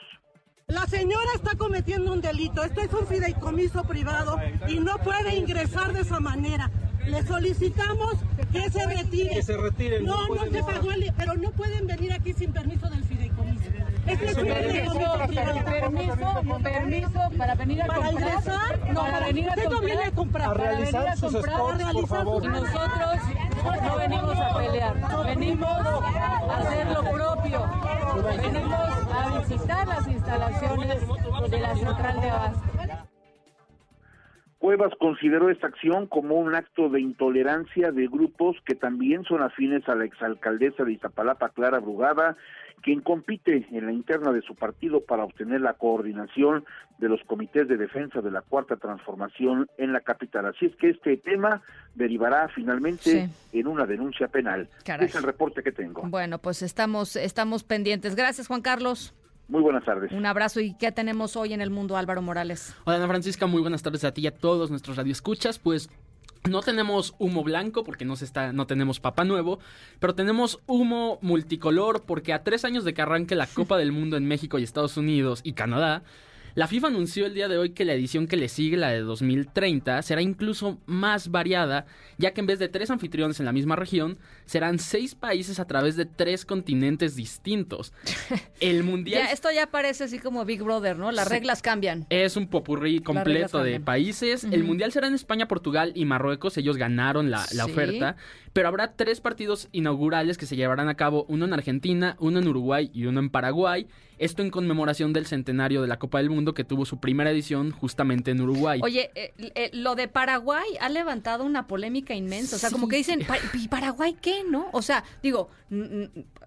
La 0.68 0.84
señora 0.88 1.28
está 1.36 1.54
cometiendo 1.56 2.12
un 2.12 2.20
delito. 2.20 2.64
Esto 2.64 2.80
es 2.80 2.92
un 2.92 3.06
fideicomiso 3.06 3.84
privado 3.84 4.36
y 4.66 4.80
no 4.80 4.98
puede 4.98 5.36
ingresar 5.36 5.92
de 5.92 6.00
esa 6.00 6.18
manera. 6.18 6.68
Le 7.04 7.22
solicitamos 7.24 8.14
que 8.50 8.68
se 8.68 8.84
retire. 8.84 9.30
Que 9.30 9.42
se 9.44 9.56
retire. 9.56 10.00
No, 10.00 10.26
no, 10.26 10.42
se 10.50 10.64
pagó 10.64 10.90
el... 10.90 11.12
Pero 11.16 11.34
no 11.36 11.52
pueden 11.52 11.86
venir 11.86 12.12
aquí 12.12 12.32
sin 12.32 12.52
permiso 12.52 12.88
del 12.88 13.04
fideicomiso. 13.04 13.62
Este 14.08 14.26
es 14.26 14.36
un 14.38 14.42
fideicomiso 14.46 15.18
privado. 15.28 15.64
Permiso, 15.64 16.16
permiso 16.64 17.20
para 17.38 17.54
venir 17.54 17.82
a 17.82 17.86
¿Para 17.86 18.00
comprar. 18.06 18.28
ingresar? 18.32 18.92
No, 18.92 19.00
para 19.02 19.20
venir 19.20 19.46
a 19.46 19.50
usted 19.50 19.62
no 19.62 19.70
comprar. 19.70 19.86
viene 19.86 20.04
a 20.04 20.10
comprar. 20.10 20.48
A 20.48 20.52
para 20.52 20.64
realizar 20.72 21.00
venir 21.00 21.12
a 21.12 21.16
sus 21.16 21.32
comprar, 21.32 21.54
spots, 21.54 21.72
a 21.74 21.76
realizar 21.76 21.94
por 21.94 22.08
favor. 22.08 22.42
sus- 22.42 22.44
Y 22.44 22.60
nosotros 22.60 23.82
no 23.84 23.96
venimos 23.96 24.36
a 24.40 24.56
pelear, 24.56 25.26
venimos 25.26 25.68
a 25.70 26.56
hacer 26.58 26.86
lo 26.90 27.02
propio. 27.04 27.70
Venimos 28.16 28.72
a 29.12 29.38
visitar 29.40 29.86
las 29.86 30.08
instalaciones 30.26 31.50
de 31.50 31.60
la 31.60 31.76
central 31.76 32.20
de. 32.20 33.06
Cuevas 34.58 34.92
consideró 34.98 35.50
esta 35.50 35.68
acción 35.68 36.06
como 36.06 36.36
un 36.36 36.54
acto 36.54 36.88
de 36.88 37.00
intolerancia 37.00 37.92
de 37.92 38.08
grupos 38.08 38.56
que 38.64 38.74
también 38.74 39.22
son 39.24 39.42
afines 39.42 39.88
a 39.88 39.94
la 39.94 40.04
exalcaldesa 40.04 40.82
de 40.82 40.94
Iztapalapa, 40.94 41.50
Clara 41.50 41.78
Brugada, 41.78 42.36
quien 42.82 43.00
compite 43.00 43.68
en 43.70 43.86
la 43.86 43.92
interna 43.92 44.32
de 44.32 44.42
su 44.42 44.54
partido 44.56 45.04
para 45.04 45.24
obtener 45.24 45.60
la 45.60 45.74
coordinación 45.74 46.64
de 46.98 47.08
los 47.08 47.22
comités 47.24 47.68
de 47.68 47.76
defensa 47.76 48.20
de 48.20 48.30
la 48.30 48.40
Cuarta 48.40 48.76
Transformación 48.76 49.68
en 49.78 49.92
la 49.92 50.00
capital. 50.00 50.46
Así 50.46 50.66
es 50.66 50.76
que 50.76 50.90
este 50.90 51.16
tema 51.18 51.62
derivará 51.94 52.48
finalmente 52.48 53.28
en 53.52 53.66
una 53.66 53.86
denuncia 53.86 54.28
penal. 54.28 54.68
Caray. 54.84 55.06
Es 55.06 55.14
el 55.14 55.22
reporte 55.22 55.62
que 55.62 55.72
tengo. 55.72 56.02
Bueno, 56.02 56.38
pues 56.38 56.62
estamos, 56.62 57.14
estamos 57.14 57.62
pendientes. 57.62 58.16
Gracias, 58.16 58.48
Juan 58.48 58.62
Carlos. 58.62 59.14
Muy 59.48 59.62
buenas 59.62 59.84
tardes. 59.84 60.10
Un 60.12 60.26
abrazo. 60.26 60.60
¿Y 60.60 60.74
qué 60.74 60.90
tenemos 60.92 61.36
hoy 61.36 61.52
en 61.52 61.60
el 61.60 61.70
mundo, 61.70 61.96
Álvaro 61.96 62.20
Morales? 62.20 62.74
Hola 62.84 62.96
Ana 62.96 63.06
Francisca, 63.06 63.46
muy 63.46 63.60
buenas 63.60 63.82
tardes 63.82 64.04
a 64.04 64.12
ti 64.12 64.22
y 64.22 64.26
a 64.26 64.34
todos 64.34 64.70
nuestros 64.70 64.96
radioescuchas. 64.96 65.58
Pues 65.58 65.88
no 66.48 66.62
tenemos 66.62 67.14
humo 67.18 67.44
blanco 67.44 67.84
porque 67.84 68.04
no, 68.04 68.16
se 68.16 68.24
está, 68.24 68.52
no 68.52 68.66
tenemos 68.66 69.00
Papá 69.00 69.24
Nuevo, 69.24 69.58
pero 70.00 70.14
tenemos 70.14 70.60
humo 70.66 71.18
multicolor 71.22 72.04
porque 72.04 72.32
a 72.32 72.42
tres 72.42 72.64
años 72.64 72.84
de 72.84 72.94
que 72.94 73.02
arranque 73.02 73.34
la 73.34 73.46
Copa 73.46 73.76
del 73.78 73.92
Mundo 73.92 74.16
en 74.16 74.26
México 74.26 74.58
y 74.58 74.62
Estados 74.62 74.96
Unidos 74.96 75.40
y 75.44 75.52
Canadá, 75.52 76.02
la 76.56 76.66
FIFA 76.66 76.88
anunció 76.88 77.26
el 77.26 77.34
día 77.34 77.46
de 77.46 77.56
hoy 77.58 77.70
que 77.70 77.84
la 77.84 77.92
edición 77.92 78.26
que 78.26 78.36
le 78.36 78.48
sigue, 78.48 78.76
la 78.76 78.88
de 78.90 79.00
2030, 79.02 80.02
será 80.02 80.22
incluso 80.22 80.78
más 80.86 81.30
variada, 81.30 81.86
ya 82.18 82.32
que 82.32 82.40
en 82.40 82.46
vez 82.46 82.58
de 82.58 82.68
tres 82.68 82.90
anfitriones 82.90 83.38
en 83.38 83.46
la 83.46 83.52
misma 83.52 83.76
región, 83.76 84.18
serán 84.46 84.78
seis 84.78 85.14
países 85.14 85.60
a 85.60 85.66
través 85.66 85.96
de 85.96 86.06
tres 86.06 86.44
continentes 86.44 87.14
distintos. 87.14 87.92
El 88.60 88.82
Mundial... 88.84 89.24
Ya, 89.26 89.32
esto 89.32 89.50
ya 89.54 89.66
parece 89.70 90.04
así 90.04 90.18
como 90.18 90.44
Big 90.44 90.62
Brother, 90.62 90.96
¿no? 90.98 91.12
Las 91.12 91.28
Sí. 91.28 91.34
reglas 91.34 91.60
cambian. 91.62 92.06
Es 92.10 92.36
un 92.36 92.48
popurrí 92.48 93.00
completo 93.00 93.62
de 93.62 93.78
países. 93.78 94.44
El. 94.44 94.64
Mundial 94.64 94.90
será 94.92 95.06
en 95.08 95.14
España, 95.14 95.46
Portugal 95.46 95.92
y 95.94 96.06
Marruecos. 96.06 96.56
Ellos 96.56 96.76
ganaron 96.78 97.30
la, 97.30 97.44
la 97.52 97.64
Sí. 97.66 97.70
oferta. 97.70 98.16
Pero 98.52 98.68
habrá 98.68 98.92
tres 98.94 99.20
partidos 99.20 99.68
inaugurales 99.72 100.38
que 100.38 100.46
se 100.46 100.56
llevarán 100.56 100.88
a 100.88 100.94
cabo, 100.96 101.26
uno 101.28 101.44
en 101.44 101.52
Argentina, 101.52 102.16
uno 102.18 102.38
en 102.38 102.48
Uruguay 102.48 102.90
y 102.94 103.04
uno 103.04 103.20
en 103.20 103.28
Paraguay. 103.28 103.86
Esto 104.18 104.42
en 104.42 104.50
conmemoración 104.50 105.12
del 105.12 105.26
centenario 105.26 105.82
de 105.82 105.88
la 105.88 105.98
Copa 105.98 106.18
del 106.18 106.30
Mundo 106.30 106.54
que 106.54 106.64
tuvo 106.64 106.86
su 106.86 106.98
primera 107.00 107.30
edición 107.30 107.70
justamente 107.70 108.30
en 108.30 108.40
Uruguay. 108.40 108.80
Oye, 108.82 109.10
eh, 109.14 109.32
eh, 109.38 109.70
lo 109.74 109.94
de 109.94 110.08
Paraguay 110.08 110.66
ha 110.80 110.88
levantado 110.88 111.44
una 111.44 111.66
polémica 111.66 112.14
inmensa. 112.14 112.56
O 112.56 112.58
sea, 112.58 112.70
como 112.70 112.88
que 112.88 112.96
dicen, 112.96 113.20
"Pa- 113.26 113.36
¿y 113.52 113.68
Paraguay 113.68 114.16
qué, 114.20 114.42
no? 114.48 114.68
O 114.72 114.80
sea, 114.80 115.04
digo, 115.22 115.50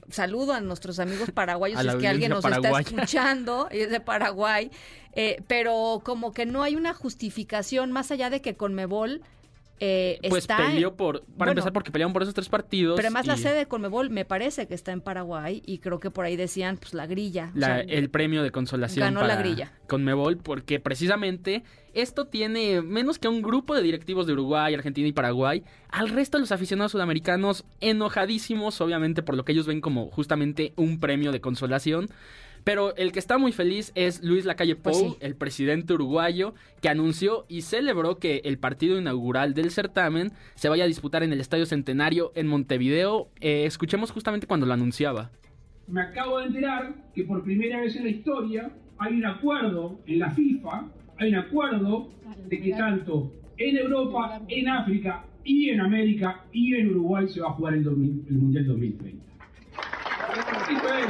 saludo 0.09 0.53
a 0.53 0.61
nuestros 0.61 0.99
amigos 0.99 1.29
paraguayos 1.31 1.79
si 1.81 1.87
es 1.87 1.95
que 1.95 2.07
alguien 2.07 2.31
nos 2.31 2.41
paraguaya. 2.41 2.79
está 2.79 2.95
escuchando 2.95 3.69
y 3.71 3.77
es 3.81 3.89
de 3.91 3.99
Paraguay. 3.99 4.71
eh, 5.13 5.41
pero 5.47 6.01
como 6.03 6.33
que 6.33 6.45
no 6.45 6.61
hay 6.63 6.75
una 6.75 6.93
justificación 6.93 7.91
más 7.91 8.11
allá 8.11 8.29
de 8.29 8.41
que 8.41 8.55
Conmebol 8.55 9.21
eh, 9.79 10.19
pues 10.29 10.43
está... 10.43 10.57
peleó 10.57 10.95
por, 10.95 11.21
para 11.21 11.35
bueno, 11.37 11.51
empezar 11.53 11.73
porque 11.73 11.91
pelearon 11.91 12.13
por 12.13 12.21
esos 12.23 12.33
tres 12.33 12.49
partidos. 12.49 12.95
Pero 12.97 13.07
además 13.07 13.27
la 13.27 13.37
sede 13.37 13.55
de 13.59 13.65
Conmebol 13.65 14.09
me 14.09 14.25
parece 14.25 14.67
que 14.67 14.73
está 14.73 14.91
en 14.91 15.01
Paraguay 15.01 15.61
y 15.65 15.77
creo 15.79 15.99
que 15.99 16.11
por 16.11 16.25
ahí 16.25 16.35
decían, 16.35 16.77
pues 16.77 16.93
la 16.93 17.07
grilla. 17.07 17.51
o 17.55 17.57
la- 17.59 17.67
sea, 17.67 17.79
el 17.81 18.09
premio 18.09 18.43
de 18.43 18.51
consolación 18.51 19.03
ganó 19.05 19.25
la 19.25 19.35
grilla. 19.37 19.71
Conmebol 19.87 20.37
porque 20.37 20.79
precisamente 20.79 21.63
esto 21.93 22.27
tiene 22.27 22.81
menos 22.81 23.17
que 23.19 23.27
un 23.27 23.41
grupo 23.41 23.73
de 23.75 23.81
directivos 23.81 24.27
de 24.27 24.33
Uruguay, 24.33 24.73
Argentina 24.73 25.07
y 25.07 25.11
Paraguay, 25.11 25.63
al 25.89 26.09
resto 26.09 26.37
de 26.37 26.41
los 26.41 26.51
aficionados 26.51 26.91
sudamericanos 26.91 27.65
enojadísimos, 27.79 28.79
obviamente 28.81 29.23
por 29.23 29.35
lo 29.35 29.43
que 29.45 29.51
ellos 29.53 29.67
ven 29.67 29.81
como 29.81 30.09
justamente 30.09 30.73
un 30.75 30.99
premio 30.99 31.31
de 31.31 31.41
consolación. 31.41 32.09
Pero 32.63 32.95
el 32.95 33.11
que 33.11 33.19
está 33.19 33.37
muy 33.37 33.51
feliz 33.51 33.91
es 33.95 34.23
Luis 34.23 34.45
Lacalle 34.45 34.75
Pou, 34.75 34.93
Pues 34.93 34.97
sí. 34.97 35.17
el 35.19 35.35
presidente 35.35 35.93
uruguayo, 35.93 36.53
que 36.81 36.89
anunció 36.89 37.45
y 37.47 37.61
celebró 37.61 38.17
que 38.17 38.41
el 38.45 38.57
partido 38.57 38.99
inaugural 38.99 39.53
del 39.53 39.71
certamen 39.71 40.31
se 40.55 40.69
vaya 40.69 40.83
a 40.83 40.87
disputar 40.87 41.23
en 41.23 41.33
el 41.33 41.39
Estadio 41.41 41.65
Centenario 41.65 42.31
en 42.35 42.47
Montevideo. 42.47 43.29
Eh, 43.41 43.65
escuchemos 43.65 44.11
justamente 44.11 44.47
cuando 44.47 44.65
lo 44.65 44.73
anunciaba. 44.73 45.31
Me 45.87 46.01
acabo 46.01 46.39
de 46.39 46.45
enterar 46.47 46.93
que 47.13 47.23
por 47.23 47.43
primera 47.43 47.81
vez 47.81 47.95
en 47.95 48.03
la 48.03 48.09
historia 48.09 48.71
hay 48.97 49.13
un 49.13 49.25
acuerdo 49.25 49.99
en 50.05 50.19
la 50.19 50.29
FIFA 50.31 50.89
hay 51.19 51.29
un 51.29 51.35
acuerdo 51.35 52.09
de 52.47 52.61
que 52.61 52.71
tanto 52.71 53.33
en 53.57 53.77
Europa, 53.77 54.41
en 54.47 54.69
África 54.69 55.25
y 55.43 55.69
en 55.69 55.81
América 55.81 56.45
y 56.53 56.75
en 56.75 56.91
Uruguay 56.91 57.27
se 57.27 57.41
va 57.41 57.49
a 57.49 57.51
jugar 57.51 57.73
el, 57.73 57.83
2000 57.83 58.25
el 58.29 58.37
Mundial 58.37 58.65
2030. 58.67 59.25
Esto 60.71 60.93
es, 60.93 61.05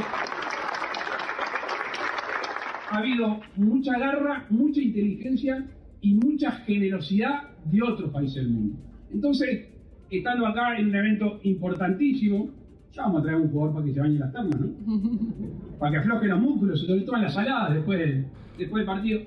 ha 2.90 2.98
habido 2.98 3.40
mucha 3.56 3.98
garra, 3.98 4.46
mucha 4.50 4.80
inteligencia 4.80 5.64
y 6.00 6.14
mucha 6.14 6.50
generosidad 6.52 7.44
de 7.64 7.82
otros 7.82 8.10
países 8.10 8.36
del 8.36 8.48
mundo. 8.48 8.76
Entonces, 9.12 9.68
estando 10.10 10.46
acá 10.46 10.76
en 10.76 10.88
un 10.88 10.94
evento 10.96 11.40
importantísimo, 11.44 12.50
ya 12.92 13.02
vamos 13.02 13.20
a 13.20 13.22
traer 13.22 13.38
un 13.38 13.50
jugador 13.50 13.74
para 13.74 13.86
que 13.86 13.94
se 13.94 14.00
bañe 14.00 14.18
las 14.18 14.32
termas, 14.32 14.60
¿no? 14.60 14.68
Para 15.78 15.92
que 15.92 15.98
afloje 15.98 16.26
los 16.26 16.40
músculos, 16.40 16.80
sobre 16.80 17.02
todo 17.02 17.16
en 17.16 17.22
las 17.22 17.34
saladas 17.34 17.74
después 17.74 17.98
del, 17.98 18.26
después 18.58 18.80
del 18.80 18.86
partido. 18.86 19.20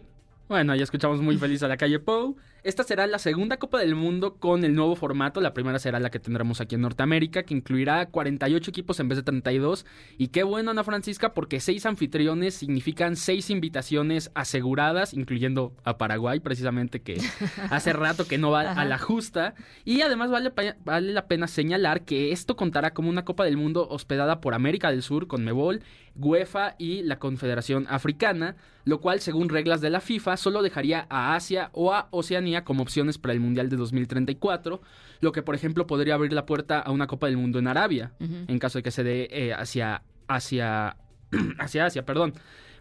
Bueno, 0.49 0.76
ya 0.76 0.84
escuchamos 0.84 1.22
muy 1.22 1.38
feliz 1.38 1.64
a 1.64 1.68
la 1.68 1.78
calle 1.78 1.99
Pou. 1.99 2.36
Esta 2.64 2.84
será 2.84 3.07
la 3.07 3.20
segunda 3.20 3.57
Copa 3.57 3.78
del 3.80 3.93
Mundo 3.93 4.36
con 4.36 4.64
el 4.64 4.74
nuevo 4.74 4.95
formato. 4.95 5.41
La 5.41 5.53
primera 5.53 5.80
será 5.80 5.99
la 5.99 6.09
que 6.09 6.20
tendremos 6.20 6.61
aquí 6.61 6.76
en 6.76 6.82
Norteamérica, 6.82 7.43
que 7.43 7.53
incluirá 7.53 8.05
48 8.05 8.70
equipos 8.70 9.01
en 9.01 9.09
vez 9.09 9.18
de 9.18 9.24
32. 9.24 9.86
Y 10.18 10.30
qué 10.30 10.43
bueno, 10.43 10.72
Ana 10.72 10.86
Francisca, 10.86 11.34
porque 11.34 11.59
seis 11.59 11.86
anfitriones 11.86 12.53
significan 12.53 13.18
seis 13.18 13.49
invitaciones 13.49 14.32
aseguradas, 14.34 15.14
incluyendo 15.14 15.74
a 15.84 15.97
Paraguay, 15.97 16.39
precisamente, 16.39 17.01
que 17.01 17.18
hace 17.70 17.91
rato 17.91 18.28
que 18.28 18.38
no 18.38 18.51
va 18.51 18.61
a 18.61 18.86
la 18.86 18.97
justa. 18.97 19.55
Y 19.84 19.99
además 19.99 20.32
vale, 20.32 20.53
vale 20.86 21.11
la 21.11 21.28
pena 21.28 21.47
señalar 21.47 22.05
que 22.05 22.32
esto 22.32 22.55
contará 22.55 22.93
como 22.93 23.09
una 23.09 23.26
Copa 23.26 23.43
del 23.43 23.57
Mundo 23.57 23.89
hospedada 23.89 24.39
por 24.39 24.53
América 24.53 24.89
del 24.89 25.03
Sur, 25.03 25.28
con 25.28 25.43
Mebol, 25.43 25.82
UEFA 26.16 26.76
y 26.78 27.01
la 27.03 27.20
Confederación 27.20 27.88
Africana, 27.89 28.55
lo 28.86 29.01
cual, 29.01 29.20
según 29.20 29.49
reglas 29.49 29.82
de 29.82 29.89
la 29.89 29.99
FIFA, 29.99 30.38
solo 30.38 30.61
dejaría 30.61 31.07
a 31.09 31.36
Asia 31.36 31.70
o 31.74 31.93
a 31.93 32.07
Oceanía 32.11 32.53
como 32.62 32.84
opciones 32.84 33.18
para 33.18 33.34
el 33.34 33.39
Mundial 33.39 33.70
de 33.70 33.78
2034, 33.78 34.82
lo 35.20 35.32
que, 35.32 35.41
por 35.41 35.56
ejemplo, 35.56 35.88
podría 35.88 36.16
abrir 36.16 36.34
la 36.34 36.45
puerta 36.45 36.80
a 36.80 36.91
una 36.91 37.08
Copa 37.08 37.28
del 37.28 37.38
Mundo 37.38 37.60
en 37.60 37.68
Arabia, 37.68 38.14
en 38.20 38.60
caso 38.60 38.80
de 38.80 38.84
que 38.84 38.91
se 38.91 39.04
dé 39.04 39.28
eh, 39.32 39.54
hacia, 39.54 40.04
hacia, 40.28 40.97
hacia 41.60 41.86
Asia, 41.86 42.06
perdón. 42.06 42.34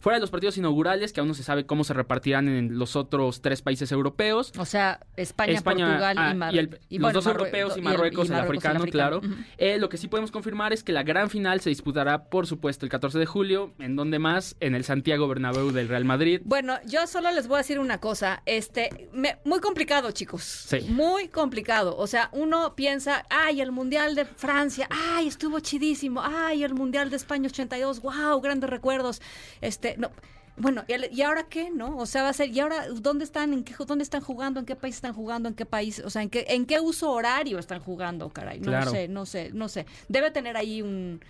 Fuera 0.02 0.16
de 0.16 0.20
los 0.20 0.30
partidos 0.30 0.58
inaugurales, 0.58 1.12
que 1.12 1.20
aún 1.20 1.28
no 1.28 1.34
se 1.34 1.44
sabe 1.44 1.64
cómo 1.64 1.84
se 1.84 1.94
repartirán 1.94 2.48
en 2.48 2.76
los 2.76 2.96
otros 2.96 3.40
tres 3.40 3.62
países 3.62 3.92
europeos. 3.92 4.52
O 4.58 4.64
sea, 4.64 4.98
España, 5.16 5.60
Portugal 5.62 6.16
ah, 6.18 6.32
y, 6.32 6.36
Mar- 6.36 6.52
y 6.52 6.58
el- 6.58 6.80
y 6.88 6.98
los 6.98 7.02
bueno, 7.12 7.20
dos 7.20 7.26
europeos 7.28 7.74
y 7.76 7.78
el- 7.78 7.84
Marruecos, 7.84 8.28
el, 8.28 8.34
africano, 8.34 8.84
claro. 8.86 9.20
Eh, 9.58 9.78
lo 9.78 9.88
que 9.88 9.98
sí 9.98 10.08
podemos 10.08 10.32
confirmar 10.32 10.72
es 10.72 10.82
que 10.82 10.90
la 10.92 11.04
gran 11.04 11.30
final 11.30 11.60
se 11.60 11.70
disputará, 11.70 12.24
por 12.24 12.48
supuesto, 12.48 12.84
el 12.84 12.90
14 12.90 13.16
de 13.20 13.26
julio. 13.26 13.74
¿En 13.78 13.94
donde 13.94 14.18
más? 14.18 14.56
En 14.58 14.74
el 14.74 14.82
Santiago 14.82 15.28
Bernabéu 15.28 15.70
del 15.70 15.86
Real 15.86 16.04
Madrid. 16.04 16.40
Bueno, 16.44 16.78
yo 16.84 17.06
solo 17.06 17.30
les 17.30 17.46
voy 17.46 17.54
a 17.54 17.58
decir 17.58 17.78
una 17.78 17.98
cosa, 17.98 18.42
este, 18.44 19.08
me- 19.12 19.38
muy 19.44 19.60
complicado, 19.60 20.10
chicos. 20.10 20.42
Sí. 20.42 20.80
Muy 20.88 21.28
complicado. 21.28 21.96
O 21.96 22.08
sea, 22.08 22.28
uno 22.32 22.74
piensa, 22.74 23.24
ay, 23.30 23.60
el 23.60 23.70
Mundial 23.70 24.16
de 24.16 24.24
Francia, 24.24 24.88
ay, 24.90 25.28
estuvo 25.28 25.60
chidísimo, 25.60 26.20
ay, 26.24 26.64
el 26.64 26.74
Mundial 26.74 27.08
de 27.08 27.14
España 27.16 27.46
82, 27.48 28.02
wow, 28.02 28.40
grandes 28.40 28.68
recuerdos. 28.68 29.22
Este, 29.60 29.91
no. 29.98 30.10
Bueno, 30.56 30.84
¿y 30.86 30.92
el- 30.92 31.08
¿y 31.12 31.22
ahora 31.22 31.44
qué, 31.44 31.70
no? 31.70 31.96
O 31.96 32.04
sea, 32.04 32.22
va 32.24 32.28
a 32.28 32.32
ser, 32.34 32.50
¿y 32.50 32.60
ahora 32.60 32.86
dónde 32.88 33.24
están? 33.24 33.54
¿En 33.54 33.64
qué, 33.64 33.74
dónde 33.86 34.02
están 34.04 34.20
jugando? 34.20 34.60
¿En 34.60 34.66
qué 34.66 34.76
país 34.76 34.96
están 34.96 35.14
jugando? 35.14 35.48
¿En 35.48 35.54
qué 35.54 35.64
país? 35.64 36.02
O 36.04 36.10
sea, 36.10 36.20
¿en 36.22 36.28
qué, 36.28 36.44
en 36.48 36.66
qué 36.66 36.78
uso 36.78 37.10
horario 37.10 37.58
están 37.58 37.80
jugando, 37.80 38.28
caray? 38.28 38.58
No 38.60 38.66
Claro. 38.66 38.90
sé, 38.90 39.08
no 39.08 39.24
sé, 39.24 39.50
no 39.54 39.68
sé. 39.70 39.86
Debe 40.08 40.30
tener 40.30 40.58
ahí 40.58 40.82
un, 40.82 41.20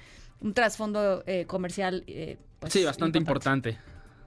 un 0.41 0.55
trasfondo 0.55 1.23
eh, 1.27 1.45
comercial, 1.47 2.03
eh, 2.09 2.37
pues, 2.59 2.73
sí, 2.73 2.85
bastante 2.85 3.17
importante. 3.17 3.79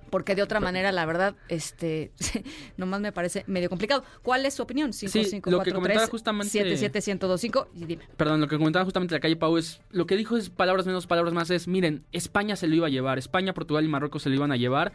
Porque 0.10 0.36
de 0.36 0.44
otra 0.44 0.60
manera, 0.60 0.92
la 0.92 1.06
verdad, 1.06 1.36
este, 1.50 2.12
nomás 2.78 3.02
me 3.02 3.12
parece 3.12 3.44
medio 3.48 3.70
complicado. 3.70 4.04
¿Cuál 4.22 4.46
es 4.46 4.54
su 4.54 4.64
opinión? 4.64 4.94
Sí, 4.94 5.08
lo 5.46 5.64
que 5.64 5.72
comentaba 5.72 6.08
justamente- 6.08 6.52
77125 6.52 7.70
y 7.76 7.86
dime. 7.86 8.04
Perdón, 8.18 8.42
lo 8.42 8.48
que 8.48 8.58
comentaba 8.58 8.86
justamente 8.86 9.16
la 9.16 9.20
calle 9.20 9.36
Pau 9.36 9.58
es, 9.58 9.82
lo 9.92 10.06
que 10.06 10.16
dijo 10.16 10.38
es 10.38 10.50
palabras 10.50 10.86
menos, 10.86 11.08
palabras 11.08 11.34
más, 11.34 11.50
es, 11.50 11.68
miren, 11.68 12.04
España 12.12 12.56
se 12.56 12.68
lo 12.68 12.76
iba 12.76 12.88
a 12.88 12.90
llevar, 12.90 13.18
España, 13.18 13.54
Portugal 13.54 13.84
y 13.84 13.88
Marruecos 13.88 14.24
se 14.24 14.30
lo 14.30 14.36
iban 14.36 14.52
a 14.52 14.58
llevar. 14.58 14.94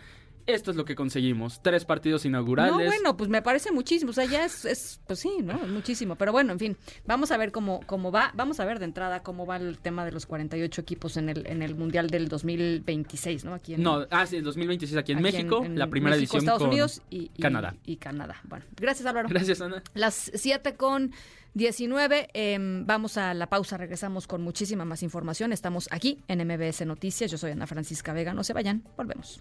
Esto 0.55 0.71
es 0.71 0.77
lo 0.77 0.85
que 0.85 0.95
conseguimos, 0.95 1.61
tres 1.63 1.85
partidos 1.85 2.25
inaugurales. 2.25 2.73
No, 2.73 2.85
bueno, 2.85 3.17
pues 3.17 3.31
me 3.31 3.43
parece 3.43 3.73
muchísimo. 3.73 4.11
O 4.11 4.13
sea, 4.13 4.25
ya 4.25 4.45
es, 4.45 4.65
es 4.65 5.01
pues 5.07 5.19
sí, 5.21 5.31
¿no? 5.43 5.55
Es 5.63 5.69
muchísimo. 5.69 6.17
Pero 6.17 6.33
bueno, 6.33 6.53
en 6.53 6.59
fin, 6.59 6.77
vamos 7.07 7.31
a 7.31 7.37
ver 7.37 7.53
cómo, 7.53 7.81
cómo 7.87 8.11
va. 8.13 8.33
Vamos 8.35 8.61
a 8.61 8.65
ver 8.65 8.79
de 8.79 8.85
entrada 8.87 9.23
cómo 9.23 9.47
va 9.47 9.57
el 9.57 9.79
tema 9.79 10.05
de 10.05 10.13
los 10.13 10.27
48 10.27 10.81
equipos 10.81 11.17
en 11.17 11.29
el, 11.29 11.47
en 11.47 11.63
el 11.63 11.75
Mundial 11.75 12.09
del 12.11 12.29
2026, 12.29 13.45
¿no? 13.45 13.55
Aquí 13.55 13.75
en, 13.75 13.83
No, 13.83 14.07
ah, 14.11 14.27
sí, 14.27 14.37
el 14.37 14.45
2026 14.45 14.99
aquí 14.99 15.13
en 15.13 15.19
aquí 15.19 15.23
México, 15.23 15.65
en 15.65 15.79
la 15.79 15.89
primera 15.89 16.17
México, 16.17 16.37
edición 16.37 16.43
Estados 16.43 16.61
con 16.61 16.69
Unidos 16.69 17.03
y, 17.11 17.31
y- 17.35 17.43
Canadá. 17.43 17.75
Y 17.85 17.97
Canadá. 17.97 18.41
Bueno, 18.45 18.65
gracias 18.77 19.07
Álvaro. 19.07 19.29
Gracias, 19.29 19.61
Ana. 19.61 19.83
Las 19.95 20.31
7 20.35 20.75
con 20.75 21.13
19, 21.55 22.29
em, 22.33 22.87
vamos 22.87 23.17
a 23.17 23.35
la 23.35 23.49
pausa, 23.49 23.77
regresamos 23.77 24.27
con 24.27 24.41
muchísima 24.43 24.85
más 24.85 25.03
información. 25.03 25.53
Estamos 25.53 25.89
aquí 25.91 26.23
en 26.29 26.47
MBS 26.47 26.87
Noticias. 26.87 27.31
Yo 27.31 27.39
soy 27.39 27.51
Ana 27.53 27.67
Francisca 27.67 28.13
Vega. 28.13 28.35
No 28.35 28.45
se 28.45 28.53
vayan, 28.53 28.85
volvemos. 28.97 29.41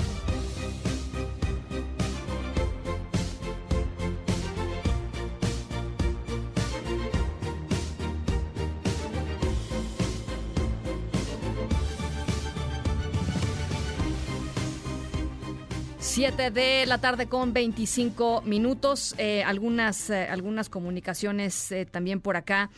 Siete 16.13 16.51
de 16.51 16.85
la 16.87 16.97
tarde 16.97 17.27
con 17.27 17.53
25 17.53 18.41
minutos. 18.41 19.15
Eh, 19.17 19.43
algunas, 19.43 20.09
eh, 20.09 20.27
algunas 20.29 20.67
comunicaciones 20.67 21.71
eh, 21.71 21.85
también 21.85 22.19
por 22.19 22.35
acá. 22.35 22.69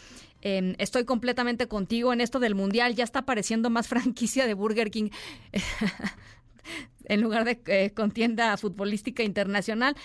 Eh, 0.43 0.75
estoy 0.77 1.03
completamente 1.03 1.67
contigo 1.67 2.13
en 2.13 2.21
esto 2.21 2.39
del 2.39 2.53
mundial. 2.53 2.93
Ya 2.93 3.03
está 3.03 3.19
apareciendo 3.19 3.71
más 3.71 3.87
franquicia 3.87 4.45
de 4.45 4.53
Burger 4.53 4.91
King 4.91 5.09
en 7.05 7.21
lugar 7.21 7.43
de 7.43 7.91
contienda 7.95 8.55
futbolística 8.55 9.23
internacional. 9.23 9.95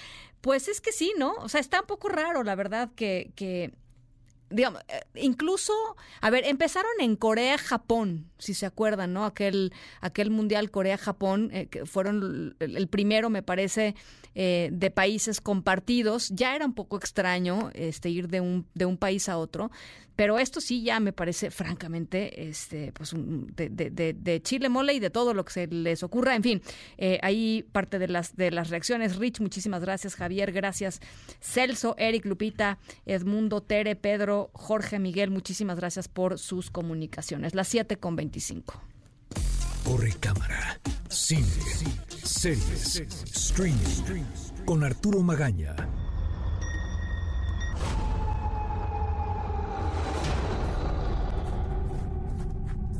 Pues 0.40 0.66
es 0.66 0.80
que 0.80 0.90
sí, 0.90 1.12
¿no? 1.18 1.34
O 1.34 1.50
sea, 1.50 1.60
está 1.60 1.82
un 1.82 1.86
poco 1.86 2.08
raro, 2.08 2.44
la 2.44 2.54
verdad, 2.54 2.88
que 2.96 3.74
digamos, 4.50 4.80
eh, 4.88 5.00
incluso, 5.14 5.72
a 6.20 6.30
ver, 6.30 6.44
empezaron 6.46 6.90
en 7.00 7.16
Corea, 7.16 7.58
Japón, 7.58 8.30
si 8.38 8.54
se 8.54 8.66
acuerdan, 8.66 9.12
¿no? 9.12 9.24
Aquel, 9.24 9.72
aquel 10.00 10.30
mundial 10.30 10.70
Corea-Japón, 10.70 11.50
eh, 11.52 11.66
que 11.66 11.86
fueron 11.86 12.56
el, 12.60 12.88
primero, 12.88 13.30
me 13.30 13.42
parece, 13.42 13.94
eh, 14.34 14.68
de 14.72 14.90
países 14.90 15.40
compartidos. 15.40 16.28
Ya 16.30 16.54
era 16.54 16.64
un 16.66 16.74
poco 16.74 16.96
extraño 16.96 17.70
este, 17.74 18.10
ir 18.10 18.28
de 18.28 18.40
un, 18.40 18.66
de 18.74 18.84
un 18.86 18.96
país 18.96 19.28
a 19.28 19.36
otro, 19.38 19.70
pero 20.14 20.38
esto 20.38 20.60
sí 20.60 20.82
ya 20.82 20.98
me 21.00 21.12
parece, 21.12 21.50
francamente, 21.50 22.48
este, 22.48 22.92
pues 22.92 23.12
un- 23.12 23.52
de, 23.54 23.68
de- 23.68 23.90
de- 23.90 24.12
de 24.14 24.42
chile 24.42 24.68
mole 24.68 24.94
y 24.94 25.00
de 25.00 25.10
todo 25.10 25.32
lo 25.34 25.44
que 25.44 25.52
se 25.52 25.66
les 25.68 26.02
ocurra. 26.02 26.34
En 26.36 26.42
fin, 26.42 26.62
eh, 26.96 27.18
ahí 27.22 27.64
parte 27.72 27.98
de 27.98 28.08
las, 28.08 28.34
de 28.36 28.50
las 28.50 28.68
reacciones. 28.70 29.16
Rich, 29.16 29.40
muchísimas 29.40 29.80
gracias. 29.80 30.14
Javier, 30.16 30.52
gracias. 30.52 31.00
Celso, 31.40 31.94
Eric, 31.98 32.24
Lupita, 32.26 32.78
Edmundo, 33.06 33.60
Tere, 33.62 33.94
Pedro, 33.96 34.37
Jorge, 34.52 34.98
Miguel, 34.98 35.30
muchísimas 35.30 35.76
gracias 35.76 36.08
por 36.08 36.38
sus 36.38 36.70
comunicaciones. 36.70 37.54
Las 37.54 37.68
7 37.68 37.96
con 37.98 38.16
25. 38.16 38.74
Corre 39.84 40.12
cámara, 40.20 40.78
cine, 41.08 41.46
series, 42.22 42.96
streaming, 43.34 44.24
con 44.64 44.84
Arturo 44.84 45.20
Magaña. 45.20 45.74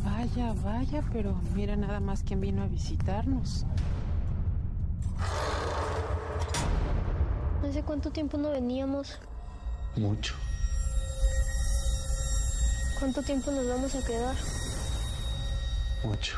Vaya, 0.05 0.53
vaya, 0.65 1.03
pero 1.13 1.41
mira 1.55 1.77
nada 1.77 2.01
más 2.01 2.23
quién 2.23 2.41
vino 2.41 2.63
a 2.63 2.67
visitarnos. 2.67 3.67
¿Hace 7.69 7.83
cuánto 7.83 8.11
tiempo 8.11 8.39
no 8.39 8.51
veníamos? 8.51 9.19
Mucho. 9.97 10.35
¿Cuánto 12.99 13.23
tiempo 13.23 13.51
nos 13.53 13.69
vamos 13.69 13.95
a 13.95 14.05
quedar? 14.05 14.35
Mucho. 16.03 16.37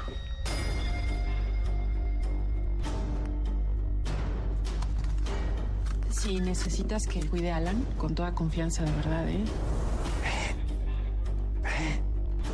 Si 6.10 6.38
necesitas 6.38 7.06
que 7.06 7.26
cuide 7.26 7.50
a 7.50 7.56
Alan, 7.56 7.82
con 7.96 8.14
toda 8.14 8.34
confianza, 8.34 8.84
de 8.84 8.92
verdad, 8.92 9.28
¿eh? 9.28 9.44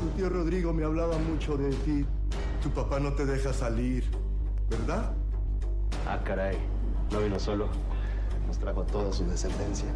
Tu 0.01 0.09
tío 0.17 0.29
Rodrigo 0.29 0.73
me 0.73 0.85
hablaba 0.85 1.19
mucho 1.19 1.57
de 1.57 1.71
ti. 1.71 2.07
Tu 2.63 2.71
papá 2.71 3.01
no 3.01 3.13
te 3.15 3.27
deja 3.27 3.53
salir, 3.53 4.05
¿verdad? 4.71 5.13
Ah, 6.07 6.21
caray. 6.25 6.57
No 7.11 7.21
vino 7.21 7.41
solo. 7.41 7.69
Nos 8.47 8.59
trajo 8.59 8.85
toda 8.85 9.13
su 9.13 9.25
descendencia. 9.27 9.89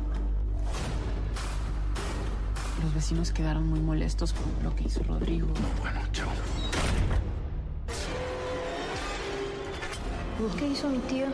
Los 2.83 2.95
vecinos 2.95 3.31
quedaron 3.31 3.69
muy 3.69 3.81
molestos 3.81 4.33
con 4.33 4.45
lo 4.65 4.75
que 4.75 4.85
hizo 4.85 5.03
Rodrigo. 5.03 5.49
Bueno, 5.81 6.01
chao. 6.13 6.29
¿Qué 10.59 10.67
hizo 10.69 10.89
mi 10.89 10.99
tío? 11.01 11.27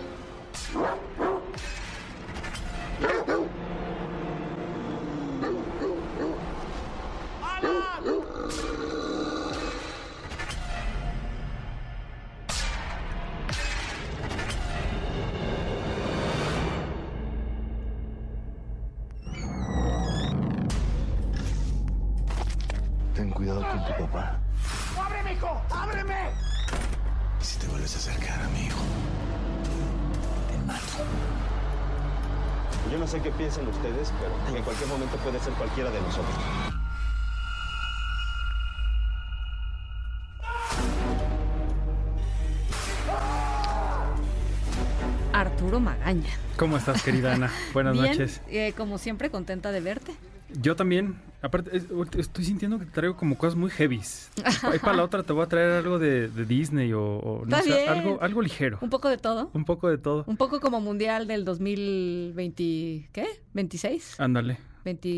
¿Cómo 46.56 46.76
estás, 46.76 47.02
querida 47.02 47.34
Ana? 47.34 47.51
Buenas 47.72 47.94
Bien, 47.94 48.06
noches. 48.06 48.40
eh, 48.48 48.72
como 48.76 48.98
siempre, 48.98 49.30
contenta 49.30 49.72
de 49.72 49.80
verte. 49.80 50.12
Yo 50.60 50.76
también. 50.76 51.16
Aparte, 51.43 51.76
es- 51.76 51.86
estoy 52.18 52.44
sintiendo 52.44 52.78
que 52.78 52.86
te 52.86 52.93
traigo 52.93 53.16
como 53.16 53.36
cosas 53.36 53.56
muy 53.56 53.70
heavies. 53.70 54.30
Ahí 54.62 54.78
para 54.78 54.94
la 54.97 55.05
otra 55.05 55.22
te 55.22 55.32
voy 55.32 55.43
a 55.44 55.47
traer 55.48 55.72
algo 55.72 55.98
de, 55.98 56.28
de 56.28 56.44
Disney 56.44 56.93
o, 56.93 57.02
o 57.02 57.44
no 57.47 57.56
Está 57.56 57.62
sé, 57.62 57.78
bien. 57.78 57.88
algo, 57.88 58.18
algo 58.22 58.43
ligero. 58.43 58.78
Un 58.80 58.90
poco 58.90 59.09
de 59.09 59.18
todo. 59.18 59.51
Un 59.52 59.64
poco 59.64 59.88
de 59.88 59.98
todo. 59.98 60.24
Un 60.26 60.36
poco 60.36 60.60
como 60.60 60.80
mundial 60.80 61.26
del 61.26 61.44
2020, 61.44 63.09
¿qué? 63.12 63.26
¿26? 63.55 64.14
Ándale. 64.18 64.59
20, 64.86 65.08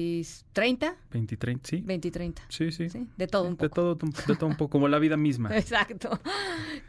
¿30? 0.54 0.94
20, 1.10 1.36
30, 1.36 1.68
sí. 1.68 1.82
20, 1.84 2.10
30. 2.10 2.42
Sí, 2.48 2.72
sí. 2.72 2.88
De 3.18 3.26
todo 3.26 3.48
un 3.48 3.56
De 3.58 3.68
todo, 3.68 3.96
de 3.96 4.36
todo 4.36 4.46
un 4.46 4.56
poco, 4.56 4.70
como 4.70 4.88
la 4.88 4.98
vida 4.98 5.18
misma. 5.18 5.50
Exacto. 5.56 6.18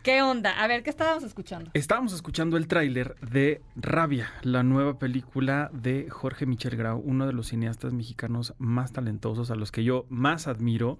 ¿Qué 0.01 0.21
onda? 0.21 0.51
A 0.63 0.65
ver, 0.67 0.81
¿qué 0.81 0.89
estábamos 0.89 1.25
escuchando? 1.25 1.71
Estábamos 1.73 2.13
escuchando 2.13 2.55
el 2.55 2.67
tráiler 2.67 3.17
de 3.17 3.61
Rabia, 3.75 4.31
la 4.43 4.63
nueva 4.63 4.97
película 4.97 5.69
de 5.73 6.09
Jorge 6.09 6.45
Michel 6.45 6.77
Grau, 6.77 7.01
uno 7.03 7.27
de 7.27 7.33
los 7.33 7.47
cineastas 7.47 7.91
mexicanos 7.91 8.53
más 8.59 8.93
talentosos, 8.93 9.51
a 9.51 9.55
los 9.55 9.73
que 9.73 9.83
yo 9.83 10.05
más 10.09 10.47
admiro 10.47 10.99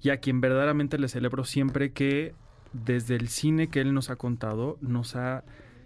y 0.00 0.10
a 0.10 0.16
quien 0.16 0.40
verdaderamente 0.40 0.98
le 0.98 1.06
celebro 1.06 1.44
siempre 1.44 1.92
que 1.92 2.34
desde 2.72 3.14
el 3.14 3.28
cine 3.28 3.68
que 3.68 3.80
él 3.80 3.94
nos 3.94 4.10
ha 4.10 4.16
contado, 4.16 4.76
nos 4.80 5.14
ha 5.14 5.44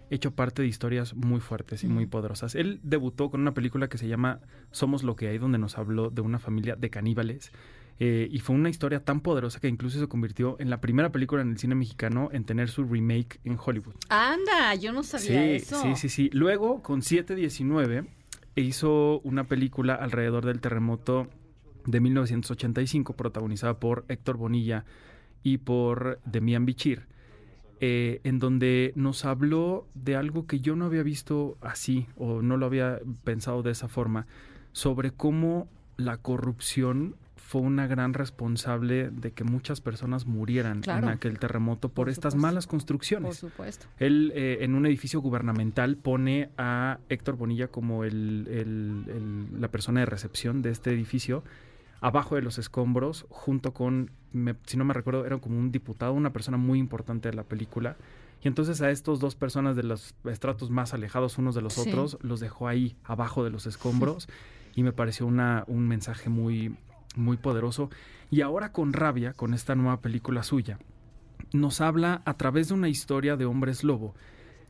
hecho 0.09 0.31
parte 0.31 0.61
de 0.61 0.67
historias 0.67 1.15
muy 1.15 1.39
fuertes 1.39 1.83
y 1.83 1.87
muy 1.87 2.05
poderosas. 2.05 2.55
Él 2.55 2.79
debutó 2.83 3.29
con 3.29 3.41
una 3.41 3.53
película 3.53 3.87
que 3.89 3.97
se 3.97 4.07
llama 4.07 4.39
Somos 4.71 5.03
lo 5.03 5.15
que 5.15 5.27
hay, 5.27 5.37
donde 5.37 5.57
nos 5.57 5.77
habló 5.77 6.09
de 6.09 6.21
una 6.21 6.39
familia 6.39 6.75
de 6.75 6.89
caníbales. 6.89 7.51
eh, 7.99 8.27
y 8.31 8.39
fue 8.39 8.55
una 8.55 8.69
historia 8.69 9.03
tan 9.03 9.21
poderosa 9.21 9.59
que 9.59 9.67
incluso 9.67 9.99
se 9.99 10.07
convirtió 10.07 10.55
en 10.59 10.69
la 10.69 10.79
primera 10.79 11.11
película 11.11 11.41
en 11.41 11.49
el 11.49 11.57
cine 11.57 11.73
mexicano 11.73 12.29
en 12.31 12.43
tener 12.43 12.69
su 12.69 12.83
remake 12.83 13.39
en 13.43 13.57
Hollywood. 13.63 13.95
Anda, 14.09 14.75
yo 14.75 14.93
no 14.93 15.01
sabía 15.01 15.27
Sí, 15.41 15.49
eso. 15.55 15.81
sí, 15.81 15.95
sí, 15.95 16.09
sí. 16.09 16.29
Luego, 16.31 16.83
con 16.83 17.01
719, 17.01 18.05
hizo 18.55 19.19
una 19.23 19.45
película 19.45 19.95
alrededor 19.95 20.45
del 20.45 20.61
terremoto 20.61 21.27
de 21.85 21.99
1985, 21.99 23.13
protagonizada 23.15 23.79
por 23.79 24.05
Héctor 24.09 24.37
Bonilla 24.37 24.85
y 25.43 25.57
por 25.59 26.19
Demian 26.25 26.65
Bichir, 26.65 27.07
eh, 27.79 28.21
en 28.23 28.39
donde 28.39 28.91
nos 28.95 29.25
habló 29.25 29.87
de 29.93 30.15
algo 30.15 30.45
que 30.47 30.59
yo 30.59 30.75
no 30.75 30.85
había 30.85 31.03
visto 31.03 31.57
así 31.61 32.07
o 32.17 32.41
no 32.41 32.57
lo 32.57 32.65
había 32.65 32.99
pensado 33.23 33.63
de 33.63 33.71
esa 33.71 33.87
forma, 33.87 34.25
sobre 34.71 35.11
cómo 35.11 35.67
la 35.97 36.17
corrupción 36.17 37.15
fue 37.35 37.61
una 37.61 37.87
gran 37.87 38.13
responsable 38.13 39.09
de 39.09 39.31
que 39.31 39.45
muchas 39.45 39.79
personas 39.79 40.25
murieran 40.25 40.81
Claro. 40.81 41.07
en 41.07 41.13
aquel 41.13 41.39
terremoto 41.39 41.87
por, 41.87 41.95
Por 42.05 42.09
estas 42.09 42.33
supuesto. 42.33 42.47
malas 42.47 42.67
construcciones. 42.67 43.39
Por 43.39 43.49
supuesto. 43.51 43.85
Él 43.99 44.33
eh, 44.35 44.57
en 44.61 44.75
un 44.75 44.85
edificio 44.85 45.21
gubernamental 45.21 45.95
pone 45.95 46.49
a 46.57 46.99
Héctor 47.07 47.37
Bonilla 47.37 47.69
como 47.69 48.03
el- 48.03 48.47
el- 48.49 49.03
el- 49.07 49.61
la 49.61 49.69
persona 49.69 50.01
de 50.01 50.07
recepción 50.07 50.61
de 50.61 50.71
este 50.71 50.91
edificio, 50.91 51.43
abajo 52.01 52.35
de 52.35 52.41
los 52.41 52.57
escombros, 52.57 53.25
junto 53.29 53.73
con, 53.73 54.11
me- 54.33 54.55
si 54.65 54.77
no 54.77 54.85
me 54.85 54.93
recuerdo, 54.93 55.25
era 55.25 55.37
como 55.37 55.57
un 55.59 55.71
diputado, 55.71 56.13
una 56.13 56.31
persona 56.33 56.57
muy 56.57 56.79
importante 56.79 57.29
de 57.29 57.35
la 57.35 57.43
película. 57.43 57.95
Y 58.43 58.47
entonces 58.47 58.81
a 58.81 58.91
estos 58.91 59.19
dos 59.19 59.35
personas 59.35 59.75
de 59.75 59.83
los 59.83 60.13
estratos 60.25 60.69
más 60.69 60.93
alejados 60.93 61.37
unos 61.37 61.55
de 61.55 61.61
los 61.61 61.73
Sí. 61.73 61.89
otros, 61.89 62.17
los 62.21 62.39
dejó 62.39 62.67
ahí 62.67 62.95
abajo 63.03 63.43
de 63.43 63.49
los 63.49 63.65
escombros 63.65 64.27
y 64.75 64.83
me 64.83 64.91
pareció 64.93 65.25
una, 65.25 65.63
un 65.67 65.87
mensaje 65.87 66.29
muy, 66.29 66.75
muy 67.15 67.37
poderoso. 67.37 67.89
Y 68.29 68.41
ahora 68.41 68.71
con 68.71 68.93
rabia, 68.93 69.33
con 69.33 69.53
esta 69.53 69.73
nueva 69.75 70.01
película 70.01 70.43
suya, 70.43 70.77
nos 71.53 71.81
habla 71.81 72.21
a 72.25 72.35
través 72.35 72.67
de 72.67 72.73
una 72.75 72.89
historia 72.89 73.37
de 73.37 73.45
hombres 73.45 73.83
lobo. 73.83 74.13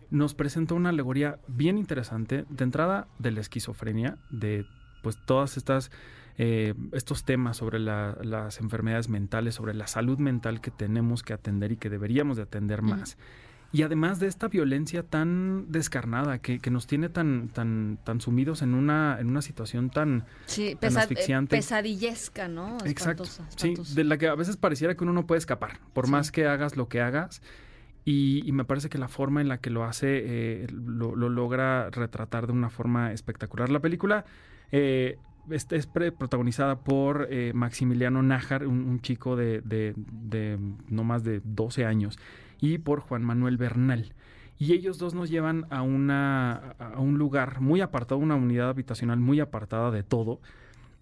Nos 0.09 0.33
presenta 0.33 0.73
una 0.73 0.89
alegoría 0.89 1.39
bien 1.47 1.77
interesante, 1.77 2.45
de 2.49 2.63
entrada 2.63 3.07
de 3.19 3.31
la 3.31 3.41
esquizofrenia, 3.41 4.17
de 4.29 4.65
pues 5.03 5.17
todas 5.25 5.57
estas 5.57 5.91
eh, 6.37 6.73
estos 6.91 7.23
temas 7.25 7.57
sobre 7.57 7.79
la- 7.79 8.17
las 8.21 8.59
enfermedades 8.59 9.09
mentales, 9.09 9.55
sobre 9.55 9.73
la 9.73 9.87
salud 9.87 10.19
mental 10.19 10.61
que 10.61 10.71
tenemos 10.71 11.23
que 11.23 11.33
atender 11.33 11.71
y 11.71 11.77
que 11.77 11.89
deberíamos 11.89 12.37
de 12.37 12.43
atender 12.43 12.81
más. 12.81 13.17
Y 13.73 13.81
además 13.81 14.19
de 14.21 14.27
esta 14.27 14.47
violencia 14.47 15.03
tan 15.03 15.69
descarnada 15.71 16.39
que, 16.39 16.59
que 16.59 16.71
nos 16.71 16.87
tiene 16.87 17.09
tan, 17.09 17.49
tan, 17.49 17.99
tan 18.05 18.21
sumidos 18.21 18.61
en 18.61 18.73
una, 18.73 19.17
en 19.19 19.27
una 19.27 19.41
situación 19.41 19.89
tan, 19.89 20.25
Sí, 20.45 20.71
tan 20.79 20.79
pesa- 20.91 20.99
eh, 20.99 21.03
asfixiante. 21.03 21.57
pesadillesca, 21.57 22.47
¿no? 22.47 22.77
Exacto. 22.85 23.23
Espantosa, 23.23 23.43
Sí, 23.57 23.69
espantosa. 23.71 23.95
de 23.95 24.03
la 24.05 24.17
que 24.17 24.27
a 24.29 24.35
veces 24.35 24.55
pareciera 24.55 24.95
que 24.95 25.03
uno 25.03 25.11
no 25.11 25.27
puede 25.27 25.39
escapar, 25.39 25.79
por 25.93 26.05
Sí. 26.05 26.11
más 26.11 26.31
que 26.31 26.47
hagas 26.47 26.77
lo 26.77 26.87
que 26.87 27.01
hagas. 27.01 27.41
Y, 28.05 28.47
y 28.47 28.53
me 28.53 28.63
parece 28.63 28.87
que 28.87 28.97
la 28.97 29.09
forma 29.09 29.41
en 29.41 29.49
la 29.49 29.57
que 29.57 29.69
lo 29.69 29.83
hace 29.83 30.21
eh, 30.63 30.67
lo, 30.71 31.13
lo 31.17 31.27
logra 31.27 31.89
retratar 31.89 32.47
de 32.47 32.53
una 32.53 32.69
forma 32.69 33.11
espectacular. 33.11 33.69
La 33.69 33.81
película 33.81 34.23
eh, 34.71 35.17
es, 35.49 35.67
es 35.71 35.87
pre- 35.87 36.11
protagonizada 36.11 36.79
por 36.79 37.27
eh, 37.29 37.51
Maximiliano 37.53 38.21
Nájar, 38.23 38.65
un, 38.67 38.85
un 38.85 38.99
chico 39.01 39.35
de, 39.35 39.61
de- 39.61 39.93
de 39.95 40.57
no 40.89 41.03
más 41.03 41.23
de 41.23 41.41
12 41.43 41.85
años, 41.85 42.17
y 42.59 42.77
por 42.79 42.99
Juan 43.01 43.23
Manuel 43.23 43.57
Bernal. 43.57 44.13
Y 44.59 44.73
ellos 44.73 44.97
dos 44.97 45.13
nos 45.13 45.29
llevan 45.29 45.67
a, 45.69 45.83
una, 45.83 46.53
a 46.79 46.99
un 46.99 47.17
lugar 47.19 47.61
muy 47.61 47.79
apartado, 47.81 48.19
una 48.19 48.35
unidad 48.35 48.69
habitacional 48.69 49.19
muy 49.19 49.39
apartada 49.39 49.91
de 49.91 50.01
todo, 50.03 50.39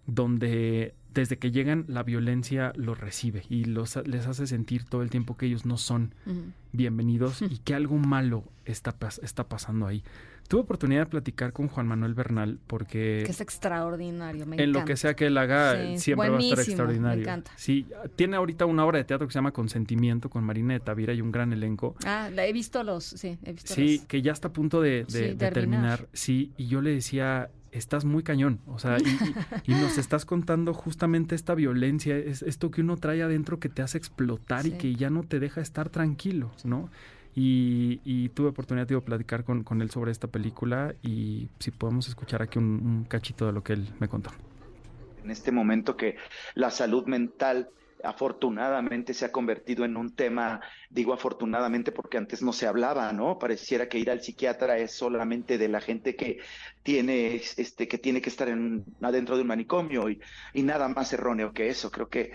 donde 0.06 0.94
desde 1.14 1.38
que 1.38 1.50
llegan 1.50 1.84
la 1.88 2.02
violencia 2.02 2.72
los 2.76 3.00
recibe 3.00 3.44
y 3.48 3.64
los, 3.64 3.96
les 4.06 4.26
hace 4.26 4.46
sentir 4.46 4.84
todo 4.84 5.02
el 5.02 5.08
tiempo 5.08 5.36
que 5.38 5.46
ellos 5.46 5.64
no 5.64 5.78
son 5.78 6.12
bienvenidos 6.72 7.40
y 7.50 7.58
que 7.58 7.74
algo 7.74 7.96
malo 7.96 8.44
está 8.66 8.92
pasando 9.48 9.86
ahí. 9.86 10.02
Tuve 10.48 10.60
oportunidad 10.62 11.00
de 11.02 11.06
platicar 11.06 11.52
con 11.52 11.68
Juan 11.68 11.86
Manuel 11.86 12.14
Bernal 12.14 12.58
porque 12.66 13.22
Que 13.24 13.32
es 13.32 13.40
extraordinario, 13.40 14.46
me 14.46 14.62
en 14.62 14.72
lo 14.72 14.84
que 14.84 14.96
sea 14.96 15.14
que 15.14 15.26
él 15.26 15.38
haga 15.38 15.74
Sí, 15.74 15.98
siempre 15.98 16.28
va 16.30 16.36
a 16.36 16.40
estar 16.40 16.56
buenísimo, 16.56 16.56
me 16.56 16.62
extraordinario. 16.62 17.22
encanta. 17.22 17.50
Sí, 17.56 17.86
tiene 18.16 18.36
ahorita 18.36 18.64
una 18.66 18.84
obra 18.84 18.98
de 18.98 19.04
teatro 19.04 19.26
que 19.26 19.32
se 19.32 19.38
llama 19.38 19.52
Consentimiento 19.52 20.30
con 20.30 20.44
Marina 20.44 20.74
de 20.74 20.80
Tavira 20.80 21.12
y 21.14 21.20
un 21.20 21.32
gran 21.32 21.52
elenco. 21.52 21.96
Ah, 22.04 22.30
la 22.32 22.46
he 22.46 22.52
visto 22.52 22.82
los, 22.84 23.04
sí, 23.04 23.38
he 23.44 23.52
visto 23.52 23.74
Sí, 23.74 23.98
los- 23.98 24.06
que 24.06 24.22
ya 24.22 24.32
está 24.32 24.48
a 24.48 24.52
punto 24.52 24.80
de, 24.80 25.04
de- 25.04 25.06
Sí, 25.08 25.18
de 25.18 25.34
terminar. 25.34 25.52
terminar. 25.52 26.08
Sí, 26.12 26.52
y 26.56 26.66
yo 26.68 26.80
le 26.80 26.90
decía, 26.90 27.50
estás 27.72 28.04
muy 28.04 28.22
cañón. 28.22 28.60
O 28.66 28.78
sea, 28.78 28.98
y, 28.98 29.02
y- 29.66 29.72
y 29.72 29.74
nos 29.74 29.98
estás 29.98 30.24
contando 30.24 30.72
justamente 30.74 31.34
esta 31.34 31.54
violencia, 31.54 32.16
es 32.16 32.42
esto 32.42 32.70
que 32.70 32.80
uno 32.80 32.96
trae 32.96 33.22
adentro 33.22 33.58
que 33.58 33.68
te 33.68 33.82
hace 33.82 33.98
explotar 33.98 34.66
y 34.66 34.72
que 34.72 34.94
ya 34.94 35.10
no 35.10 35.22
te 35.24 35.40
deja 35.40 35.60
estar 35.60 35.88
tranquilo, 35.90 36.52
¿no? 36.64 36.88
Y, 37.38 38.30
tuve 38.30 38.48
oportunidad 38.48 38.86
de 38.86 38.98
platicar 39.02 39.44
con, 39.44 39.62
con 39.62 39.82
él 39.82 39.90
sobre 39.90 40.10
esta 40.10 40.26
película 40.26 40.94
y 41.02 41.48
si 41.58 41.70
podemos 41.70 42.08
escuchar 42.08 42.40
aquí 42.40 42.58
un, 42.58 42.64
un 42.64 43.04
cachito 43.04 43.46
de 43.46 43.52
lo 43.52 43.62
que 43.62 43.74
él 43.74 43.88
me 43.98 44.08
contó. 44.08 44.30
en 45.22 45.30
este 45.30 45.52
momento 45.52 45.96
que 45.96 46.16
la 46.54 46.70
salud 46.70 47.04
mental 47.06 47.68
afortunadamente 48.02 49.14
se 49.14 49.24
ha 49.24 49.32
convertido 49.32 49.84
en 49.84 49.96
un 49.96 50.14
tema, 50.14 50.60
digo 50.90 51.12
afortunadamente 51.12 51.92
porque 51.92 52.18
antes 52.18 52.42
no 52.42 52.52
se 52.52 52.66
hablaba, 52.66 53.12
¿no? 53.12 53.38
Pareciera 53.38 53.88
que 53.88 53.98
ir 53.98 54.10
al 54.10 54.22
psiquiatra 54.22 54.78
es 54.78 54.92
solamente 54.92 55.58
de 55.58 55.68
la 55.68 55.80
gente 55.80 56.16
que 56.16 56.38
tiene, 56.82 57.36
este, 57.36 57.88
que 57.88 57.98
tiene 57.98 58.20
que 58.20 58.30
estar 58.30 58.48
en, 58.48 58.84
adentro 59.00 59.36
de 59.36 59.42
un 59.42 59.48
manicomio 59.48 60.08
y, 60.08 60.20
nada 60.62 60.88
más 60.88 61.12
erróneo 61.12 61.52
que 61.52 61.68
eso. 61.68 61.90
Creo 61.90 62.08
que 62.08 62.32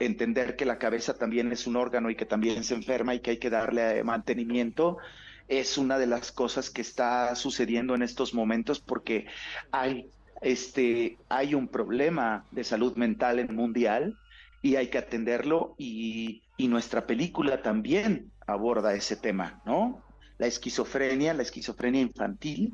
entender 0.00 0.56
que 0.56 0.64
la 0.64 0.78
cabeza 0.78 1.14
también 1.14 1.52
es 1.52 1.66
un 1.66 1.76
órgano 1.76 2.10
y 2.10 2.16
que 2.16 2.26
también 2.26 2.64
se 2.64 2.74
enferma 2.74 3.14
y 3.14 3.20
que 3.20 3.32
hay 3.32 3.38
que 3.38 3.50
darle 3.50 3.98
eh, 3.98 4.04
mantenimiento 4.04 4.98
es 5.46 5.78
una 5.78 5.98
de 5.98 6.06
las 6.06 6.32
cosas 6.32 6.70
que 6.70 6.80
está 6.80 7.34
sucediendo 7.36 7.94
en 7.94 8.02
estos 8.02 8.34
momentos 8.34 8.80
porque 8.80 9.26
hay 9.70 10.08
este 10.40 11.18
hay 11.28 11.54
un 11.54 11.68
problema 11.68 12.44
de 12.50 12.64
salud 12.64 12.96
mental 12.96 13.38
en 13.38 13.54
mundial 13.54 14.16
y 14.64 14.76
hay 14.76 14.88
que 14.88 14.96
atenderlo 14.96 15.74
y, 15.76 16.42
y 16.56 16.68
nuestra 16.68 17.06
película 17.06 17.60
también 17.60 18.32
aborda 18.46 18.94
ese 18.94 19.14
tema, 19.14 19.60
¿no? 19.66 20.02
La 20.38 20.46
esquizofrenia, 20.46 21.34
la 21.34 21.42
esquizofrenia 21.42 22.00
infantil, 22.00 22.72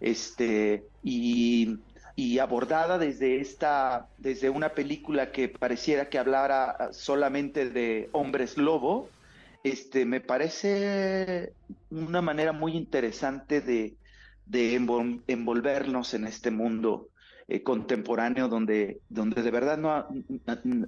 este, 0.00 0.84
y, 1.02 1.78
y 2.14 2.38
abordada 2.40 2.98
desde 2.98 3.40
esta, 3.40 4.06
desde 4.18 4.50
una 4.50 4.74
película 4.74 5.32
que 5.32 5.48
pareciera 5.48 6.10
que 6.10 6.18
hablara 6.18 6.90
solamente 6.92 7.70
de 7.70 8.10
hombres 8.12 8.58
lobo, 8.58 9.08
este, 9.64 10.04
me 10.04 10.20
parece 10.20 11.54
una 11.90 12.20
manera 12.20 12.52
muy 12.52 12.76
interesante 12.76 13.62
de, 13.62 13.94
de 14.44 14.74
envolvernos 15.26 16.12
en 16.12 16.26
este 16.26 16.50
mundo 16.50 17.08
eh, 17.50 17.64
contemporáneo 17.64 18.46
donde, 18.46 19.00
donde 19.08 19.42
de 19.42 19.50
verdad 19.50 19.76
no 19.76 20.06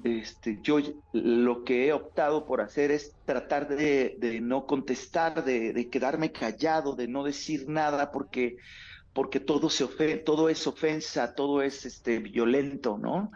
este, 0.05 0.61
yo 0.63 0.79
lo 1.13 1.65
que 1.65 1.89
he 1.89 1.93
optado 1.93 2.47
por 2.47 2.61
hacer 2.61 2.93
es 2.93 3.17
tratar 3.25 3.67
de, 3.67 4.17
de 4.21 4.41
no 4.41 4.65
contestar, 4.65 5.45
de, 5.45 5.73
de, 5.73 5.89
quedarme 5.89 6.31
callado, 6.31 6.95
de 6.95 7.09
no 7.09 7.25
decir 7.25 7.69
nada 7.69 8.13
porque, 8.13 8.59
porque 9.13 9.41
todo 9.41 9.71
se 9.71 9.83
ofe 9.83 10.19
todo 10.19 10.49
es 10.49 10.65
ofensa, 10.69 11.35
todo 11.35 11.63
es 11.63 11.85
este 11.85 12.21
violento, 12.21 12.97
¿no? 12.97 13.33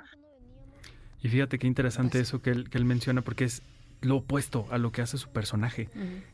Y 1.21 1.29
fíjate 1.29 1.59
qué 1.59 1.67
interesante 1.67 2.21
eso 2.21 2.41
que 2.41 2.51
él, 2.51 2.71
que 2.71 2.79
él 2.79 2.85
menciona, 2.85 3.23
porque 3.23 3.43
es 3.43 3.61
lo 4.03 4.19
opuesto 4.19 4.69
a 4.71 4.79
lo 4.79 4.93
que 4.93 5.03
hace 5.03 5.19
su 5.19 5.31
personaje. 5.31 5.89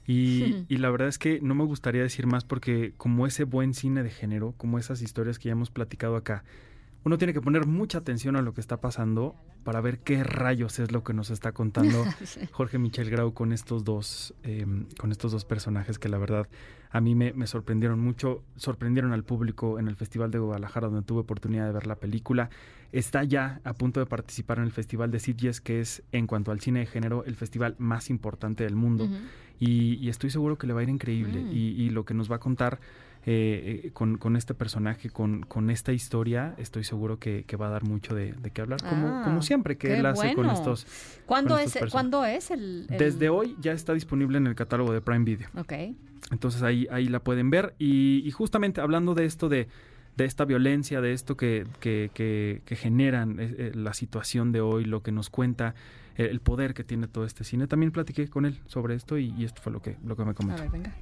y, 0.06 0.64
y, 0.68 0.76
la 0.76 0.90
verdad 0.90 1.08
es 1.08 1.16
que 1.16 1.40
no 1.40 1.54
me 1.54 1.64
gustaría 1.64 2.02
decir 2.02 2.26
más 2.26 2.44
porque 2.44 2.92
como 2.98 3.26
ese 3.26 3.44
buen 3.44 3.72
cine 3.72 4.02
de 4.02 4.10
género, 4.10 4.52
como 4.58 4.78
esas 4.78 5.00
historias 5.00 5.38
que 5.38 5.46
ya 5.46 5.52
hemos 5.52 5.70
platicado 5.70 6.16
acá, 6.16 6.44
uno 7.04 7.18
tiene 7.18 7.32
que 7.32 7.40
poner 7.40 7.66
mucha 7.66 7.98
atención 7.98 8.36
a 8.36 8.42
lo 8.42 8.54
que 8.54 8.60
está 8.60 8.80
pasando 8.80 9.34
para 9.64 9.80
ver 9.80 9.98
qué 9.98 10.22
rayos 10.22 10.78
es 10.78 10.92
lo 10.92 11.02
que 11.02 11.12
nos 11.12 11.30
está 11.30 11.52
contando 11.52 12.04
Jorge 12.52 12.78
Michel 12.78 13.10
Grau 13.10 13.32
con 13.32 13.52
estos 13.52 13.84
dos, 13.84 14.34
em, 14.42 14.86
con 14.98 15.10
estos 15.10 15.32
dos 15.32 15.44
personajes 15.44 15.98
que 15.98 16.08
la 16.08 16.18
verdad 16.18 16.48
a 16.90 17.00
mí 17.00 17.14
me, 17.14 17.46
sorprendieron 17.46 18.00
mucho, 18.00 18.42
sorprendieron 18.56 19.12
al 19.12 19.24
público 19.24 19.78
en 19.78 19.88
el 19.88 19.96
Festival 19.96 20.30
de 20.30 20.38
Guadalajara 20.38 20.88
donde 20.88 21.02
tuve 21.02 21.20
oportunidad 21.20 21.66
de 21.66 21.72
ver 21.72 21.86
la 21.86 21.96
película. 21.96 22.50
Está 22.92 23.24
ya 23.24 23.60
a 23.64 23.72
punto 23.72 23.98
de 23.98 24.04
participar 24.04 24.58
en 24.58 24.64
el 24.64 24.72
Festival 24.72 25.10
de 25.10 25.18
Sitges, 25.18 25.62
que 25.62 25.80
es 25.80 26.02
en 26.12 26.26
cuanto 26.26 26.50
al 26.50 26.60
cine 26.60 26.80
de 26.80 26.86
género 26.86 27.24
el 27.24 27.34
festival 27.34 27.76
más 27.78 28.10
importante 28.10 28.64
del 28.64 28.76
mundo. 28.76 29.08
y, 29.58 30.06
estoy 30.10 30.28
seguro 30.28 30.58
que 30.58 30.66
le 30.66 30.74
va 30.74 30.80
a 30.80 30.82
ir 30.82 30.90
increíble. 30.90 31.40
Mm. 31.40 31.52
y 31.52 31.90
lo 31.90 32.04
que 32.04 32.12
nos 32.12 32.30
va 32.30 32.36
a 32.36 32.40
contar 32.40 32.78
eh, 33.24 33.90
con, 33.94 34.18
con, 34.18 34.34
este 34.34 34.52
personaje, 34.52 35.08
con, 35.08 35.42
con, 35.42 35.70
esta 35.70 35.92
historia, 35.92 36.54
estoy 36.58 36.82
seguro 36.82 37.20
que, 37.20 37.44
que 37.44 37.56
va 37.56 37.68
a 37.68 37.70
dar 37.70 37.84
mucho 37.84 38.16
de, 38.16 38.32
de 38.32 38.50
qué 38.50 38.62
hablar, 38.62 38.82
como, 38.82 39.22
como 39.22 39.38
ah, 39.38 39.42
siempre 39.42 39.76
que 39.76 39.96
él 39.96 40.06
hace 40.06 40.34
con 40.34 40.50
estos. 40.50 40.86
¿Cuándo, 41.24 41.56
es, 41.56 41.78
¿cuándo 41.92 42.24
es 42.24 42.50
el, 42.50 42.88
Desde 42.88 43.28
hoy 43.28 43.56
ya 43.60 43.72
está 43.72 43.94
disponible 43.94 44.38
en 44.38 44.48
el 44.48 44.56
catálogo 44.56 44.92
de 44.92 45.00
Prime 45.00 45.24
Video. 45.24 45.48
Ok. 45.56 45.72
Entonces 46.32 46.62
ahí, 46.62 46.88
ahí 46.90 47.06
la 47.06 47.20
pueden 47.20 47.50
ver. 47.50 47.76
Y, 47.78 48.28
justamente 48.32 48.80
hablando 48.80 49.14
de 49.14 49.24
esto 49.24 49.48
de 49.48 49.68
de 50.14 50.26
esta 50.26 50.44
violencia, 50.44 51.00
de 51.00 51.14
esto 51.14 51.38
que, 51.38 51.66
que, 51.80 52.10
que, 52.12 52.76
generan 52.76 53.40
eh, 53.40 53.54
eh, 53.56 53.72
la 53.74 53.94
situación 53.94 54.52
de 54.52 54.60
hoy, 54.60 54.84
lo 54.84 55.02
que 55.02 55.10
nos 55.10 55.30
cuenta, 55.30 55.74
el 56.16 56.40
poder 56.40 56.74
que 56.74 56.84
tiene 56.84 57.08
todo 57.08 57.24
este 57.24 57.44
cine. 57.44 57.66
También 57.66 57.92
platiqué 57.92 58.28
con 58.28 58.44
él 58.44 58.60
sobre 58.66 58.94
esto 58.94 59.16
y, 59.16 59.32
y 59.38 59.44
esto 59.44 59.62
fue 59.62 59.72
lo 59.72 59.80
que, 59.80 59.96
lo 60.04 60.14
que 60.14 60.26
me 60.26 60.34
comentó. 60.34 60.60
A 60.60 60.66
ver, 60.66 60.70
venga. 60.70 60.94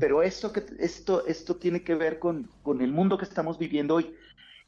Pero 0.00 0.22
esto, 0.22 0.52
que, 0.52 0.64
esto, 0.78 1.26
esto 1.26 1.56
tiene 1.56 1.82
que 1.82 1.94
ver 1.94 2.18
con, 2.18 2.48
con 2.62 2.80
el 2.80 2.92
mundo 2.92 3.18
que 3.18 3.24
estamos 3.24 3.58
viviendo 3.58 3.94
hoy. 3.96 4.14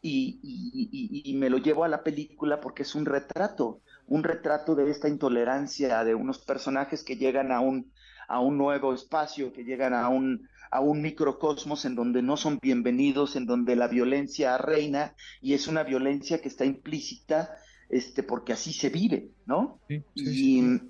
Y, 0.02 0.40
y, 0.42 1.30
y, 1.30 1.34
me 1.36 1.50
lo 1.50 1.58
llevo 1.58 1.84
a 1.84 1.88
la 1.88 2.02
película 2.02 2.60
porque 2.60 2.84
es 2.84 2.94
un 2.94 3.04
retrato, 3.04 3.82
un 4.06 4.24
retrato 4.24 4.74
de 4.74 4.90
esta 4.90 5.08
intolerancia 5.08 6.02
de 6.04 6.14
unos 6.14 6.38
personajes 6.38 7.04
que 7.04 7.16
llegan 7.16 7.52
a 7.52 7.60
un, 7.60 7.92
a 8.26 8.40
un 8.40 8.56
nuevo 8.56 8.94
espacio, 8.94 9.52
que 9.52 9.62
llegan 9.62 9.92
a 9.92 10.08
un, 10.08 10.48
a 10.70 10.80
un 10.80 11.02
microcosmos 11.02 11.84
en 11.84 11.96
donde 11.96 12.22
no 12.22 12.38
son 12.38 12.58
bienvenidos, 12.62 13.36
en 13.36 13.44
donde 13.44 13.76
la 13.76 13.88
violencia 13.88 14.56
reina 14.56 15.14
y 15.42 15.52
es 15.52 15.68
una 15.68 15.82
violencia 15.82 16.40
que 16.40 16.48
está 16.48 16.64
implícita 16.64 17.56
este, 17.90 18.22
porque 18.22 18.52
así 18.52 18.72
se 18.72 18.88
vive, 18.88 19.32
¿no? 19.46 19.80
y, 20.14 20.80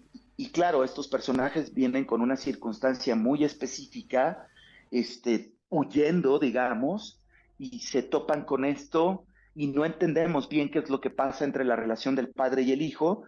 y 0.40 0.48
claro, 0.52 0.84
estos 0.84 1.06
personajes 1.06 1.74
vienen 1.74 2.06
con 2.06 2.22
una 2.22 2.38
circunstancia 2.38 3.14
muy 3.14 3.44
específica, 3.44 4.48
este, 4.90 5.52
huyendo, 5.68 6.38
digamos, 6.38 7.20
y 7.58 7.80
se 7.80 8.02
topan 8.02 8.46
con 8.46 8.64
esto 8.64 9.26
y 9.54 9.66
no 9.66 9.84
entendemos 9.84 10.48
bien 10.48 10.70
qué 10.70 10.78
es 10.78 10.88
lo 10.88 11.02
que 11.02 11.10
pasa 11.10 11.44
entre 11.44 11.66
la 11.66 11.76
relación 11.76 12.14
del 12.14 12.30
padre 12.30 12.62
y 12.62 12.72
el 12.72 12.80
hijo, 12.80 13.24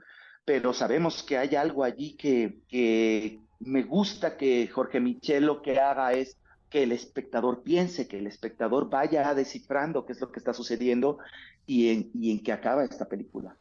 pero 0.47 0.73
sabemos 0.73 1.23
que 1.23 1.37
hay 1.37 1.55
algo 1.55 1.85
allí 1.85 2.17
que, 2.17 2.61
que 2.67 3.41
me 3.61 3.83
gusta 3.83 4.39
que 4.39 4.67
Jorge 4.69 4.99
Michel 4.99 5.45
lo 5.45 5.61
que 5.61 5.79
haga 5.81 6.15
es 6.15 6.39
que 6.71 6.85
el 6.85 6.93
espectador 6.93 7.63
piense, 7.63 8.09
que 8.09 8.21
el 8.21 8.27
espectador 8.27 8.89
vaya 8.89 9.35
descifrando 9.35 10.07
qué 10.07 10.13
es 10.13 10.21
lo 10.23 10.33
que 10.33 10.39
está 10.39 10.55
sucediendo 10.55 11.19
y 11.67 11.91
en, 11.91 12.11
y 12.15 12.31
en 12.31 12.43
qué 12.43 12.53
acaba 12.53 12.85
esta 12.85 13.05
película. 13.05 13.55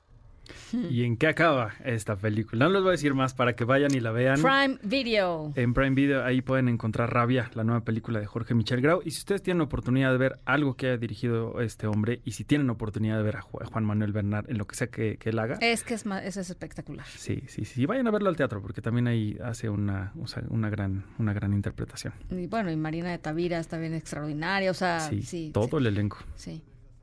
¿Y 0.90 1.04
en 1.04 1.18
qué 1.18 1.28
acaba 1.28 1.74
esta 1.84 2.16
película? 2.16 2.66
No 2.66 2.72
les 2.72 2.82
voy 2.82 2.90
a 2.90 2.92
decir 2.92 3.14
más 3.14 3.34
para 3.34 3.56
que 3.56 3.64
vayan 3.64 3.94
y 3.94 4.00
la 4.00 4.12
vean. 4.12 4.42
Prime 4.42 4.78
Video. 4.84 5.54
En 5.56 5.74
Prime 5.74 5.96
Video 5.96 6.24
ahí 6.24 6.42
pueden 6.42 6.70
encontrar 6.70 7.14
Rabia, 7.14 7.50
la 7.54 7.64
nueva 7.64 7.84
película 7.84 8.20
de 8.20 8.26
Jorge 8.26 8.54
Michel 8.54 8.82
Grau. 8.82 9.02
Y 9.04 9.12
si 9.12 9.20
ustedes 9.20 9.42
tienen 9.42 9.62
oportunidad 9.62 10.12
de 10.12 10.18
ver 10.18 10.40
algo 10.46 10.76
que 10.76 10.88
haya 10.88 10.98
dirigido 10.98 11.62
este 11.62 11.88
hombre 11.88 12.22
y 12.24 12.32
si 12.32 12.44
tienen 12.44 12.70
oportunidad 12.70 13.18
de 13.18 13.24
ver 13.24 13.38
a 13.38 13.42
Juan 13.42 13.86
Manuel 13.86 14.14
Bernard 14.14 14.50
en 14.50 14.58
lo 14.58 14.66
que 14.66 14.76
sea 14.76 14.88
que, 14.88 15.18
él 15.22 15.40
haga. 15.40 15.58
Es 15.62 15.84
que 15.84 15.94
es, 15.94 16.06
es 16.06 16.38
espectacular. 16.38 17.06
Sí, 17.06 17.44
sí, 17.48 17.66
sí. 17.66 17.86
Vayan 17.86 18.08
a 18.08 18.12
verlo 18.12 18.30
al 18.30 18.36
teatro 18.36 18.62
porque 18.62 18.82
también 18.82 19.08
ahí 19.08 19.38
hace 19.44 19.70
una, 19.70 20.14
una, 20.50 20.70
gran, 20.70 21.06
una 21.20 21.34
gran 21.34 21.54
interpretación. 21.54 22.14
Y 22.30 22.48
bueno, 22.48 22.72
y 22.72 22.76
Marina 22.76 23.12
de 23.12 23.18
Tavira 23.18 23.60
está 23.60 23.78
bien 23.78 23.94
extraordinaria. 23.94 24.72
O 24.72 24.74
sea, 24.74 25.00
sí, 25.00 25.52
todo 25.54 25.78
el 25.78 25.88
elenco. 25.88 26.18
Sí. 26.36 26.62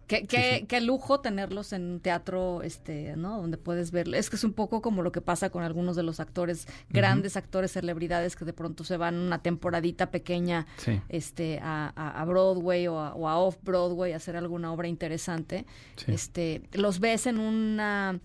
Qué, 0.08 0.64
qué, 0.66 0.80
lujo 0.80 1.20
tenerlos 1.20 1.74
en 1.74 1.82
un 1.82 2.00
teatro, 2.00 2.62
este, 2.62 3.14
¿no? 3.16 3.42
Donde 3.42 3.58
puedes 3.58 3.90
ver. 3.90 4.08
Es 4.14 4.30
que 4.30 4.36
es 4.36 4.44
un 4.44 4.54
poco 4.54 4.80
como 4.80 5.02
lo 5.02 5.12
que 5.12 5.20
pasa 5.20 5.50
con 5.50 5.62
algunos 5.62 5.96
de 5.96 6.02
los 6.02 6.18
actores, 6.18 6.66
grandes 6.88 7.36
actores, 7.36 7.72
celebridades 7.72 8.34
que 8.34 8.46
de 8.46 8.54
pronto 8.54 8.84
se 8.84 8.96
van 8.96 9.16
una 9.16 9.42
temporadita 9.42 10.10
pequeña, 10.10 10.66
este, 11.10 11.60
a, 11.62 11.92
a, 11.94 12.24
Broadway 12.24 12.86
o 12.88 12.98
a, 12.98 13.38
off 13.38 13.58
Broadway 13.62 14.14
a 14.14 14.16
hacer 14.16 14.34
alguna 14.36 14.72
obra 14.72 14.88
interesante. 14.88 15.66
Este, 16.06 16.62
los 16.72 17.00
ves 17.00 17.26
en 17.26 17.38
una 17.38 18.18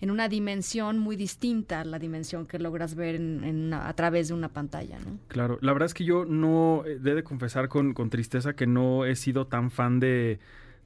en 0.00 0.10
una 0.10 0.28
dimensión 0.28 0.98
muy 0.98 1.16
distinta 1.16 1.80
a 1.80 1.84
la 1.84 1.98
dimensión 1.98 2.46
que 2.46 2.58
logras 2.58 2.94
ver 2.94 3.16
en, 3.16 3.72
a 3.74 3.92
través 3.94 4.28
de 4.28 4.34
una 4.34 4.48
pantalla, 4.48 4.98
¿no? 4.98 5.18
Claro, 5.28 5.58
la 5.60 5.72
verdad 5.72 5.86
es 5.86 5.94
que 5.94 6.04
yo 6.04 6.24
no, 6.24 6.84
he 6.86 6.98
de 6.98 7.22
confesar 7.22 7.68
con, 7.68 7.92
con 7.92 8.08
tristeza 8.08 8.54
que 8.54 8.66
no 8.66 9.04
he 9.04 9.14
sido 9.14 9.46
tan 9.46 9.70
fan 9.70 10.00
de 10.00 10.38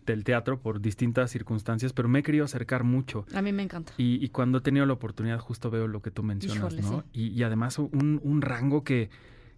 del 0.06 0.24
teatro 0.24 0.60
por 0.60 0.80
distintas 0.80 1.30
circunstancias, 1.30 1.92
pero 1.92 2.08
me 2.08 2.20
he 2.20 2.22
querido 2.22 2.44
acercar 2.44 2.84
mucho. 2.84 3.26
A 3.34 3.42
mí 3.42 3.52
me 3.52 3.62
encanta. 3.62 3.92
Y, 3.96 4.28
cuando 4.28 4.58
he 4.58 4.60
tenido 4.60 4.86
la 4.86 4.92
oportunidad, 4.92 5.38
justo 5.38 5.70
veo 5.70 5.88
lo 5.88 6.02
que 6.02 6.10
tú 6.10 6.22
mencionas, 6.22 6.74
¿no? 6.74 7.04
Y, 7.12 7.42
además 7.42 7.78
un, 7.78 8.20
un 8.22 8.42
rango 8.42 8.84
que, 8.84 9.10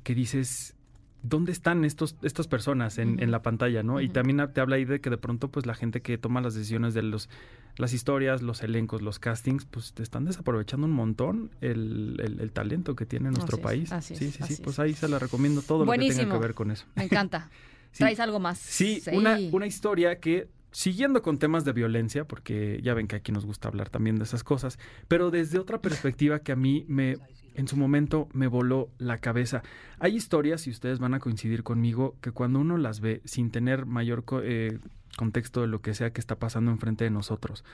que 0.03 0.15
dices, 0.15 0.77
¿dónde 1.23 1.53
están 1.53 1.85
estos, 1.85 2.17
estas 2.23 2.47
personas 2.47 2.99
en, 2.99 3.21
en 3.23 3.31
la 3.31 3.43
pantalla, 3.43 3.83
no? 3.83 4.01
Y 4.01 4.09
también 4.09 4.41
te 4.53 4.61
habla 4.61 4.77
ahí 4.77 4.85
de 4.85 5.01
que 5.01 5.11
de 5.11 5.19
pronto, 5.19 5.49
pues 5.49 5.67
la 5.67 5.75
gente 5.75 6.01
que 6.03 6.19
toma 6.19 6.41
las 6.41 6.55
decisiones 6.55 6.95
de 6.95 7.03
los, 7.03 7.29
las 7.77 7.93
historias, 7.93 8.43
los 8.43 8.63
elencos, 8.63 9.03
los 9.03 9.19
castings, 9.19 9.65
pues 9.65 9.93
te 9.93 10.03
están 10.03 10.25
desaprovechando 10.25 10.87
un 10.87 10.93
montón 10.93 11.51
el, 11.61 12.39
el, 12.41 12.53
talento 12.53 12.95
que 12.95 13.07
tiene 13.07 13.31
nuestro 13.31 13.59
país. 13.59 13.93
sí, 14.01 14.17
sí, 14.17 14.31
sí, 14.31 14.57
pues 14.63 14.79
ahí 14.79 14.95
se 14.95 15.09
la 15.09 15.19
recomiendo 15.19 15.63
todo 15.63 15.85
lo 15.85 15.93
que 15.93 15.99
tenga 15.99 16.33
que 16.33 16.39
ver 16.39 16.55
con 16.55 16.71
eso. 16.71 16.87
Me 16.95 17.05
encanta. 17.05 17.51
¿Traes 17.93 18.21
algo 18.21 18.39
más? 18.39 18.59
Sí, 18.59 19.03
Una, 19.13 19.39
una 19.53 19.67
historia 19.67 20.21
que 20.21 20.49
siguiendo 20.77 21.23
con 21.23 21.39
temas 21.39 21.65
de 21.65 21.73
violencia, 21.73 22.27
porque 22.27 22.81
ya 22.83 22.93
ven 22.93 23.07
que 23.07 23.17
aquí 23.17 23.33
nos 23.33 23.47
gusta 23.47 23.69
hablar 23.69 23.89
también 23.89 24.17
de 24.17 24.25
esas 24.25 24.45
cosas, 24.45 24.79
pero 25.09 25.31
desde 25.31 25.59
otra 25.59 25.81
perspectiva 25.81 26.41
que 26.41 26.53
a 26.53 26.57
mí 26.57 26.85
me, 26.87 27.17
en 27.55 27.67
su 27.67 27.79
momento 27.79 28.29
me 28.35 28.47
voló 28.47 28.91
la 28.99 29.17
cabeza. 29.17 29.63
Hay 29.99 30.15
historias, 30.15 30.67
y 30.67 30.71
ustedes 30.71 30.99
van 30.99 31.15
a 31.15 31.19
coincidir 31.19 31.63
conmigo, 31.63 32.17
que 32.21 32.31
cuando 32.31 32.59
uno 32.59 32.77
las 32.77 33.01
ve 33.01 33.23
sin 33.25 33.51
tener 33.51 33.87
mayor 33.87 34.25
eh, 34.43 34.79
contexto 35.17 35.63
de 35.63 35.67
lo 35.67 35.81
que 35.81 35.95
sea 35.95 36.13
que 36.13 36.21
está 36.21 36.39
pasando 36.39 36.71
enfrente 36.71 37.05
de 37.05 37.11
nosotros, 37.11 37.65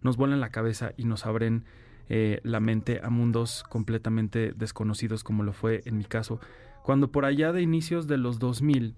nos 0.00 0.16
vuelan 0.16 0.38
la 0.38 0.50
cabeza 0.50 0.92
y 0.96 1.04
nos 1.04 1.26
abren 1.26 1.64
eh, 2.08 2.40
la 2.44 2.60
mente 2.60 3.00
a 3.02 3.10
mundos 3.10 3.64
completamente 3.68 4.52
desconocidos, 4.52 5.24
como 5.24 5.42
lo 5.42 5.52
fue 5.52 5.82
en 5.84 5.98
mi 5.98 6.04
caso, 6.04 6.38
cuando 6.84 7.10
por 7.10 7.24
allá 7.24 7.52
de 7.52 7.62
inicios 7.62 8.06
de 8.06 8.18
los 8.18 8.38
2000 8.38 8.94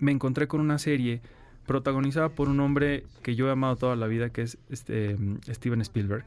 me 0.00 0.12
encontré 0.12 0.48
con 0.48 0.60
una 0.60 0.78
serie 0.78 1.20
protagonizada 1.66 2.30
por 2.30 2.48
un 2.48 2.60
hombre 2.60 3.04
que 3.22 3.34
yo 3.34 3.48
he 3.48 3.52
amado 3.52 3.76
toda 3.76 3.94
la 3.94 4.06
vida, 4.06 4.30
que 4.30 4.42
es 4.42 4.58
este, 4.70 5.16
Steven 5.48 5.80
Spielberg. 5.82 6.24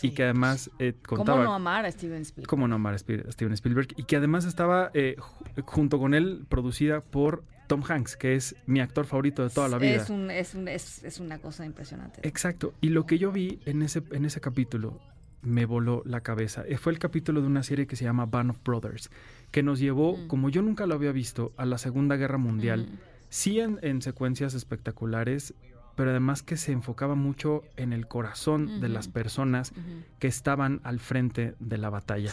y 0.00 0.12
que 0.12 0.24
además 0.24 0.70
eh, 0.78 0.94
contaba... 1.06 1.38
¿Cómo 1.38 1.50
no 1.50 1.54
amar 1.54 1.84
a 1.84 1.92
Steven 1.92 2.22
Spielberg? 2.22 2.48
¿Cómo 2.48 2.68
no 2.68 2.76
amar 2.76 2.94
a 2.94 2.98
Steven 2.98 3.52
Spielberg? 3.52 3.88
Y 3.96 4.04
que 4.04 4.16
además 4.16 4.46
estaba 4.46 4.90
eh, 4.94 5.16
junto 5.64 5.98
con 5.98 6.14
él 6.14 6.44
producida 6.48 7.02
por 7.02 7.44
Tom 7.66 7.82
Hanks, 7.86 8.16
que 8.16 8.34
es 8.34 8.56
mi 8.66 8.80
actor 8.80 9.04
favorito 9.04 9.42
de 9.42 9.50
toda 9.50 9.68
la 9.68 9.78
vida. 9.78 9.96
Es, 9.96 10.10
un, 10.10 10.30
es, 10.30 10.54
un, 10.54 10.68
es, 10.68 11.04
es, 11.04 11.20
una 11.20 11.38
cosa 11.38 11.66
impresionante. 11.66 12.26
Exacto. 12.26 12.74
Y 12.80 12.88
lo 12.88 13.06
que 13.06 13.18
yo 13.18 13.30
vi 13.30 13.60
en 13.66 13.82
ese, 13.82 14.02
en 14.10 14.24
ese 14.24 14.40
capítulo 14.40 15.00
me 15.42 15.66
voló 15.66 16.02
la 16.06 16.20
cabeza. 16.20 16.64
Eh, 16.66 16.78
fue 16.78 16.92
el 16.92 16.98
capítulo 16.98 17.40
de 17.40 17.46
una 17.46 17.62
serie 17.62 17.86
que 17.86 17.96
se 17.96 18.04
llama 18.04 18.26
Band 18.26 18.50
of 18.50 18.58
Brothers, 18.64 19.10
que 19.52 19.62
nos 19.62 19.78
llevó, 19.78 20.16
mm. 20.16 20.26
como 20.26 20.48
yo 20.48 20.62
nunca 20.62 20.86
lo 20.86 20.94
había 20.94 21.12
visto, 21.12 21.52
a 21.56 21.64
la 21.64 21.78
Segunda 21.78 22.16
Guerra 22.16 22.38
Mundial. 22.38 22.88
Mm. 22.90 22.98
Sí 23.28 23.60
en, 23.60 23.78
en, 23.82 24.02
secuencias 24.02 24.54
espectaculares, 24.54 25.54
pero 25.94 26.10
además 26.10 26.42
que 26.42 26.56
se 26.56 26.72
enfocaba 26.72 27.14
mucho 27.14 27.62
en 27.76 27.92
el 27.92 28.08
corazón 28.08 28.80
de 28.80 28.88
las 28.88 29.08
personas 29.08 29.72
que 30.18 30.26
estaban 30.26 30.80
al 30.84 30.98
frente 30.98 31.54
de 31.60 31.78
la 31.78 31.90
batalla. 31.90 32.32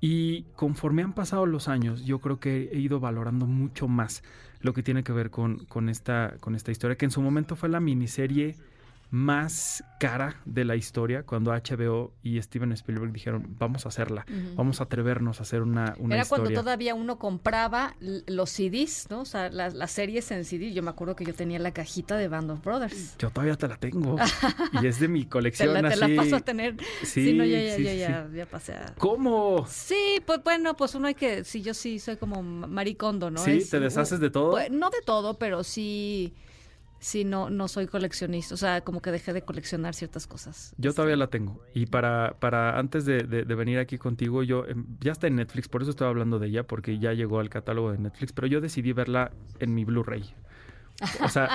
Y 0.00 0.42
conforme 0.54 1.02
han 1.02 1.14
pasado 1.14 1.46
los 1.46 1.68
años, 1.68 2.04
yo 2.04 2.18
creo 2.18 2.38
que 2.38 2.68
he 2.72 2.78
ido 2.78 3.00
valorando 3.00 3.46
mucho 3.46 3.88
más 3.88 4.22
lo 4.60 4.72
que 4.72 4.82
tiene 4.82 5.02
que 5.04 5.12
ver 5.12 5.30
con, 5.30 5.64
con, 5.66 5.88
esta, 5.88 6.34
con 6.40 6.54
esta 6.54 6.70
historia, 6.72 6.96
que 6.96 7.06
en 7.06 7.10
su 7.10 7.22
momento 7.22 7.56
fue 7.56 7.68
la 7.68 7.80
miniserie 7.80 8.56
más 9.10 9.84
cara 9.98 10.40
de 10.44 10.64
la 10.64 10.76
historia 10.76 11.22
cuando 11.22 11.52
HBO 11.52 12.12
y 12.22 12.40
Steven 12.42 12.72
Spielberg 12.72 13.12
dijeron 13.12 13.56
vamos 13.58 13.86
a 13.86 13.88
hacerla, 13.88 14.26
vamos 14.54 14.80
a 14.80 14.84
atrevernos 14.84 15.40
a 15.40 15.42
hacer 15.44 15.62
una, 15.62 15.94
una 15.98 16.16
Era 16.16 16.24
cuando 16.24 16.50
todavía 16.50 16.94
uno 16.94 17.18
compraba 17.18 17.94
los 18.00 18.50
CDs, 18.50 19.06
¿no? 19.10 19.20
O 19.20 19.24
sea, 19.24 19.48
las, 19.48 19.90
series 19.90 20.30
en 20.30 20.44
CD. 20.44 20.72
Yo 20.72 20.82
me 20.82 20.90
acuerdo 20.90 21.16
que 21.16 21.24
yo 21.24 21.32
tenía 21.34 21.58
la 21.58 21.72
cajita 21.72 22.16
de 22.16 22.28
Band 22.28 22.50
of 22.50 22.64
Brothers. 22.64 23.16
Yo 23.18 23.30
todavía 23.30 23.56
te 23.56 23.68
la 23.68 23.76
tengo 23.76 24.16
y 24.82 24.86
es 24.86 25.00
de 25.00 25.08
mi 25.08 25.24
colección 25.26 25.74
te 25.74 25.82
la, 25.82 25.88
así. 25.88 26.00
Te 26.00 26.08
la 26.08 26.22
paso 26.22 26.36
a 26.36 26.40
tener. 26.40 26.76
Sí, 27.02 27.32
no, 27.32 27.44
ya, 27.44 27.78
ya, 27.78 27.94
ya, 27.94 28.28
ya, 28.34 28.46
pasé 28.46 28.74
a... 28.74 28.94
¿Cómo? 28.98 29.66
Sí, 29.68 30.20
pues 30.26 30.42
bueno, 30.42 30.76
pues 30.76 30.94
uno 30.94 31.08
hay 31.08 31.14
que, 31.14 31.44
sí, 31.44 31.62
yo 31.62 31.72
sí 31.72 31.98
soy 31.98 32.16
como 32.16 32.42
maricondo, 32.42 33.30
¿no? 33.30 33.38
Sí, 33.38 33.64
te 33.70 33.80
deshaces 33.80 34.20
de 34.20 34.30
todo. 34.30 34.52
Pues, 34.52 34.70
no 34.70 34.90
de 34.90 35.00
todo, 35.04 35.38
pero 35.38 35.64
sí 35.64 36.34
sí 36.98 37.24
no, 37.24 37.50
no 37.50 37.68
soy 37.68 37.86
coleccionista, 37.86 38.54
o 38.54 38.56
sea, 38.56 38.80
como 38.82 39.00
que 39.00 39.10
dejé 39.10 39.32
de 39.32 39.42
coleccionar 39.42 39.94
ciertas 39.94 40.26
cosas. 40.26 40.74
Yo 40.78 40.92
todavía 40.92 41.16
la 41.16 41.28
tengo. 41.28 41.62
Y 41.74 41.86
para, 41.86 42.36
para 42.40 42.78
antes 42.78 43.04
de, 43.04 43.22
de, 43.22 43.54
venir 43.54 43.78
aquí 43.78 43.98
contigo, 43.98 44.42
yo 44.42 44.64
em, 44.66 44.86
ya 45.00 45.12
está 45.12 45.26
en 45.26 45.36
Netflix, 45.36 45.68
por 45.68 45.82
eso 45.82 45.90
estoy 45.90 46.08
hablando 46.08 46.38
de 46.38 46.48
ella, 46.48 46.66
porque 46.66 46.98
ya 46.98 47.12
llegó 47.12 47.40
al 47.40 47.50
catálogo 47.50 47.92
de 47.92 47.98
Netflix, 47.98 48.32
pero 48.32 48.46
yo 48.46 48.60
decidí 48.60 48.92
verla 48.92 49.32
en 49.58 49.74
mi 49.74 49.84
Blu-ray. 49.84 50.34
O 51.22 51.28
sea, 51.28 51.48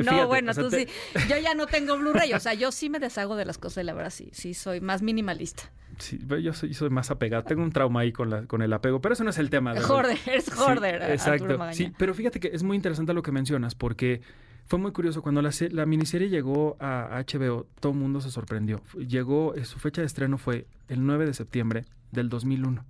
no, 0.04 0.26
bueno, 0.26 0.54
tú 0.54 0.70
sí. 0.70 0.86
Yo 1.28 1.36
ya 1.36 1.54
no 1.54 1.66
tengo 1.66 1.98
Blu-ray, 1.98 2.32
o 2.32 2.40
sea, 2.40 2.54
yo 2.54 2.72
sí 2.72 2.88
me 2.88 2.98
deshago 2.98 3.36
de 3.36 3.44
las 3.44 3.58
cosas 3.58 3.82
y 3.82 3.86
la 3.86 3.92
verdad 3.92 4.10
sí, 4.10 4.30
sí 4.32 4.54
soy 4.54 4.80
más 4.80 5.02
minimalista. 5.02 5.70
Sí, 5.98 6.18
yo 6.42 6.52
soy, 6.52 6.74
soy 6.74 6.90
más 6.90 7.10
apegado. 7.10 7.42
Tengo 7.42 7.62
un 7.62 7.72
trauma 7.72 8.00
ahí 8.00 8.12
con, 8.12 8.30
la, 8.30 8.46
con 8.46 8.62
el 8.62 8.72
apego, 8.72 9.00
pero 9.00 9.14
eso 9.14 9.24
no 9.24 9.30
es 9.30 9.38
el 9.38 9.50
tema. 9.50 9.78
Jorder, 9.80 10.18
es 10.26 10.52
Jorder. 10.52 11.02
exacto. 11.10 11.58
Sí, 11.72 11.92
pero 11.98 12.14
fíjate 12.14 12.40
que 12.40 12.50
es 12.52 12.62
muy 12.62 12.76
interesante 12.76 13.12
lo 13.12 13.22
que 13.22 13.32
mencionas, 13.32 13.74
porque 13.74 14.22
fue 14.68 14.78
muy 14.78 14.92
curioso. 14.92 15.22
Cuando 15.22 15.42
la, 15.42 15.50
la 15.70 15.86
miniserie 15.86 16.28
llegó 16.28 16.76
a 16.78 17.24
HBO, 17.26 17.66
todo 17.80 17.92
el 17.92 17.98
mundo 17.98 18.20
se 18.20 18.30
sorprendió. 18.30 18.82
Llegó, 18.96 19.54
eh, 19.54 19.64
su 19.64 19.78
fecha 19.78 20.02
de 20.02 20.06
estreno 20.06 20.38
fue 20.38 20.66
el 20.88 21.04
9 21.04 21.26
de 21.26 21.34
septiembre 21.34 21.84
del 22.12 22.28
2001, 22.28 22.84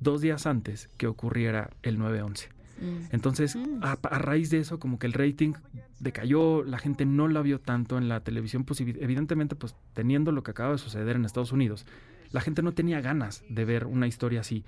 dos 0.00 0.20
días 0.20 0.46
antes 0.46 0.88
que 0.96 1.08
ocurriera 1.08 1.70
el 1.82 1.98
9-11. 1.98 2.48
Mm. 2.80 2.96
Entonces, 3.10 3.56
mm. 3.56 3.82
a, 3.82 3.96
raíz 4.18 4.50
de 4.50 4.58
eso, 4.58 4.78
como 4.78 4.98
que 4.98 5.06
el 5.06 5.12
rating 5.12 5.54
decayó, 5.98 6.62
la 6.62 6.78
gente 6.78 7.04
no 7.06 7.26
la 7.26 7.42
vio 7.42 7.58
tanto 7.60 7.98
en 7.98 8.08
la 8.08 8.20
televisión, 8.20 8.64
pues 8.64 8.80
evidentemente, 8.80 9.56
pues 9.56 9.74
teniendo 9.94 10.30
lo 10.30 10.42
que 10.42 10.52
acaba 10.52 10.72
de 10.72 10.78
suceder 10.78 11.16
en 11.16 11.24
Estados 11.24 11.52
Unidos, 11.52 11.86
la 12.30 12.40
gente 12.40 12.62
no 12.62 12.72
tenía 12.72 13.00
ganas 13.00 13.44
de 13.48 13.64
ver 13.64 13.86
una 13.86 14.06
historia 14.06 14.40
así. 14.40 14.64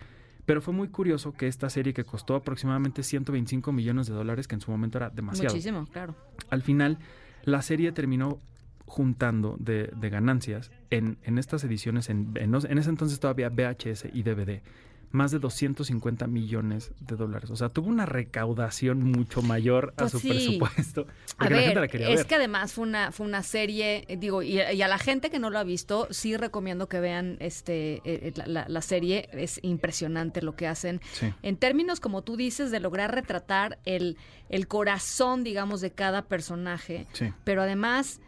Pero 0.49 0.63
fue 0.63 0.73
muy 0.73 0.89
curioso 0.89 1.35
que 1.35 1.47
esta 1.47 1.69
serie 1.69 1.93
que 1.93 2.05
costó 2.05 2.35
aproximadamente 2.35 3.03
125 3.03 3.71
millones 3.71 4.07
de 4.07 4.15
dólares, 4.15 4.49
que 4.49 4.55
en 4.55 4.63
su 4.63 4.71
momento 4.71 4.97
era 4.97 5.11
demasiado. 5.11 5.51
Muchísimo, 5.51 5.87
claro. 5.93 6.15
Al 6.49 6.63
final, 6.63 6.97
la 7.45 7.61
serie 7.61 7.93
terminó 7.93 8.41
juntando 8.87 9.57
de, 9.61 9.91
ganancias 10.11 10.71
en, 10.89 11.19
en, 11.23 11.37
estas 11.37 11.65
ediciones, 11.65 12.09
en, 12.09 12.33
en, 12.37 12.55
en, 12.55 12.79
ese 12.79 12.89
entonces 12.89 13.21
todavía 13.21 13.51
VHS 13.51 14.07
y 14.11 14.23
DVD, 14.23 14.63
más 15.11 15.31
de 15.31 15.39
250 15.39 16.27
millones 16.27 16.93
de 17.01 17.17
dólares. 17.17 17.51
O 17.51 17.57
sea, 17.57 17.69
tuvo 17.69 17.89
una 17.89 18.07
recaudación 18.07 19.03
mucho 19.03 19.43
mayor 19.43 19.95
a 19.97 20.03
pues 20.03 20.13
su 20.13 20.21
presupuesto. 20.21 21.07
A 21.39 21.49
ver, 21.49 21.79
es 21.95 22.25
que 22.25 22.35
además 22.35 22.73
fue 22.73 22.85
una, 22.85 23.13
fue 23.13 23.27
una 23.27 23.43
serie, 23.43 24.05
eh, 24.09 24.17
digo, 24.17 24.43
y, 24.43 24.61
a 24.61 24.89
la 24.89 24.99
gente 24.99 25.31
que 25.31 25.39
no 25.39 25.51
lo 25.51 25.59
ha 25.59 25.65
visto, 25.65 26.09
sí 26.11 26.37
recomiendo 26.37 26.89
que 26.89 27.01
vean 27.01 27.37
este 27.41 27.97
eh, 27.97 28.03
eh, 28.05 28.33
la, 28.47 28.83
serie. 28.83 29.29
Es 29.33 29.61
impresionante 29.63 30.43
lo 30.43 30.57
que 30.57 30.67
hacen. 30.67 31.01
En 31.43 31.57
términos, 31.57 32.01
como 32.01 32.23
tú 32.23 32.37
dices, 32.37 32.71
de 32.71 32.81
lograr 32.81 33.15
retratar 33.15 33.79
el, 33.85 34.17
el 34.49 34.69
corazón, 34.69 35.45
digamos, 35.45 35.81
de 35.81 35.93
cada 35.93 36.23
personaje. 36.23 37.07
Pero 37.45 37.63
además 37.63 38.21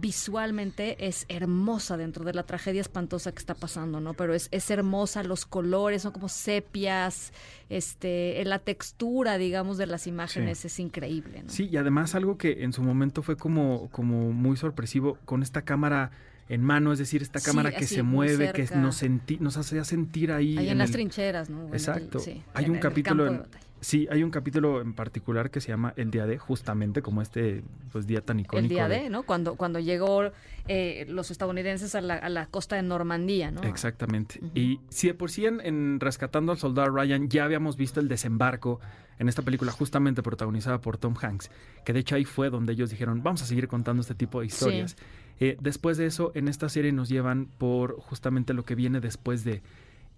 visualmente 0.00 1.06
es 1.06 1.26
hermosa 1.28 1.96
dentro 1.96 2.24
de 2.24 2.34
la 2.34 2.42
tragedia 2.42 2.80
espantosa 2.80 3.32
que 3.32 3.38
está 3.38 3.54
pasando, 3.54 4.00
¿no? 4.00 4.14
Pero 4.14 4.34
es, 4.34 4.48
es 4.50 4.70
hermosa, 4.70 5.22
los 5.22 5.46
colores 5.46 6.02
son 6.02 6.12
como 6.12 6.28
sepias, 6.28 7.32
este, 7.68 8.42
la 8.44 8.58
textura, 8.58 9.38
digamos, 9.38 9.78
de 9.78 9.86
las 9.86 10.06
imágenes 10.06 10.64
es 10.64 10.78
increíble, 10.78 11.42
¿no? 11.42 11.50
Sí, 11.50 11.68
y 11.70 11.76
además 11.76 12.14
algo 12.14 12.36
que 12.38 12.64
en 12.64 12.72
su 12.72 12.82
momento 12.82 13.22
fue 13.22 13.36
como, 13.36 13.88
como 13.90 14.32
muy 14.32 14.56
sorpresivo 14.56 15.18
con 15.24 15.42
esta 15.42 15.62
cámara 15.62 16.10
en 16.48 16.62
mano, 16.62 16.92
es 16.92 16.98
decir, 16.98 17.22
esta 17.22 17.40
cámara 17.40 17.72
que 17.72 17.86
se 17.86 18.02
mueve, 18.02 18.52
que 18.52 18.68
nos, 18.76 18.96
senti 18.96 19.38
nos 19.38 19.56
hacía 19.56 19.84
sentir 19.84 20.30
ahí. 20.30 20.58
Ahí 20.58 20.68
en, 20.68 20.78
las 20.78 20.90
trincheras, 20.90 21.48
¿no? 21.48 21.68
Exacto. 21.68 22.20
Hay 22.52 22.68
un 22.68 22.78
capítulo 22.78 23.26
en, 23.26 23.42
Sí, 23.84 24.08
hay 24.10 24.22
un 24.22 24.30
capítulo 24.30 24.80
en 24.80 24.94
particular 24.94 25.50
que 25.50 25.60
se 25.60 25.68
llama 25.68 25.92
El 25.98 26.10
Día 26.10 26.24
D, 26.24 26.38
justamente 26.38 27.02
como 27.02 27.20
este 27.20 27.62
pues, 27.92 28.06
día 28.06 28.22
tan 28.22 28.40
icónico. 28.40 28.62
El 28.62 28.68
Día 28.70 28.88
D, 28.88 29.10
¿no? 29.10 29.24
Cuando, 29.24 29.56
cuando 29.56 29.78
llegó 29.78 30.22
eh, 30.68 31.04
los 31.10 31.30
estadounidenses 31.30 31.94
a 31.94 32.00
la, 32.00 32.14
a 32.14 32.30
la, 32.30 32.46
costa 32.46 32.76
de 32.76 32.82
Normandía, 32.82 33.50
¿no? 33.50 33.62
Exactamente. 33.62 34.40
Y 34.54 34.80
si 34.88 35.08
de 35.08 35.12
por 35.12 35.30
sí 35.30 35.44
en, 35.44 36.00
Rescatando 36.00 36.52
al 36.52 36.56
Soldado 36.56 36.88
Ryan 36.88 37.28
ya 37.28 37.44
habíamos 37.44 37.76
visto 37.76 38.00
el 38.00 38.08
desembarco 38.08 38.80
en 39.18 39.28
esta 39.28 39.42
película 39.42 39.70
justamente 39.70 40.22
protagonizada 40.22 40.80
por 40.80 40.96
Tom 40.96 41.14
Hanks, 41.20 41.50
que 41.84 41.92
de 41.92 41.98
hecho 41.98 42.14
ahí 42.14 42.24
fue 42.24 42.48
donde 42.48 42.72
ellos 42.72 42.88
dijeron, 42.88 43.22
vamos 43.22 43.42
a 43.42 43.44
seguir 43.44 43.68
contando 43.68 44.00
este 44.00 44.14
tipo 44.14 44.40
de 44.40 44.46
historias. 44.46 44.96
Eh, 45.40 45.58
después 45.60 45.98
de 45.98 46.06
eso, 46.06 46.32
en 46.34 46.48
esta 46.48 46.70
serie 46.70 46.90
nos 46.92 47.10
llevan 47.10 47.48
por 47.58 48.00
justamente 48.00 48.54
lo 48.54 48.64
que 48.64 48.76
viene 48.76 49.00
después 49.00 49.44
de... 49.44 49.62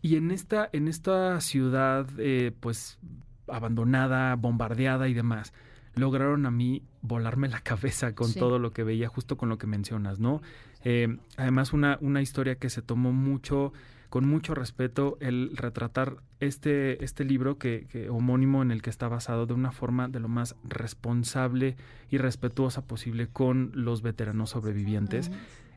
Y 0.02 0.14
en 0.14 0.30
esta, 0.30 0.70
en 0.72 0.86
esta 0.86 1.40
ciudad, 1.40 2.06
eh, 2.18 2.52
pues 2.60 3.00
abandonada, 3.48 4.34
bombardeada 4.36 5.08
y 5.08 5.14
demás, 5.14 5.52
lograron 5.94 6.46
a 6.46 6.50
mí 6.50 6.82
volarme 7.02 7.48
la 7.48 7.60
cabeza 7.62 8.14
con 8.14 8.32
todo 8.34 8.58
lo 8.58 8.72
que 8.72 8.84
veía, 8.84 9.08
justo 9.08 9.36
con 9.36 9.48
lo 9.48 9.58
que 9.58 9.66
mencionas, 9.66 10.18
¿no? 10.18 10.42
Eh, 10.84 11.18
además, 11.36 11.72
una, 11.72 11.98
una 12.00 12.22
historia 12.22 12.56
que 12.56 12.70
se 12.70 12.82
tomó 12.82 13.12
mucho, 13.12 13.72
con 14.08 14.28
mucho 14.28 14.54
respeto, 14.54 15.18
el 15.20 15.56
retratar 15.56 16.18
este, 16.38 17.02
este 17.02 17.24
libro 17.24 17.58
que, 17.58 18.08
homónimo 18.10 18.62
en 18.62 18.70
el 18.70 18.82
que 18.82 18.90
está 18.90 19.08
basado 19.08 19.46
de 19.46 19.54
una 19.54 19.72
forma 19.72 20.08
de 20.08 20.20
lo 20.20 20.28
más 20.28 20.54
responsable 20.64 21.76
y 22.10 22.18
respetuosa 22.18 22.86
posible 22.86 23.28
con 23.28 23.72
los 23.74 24.02
veteranos 24.02 24.50
sobrevivientes. 24.50 25.30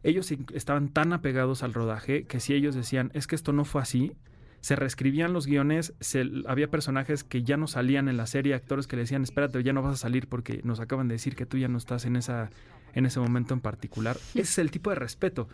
Ellos 0.03 0.31
estaban 0.53 0.89
tan 0.89 1.11
apegados 1.11 1.63
al 1.63 1.73
rodaje 1.73 2.23
que 2.23 2.39
si 2.39 2.53
ellos 2.53 2.75
decían, 2.75 3.11
es 3.13 3.27
que 3.27 3.35
esto 3.35 3.51
no 3.51 3.65
fue 3.65 3.81
así, 3.81 4.13
se 4.61 4.75
reescribían 4.75 5.33
los 5.33 5.45
guiones, 5.45 5.93
se, 5.99 6.25
había 6.47 6.69
personajes 6.69 7.23
que 7.23 7.43
ya 7.43 7.57
no 7.57 7.67
salían 7.67 8.09
en 8.09 8.17
la 8.17 8.27
serie, 8.27 8.53
actores 8.53 8.87
que 8.87 8.95
le 8.95 9.03
decían, 9.03 9.23
espérate, 9.23 9.63
ya 9.63 9.73
no 9.73 9.81
vas 9.81 9.93
a 9.93 9.97
salir 9.97 10.27
porque 10.27 10.61
nos 10.63 10.79
acaban 10.79 11.07
de 11.07 11.15
decir 11.15 11.35
que 11.35 11.45
tú 11.45 11.57
ya 11.57 11.67
no 11.67 11.77
estás 11.77 12.05
en 12.05 12.15
esa 12.15 12.49
en 12.93 13.05
ese 13.05 13.19
momento 13.19 13.53
en 13.53 13.61
particular. 13.61 14.17
Ese 14.33 14.41
es 14.41 14.57
el 14.57 14.71
tipo 14.71 14.89
de 14.89 14.95
respeto 14.95 15.47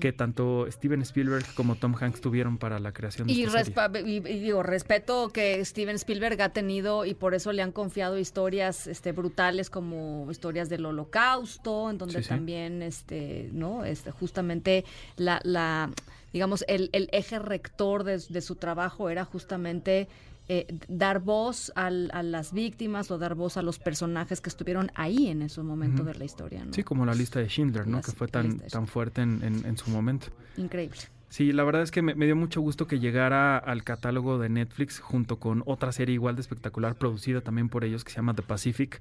que 0.00 0.12
tanto 0.12 0.66
Steven 0.70 1.02
Spielberg 1.02 1.44
como 1.54 1.76
Tom 1.76 1.94
Hanks 1.98 2.20
tuvieron 2.20 2.58
para 2.58 2.78
la 2.78 2.92
creación 2.92 3.26
de 3.28 3.32
y, 3.32 3.44
esta 3.44 3.64
serie. 3.64 4.16
y, 4.16 4.20
digo, 4.20 4.62
respeto 4.62 5.30
que 5.30 5.64
Steven 5.64 5.96
Spielberg 5.96 6.40
ha 6.42 6.50
tenido 6.50 7.04
y 7.04 7.14
por 7.14 7.34
eso 7.34 7.52
le 7.52 7.62
han 7.62 7.72
confiado 7.72 8.18
historias 8.18 8.86
este 8.86 9.12
brutales 9.12 9.70
como 9.70 10.26
historias 10.30 10.68
del 10.68 10.84
holocausto, 10.84 11.90
en 11.90 11.98
donde 11.98 12.22
también 12.22 12.82
este, 12.82 13.50
¿no? 13.52 13.84
Este 13.84 14.10
justamente 14.10 14.84
la, 15.16 15.40
la 15.44 15.90
digamos, 16.32 16.64
el, 16.68 16.90
el 16.92 17.08
eje 17.12 17.38
rector 17.38 18.04
de, 18.04 18.40
su 18.40 18.56
trabajo 18.56 19.10
era 19.10 19.24
justamente 19.24 20.08
eh, 20.48 20.66
dar 20.88 21.20
voz 21.20 21.72
a 21.74 21.90
las 21.90 22.52
víctimas 22.52 23.10
o 23.10 23.18
dar 23.18 23.34
voz 23.34 23.56
a 23.56 23.62
los 23.62 23.78
personajes 23.78 24.40
que 24.40 24.48
estuvieron 24.48 24.90
ahí 24.94 25.28
en 25.28 25.42
ese 25.42 25.62
momento 25.62 26.02
de 26.02 26.14
la 26.14 26.24
historia. 26.24 26.66
Sí, 26.70 26.82
como 26.82 27.06
la 27.06 27.14
lista 27.14 27.38
de 27.40 27.48
Schindler, 27.48 27.86
¿no? 27.86 28.00
que 28.00 28.12
fue 28.12 28.28
tan, 28.28 28.58
tan 28.58 28.86
fuerte 28.86 29.22
en, 29.22 29.42
en, 29.42 29.76
su 29.76 29.90
momento. 29.90 30.28
Increíble. 30.56 30.98
Sí, 31.30 31.52
la 31.52 31.62
verdad 31.62 31.82
es 31.82 31.92
que 31.92 32.02
me, 32.02 32.14
dio 32.14 32.34
mucho 32.34 32.60
gusto 32.60 32.88
que 32.88 32.98
llegara 32.98 33.56
al 33.56 33.84
catálogo 33.84 34.40
de 34.40 34.48
Netflix 34.48 34.98
junto 34.98 35.38
con 35.38 35.62
otra 35.64 35.92
serie 35.92 36.14
igual 36.14 36.34
de 36.34 36.40
espectacular 36.40 36.96
producida 36.96 37.40
también 37.40 37.68
por 37.68 37.84
ellos 37.84 38.02
que 38.02 38.10
se 38.10 38.16
llama 38.16 38.34
The 38.34 38.42
Pacific 38.42 39.00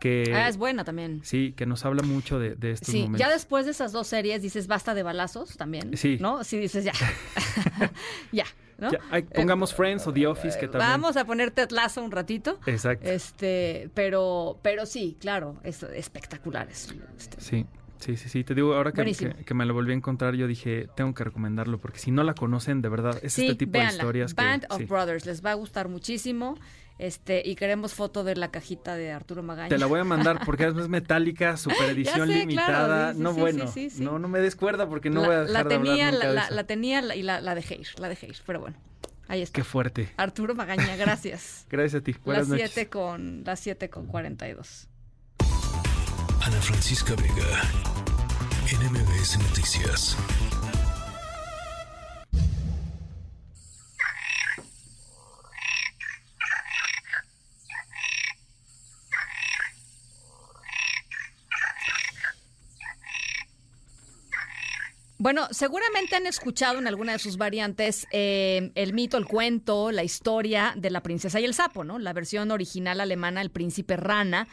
que... 0.00 0.32
Ah, 0.34 0.48
es 0.48 0.56
buena 0.56 0.84
también. 0.84 1.20
Sí, 1.24 1.52
que 1.56 1.66
nos 1.66 1.84
habla 1.84 2.02
mucho 2.02 2.38
de, 2.38 2.54
de 2.54 2.72
estos 2.72 2.88
Sí, 2.92 3.02
momentos. 3.02 3.20
ya 3.20 3.30
después 3.32 3.64
de 3.64 3.70
esas 3.72 3.92
dos 3.92 4.06
series 4.06 4.42
dices 4.42 4.66
basta 4.66 4.94
de 4.94 5.02
balazos 5.02 5.56
también. 5.56 5.96
Sí. 5.96 6.18
¿No? 6.20 6.44
Sí, 6.44 6.58
dices 6.58 6.84
ya. 6.84 6.92
ya, 8.32 8.44
¿no? 8.78 8.90
Ya, 8.90 9.00
pongamos 9.34 9.74
Friends 9.74 10.06
o 10.06 10.12
The 10.12 10.26
Office, 10.26 10.58
que 10.58 10.68
también... 10.68 10.90
Vamos 10.90 11.16
a 11.16 11.24
ponerte 11.24 11.62
Atlazo 11.62 12.02
un 12.02 12.10
ratito. 12.10 12.58
Exacto. 12.66 13.08
Este, 13.08 13.90
pero, 13.94 14.58
pero 14.62 14.86
sí, 14.86 15.16
claro, 15.20 15.56
es 15.64 15.82
espectacular. 15.82 16.68
Es, 16.70 16.94
este, 17.18 17.40
Sí, 17.40 17.66
sí, 17.98 18.16
sí, 18.16 18.28
sí. 18.28 18.44
Te 18.44 18.54
digo, 18.54 18.74
ahora 18.74 18.92
que, 18.92 19.04
que- 19.04 19.44
que 19.44 19.54
me 19.54 19.64
lo 19.66 19.74
volví 19.74 19.92
a 19.92 19.96
encontrar, 19.96 20.34
yo 20.34 20.46
dije, 20.46 20.88
tengo 20.96 21.14
que 21.14 21.24
recomendarlo, 21.24 21.78
porque 21.78 21.98
si 21.98 22.10
no 22.10 22.22
la 22.22 22.34
conocen, 22.34 22.82
de 22.82 22.88
verdad, 22.88 23.18
es 23.22 23.32
sí, 23.32 23.44
este 23.46 23.56
tipo 23.56 23.72
véanla. 23.72 23.90
de 23.92 23.96
historias 23.96 24.34
que... 24.34 24.42
Band 24.44 24.66
of 24.70 24.78
sí. 24.78 24.84
Brothers, 24.84 25.26
les 25.26 25.44
va 25.44 25.52
a 25.52 25.54
gustar 25.54 25.88
muchísimo. 25.88 26.56
Este, 26.98 27.42
y 27.44 27.56
queremos 27.56 27.92
foto 27.92 28.24
de 28.24 28.36
la 28.36 28.50
cajita 28.50 28.96
de 28.96 29.12
Arturo 29.12 29.42
Magaña. 29.42 29.68
Te 29.68 29.76
la 29.78 29.84
voy 29.86 30.00
a 30.00 30.04
mandar 30.04 30.40
porque 30.46 30.64
es 30.68 30.74
metálica, 30.88 31.56
super 31.58 31.90
edición 31.90 32.28
sé, 32.28 32.34
limitada. 32.38 32.86
claro, 32.86 33.08
sí, 33.12 33.16
sí, 33.18 33.22
no, 33.22 33.34
sí, 33.34 33.40
bueno, 33.40 33.66
sí, 33.66 33.90
sí, 33.90 33.96
sí. 33.98 34.04
no, 34.04 34.18
no 34.18 34.28
me 34.28 34.40
des 34.40 34.56
cuerda 34.56 34.88
porque 34.88 35.10
no 35.10 35.20
la, 35.20 35.26
voy 35.26 35.36
a 35.36 35.38
la 35.40 35.44
dejar 35.46 35.68
de 35.68 35.74
hablar 35.74 35.94
tenía, 35.94 36.10
nunca 36.12 36.24
la, 36.24 36.28
de 36.30 36.34
la- 36.34 36.44
eso. 36.46 36.54
la 36.54 36.64
tenía 36.64 37.02
la- 37.02 37.16
y 37.16 37.22
la, 37.22 37.40
la 37.40 37.54
dejé 37.54 37.74
ir, 37.76 37.88
la 37.98 38.08
dejé 38.08 38.28
ir, 38.28 38.36
pero 38.46 38.60
bueno, 38.60 38.76
ahí 39.28 39.42
está. 39.42 39.56
Qué 39.56 39.64
fuerte. 39.64 40.08
Arturo 40.16 40.54
Magaña, 40.54 40.96
gracias. 40.96 41.66
Gracias 41.70 42.00
a 42.00 42.04
ti. 42.04 42.14
Buenas 42.24 42.48
las 42.48 42.58
noches. 42.58 42.70
7 42.72 42.88
con 42.90 43.42
las 43.44 43.60
7 43.60 43.90
con 43.90 44.06
42. 44.06 44.88
Ana 46.42 46.60
Francisca 46.62 47.14
Vega, 47.16 47.60
en 48.70 48.92
MBS 48.92 49.38
Noticias. 49.38 50.16
Bueno, 65.18 65.48
seguramente 65.50 66.14
han 66.14 66.26
escuchado 66.26 66.78
en 66.78 66.86
alguna 66.86 67.12
de 67.12 67.18
sus 67.18 67.38
variantes 67.38 68.06
eh, 68.10 68.70
el 68.74 68.92
mito, 68.92 69.16
el 69.16 69.24
cuento, 69.24 69.90
la 69.90 70.04
historia 70.04 70.74
de 70.76 70.90
la 70.90 71.02
princesa 71.02 71.40
y 71.40 71.44
el 71.44 71.54
sapo, 71.54 71.84
¿no? 71.84 71.98
La 71.98 72.12
versión 72.12 72.50
original 72.50 73.00
alemana, 73.00 73.40
El 73.40 73.50
príncipe 73.50 73.96
rana, 73.96 74.46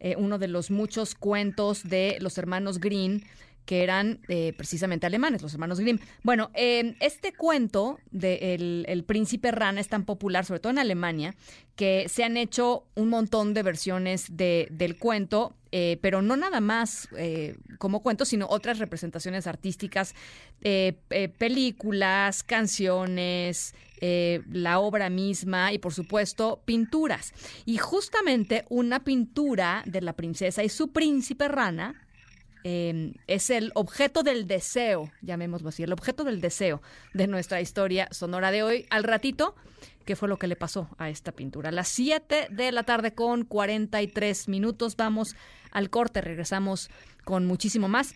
eh, 0.00 0.16
uno 0.18 0.38
de 0.38 0.48
los 0.48 0.72
muchos 0.72 1.14
cuentos 1.14 1.84
de 1.84 2.18
los 2.20 2.38
hermanos 2.38 2.80
Green 2.80 3.24
que 3.64 3.82
eran 3.82 4.20
eh, 4.28 4.52
precisamente 4.56 5.06
alemanes, 5.06 5.42
los 5.42 5.54
hermanos 5.54 5.80
Grimm. 5.80 5.98
Bueno, 6.22 6.50
eh, 6.54 6.96
este 7.00 7.32
cuento 7.32 7.98
de 8.10 8.54
el, 8.54 9.04
príncipe 9.04 9.50
rana 9.50 9.80
es 9.80 9.88
tan 9.88 10.04
popular, 10.04 10.44
sobre 10.44 10.60
todo 10.60 10.72
en 10.72 10.78
Alemania, 10.78 11.34
que 11.76 12.08
se 12.08 12.24
han 12.24 12.36
hecho 12.36 12.84
un 12.94 13.08
montón 13.08 13.54
de 13.54 13.62
versiones 13.62 14.36
de, 14.36 14.68
del 14.70 14.98
cuento, 14.98 15.54
eh, 15.72 15.98
pero 16.02 16.20
no 16.20 16.36
nada 16.36 16.60
más 16.60 17.08
eh, 17.16 17.56
como 17.78 18.02
cuento, 18.02 18.24
sino 18.24 18.46
otras 18.48 18.78
representaciones 18.78 19.46
artísticas, 19.46 20.14
películas, 21.38 22.42
canciones, 22.42 23.74
la 24.00 24.78
obra 24.80 25.08
misma 25.10 25.72
y 25.72 25.78
por 25.78 25.94
supuesto 25.94 26.60
pinturas. 26.64 27.32
Y 27.64 27.78
justamente 27.78 28.64
una 28.68 29.04
pintura 29.04 29.82
de 29.86 30.02
la 30.02 30.12
princesa 30.14 30.62
y 30.62 30.68
su 30.68 30.92
príncipe 30.92 31.48
rana 31.48 31.94
eh, 32.64 33.14
es 33.26 33.50
el 33.50 33.72
objeto 33.74 34.22
del 34.22 34.46
deseo, 34.46 35.10
llamémoslo 35.22 35.68
así, 35.68 35.82
el 35.82 35.92
objeto 35.92 36.24
del 36.24 36.40
deseo 36.40 36.82
de 37.14 37.26
nuestra 37.26 37.60
historia 37.60 38.08
sonora 38.10 38.50
de 38.50 38.62
hoy. 38.62 38.86
Al 38.90 39.04
ratito, 39.04 39.54
¿qué 40.04 40.16
fue 40.16 40.28
lo 40.28 40.38
que 40.38 40.46
le 40.46 40.56
pasó 40.56 40.88
a 40.98 41.08
esta 41.08 41.32
pintura? 41.32 41.70
A 41.70 41.72
las 41.72 41.88
7 41.88 42.48
de 42.50 42.72
la 42.72 42.82
tarde 42.82 43.14
con 43.14 43.44
43 43.44 44.48
minutos 44.48 44.96
vamos 44.96 45.36
al 45.70 45.90
corte, 45.90 46.20
regresamos 46.20 46.90
con 47.24 47.46
muchísimo 47.46 47.88
más. 47.88 48.14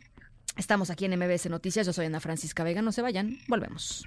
Estamos 0.56 0.90
aquí 0.90 1.04
en 1.04 1.18
MBS 1.18 1.50
Noticias, 1.50 1.86
yo 1.86 1.92
soy 1.92 2.06
Ana 2.06 2.20
Francisca 2.20 2.62
Vega, 2.62 2.80
no 2.82 2.92
se 2.92 3.02
vayan, 3.02 3.38
volvemos. 3.48 4.06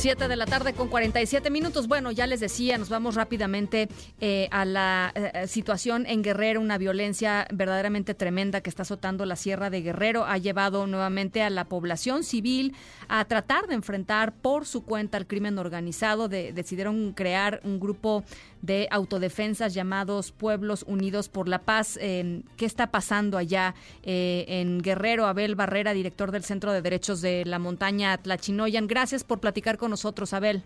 Siete 0.00 0.28
de 0.28 0.36
la 0.36 0.46
tarde 0.46 0.72
con 0.72 0.88
47 0.88 1.50
minutos. 1.50 1.86
Bueno, 1.86 2.10
ya 2.10 2.26
les 2.26 2.40
decía, 2.40 2.78
nos 2.78 2.88
vamos 2.88 3.16
rápidamente 3.16 3.90
eh, 4.22 4.48
a 4.50 4.64
la 4.64 5.12
eh, 5.14 5.46
situación 5.46 6.06
en 6.06 6.22
Guerrero, 6.22 6.62
una 6.62 6.78
violencia 6.78 7.46
verdaderamente 7.52 8.14
tremenda 8.14 8.62
que 8.62 8.70
está 8.70 8.80
azotando 8.80 9.26
la 9.26 9.36
Sierra 9.36 9.68
de 9.68 9.82
Guerrero. 9.82 10.24
Ha 10.24 10.38
llevado 10.38 10.86
nuevamente 10.86 11.42
a 11.42 11.50
la 11.50 11.66
población 11.66 12.24
civil 12.24 12.74
a 13.08 13.26
tratar 13.26 13.66
de 13.66 13.74
enfrentar 13.74 14.32
por 14.32 14.64
su 14.64 14.86
cuenta 14.86 15.18
el 15.18 15.26
crimen 15.26 15.58
organizado. 15.58 16.28
De- 16.28 16.54
decidieron 16.54 17.12
crear 17.12 17.60
un 17.62 17.78
grupo 17.78 18.24
de 18.62 18.88
autodefensas 18.90 19.74
llamados 19.74 20.32
Pueblos 20.32 20.84
Unidos 20.86 21.28
por 21.28 21.48
la 21.48 21.60
Paz. 21.60 21.98
Eh, 22.00 22.42
¿Qué 22.56 22.66
está 22.66 22.90
pasando 22.90 23.38
allá 23.38 23.74
eh, 24.02 24.44
en 24.48 24.80
Guerrero? 24.80 25.26
Abel 25.26 25.54
Barrera, 25.54 25.92
director 25.92 26.30
del 26.30 26.44
Centro 26.44 26.72
de 26.72 26.82
Derechos 26.82 27.20
de 27.20 27.44
la 27.44 27.58
Montaña 27.58 28.16
Tlachinoyan. 28.18 28.86
Gracias 28.86 29.24
por 29.24 29.40
platicar 29.40 29.78
con 29.78 29.90
nosotros, 29.90 30.32
Abel. 30.34 30.62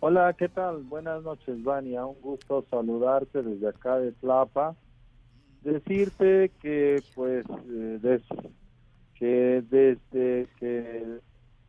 Hola, 0.00 0.34
¿qué 0.34 0.48
tal? 0.48 0.82
Buenas 0.82 1.22
noches, 1.22 1.62
Vania. 1.64 2.04
Un 2.04 2.20
gusto 2.20 2.64
saludarte 2.70 3.42
desde 3.42 3.68
acá 3.68 3.98
de 3.98 4.12
Tlapa. 4.12 4.76
Decirte 5.62 6.50
que, 6.60 7.02
pues, 7.14 7.46
eh, 7.70 8.20
que 9.14 9.64
desde 9.70 10.46
que 10.58 11.20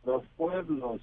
los 0.04 0.22
pueblos 0.36 1.00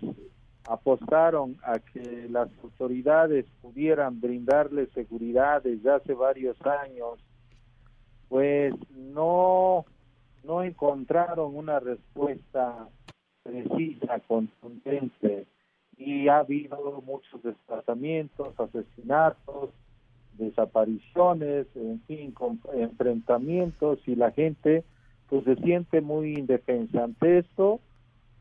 apostaron 0.67 1.57
a 1.63 1.79
que 1.79 2.27
las 2.29 2.49
autoridades 2.63 3.45
pudieran 3.61 4.21
brindarles 4.21 4.89
seguridad 4.91 5.61
desde 5.63 5.91
hace 5.91 6.13
varios 6.13 6.57
años, 6.65 7.19
pues 8.29 8.73
no, 8.91 9.85
no 10.43 10.63
encontraron 10.63 11.55
una 11.55 11.79
respuesta 11.79 12.87
precisa, 13.43 14.19
contundente, 14.27 15.45
y 15.97 16.27
ha 16.27 16.39
habido 16.39 17.03
muchos 17.05 17.43
desplazamientos, 17.43 18.59
asesinatos, 18.59 19.69
desapariciones, 20.37 21.67
en 21.75 22.01
fin, 22.07 22.33
enfrentamientos, 22.73 23.99
y 24.07 24.15
la 24.15 24.31
gente 24.31 24.83
pues 25.29 25.43
se 25.45 25.55
siente 25.57 26.01
muy 26.01 26.33
indefensa. 26.33 27.03
Ante 27.03 27.39
esto, 27.39 27.79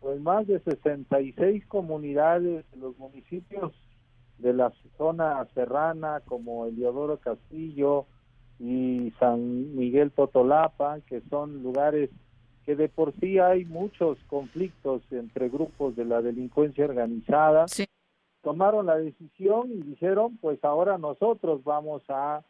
pues 0.02 0.20
más 0.20 0.48
de 0.48 0.58
66 0.58 1.64
comunidades 1.66 2.68
de 2.72 2.76
los 2.76 2.98
municipios 2.98 3.72
de 4.38 4.52
la 4.52 4.72
zona 4.98 5.46
serrana, 5.54 6.20
como 6.26 6.66
Eliodoro 6.66 7.18
Castillo 7.18 8.06
y 8.58 9.12
San 9.20 9.76
Miguel 9.76 10.10
Totolapa, 10.10 11.00
que 11.02 11.20
son 11.30 11.62
lugares 11.62 12.10
que 12.66 12.74
de 12.74 12.88
por 12.88 13.14
sí 13.20 13.38
hay 13.38 13.64
muchos 13.64 14.18
conflictos 14.26 15.02
entre 15.12 15.48
grupos 15.48 15.94
de 15.94 16.04
la 16.04 16.20
delincuencia 16.20 16.84
organizada, 16.84 17.66
tomaron 18.42 18.86
la 18.86 18.96
decisión 18.96 19.70
y 19.70 19.82
dijeron, 19.82 20.36
pues 20.38 20.62
ahora 20.64 20.98
nosotros 20.98 21.62
vamos 21.62 22.02
a, 22.08 22.44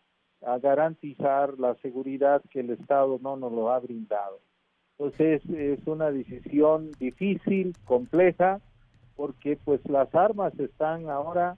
a 0.44 0.58
garantizar 0.58 1.58
la 1.58 1.74
seguridad 1.76 2.42
que 2.50 2.60
el 2.60 2.70
Estado 2.70 3.18
no 3.22 3.36
nos 3.36 3.52
lo 3.52 3.70
ha 3.70 3.78
brindado. 3.78 4.40
Entonces 5.02 5.42
es 5.50 5.84
una 5.88 6.12
decisión 6.12 6.92
difícil, 7.00 7.74
compleja, 7.86 8.60
porque 9.16 9.58
pues 9.64 9.80
las 9.88 10.14
armas 10.14 10.56
están 10.60 11.10
ahora 11.10 11.56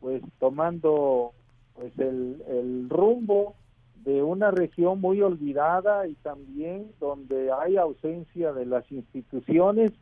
pues 0.00 0.22
tomando 0.38 1.32
pues 1.74 1.92
el, 1.98 2.42
el 2.48 2.88
rumbo 2.88 3.54
de 4.02 4.22
una 4.22 4.50
región 4.50 4.98
muy 5.02 5.20
olvidada 5.20 6.06
y 6.06 6.14
también 6.14 6.90
donde 6.98 7.50
hay 7.52 7.76
ausencia 7.76 8.54
de 8.54 8.64
las 8.64 8.90
instituciones 8.90 9.92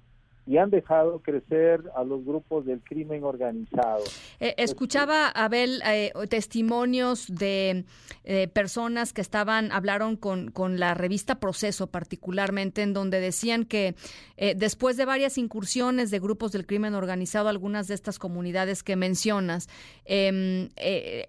y 0.46 0.58
han 0.58 0.70
dejado 0.70 1.20
crecer 1.20 1.82
a 1.96 2.04
los 2.04 2.24
grupos 2.24 2.66
del 2.66 2.80
crimen 2.82 3.24
organizado. 3.24 4.04
Eh, 4.40 4.54
escuchaba, 4.58 5.28
Abel, 5.28 5.80
eh, 5.86 6.12
testimonios 6.28 7.34
de 7.34 7.84
eh, 8.24 8.48
personas 8.48 9.14
que 9.14 9.22
estaban, 9.22 9.72
hablaron 9.72 10.16
con, 10.16 10.50
con 10.50 10.78
la 10.78 10.92
revista 10.92 11.40
Proceso 11.40 11.86
particularmente, 11.86 12.82
en 12.82 12.92
donde 12.92 13.20
decían 13.20 13.64
que 13.64 13.94
después 14.56 14.96
de 14.96 15.04
varias 15.04 15.38
incursiones 15.38 16.10
de 16.10 16.18
grupos 16.18 16.50
del 16.50 16.66
crimen 16.66 16.94
organizado, 16.94 17.48
algunas 17.48 17.86
de 17.86 17.94
estas 17.94 18.18
comunidades 18.18 18.82
que 18.82 18.96
mencionas, 18.96 19.68
em, 20.04 20.68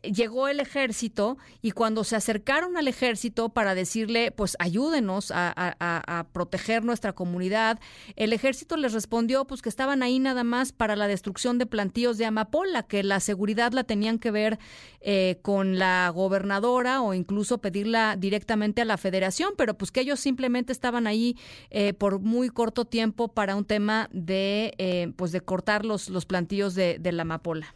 llegó 0.02 0.48
el 0.48 0.60
ejército 0.60 1.38
y 1.62 1.72
cuando 1.72 2.04
se 2.04 2.16
acercaron 2.16 2.78
al 2.78 2.88
ejército 2.88 3.50
para 3.50 3.76
decirle, 3.76 4.32
pues 4.32 4.58
ayúdenos 4.60 5.32
a, 5.32 5.54
a 5.80 6.28
proteger 6.34 6.84
nuestra 6.84 7.14
comunidad, 7.14 7.80
el 8.16 8.34
ejército 8.34 8.76
les 8.76 8.94
respondió 8.94 9.05
pues 9.08 9.62
que 9.62 9.70
estaban 9.70 10.04
ahí 10.04 10.20
nada 10.20 10.44
más 10.44 10.72
para 10.72 10.96
la 10.96 11.08
destrucción 11.08 11.58
de 11.58 11.66
plantíos 11.66 12.18
de 12.18 12.26
amapola, 12.26 12.84
que 12.84 13.04
la 13.04 13.20
seguridad 13.20 13.72
la 13.74 13.84
tenían 13.84 14.20
que 14.20 14.32
ver 14.32 14.58
eh, 15.02 15.38
con 15.42 15.78
la 15.78 16.10
gobernadora 16.14 17.02
o 17.02 17.14
incluso 17.14 17.60
pedirla 17.60 18.16
directamente 18.18 18.82
a 18.82 18.86
la 18.86 18.98
federación, 18.98 19.54
pero 19.58 19.74
pues 19.74 19.92
que 19.92 20.02
ellos 20.02 20.20
simplemente 20.20 20.72
estaban 20.72 21.08
ahí 21.08 21.36
eh, 21.70 21.94
por 21.94 22.20
muy 22.20 22.50
corto 22.50 22.86
tiempo 22.86 23.28
para 23.28 23.56
un 23.56 23.66
tema 23.66 24.10
de 24.12 24.74
eh, 24.78 25.12
pues 25.16 25.32
de 25.32 25.42
cortar 25.42 25.86
los, 25.86 26.10
los 26.10 26.26
plantíos 26.26 26.76
de, 26.76 26.98
de 27.00 27.12
la 27.12 27.24
amapola. 27.24 27.68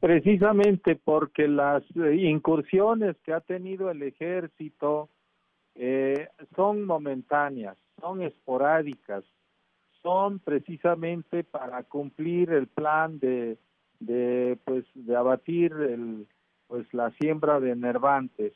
Precisamente 0.00 0.96
porque 0.96 1.46
las 1.46 1.82
incursiones 1.94 3.16
que 3.24 3.34
ha 3.34 3.40
tenido 3.40 3.90
el 3.90 4.02
ejército 4.02 5.10
son 6.56 6.84
momentáneas, 6.84 7.76
son 8.00 8.22
esporádicas, 8.22 9.24
son 10.02 10.38
precisamente 10.38 11.44
para 11.44 11.82
cumplir 11.84 12.50
el 12.52 12.66
plan 12.66 13.18
de, 13.18 13.58
de 13.98 14.58
pues 14.64 14.84
de 14.94 15.16
abatir 15.16 15.72
el 15.72 16.26
pues 16.66 16.86
la 16.94 17.10
siembra 17.20 17.58
de 17.60 17.74
nervantes 17.74 18.52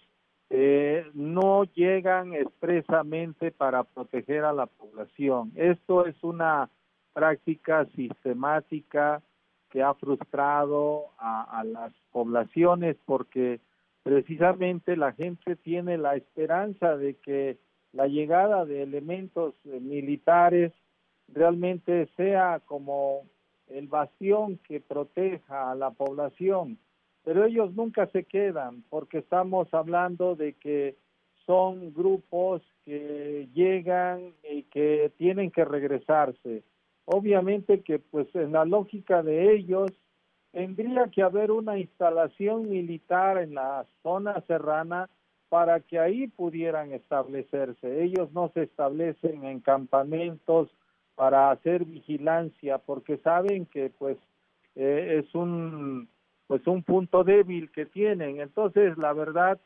eh, 0.51 1.05
no 1.15 1.65
llegan 1.65 2.33
expresamente 2.33 3.51
para 3.51 3.83
proteger 3.83 4.45
a 4.45 4.53
la 4.53 4.66
población. 4.66 5.51
Esto 5.57 6.07
es 6.07 6.15
una 6.23 6.71
práctica 7.12 7.87
sistemática 7.97 9.21
que 9.71 9.83
ha 9.83 9.95
frustrado 9.95 11.07
a, 11.19 11.59
a 11.59 11.65
las 11.65 11.93
poblaciones 12.12 12.97
porque 13.05 13.59
precisamente 14.05 14.97
la 14.97 15.12
gente 15.12 15.57
tiene 15.57 15.99
la 15.99 16.15
esperanza 16.15 16.97
de 16.97 17.16
que 17.16 17.59
la 17.93 18.07
llegada 18.07 18.65
de 18.65 18.83
elementos 18.83 19.55
militares 19.65 20.73
realmente 21.28 22.09
sea 22.16 22.60
como 22.66 23.22
el 23.68 23.88
bastión 23.88 24.59
que 24.59 24.80
proteja 24.80 25.70
a 25.70 25.74
la 25.74 25.90
población, 25.90 26.78
pero 27.24 27.44
ellos 27.44 27.74
nunca 27.74 28.06
se 28.09 28.24
quedan 28.24 28.84
porque 28.90 29.18
estamos 29.18 29.72
hablando 29.72 30.36
de 30.36 30.52
que 30.55 30.96
son 31.46 31.92
grupos 31.92 32.62
que 32.84 33.48
llegan 33.55 34.34
y 34.51 34.62
que 34.64 35.12
tienen 35.16 35.51
que 35.51 35.64
regresarse. 35.64 36.62
Obviamente 37.06 37.82
que 37.82 37.98
pues 37.98 38.26
en 38.34 38.52
la 38.52 38.64
lógica 38.64 39.22
de 39.22 39.55
ellos 39.55 39.90
tendría 40.52 41.09
que 41.09 41.22
haber 41.22 41.51
una 41.51 41.78
instalación 41.78 42.68
militar 42.70 43.38
en 43.38 43.55
la 43.55 43.86
zona 44.02 44.40
serrana 44.46 45.10
para 45.48 45.80
que 45.80 45.98
ahí 45.98 46.28
pudieran 46.28 46.92
establecerse. 46.92 48.02
Ellos 48.02 48.32
no 48.32 48.51
se 48.55 48.62
establecen 48.62 49.44
en 49.44 49.60
campamentos 49.60 50.70
para 51.15 51.51
hacer 51.51 51.85
vigilancia 51.85 52.78
porque 52.78 53.19
saben 53.19 53.66
que 53.66 53.91
pues 53.91 54.19
eh, 54.74 55.23
es 55.23 55.35
un 55.35 56.09
pues 56.47 56.66
un 56.66 56.82
punto 56.82 57.24
débil 57.24 57.70
que 57.70 57.86
tienen. 57.86 58.41
Entonces 58.41 58.99
la 58.99 59.12
verdad 59.12 59.61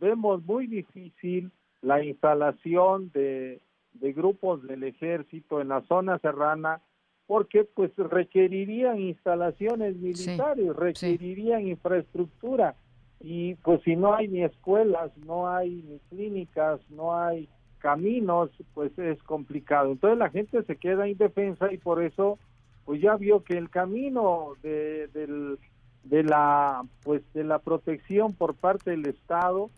vemos 0.00 0.44
muy 0.44 0.66
difícil 0.66 1.50
la 1.80 2.02
instalación 2.02 3.10
de, 3.12 3.60
de 3.94 4.12
grupos 4.12 4.62
del 4.64 4.82
ejército 4.84 5.60
en 5.60 5.68
la 5.68 5.82
zona 5.82 6.18
serrana 6.18 6.82
porque 7.26 7.64
pues 7.64 7.94
requerirían 7.96 8.98
instalaciones 8.98 9.96
militares 9.96 10.74
requerirían 10.74 11.68
infraestructura. 11.68 12.74
Y 13.20 13.56
pues 13.56 13.82
si 13.82 13.96
no 13.96 14.14
hay 14.14 14.28
ni 14.28 14.42
escuelas 14.42 15.16
no 15.18 15.48
hay 15.48 15.82
ni 15.88 15.98
clínicas 16.10 16.80
no 16.90 17.16
hay 17.16 17.48
caminos, 17.78 18.50
pues 18.74 18.96
es 18.98 19.22
complicado. 19.22 19.92
Entonces 19.92 20.18
la 20.18 20.30
gente 20.30 20.62
se 20.62 20.76
queda 20.76 21.08
indefensa 21.08 21.72
y 21.72 21.78
por 21.78 22.02
eso, 22.02 22.38
pues 22.84 23.00
ya 23.00 23.16
vio 23.16 23.42
que 23.42 23.56
el 23.56 23.70
camino 23.70 24.52
de, 24.62 25.08
del, 25.08 25.58
de 26.04 26.22
la, 26.22 26.84
pues 27.02 27.22
de 27.32 27.44
la 27.44 27.58
protección 27.58 28.34
por 28.34 28.54
parte 28.54 28.90
del 28.90 29.06
Estado, 29.06 29.70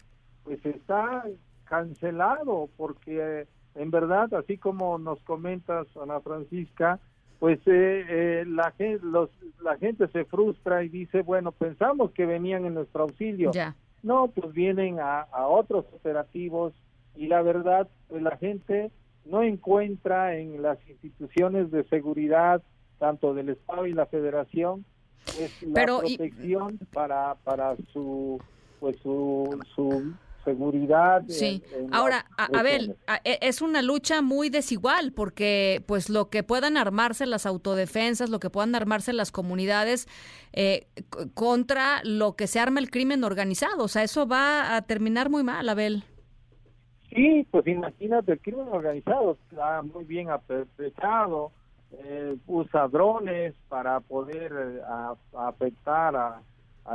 pues 0.44 0.64
está 0.64 1.24
cancelado 1.64 2.68
porque 2.76 3.46
en 3.74 3.90
verdad, 3.90 4.32
así 4.34 4.58
como 4.58 4.98
nos 4.98 5.22
comentas, 5.22 5.86
Ana 5.96 6.20
Francisca, 6.20 6.98
pues 7.38 7.58
eh, 7.66 8.04
eh, 8.08 8.44
la, 8.46 8.72
gente, 8.72 9.04
los, 9.04 9.30
la 9.62 9.76
gente 9.78 10.08
se 10.08 10.24
frustra 10.24 10.82
y 10.84 10.88
dice, 10.88 11.22
bueno, 11.22 11.52
pensamos 11.52 12.10
que 12.10 12.26
venían 12.26 12.66
en 12.66 12.74
nuestro 12.74 13.04
auxilio. 13.04 13.50
No, 14.02 14.28
pues 14.28 14.52
vienen 14.52 14.98
a, 14.98 15.20
a 15.20 15.46
otros 15.46 15.84
operativos 15.92 16.72
y 17.20 17.26
la 17.26 17.42
verdad, 17.42 17.86
pues 18.08 18.22
la 18.22 18.38
gente 18.38 18.90
no 19.26 19.42
encuentra 19.42 20.38
en 20.38 20.62
las 20.62 20.78
instituciones 20.88 21.70
de 21.70 21.84
seguridad, 21.84 22.62
tanto 22.98 23.34
del 23.34 23.50
Estado 23.50 23.86
y 23.86 23.92
la 23.92 24.06
Federación, 24.06 24.86
pues, 25.36 25.62
la 25.62 25.84
protección 25.84 26.78
para, 26.94 27.34
para 27.44 27.76
su, 27.92 28.40
pues 28.80 28.96
su, 29.02 29.60
su 29.74 30.14
seguridad. 30.46 31.22
Sí. 31.28 31.62
Ahora, 31.92 32.24
Abel, 32.38 32.96
e, 33.24 33.38
es 33.42 33.60
una 33.60 33.82
lucha 33.82 34.22
muy 34.22 34.48
desigual 34.48 35.12
porque 35.12 35.84
pues 35.86 36.08
lo 36.08 36.30
que 36.30 36.42
puedan 36.42 36.78
armarse 36.78 37.26
las 37.26 37.44
autodefensas, 37.44 38.30
lo 38.30 38.40
que 38.40 38.48
puedan 38.48 38.74
armarse 38.74 39.12
las 39.12 39.30
comunidades 39.30 40.08
eh, 40.54 40.86
contra 41.34 42.00
lo 42.02 42.34
que 42.34 42.46
se 42.46 42.60
arma 42.60 42.80
el 42.80 42.90
crimen 42.90 43.24
organizado, 43.24 43.84
o 43.84 43.88
sea, 43.88 44.04
eso 44.04 44.26
va 44.26 44.74
a 44.74 44.80
terminar 44.80 45.28
muy 45.28 45.42
mal, 45.42 45.68
Abel. 45.68 46.02
Sí, 47.10 47.46
pues 47.50 47.66
imagínate, 47.66 48.32
el 48.32 48.40
crimen 48.40 48.68
organizado 48.68 49.36
está 49.50 49.82
muy 49.82 50.04
bien 50.04 50.30
aperfechado, 50.30 51.50
eh, 51.92 52.36
usa 52.46 52.86
drones 52.86 53.54
para 53.68 53.98
poder 53.98 54.52
eh, 54.52 54.80
afectar 55.36 56.14
a, 56.14 56.42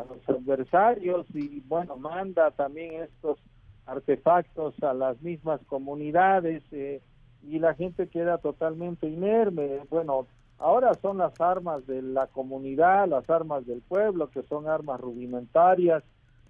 los 0.10 0.28
adversarios 0.28 1.26
y 1.34 1.62
bueno, 1.68 1.96
manda 1.96 2.52
también 2.52 3.04
estos 3.04 3.38
artefactos 3.86 4.74
a 4.84 4.94
las 4.94 5.22
mismas 5.22 5.62
comunidades 5.68 6.64
eh, 6.72 7.02
y 7.44 7.60
la 7.60 7.76
gente 7.76 8.08
queda 8.08 8.38
totalmente 8.40 9.08
inerme. 9.08 9.82
Bueno, 9.90 10.28
ahora 10.58 10.94
son 10.96 11.20
las 11.20 11.40
armas 11.40 11.86
de 11.88 12.02
la 12.02 12.28
comunidad, 12.28 13.08
las 13.08 13.30
armas 13.30 13.66
del 13.66 13.82
pueblo, 13.82 14.30
que 14.30 14.44
son 14.44 14.68
armas 14.68 15.00
rudimentarias 15.00 16.04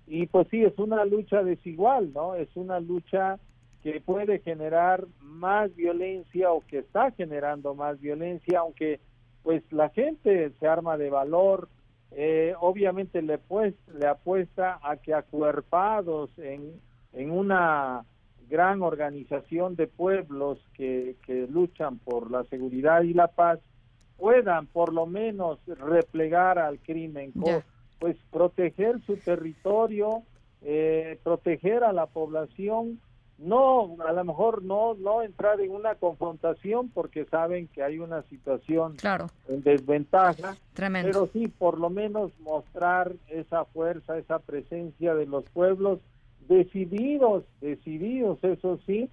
y 0.07 0.27
pues 0.27 0.47
sí, 0.49 0.63
es 0.63 0.77
una 0.77 1.03
lucha 1.03 1.43
desigual, 1.43 2.13
¿no? 2.13 2.35
Es 2.35 2.49
una 2.55 2.79
lucha 2.79 3.39
que 3.85 4.01
puede 4.01 4.39
generar 4.39 5.05
más 5.21 5.75
violencia 5.75 6.51
o 6.51 6.61
que 6.61 6.79
está 6.79 7.11
generando 7.11 7.75
más 7.75 8.01
violencia, 8.01 8.61
aunque 8.61 8.99
pues 9.43 9.61
la 9.71 9.89
gente 9.89 10.51
se 10.59 10.67
arma 10.67 10.97
de 10.97 11.11
valor, 11.11 11.69
eh, 12.09 12.55
obviamente 12.59 13.21
le, 13.21 13.37
pues, 13.37 13.75
le 13.93 14.07
apuesta 14.07 14.79
a 14.81 14.97
que 14.97 15.13
acuerpados 15.13 16.31
en, 16.39 16.81
en 17.13 17.29
una 17.29 18.03
gran 18.49 18.81
organización 18.81 19.75
de 19.75 19.85
pueblos 19.85 20.57
que, 20.73 21.15
que 21.23 21.45
luchan 21.45 21.99
por 21.99 22.31
la 22.31 22.43
seguridad 22.45 23.03
y 23.03 23.13
la 23.13 23.27
paz, 23.27 23.59
puedan 24.17 24.65
por 24.65 24.93
lo 24.93 25.05
menos 25.05 25.59
replegar 25.67 26.57
al 26.57 26.79
crimen, 26.79 27.33
pues 27.99 28.17
proteger 28.31 28.99
su 29.01 29.17
territorio, 29.17 30.23
eh, 30.63 31.19
proteger 31.23 31.83
a 31.83 31.93
la 31.93 32.07
población 32.07 32.99
no, 33.37 33.97
a 34.07 34.13
lo 34.13 34.23
mejor 34.23 34.63
no, 34.63 34.93
no 34.95 35.21
entrar 35.21 35.59
en 35.59 35.71
una 35.71 35.95
confrontación 35.95 36.89
porque 36.89 37.25
saben 37.25 37.67
que 37.67 37.83
hay 37.83 37.99
una 37.99 38.21
situación 38.23 38.95
en 39.47 39.61
desventaja, 39.61 40.55
pero 40.73 41.27
sí 41.33 41.47
por 41.47 41.79
lo 41.79 41.89
menos 41.89 42.31
mostrar 42.39 43.11
esa 43.27 43.65
fuerza, 43.65 44.17
esa 44.17 44.39
presencia 44.39 45.15
de 45.15 45.25
los 45.25 45.43
pueblos 45.49 45.99
decididos, 46.47 47.43
decididos, 47.59 48.41
eso 48.43 48.79
sí, 48.85 49.09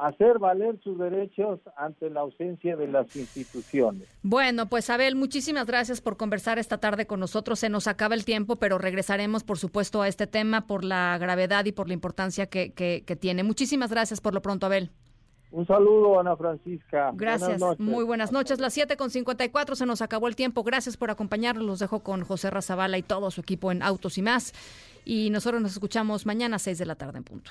hacer 0.00 0.38
valer 0.38 0.78
sus 0.82 0.98
derechos 0.98 1.60
ante 1.76 2.10
la 2.10 2.20
ausencia 2.20 2.76
de 2.76 2.88
las 2.88 3.14
instituciones. 3.16 4.08
Bueno, 4.22 4.68
pues 4.68 4.88
Abel, 4.90 5.14
muchísimas 5.14 5.66
gracias 5.66 6.00
por 6.00 6.16
conversar 6.16 6.58
esta 6.58 6.78
tarde 6.78 7.06
con 7.06 7.20
nosotros. 7.20 7.58
Se 7.58 7.68
nos 7.68 7.86
acaba 7.86 8.14
el 8.14 8.24
tiempo, 8.24 8.56
pero 8.56 8.78
regresaremos, 8.78 9.44
por 9.44 9.58
supuesto, 9.58 10.02
a 10.02 10.08
este 10.08 10.26
tema 10.26 10.66
por 10.66 10.84
la 10.84 11.18
gravedad 11.18 11.64
y 11.66 11.72
por 11.72 11.88
la 11.88 11.94
importancia 11.94 12.46
que, 12.46 12.72
que, 12.72 13.16
tiene. 13.16 13.42
Muchísimas 13.42 13.90
gracias 13.90 14.20
por 14.20 14.32
lo 14.32 14.40
pronto, 14.40 14.66
Abel. 14.66 14.90
Un 15.50 15.66
saludo, 15.66 16.18
Ana 16.18 16.36
Francisca. 16.36 17.10
Gracias. 17.12 17.60
Muy 17.78 18.04
buenas 18.04 18.30
noches. 18.32 18.60
Las 18.60 18.72
7 18.72 18.96
con 18.96 19.10
54 19.10 19.74
se 19.74 19.84
nos 19.84 20.00
acabó 20.00 20.28
el 20.28 20.36
tiempo. 20.36 20.62
Gracias 20.62 20.96
por 20.96 21.10
acompañarnos. 21.10 21.64
Los 21.64 21.80
dejo 21.80 22.00
con 22.00 22.22
José 22.22 22.50
Razabala 22.50 22.96
y 22.98 23.02
todo 23.02 23.30
su 23.30 23.40
equipo 23.40 23.72
en 23.72 23.82
Autos 23.82 24.16
y 24.16 24.22
más. 24.22 24.54
Y 25.04 25.30
nosotros 25.30 25.60
nos 25.60 25.72
escuchamos 25.72 26.24
mañana 26.24 26.56
a 26.56 26.60
6 26.60 26.78
de 26.78 26.86
la 26.86 26.94
tarde 26.94 27.18
en 27.18 27.24
punto. 27.24 27.50